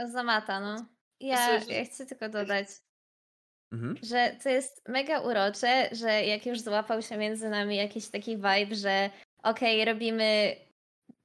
[0.04, 0.86] Ozamata, no.
[1.20, 2.68] Ja, ja chcę tylko dodać,
[3.72, 3.96] mhm.
[4.02, 8.74] że to jest mega urocze, że jak już złapał się między nami jakiś taki vibe,
[8.74, 9.10] że
[9.42, 10.56] okej, okay, robimy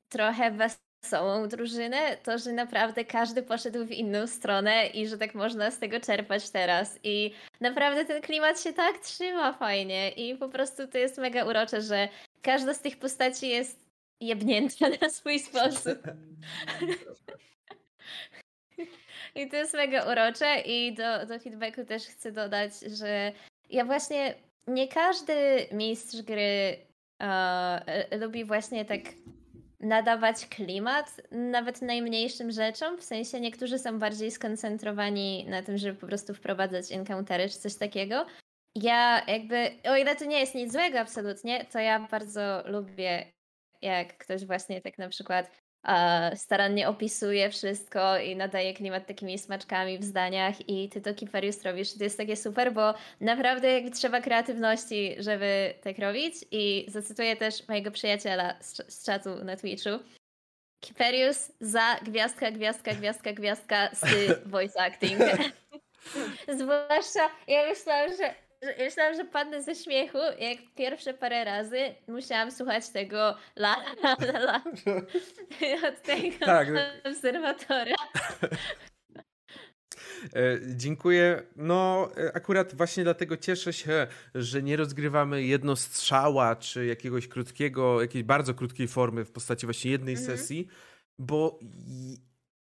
[0.09, 5.71] trochę wesołą drużynę, to że naprawdę każdy poszedł w inną stronę i że tak można
[5.71, 6.99] z tego czerpać teraz.
[7.03, 11.81] I naprawdę ten klimat się tak trzyma fajnie i po prostu to jest mega urocze,
[11.81, 12.09] że
[12.41, 13.90] każda z tych postaci jest
[14.22, 15.98] jebnięta na swój sposób.
[19.35, 23.32] I to jest mega urocze i do, do feedbacku też chcę dodać, że
[23.69, 24.35] ja właśnie
[24.67, 25.33] nie każdy
[25.72, 26.77] mistrz gry
[27.19, 29.01] uh, lubi właśnie tak
[29.80, 36.08] nadawać klimat nawet najmniejszym rzeczom, w sensie niektórzy są bardziej skoncentrowani na tym, żeby po
[36.08, 38.25] prostu wprowadzać encountery czy coś takiego.
[38.75, 43.32] Ja jakby, o ile to nie jest nic złego absolutnie, to ja bardzo lubię
[43.81, 45.51] jak ktoś właśnie tak na przykład
[45.87, 51.63] uh, starannie opisuje wszystko i nadaje klimat takimi smaczkami w zdaniach i ty to Kifarius
[51.63, 51.97] robisz.
[51.97, 57.67] To jest takie super, bo naprawdę jakby trzeba kreatywności, żeby tak robić i zacytuję też
[57.67, 59.89] mojego przyjaciela z, z czatu na Twitchu.
[60.79, 64.03] Kiperius za gwiazdka, gwiazdka, gwiazdka, gwiazdka z
[64.51, 65.19] voice acting.
[66.59, 72.90] Zwłaszcza ja myślałam, że myślałam, że padnę ze śmiechu, jak pierwsze parę razy musiałam słuchać
[72.90, 74.64] tego la la la la
[75.90, 76.67] od tego tak.
[77.03, 77.95] obserwatora.
[80.35, 81.43] E, dziękuję.
[81.56, 88.23] No, e, akurat właśnie dlatego cieszę się, że nie rozgrywamy jednostrzała czy jakiegoś krótkiego, jakiejś
[88.23, 90.38] bardzo krótkiej formy w postaci właśnie jednej mhm.
[90.38, 90.67] sesji,
[91.19, 91.59] bo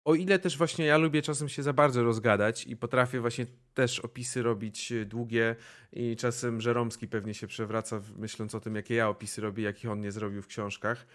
[0.05, 3.99] o ile też właśnie ja lubię czasem się za bardzo rozgadać i potrafię właśnie też
[3.99, 5.55] opisy robić długie
[5.93, 10.01] i czasem Żeromski pewnie się przewraca myśląc o tym, jakie ja opisy robię, jakich on
[10.01, 11.05] nie zrobił w książkach,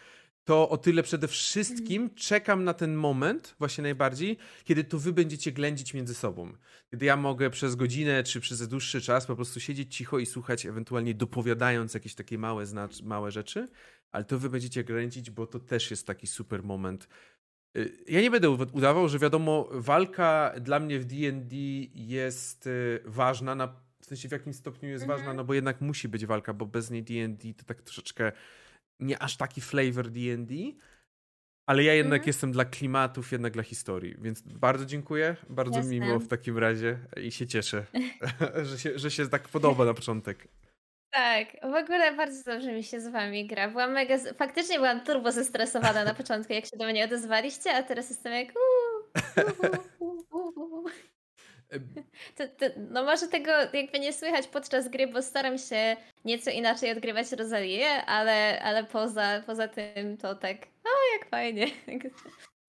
[0.47, 2.18] to o tyle przede wszystkim mhm.
[2.18, 6.52] czekam na ten moment, właśnie najbardziej, kiedy to wy będziecie ględzić między sobą.
[6.90, 10.66] Kiedy ja mogę przez godzinę czy przez dłuższy czas po prostu siedzieć cicho i słuchać,
[10.66, 12.65] ewentualnie dopowiadając jakieś takie małe,
[13.02, 13.68] małe rzeczy,
[14.12, 17.08] ale to wy będziecie ględzić, bo to też jest taki super moment.
[17.76, 21.56] Y, ja nie będę udawał, że wiadomo, walka dla mnie w D&D
[21.94, 23.66] jest y, ważna, na,
[24.00, 25.18] w sensie w jakim stopniu jest mhm.
[25.18, 28.32] ważna, no bo jednak musi być walka, bo bez niej D&D to tak troszeczkę
[29.00, 30.55] nie aż taki flavor D&D,
[31.66, 32.26] ale ja jednak mhm.
[32.26, 36.00] jestem dla klimatów, jednak dla historii, więc bardzo dziękuję, bardzo Jasne.
[36.00, 37.86] miło w takim razie i się cieszę,
[38.68, 40.48] że, się, że się tak podoba na początek.
[41.16, 43.68] Tak, w ogóle bardzo dobrze mi się z wami gra.
[43.68, 48.10] Byłam mega, faktycznie byłam turbo zestresowana na początku, jak się do mnie odezwaliście, a teraz
[48.10, 48.48] jestem jak
[52.36, 56.92] to, to, no może tego jakby nie słychać podczas gry, bo staram się nieco inaczej
[56.92, 61.66] odgrywać Rozalię, ale, ale poza, poza tym to tak, o jak fajnie.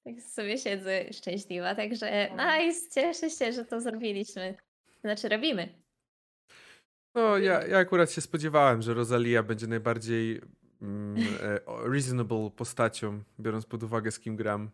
[0.04, 4.56] Tak sobie siedzę szczęśliwa, także nice, cieszę się, że to zrobiliśmy.
[5.04, 5.87] Znaczy robimy.
[7.18, 10.42] No, ja, ja akurat się spodziewałem, że Rosalia będzie najbardziej
[10.82, 14.70] mm, e, reasonable postacią, biorąc pod uwagę z kim gram.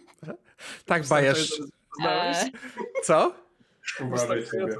[0.86, 1.52] tak, Bajasz.
[3.02, 3.34] Co?
[4.00, 4.76] Uważaj sobie.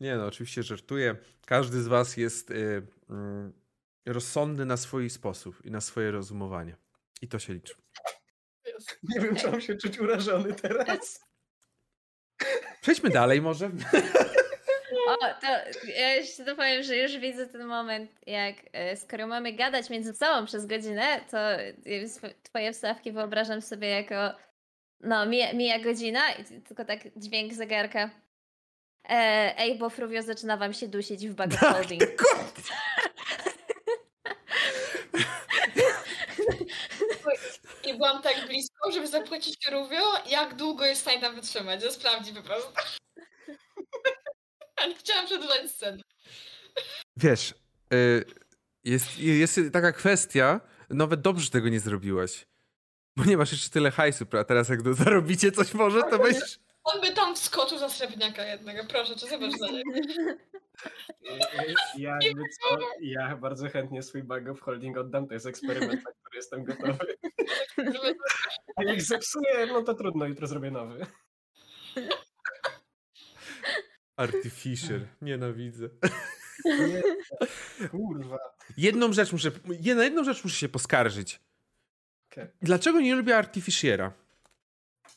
[0.00, 1.16] Nie no, oczywiście żartuję.
[1.46, 2.54] Każdy z was jest y,
[4.06, 6.76] y, rozsądny na swój sposób i na swoje rozumowanie.
[7.22, 7.74] I to się liczy.
[9.02, 11.31] Nie wiem, czy mam się czuć urażony teraz.
[12.82, 13.70] Przejdźmy dalej może.
[15.08, 15.46] O, to
[15.86, 20.46] ja jeszcze dopowiem, że już widzę ten moment, jak e, skoro mamy gadać między sobą
[20.46, 21.38] przez godzinę, to
[22.42, 24.14] twoje wstawki wyobrażam sobie jako
[25.00, 28.10] no, mija, mija godzina i tylko tak dźwięk zegarka.
[29.08, 32.02] E, ej, bo Fruvio zaczyna wam się dusić w bag of tak, holding.
[37.84, 41.82] I byłam tak blisko, żeby zapłacić Ruvio, jak długo jest w stanie tam wytrzymać.
[41.82, 42.72] To sprawdzi po prostu.
[44.98, 46.02] Chciałam przedłużać scenę.
[47.16, 47.54] Wiesz,
[47.94, 48.24] y,
[48.84, 52.46] jest, jest taka kwestia, nawet dobrze, tego nie zrobiłaś.
[53.16, 56.58] Bo nie masz jeszcze tyle hajsu, a teraz jak zarobicie coś może, to byś...
[56.84, 59.90] On by tam wskoczył za srebrniaka jednego, proszę, czy zobacz za niego.
[61.96, 62.18] Ja,
[62.60, 66.64] co, ja bardzo chętnie swój bug of holding oddam, to jest eksperyment, na który jestem
[66.64, 67.16] gotowy.
[68.76, 71.06] A jak zepsuję, no to trudno, jutro zrobię nowy.
[74.16, 75.88] Artificial, nienawidzę.
[76.64, 77.02] Nie,
[77.88, 78.38] kurwa.
[78.76, 79.50] Jedną rzecz muszę,
[79.96, 81.40] na jedną rzecz muszę się poskarżyć.
[82.32, 82.50] Okay.
[82.62, 84.12] Dlaczego nie lubię Artificiera?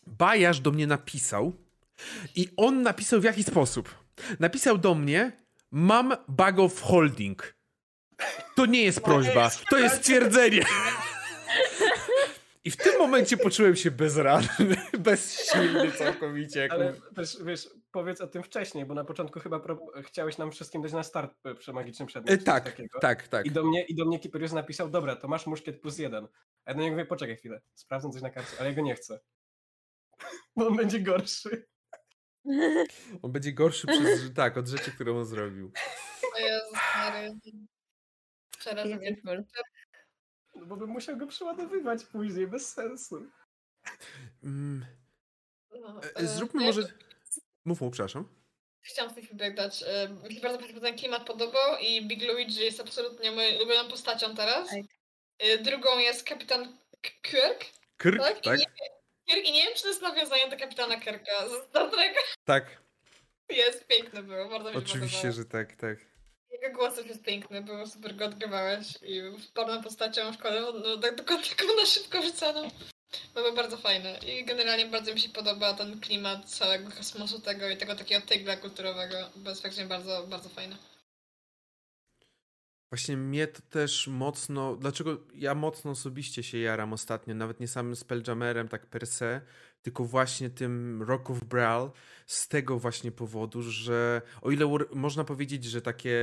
[0.07, 1.53] Bajarz do mnie napisał
[2.35, 3.95] i on napisał w jaki sposób?
[4.39, 5.31] Napisał do mnie
[5.71, 7.55] mam bug of holding.
[8.55, 10.65] To nie jest prośba, to jest stwierdzenie.
[12.65, 16.67] I w tym momencie poczułem się bezradny, bezsilny całkowicie.
[16.71, 19.61] Ale też, wiesz, powiedz o tym wcześniej, bo na początku chyba
[20.03, 22.41] chciałeś nam wszystkim dać na start przy magicznym przedmiocie.
[22.41, 23.45] E, tak, tak, tak.
[23.45, 26.27] I do mnie, i do mnie Kiperius napisał, dobra, to masz muszkiet plus jeden.
[26.65, 28.95] A ja do niego mówię, poczekaj chwilę, sprawdzę coś na karcie, ale ja go nie
[28.95, 29.19] chcę.
[30.55, 31.67] Bo on będzie gorszy.
[33.21, 35.71] On będzie gorszy przez, tak, od rzeczy, którą on zrobił.
[36.35, 37.33] O Jezus Mary.
[38.59, 39.17] Przerażenie.
[40.55, 43.25] No bo bym musiał go przeładowywać później, bez sensu.
[44.43, 44.85] Mm.
[45.81, 46.81] No, e, e, zróbmy no może...
[47.65, 48.29] Mów mu, przepraszam.
[48.81, 49.83] Chciałam coś feedback dać.
[49.87, 54.35] E, mi się bardzo ten klimat podobał i Big Luigi jest absolutnie moją ulubioną postacią
[54.35, 54.69] teraz.
[54.69, 55.63] Tak.
[55.63, 56.77] Drugą jest kapitan
[57.21, 57.65] Kirk.
[58.01, 58.41] Kirk, tak?
[58.41, 58.59] tak?
[58.59, 58.94] I, nie,
[59.25, 61.89] Kirk, I nie wiem, czy to jest nawiązanie do kapitana Kirka z Star.
[62.45, 62.65] Tak.
[63.49, 65.97] Jest, piękne było, bardzo mi Oczywiście, że tak, tak.
[66.51, 71.15] Jego głos jest piękny, było super go odgrywałeś i wpadną postacią w szkole, no tak
[71.15, 72.69] tylko na szybko rzuconą.
[73.33, 77.77] Były bardzo fajne i generalnie bardzo mi się podoba ten klimat całego kosmosu tego i
[77.77, 80.75] tego takiego tygla kulturowego, bo jest faktycznie bardzo, bardzo fajne.
[82.91, 84.75] Właśnie mnie to też mocno.
[84.75, 89.41] Dlaczego ja mocno osobiście się jaram ostatnio, nawet nie samym Spelljammerem tak per se,
[89.81, 91.89] tylko właśnie tym Rock of Brawl
[92.25, 96.19] z tego właśnie powodu, że o ile można powiedzieć, że takie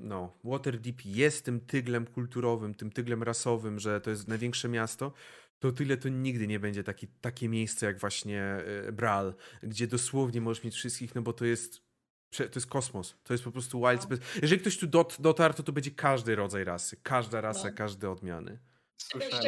[0.00, 5.12] no, Waterdeep jest tym tyglem kulturowym, tym tyglem rasowym, że to jest największe miasto,
[5.58, 9.32] to tyle to nigdy nie będzie taki, takie miejsce jak właśnie e, Brawl,
[9.62, 11.87] gdzie dosłownie możesz mieć wszystkich, no bo to jest
[12.36, 13.14] to jest kosmos.
[13.24, 14.10] To jest po prostu wild.
[14.10, 14.16] No.
[14.42, 16.96] Jeżeli ktoś tu dot, dotarł, to to będzie każdy rodzaj rasy.
[17.02, 17.74] Każda rasa, no.
[17.76, 18.58] każdy odmiany.
[18.98, 19.44] Chciałam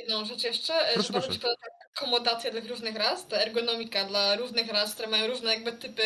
[0.00, 0.72] jedną rzecz jeszcze.
[0.94, 1.38] Proszę, proszę.
[1.96, 6.04] Akomodacje dla różnych ras, ta ergonomika dla różnych ras, które mają różne jakby typy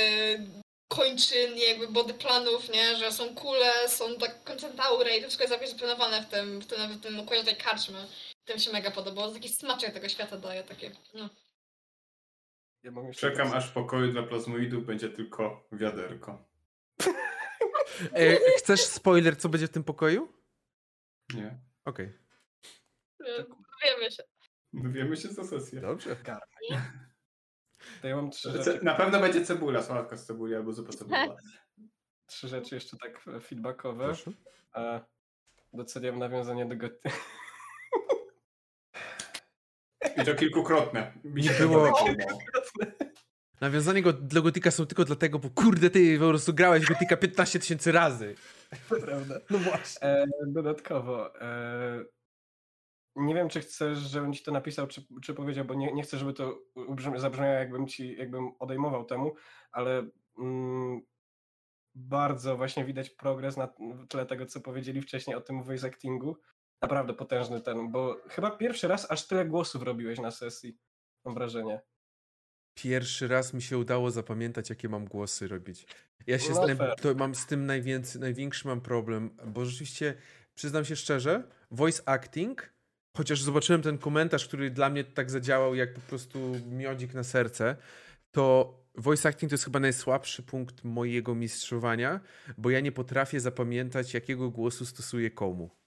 [0.89, 2.97] kończyn, jakby bodyplanów, nie?
[2.97, 6.93] Że są kule, są tak koncentaury i to wszystko jest zaplanowane w tym, w tym,
[6.93, 8.07] w tym układzie tej karczmy.
[8.45, 9.33] Tym się mega podobało.
[9.33, 10.91] Taki smaczek tego świata daje takie.
[11.15, 11.29] No.
[12.83, 16.45] Ja Czekam aż w pokoju dla plazmoidów będzie tylko wiaderko.
[18.13, 20.33] e, chcesz spoiler, co będzie w tym pokoju?
[21.35, 21.59] Nie.
[21.85, 22.13] Okej.
[23.21, 23.47] Okay.
[23.85, 24.23] Wiemy się.
[24.73, 25.81] Wiemy się za sesję.
[25.81, 26.17] Dobrze.
[28.03, 28.81] To ja mam trzy rzeczy.
[28.83, 31.37] Na pewno będzie cebula, sałatka z cebuli albo zupa cebula.
[32.27, 34.05] Trzy rzeczy jeszcze tak feedbackowe.
[34.05, 34.31] Proszę.
[35.73, 37.11] Doceniam nawiązanie do goty.
[40.17, 41.13] I to kilkukrotne.
[41.25, 41.93] Mi nie było.
[43.63, 47.59] Nawiązanie go do Gotika są tylko dlatego, bo kurde, ty po prostu grałeś Gotika 15
[47.59, 48.35] tysięcy razy.
[49.07, 49.41] Prawda.
[49.51, 50.09] No właśnie.
[50.09, 51.41] E, dodatkowo.
[51.41, 52.05] E,
[53.17, 56.19] nie wiem, czy chcesz, żebym ci to napisał, czy, czy powiedział, bo nie, nie chcę,
[56.19, 56.59] żeby to
[57.17, 59.35] zabrzmiało, jakbym ci jakbym odejmował temu,
[59.73, 60.09] ale
[60.39, 61.01] mm,
[61.95, 63.75] bardzo właśnie widać progres na
[64.09, 66.37] tle tego, co powiedzieli wcześniej o tym voice actingu
[66.83, 70.79] naprawdę potężny ten, bo chyba pierwszy raz aż tyle głosów robiłeś na sesji,
[71.25, 71.83] mam wrażenie.
[72.75, 75.87] Pierwszy raz mi się udało zapamiętać, jakie mam głosy robić.
[76.27, 80.15] Ja się no z, to mam z tym najwięcej, największy mam problem, bo rzeczywiście,
[80.55, 82.73] przyznam się szczerze, voice acting,
[83.17, 87.77] chociaż zobaczyłem ten komentarz, który dla mnie tak zadziałał jak po prostu miodzik na serce,
[88.31, 92.21] to voice acting to jest chyba najsłabszy punkt mojego mistrzowania,
[92.59, 95.82] bo ja nie potrafię zapamiętać, jakiego głosu stosuję komu.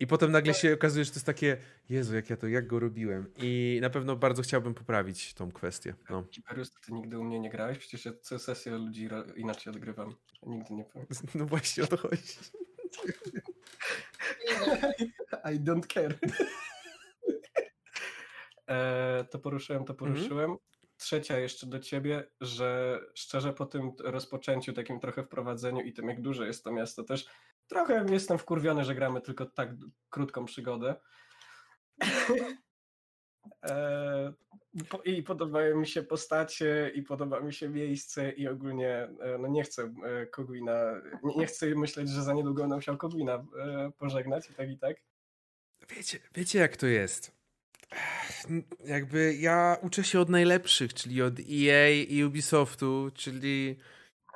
[0.00, 1.56] I potem nagle się okazuje, że to jest takie,
[1.88, 3.26] Jezu, jak ja to, jak go robiłem.
[3.36, 5.94] I na pewno bardzo chciałbym poprawić tą kwestię.
[6.10, 6.24] No.
[6.24, 7.78] Kiperus, ty nigdy u mnie nie grałeś?
[7.78, 10.14] Przecież ja co sesję ludzi inaczej odgrywam.
[10.42, 11.06] Nigdy nie powiem.
[11.34, 12.22] No właśnie o to chodzi.
[15.54, 16.18] I don't care.
[18.68, 20.12] E, to poruszyłem, to mhm.
[20.12, 20.50] poruszyłem.
[20.50, 20.58] Mhm.
[20.96, 26.20] Trzecia jeszcze do ciebie, że szczerze po tym rozpoczęciu, takim trochę wprowadzeniu i tym, jak
[26.20, 27.26] duże jest to miasto też,
[27.68, 29.70] trochę jestem wkurwiony, że gramy tylko tak
[30.10, 30.94] krótką przygodę.
[33.62, 34.32] E,
[35.04, 39.62] I podobają mi się postacie, i podoba mi się miejsce, i ogólnie e, no nie
[39.62, 41.00] chcę e, Kogwina,
[41.36, 43.44] nie chcę myśleć, że za niedługo będę musiał Kogwina
[43.98, 44.96] pożegnać i tak i tak.
[45.88, 47.32] Wiecie, wiecie jak to jest.
[48.84, 53.76] Jakby ja uczę się od najlepszych, czyli od EA i Ubisoftu, czyli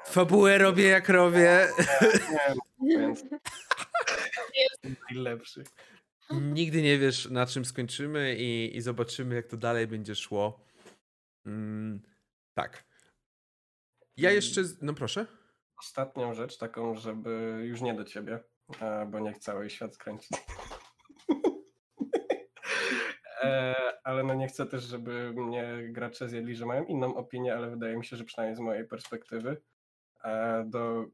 [0.09, 1.69] fabułę robię jak robię.
[2.81, 3.25] Nie, więc
[4.57, 5.65] jest najlepszy.
[6.31, 10.61] Nigdy nie wiesz, na czym skończymy i, i zobaczymy, jak to dalej będzie szło.
[11.47, 12.03] Mm,
[12.55, 12.85] tak.
[14.17, 14.63] Ja jeszcze.
[14.83, 15.27] No proszę.
[15.79, 18.39] Ostatnią rzecz, taką, żeby już nie do ciebie,
[19.07, 20.31] bo niech cały świat skręcić.
[23.43, 27.71] E, ale no nie chcę też, żeby mnie gracze zjedli, że mają inną opinię, ale
[27.71, 29.57] wydaje mi się, że przynajmniej z mojej perspektywy e,
[30.65, 31.07] do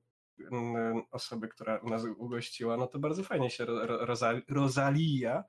[1.11, 5.45] osoby, która nas ugościła, no to bardzo fajnie się Rosali Rosalia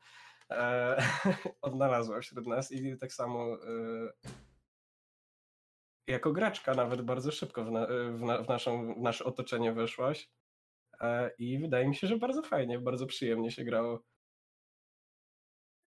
[0.51, 1.03] e,
[1.61, 3.57] odnalazła wśród nas i tak samo e,
[6.07, 10.29] jako graczka nawet bardzo szybko w, na, w, na, w, naszą, w nasze otoczenie weszłaś
[11.01, 14.03] e, i wydaje mi się, że bardzo fajnie, bardzo przyjemnie się grało.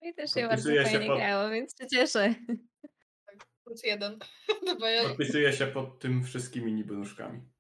[0.03, 1.19] I też się bardzo fajnie pod...
[1.19, 2.35] grało, więc się cieszę.
[3.27, 4.19] Tak, plus jeden.
[5.09, 7.58] Podpisuję się pod tym wszystkimi niby nóżkami.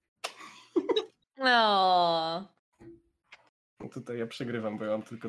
[1.38, 2.48] No.
[3.92, 5.28] Tutaj ja przegrywam, bo ja mam tylko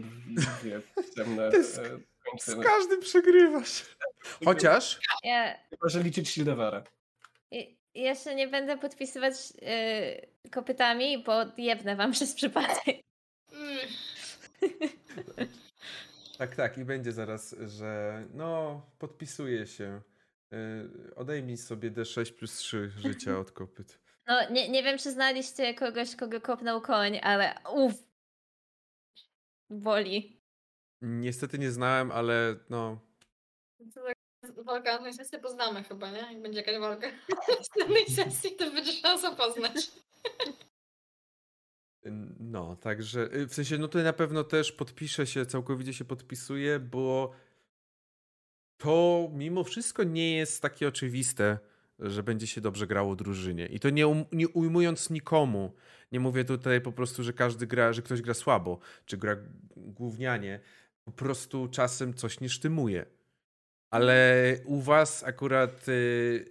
[0.60, 2.00] dwie pisemne z, e,
[2.40, 3.96] z każdym przegrywasz.
[4.46, 5.00] Chociaż...
[5.24, 5.58] Ja...
[5.70, 6.84] Chyba, że liczyć Shieldowara.
[7.96, 12.98] Jeszcze nie będę podpisywać yy, kopytami, bo jebnę wam przez przypadek.
[16.38, 16.78] Tak, tak.
[16.78, 20.02] I będzie zaraz, że no, podpisuje się.
[20.52, 24.00] Yy, odejmij sobie D6 plus 3 życia od kopyt.
[24.30, 28.04] No, nie, nie wiem, czy znaliście kogoś, kogo kopnął koń, ale uff.
[29.70, 30.42] Boli.
[31.02, 33.00] Niestety nie znałem, ale no.
[34.66, 36.18] Walka na sesji poznamy chyba, nie?
[36.18, 37.08] Jak będzie jakaś walka
[37.48, 39.92] w następnej sesji, to będzie szansa poznać.
[42.40, 46.80] No, także y, w sensie, no tutaj na pewno też podpiszę się, całkowicie się podpisuję,
[46.80, 47.32] bo
[48.78, 51.60] to mimo wszystko nie jest takie oczywiste,
[52.00, 53.66] że będzie się dobrze grało drużynie.
[53.66, 55.74] I to nie, um, nie ujmując nikomu.
[56.12, 59.36] Nie mówię tutaj po prostu, że każdy gra, że ktoś gra słabo, czy gra
[59.76, 60.60] gównianie.
[61.04, 63.06] Po prostu czasem coś nie sztymuje.
[63.90, 66.46] Ale u was akurat y,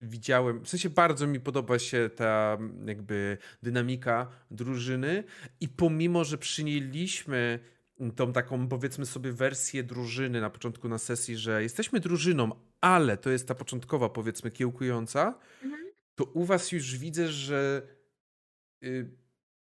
[0.00, 5.24] widziałem, w sensie bardzo mi podoba się ta jakby dynamika drużyny
[5.60, 7.58] i pomimo, że przyjęliśmy
[8.16, 12.50] tą taką powiedzmy sobie wersję drużyny na początku na sesji, że jesteśmy drużyną,
[12.80, 15.86] ale to jest ta początkowa powiedzmy kiełkująca, mhm.
[16.14, 17.82] to u was już widzę, że
[18.82, 19.10] y,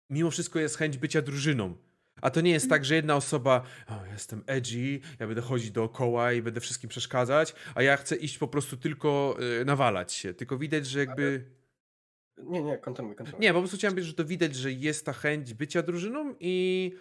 [0.10, 1.76] mimo wszystko jest chęć bycia drużyną.
[2.22, 6.34] A to nie jest tak, że jedna osoba, o, jestem edgy, ja będę chodzić dookoła
[6.34, 10.34] i będę wszystkim przeszkadzać, a ja chcę iść po prostu tylko y, nawalać się.
[10.34, 11.44] Tylko widać, że jakby.
[12.38, 13.42] Nie, nie, kontynuuj, kontynuuj.
[13.42, 16.92] Nie, po prostu chciałem powiedzieć, że to widać, że jest ta chęć bycia drużyną i,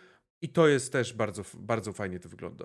[0.42, 2.64] i to jest też bardzo, bardzo fajnie to wygląda.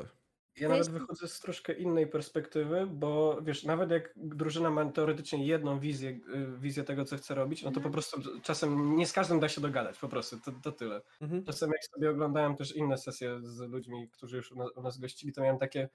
[0.57, 5.79] Ja nawet wychodzę z troszkę innej perspektywy, bo wiesz, nawet jak drużyna ma teoretycznie jedną
[5.79, 6.19] wizję, y,
[6.59, 7.93] wizję tego, co chce robić, no to po mhm.
[7.93, 11.01] prostu czasem nie z każdym da się dogadać, po prostu, to, to tyle.
[11.21, 11.43] Mhm.
[11.45, 14.97] Czasem jak sobie oglądałem też inne sesje z ludźmi, którzy już u nas, u nas
[14.97, 15.89] gościli, to miałem takie,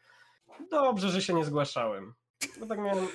[0.71, 2.15] dobrze, że się nie zgłaszałem.
[2.61, 3.07] No tak miałem.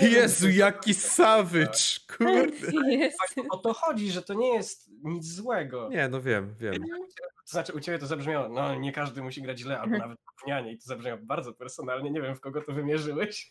[0.00, 1.78] Jezu, wiem, jaki savage!
[2.16, 3.10] Kurde.
[3.50, 5.88] O to chodzi, że to nie jest nic złego.
[5.88, 6.74] Nie, no wiem, wiem.
[7.18, 10.72] To znaczy, u ciebie to zabrzmiało, no nie każdy musi grać źle, albo nawet gównianie
[10.72, 12.10] i to zabrzmiało bardzo personalnie.
[12.10, 13.50] Nie wiem, w kogo to wymierzyłeś.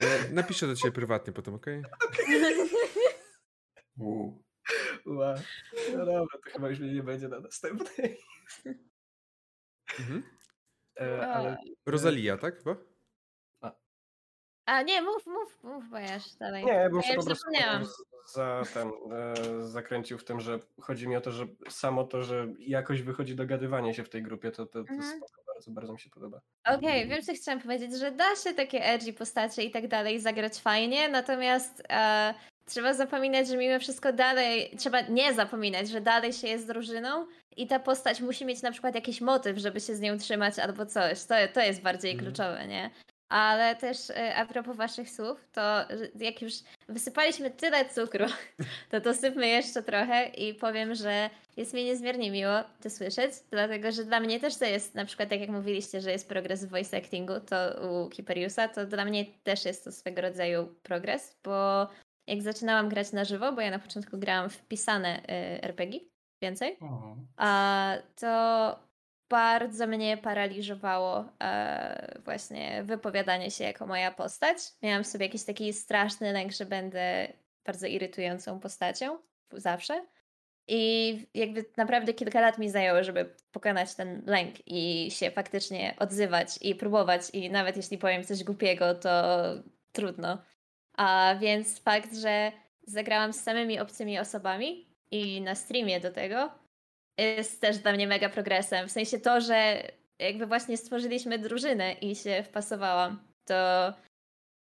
[0.00, 1.82] E, napiszę do ciebie prywatnie potem, okej?
[3.96, 4.34] Okay?
[5.06, 5.34] Ua.
[5.96, 8.18] No dobra, to chyba już mnie nie będzie na następnej.
[9.98, 10.22] Mhm.
[11.00, 11.56] E, ale...
[11.86, 12.76] Rosalia, tak chyba?
[14.66, 16.64] A nie, mów, mów, mów, bo ja już dalej.
[16.64, 17.50] Nie, bym się po prostu
[18.26, 19.34] za ten, e,
[19.66, 23.94] zakręcił w tym, że chodzi mi o to, że samo to, że jakoś wychodzi dogadywanie
[23.94, 25.20] się w tej grupie, to, to, to mhm.
[25.46, 26.40] bardzo, bardzo mi się podoba.
[26.66, 30.20] Okej, okay, wiem, co chciałam powiedzieć, że da się takie edgy postacie i tak dalej
[30.20, 32.34] zagrać fajnie, natomiast e,
[32.66, 37.26] trzeba zapominać, że mimo wszystko dalej, trzeba nie zapominać, że dalej się jest drużyną
[37.56, 40.86] i ta postać musi mieć na przykład jakiś motyw, żeby się z nią trzymać albo
[40.86, 41.24] coś.
[41.24, 42.24] To, to jest bardziej mm.
[42.24, 42.90] kluczowe, nie?
[43.28, 45.62] Ale też e, a propos waszych słów, to
[46.14, 46.52] jak już
[46.88, 48.26] wysypaliśmy tyle cukru,
[48.90, 54.04] to dosypmy jeszcze trochę i powiem, że jest mi niezmiernie miło to słyszeć, dlatego że
[54.04, 56.96] dla mnie też to jest, na przykład tak jak mówiliście, że jest progres w voice
[56.96, 57.56] actingu, to
[57.90, 61.88] u Kiperiusa, to dla mnie też jest to swego rodzaju progres, bo
[62.26, 66.00] jak zaczynałam grać na żywo, bo ja na początku grałam w pisane y, RPG
[66.42, 66.76] więcej,
[67.36, 68.78] a to
[69.28, 74.58] bardzo mnie paraliżowało e, właśnie wypowiadanie się jako moja postać.
[74.82, 77.28] Miałam w sobie jakiś taki straszny lęk, że będę
[77.64, 79.18] bardzo irytującą postacią
[79.52, 80.06] zawsze.
[80.68, 86.48] I jakby naprawdę kilka lat mi zajęło, żeby pokonać ten lęk i się faktycznie odzywać
[86.60, 87.30] i próbować.
[87.32, 89.34] I nawet jeśli powiem coś głupiego, to
[89.92, 90.38] trudno.
[90.96, 92.52] A więc fakt, że
[92.86, 96.50] zagrałam z samymi obcymi osobami i na streamie do tego,
[97.18, 98.88] jest też dla mnie mega progresem.
[98.88, 99.82] W sensie to, że
[100.18, 103.92] jakby właśnie stworzyliśmy drużynę i się wpasowałam, to,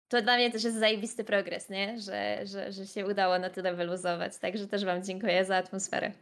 [0.08, 1.98] to dla mnie też jest zajebisty progres, nie?
[1.98, 4.38] Że, że, że się udało na tyle wyluzować.
[4.38, 6.12] Także też Wam dziękuję za atmosferę.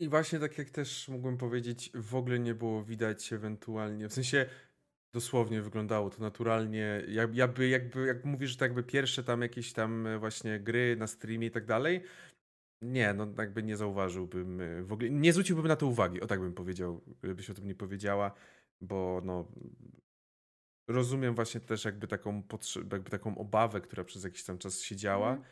[0.00, 4.46] I właśnie tak jak też mógłbym powiedzieć, w ogóle nie było widać ewentualnie, w sensie
[5.14, 10.18] dosłownie wyglądało to naturalnie, jakby, jakby, jak mówisz, że tak jakby pierwsze tam jakieś tam
[10.18, 12.02] właśnie gry na streamie i tak dalej,
[12.82, 16.40] nie, no jakby nie zauważyłbym y, w ogóle, nie zwróciłbym na to uwagi, o tak
[16.40, 18.32] bym powiedział, gdybyś o tym nie powiedziała,
[18.80, 19.52] bo no
[20.88, 22.42] rozumiem właśnie też jakby taką,
[22.92, 25.32] jakby taką obawę, która przez jakiś tam czas się działa.
[25.32, 25.44] Mm.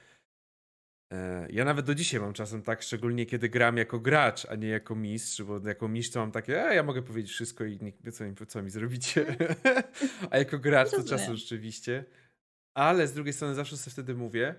[1.50, 4.94] Ja nawet do dzisiaj mam czasem tak, szczególnie kiedy gram jako gracz, a nie jako
[4.94, 8.24] mistrz, bo jako mistrz to mam takie, e, ja mogę powiedzieć wszystko i nikt co
[8.24, 9.28] mi, co mi zrobicie.
[9.28, 9.54] Mhm.
[10.30, 12.04] a jako gracz to czasem rzeczywiście.
[12.74, 14.54] Ale z drugiej strony zawsze sobie wtedy mówię,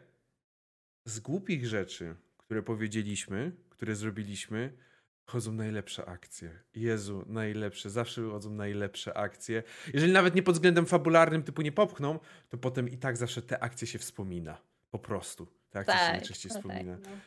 [1.05, 2.15] z głupich rzeczy,
[2.47, 4.77] które powiedzieliśmy, które zrobiliśmy,
[5.25, 6.59] chodzą najlepsze akcje.
[6.75, 7.89] Jezu, najlepsze.
[7.89, 9.63] Zawsze wychodzą najlepsze akcje.
[9.93, 12.19] Jeżeli nawet nie pod względem fabularnym typu nie popchną,
[12.49, 14.57] to potem i tak zawsze te akcje się wspomina.
[14.91, 15.47] Po prostu.
[15.69, 16.97] Te akcje tak, się najczęściej no wspomina.
[16.97, 17.17] Tak, no.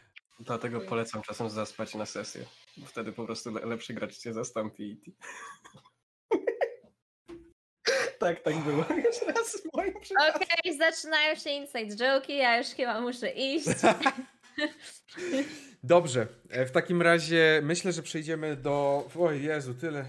[0.41, 2.45] Dlatego polecam czasem zaspać na sesję.
[2.77, 5.01] Bo wtedy po prostu lepszy gracz cię zastąpi.
[8.21, 8.85] tak, tak było.
[9.07, 13.67] Jeszcze raz w moim Okej, okay, zaczynają się inside joke'i, ja już chyba muszę iść.
[15.83, 19.09] Dobrze, e, w takim razie myślę, że przejdziemy do.
[19.19, 20.05] O Jezu, tyle.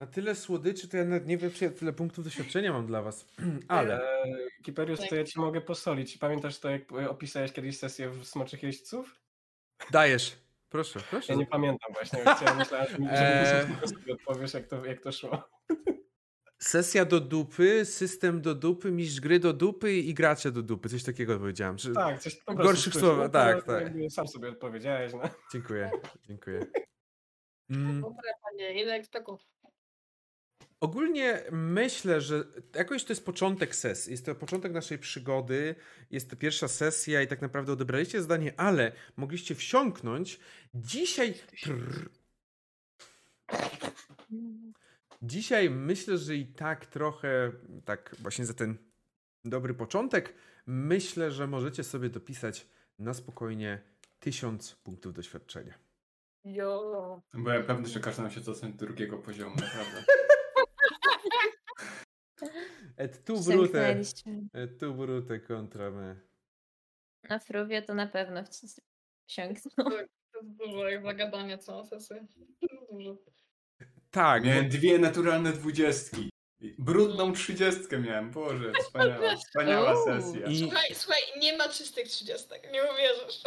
[0.00, 3.02] Na tyle słodyczy, to ja nawet nie wiem, czy ja tyle punktów doświadczenia mam dla
[3.02, 3.26] was.
[3.68, 4.02] Ale.
[4.02, 4.24] E,
[4.62, 6.18] Kiperius, to ja ci mogę posolić.
[6.18, 9.20] Pamiętasz to, jak opisałeś kiedyś sesję w Smoczych Jeźdźców?
[9.90, 10.36] Dajesz.
[10.68, 11.32] Proszę, proszę.
[11.32, 12.20] Ja nie pamiętam właśnie.
[12.36, 13.88] Chciałem, myślałem, że eee...
[13.88, 15.48] sobie odpowiesz, jak to, jak to szło.
[16.62, 20.88] Sesja do dupy, system do dupy, mistrz gry do dupy i gracze do dupy.
[20.88, 21.78] Coś takiego powiedziałem.
[21.78, 21.92] Że...
[21.92, 23.92] Tak, coś po Gorszych słów, tak, tak.
[24.10, 25.12] Sam sobie odpowiedziałeś.
[25.12, 25.20] No.
[25.52, 25.90] Dziękuję,
[26.28, 26.66] dziękuję.
[27.70, 28.00] Mm.
[28.00, 29.40] Dobre, panie, ile ekspektów?
[30.80, 34.10] Ogólnie myślę, że jakoś to jest początek sesji.
[34.10, 35.74] Jest to początek naszej przygody.
[36.10, 40.40] Jest to pierwsza sesja i tak naprawdę odebraliście zdanie, ale mogliście wsiąknąć.
[40.74, 41.34] Dzisiaj.
[41.62, 42.08] Trrr,
[45.22, 47.52] dzisiaj myślę, że i tak trochę,
[47.84, 48.78] tak właśnie za ten
[49.44, 50.34] dobry początek,
[50.66, 52.66] myślę, że możecie sobie dopisać
[52.98, 53.82] na spokojnie
[54.18, 55.74] tysiąc punktów doświadczenia.
[56.44, 57.22] Jo.
[57.34, 60.04] Byłem pewny, że każdy nam się doceni drugiego poziomu, naprawdę.
[62.96, 64.00] Et tu brute.
[64.52, 66.16] Et tu brute kontra me.
[67.28, 68.44] Na fruwie to na pewno
[69.26, 69.90] wsiąknął.
[69.90, 72.26] Tak, to jest dużo jak zagadania całą sesję.
[72.90, 73.16] Dużo.
[74.12, 74.44] Tak.
[74.44, 76.30] Miałem dwie naturalne dwudziestki.
[76.78, 80.46] Brudną trzydziestkę miałem, Boże, wspaniała, wspaniała sesja.
[80.46, 80.58] I...
[80.58, 83.42] Słuchaj, słuchaj, nie ma czystych trzydziestek, nie uwierzysz.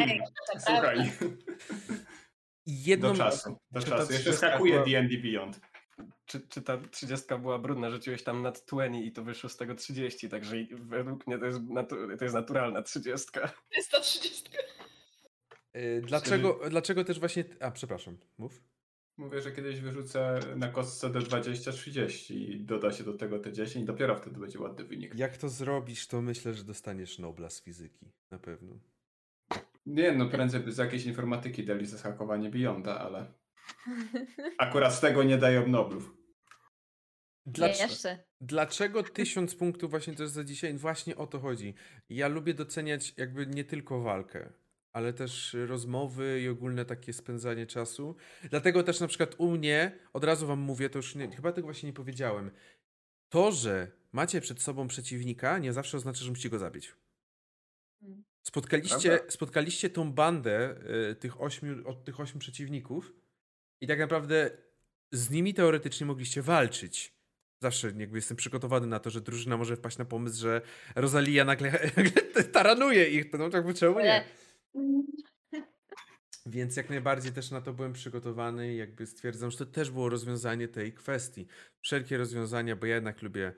[0.00, 0.22] Ej,
[0.66, 1.12] słuchaj.
[2.66, 3.08] Jedną...
[3.12, 4.12] Do czasu, do czasu.
[4.12, 5.60] Jeszcze skakuje D&D Beyond
[6.26, 9.74] czy, czy ta 30 była brudna, rzuciłeś tam nad 20 i to wyszło z tego
[9.74, 13.26] 30, także według mnie to jest, natu- to jest naturalna 30.
[13.76, 14.50] Jest ta 30.
[15.76, 17.44] Yy, dlaczego, dlaczego też właśnie...
[17.60, 18.62] A, przepraszam, mów.
[19.16, 23.84] Mówię, że kiedyś wyrzucę na kostce D20 30 i doda się do tego T10 i
[23.84, 25.14] dopiero wtedy będzie ładny wynik.
[25.14, 28.12] Jak to zrobisz, to myślę, że dostaniesz Nobla z fizyki.
[28.30, 28.78] Na pewno.
[29.86, 33.32] Nie, no prędzej by z jakiejś informatyki dali za hakowanie Beyonda, ale...
[34.58, 36.16] Akurat z tego nie dają Noblów.
[37.46, 37.94] Dlaczego,
[38.40, 40.74] dlaczego tysiąc punktów właśnie to jest za dzisiaj?
[40.74, 41.74] Właśnie o to chodzi.
[42.08, 44.52] Ja lubię doceniać jakby nie tylko walkę,
[44.96, 48.16] ale też rozmowy i ogólne takie spędzanie czasu.
[48.50, 51.66] Dlatego też na przykład u mnie, od razu wam mówię, to już nie, chyba tego
[51.66, 52.50] właśnie nie powiedziałem,
[53.28, 56.94] to, że macie przed sobą przeciwnika, nie zawsze oznacza, że musicie go zabić.
[58.00, 58.24] Hmm.
[58.42, 60.76] Spotkaliście, spotkaliście tą bandę
[61.10, 63.12] y, tych ośmiu, od tych ośmiu przeciwników
[63.80, 64.50] i tak naprawdę
[65.12, 67.16] z nimi teoretycznie mogliście walczyć.
[67.62, 70.60] Zawsze jakby jestem przygotowany na to, że drużyna może wpaść na pomysł, że
[70.94, 73.30] Rosalia nagle, nagle taranuje ich.
[73.30, 74.24] To no jakby czemu nie?
[76.46, 80.08] Więc jak najbardziej też na to byłem przygotowany i jakby stwierdzam, że to też było
[80.08, 81.46] rozwiązanie tej kwestii.
[81.80, 83.52] Wszelkie rozwiązania, bo ja jednak lubię,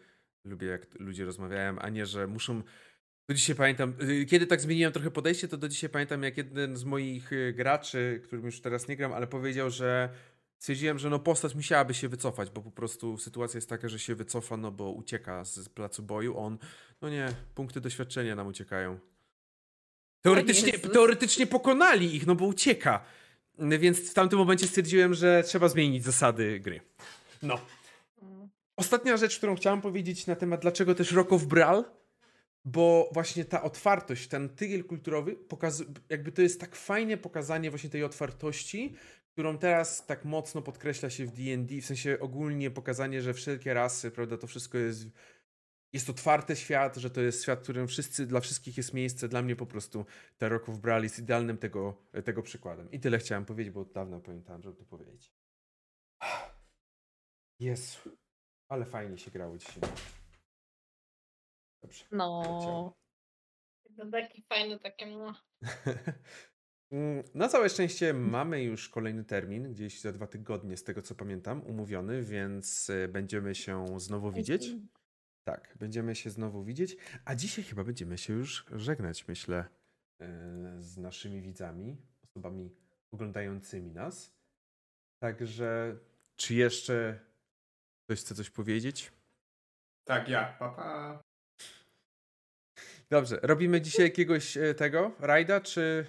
[0.44, 2.62] lubię jak ludzie rozmawiają, a nie, że muszą
[3.28, 6.76] do dzisiaj pamiętam, y, kiedy tak zmieniłem trochę podejście, to do dzisiaj pamiętam, jak jeden
[6.76, 10.08] z moich y, graczy, którym już teraz nie gram, ale powiedział, że
[10.58, 14.14] stwierdziłem, że no postać musiałaby się wycofać, bo po prostu sytuacja jest taka, że się
[14.14, 16.38] wycofa, no bo ucieka z placu boju.
[16.38, 16.58] On,
[17.02, 18.98] no nie, punkty doświadczenia nam uciekają.
[20.22, 23.04] Teoretycznie, teoretycznie pokonali ich, no bo ucieka.
[23.58, 26.80] Więc w tamtym momencie stwierdziłem, że trzeba zmienić zasady gry.
[27.42, 27.60] No.
[28.76, 31.82] Ostatnia rzecz, którą chciałem powiedzieć na temat, dlaczego też Rock of Brawl
[32.64, 35.36] bo właśnie ta otwartość, ten tygiel kulturowy,
[36.08, 38.94] jakby to jest tak fajnie pokazanie właśnie tej otwartości,
[39.32, 44.10] którą teraz tak mocno podkreśla się w D&D, w sensie ogólnie pokazanie, że wszelkie rasy,
[44.10, 45.06] prawda, to wszystko jest
[45.92, 49.28] jest otwarty świat, że to jest świat, w którym wszyscy, dla wszystkich jest miejsce.
[49.28, 50.06] Dla mnie po prostu
[50.38, 52.90] The Rock of Brawl jest idealnym tego, tego przykładem.
[52.90, 55.32] I tyle chciałem powiedzieć, bo od dawna pamiętałem, żeby to powiedzieć.
[57.60, 57.98] Jezu,
[58.68, 59.82] ale fajnie się grało dzisiaj.
[61.82, 62.04] Dobrze.
[62.12, 62.94] No.
[63.96, 65.34] To taki fajny, takie no.
[67.34, 71.62] Na całe szczęście mamy już kolejny termin, gdzieś za dwa tygodnie, z tego co pamiętam,
[71.66, 74.70] umówiony, więc e, będziemy się znowu widzieć.
[75.48, 76.96] Tak, będziemy się znowu widzieć.
[77.24, 79.64] A dzisiaj chyba będziemy się już żegnać, myślę,
[80.20, 80.26] e,
[80.78, 82.70] z naszymi widzami, osobami
[83.10, 84.32] oglądającymi nas.
[85.22, 85.98] Także,
[86.36, 87.20] czy jeszcze
[88.04, 89.12] ktoś chce coś powiedzieć?
[90.04, 90.56] Tak, ja.
[90.58, 90.76] Papa.
[90.76, 91.22] Pa.
[93.10, 96.06] Dobrze, robimy dzisiaj jakiegoś e, tego rajda, czy...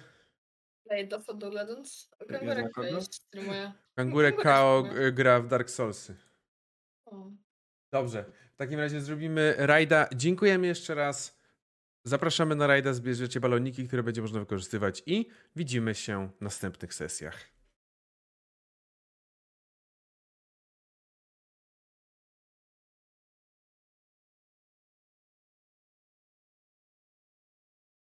[0.90, 2.10] Raid of Legends?
[2.28, 3.72] Kangurek streamuje.
[3.94, 6.16] Kangurek Kao gra w Dark Soulsy.
[7.92, 10.08] Dobrze, w takim razie zrobimy rajda.
[10.14, 11.40] Dziękujemy jeszcze raz.
[12.04, 17.59] Zapraszamy na rajda, zbierzecie baloniki, które będzie można wykorzystywać i widzimy się w następnych sesjach.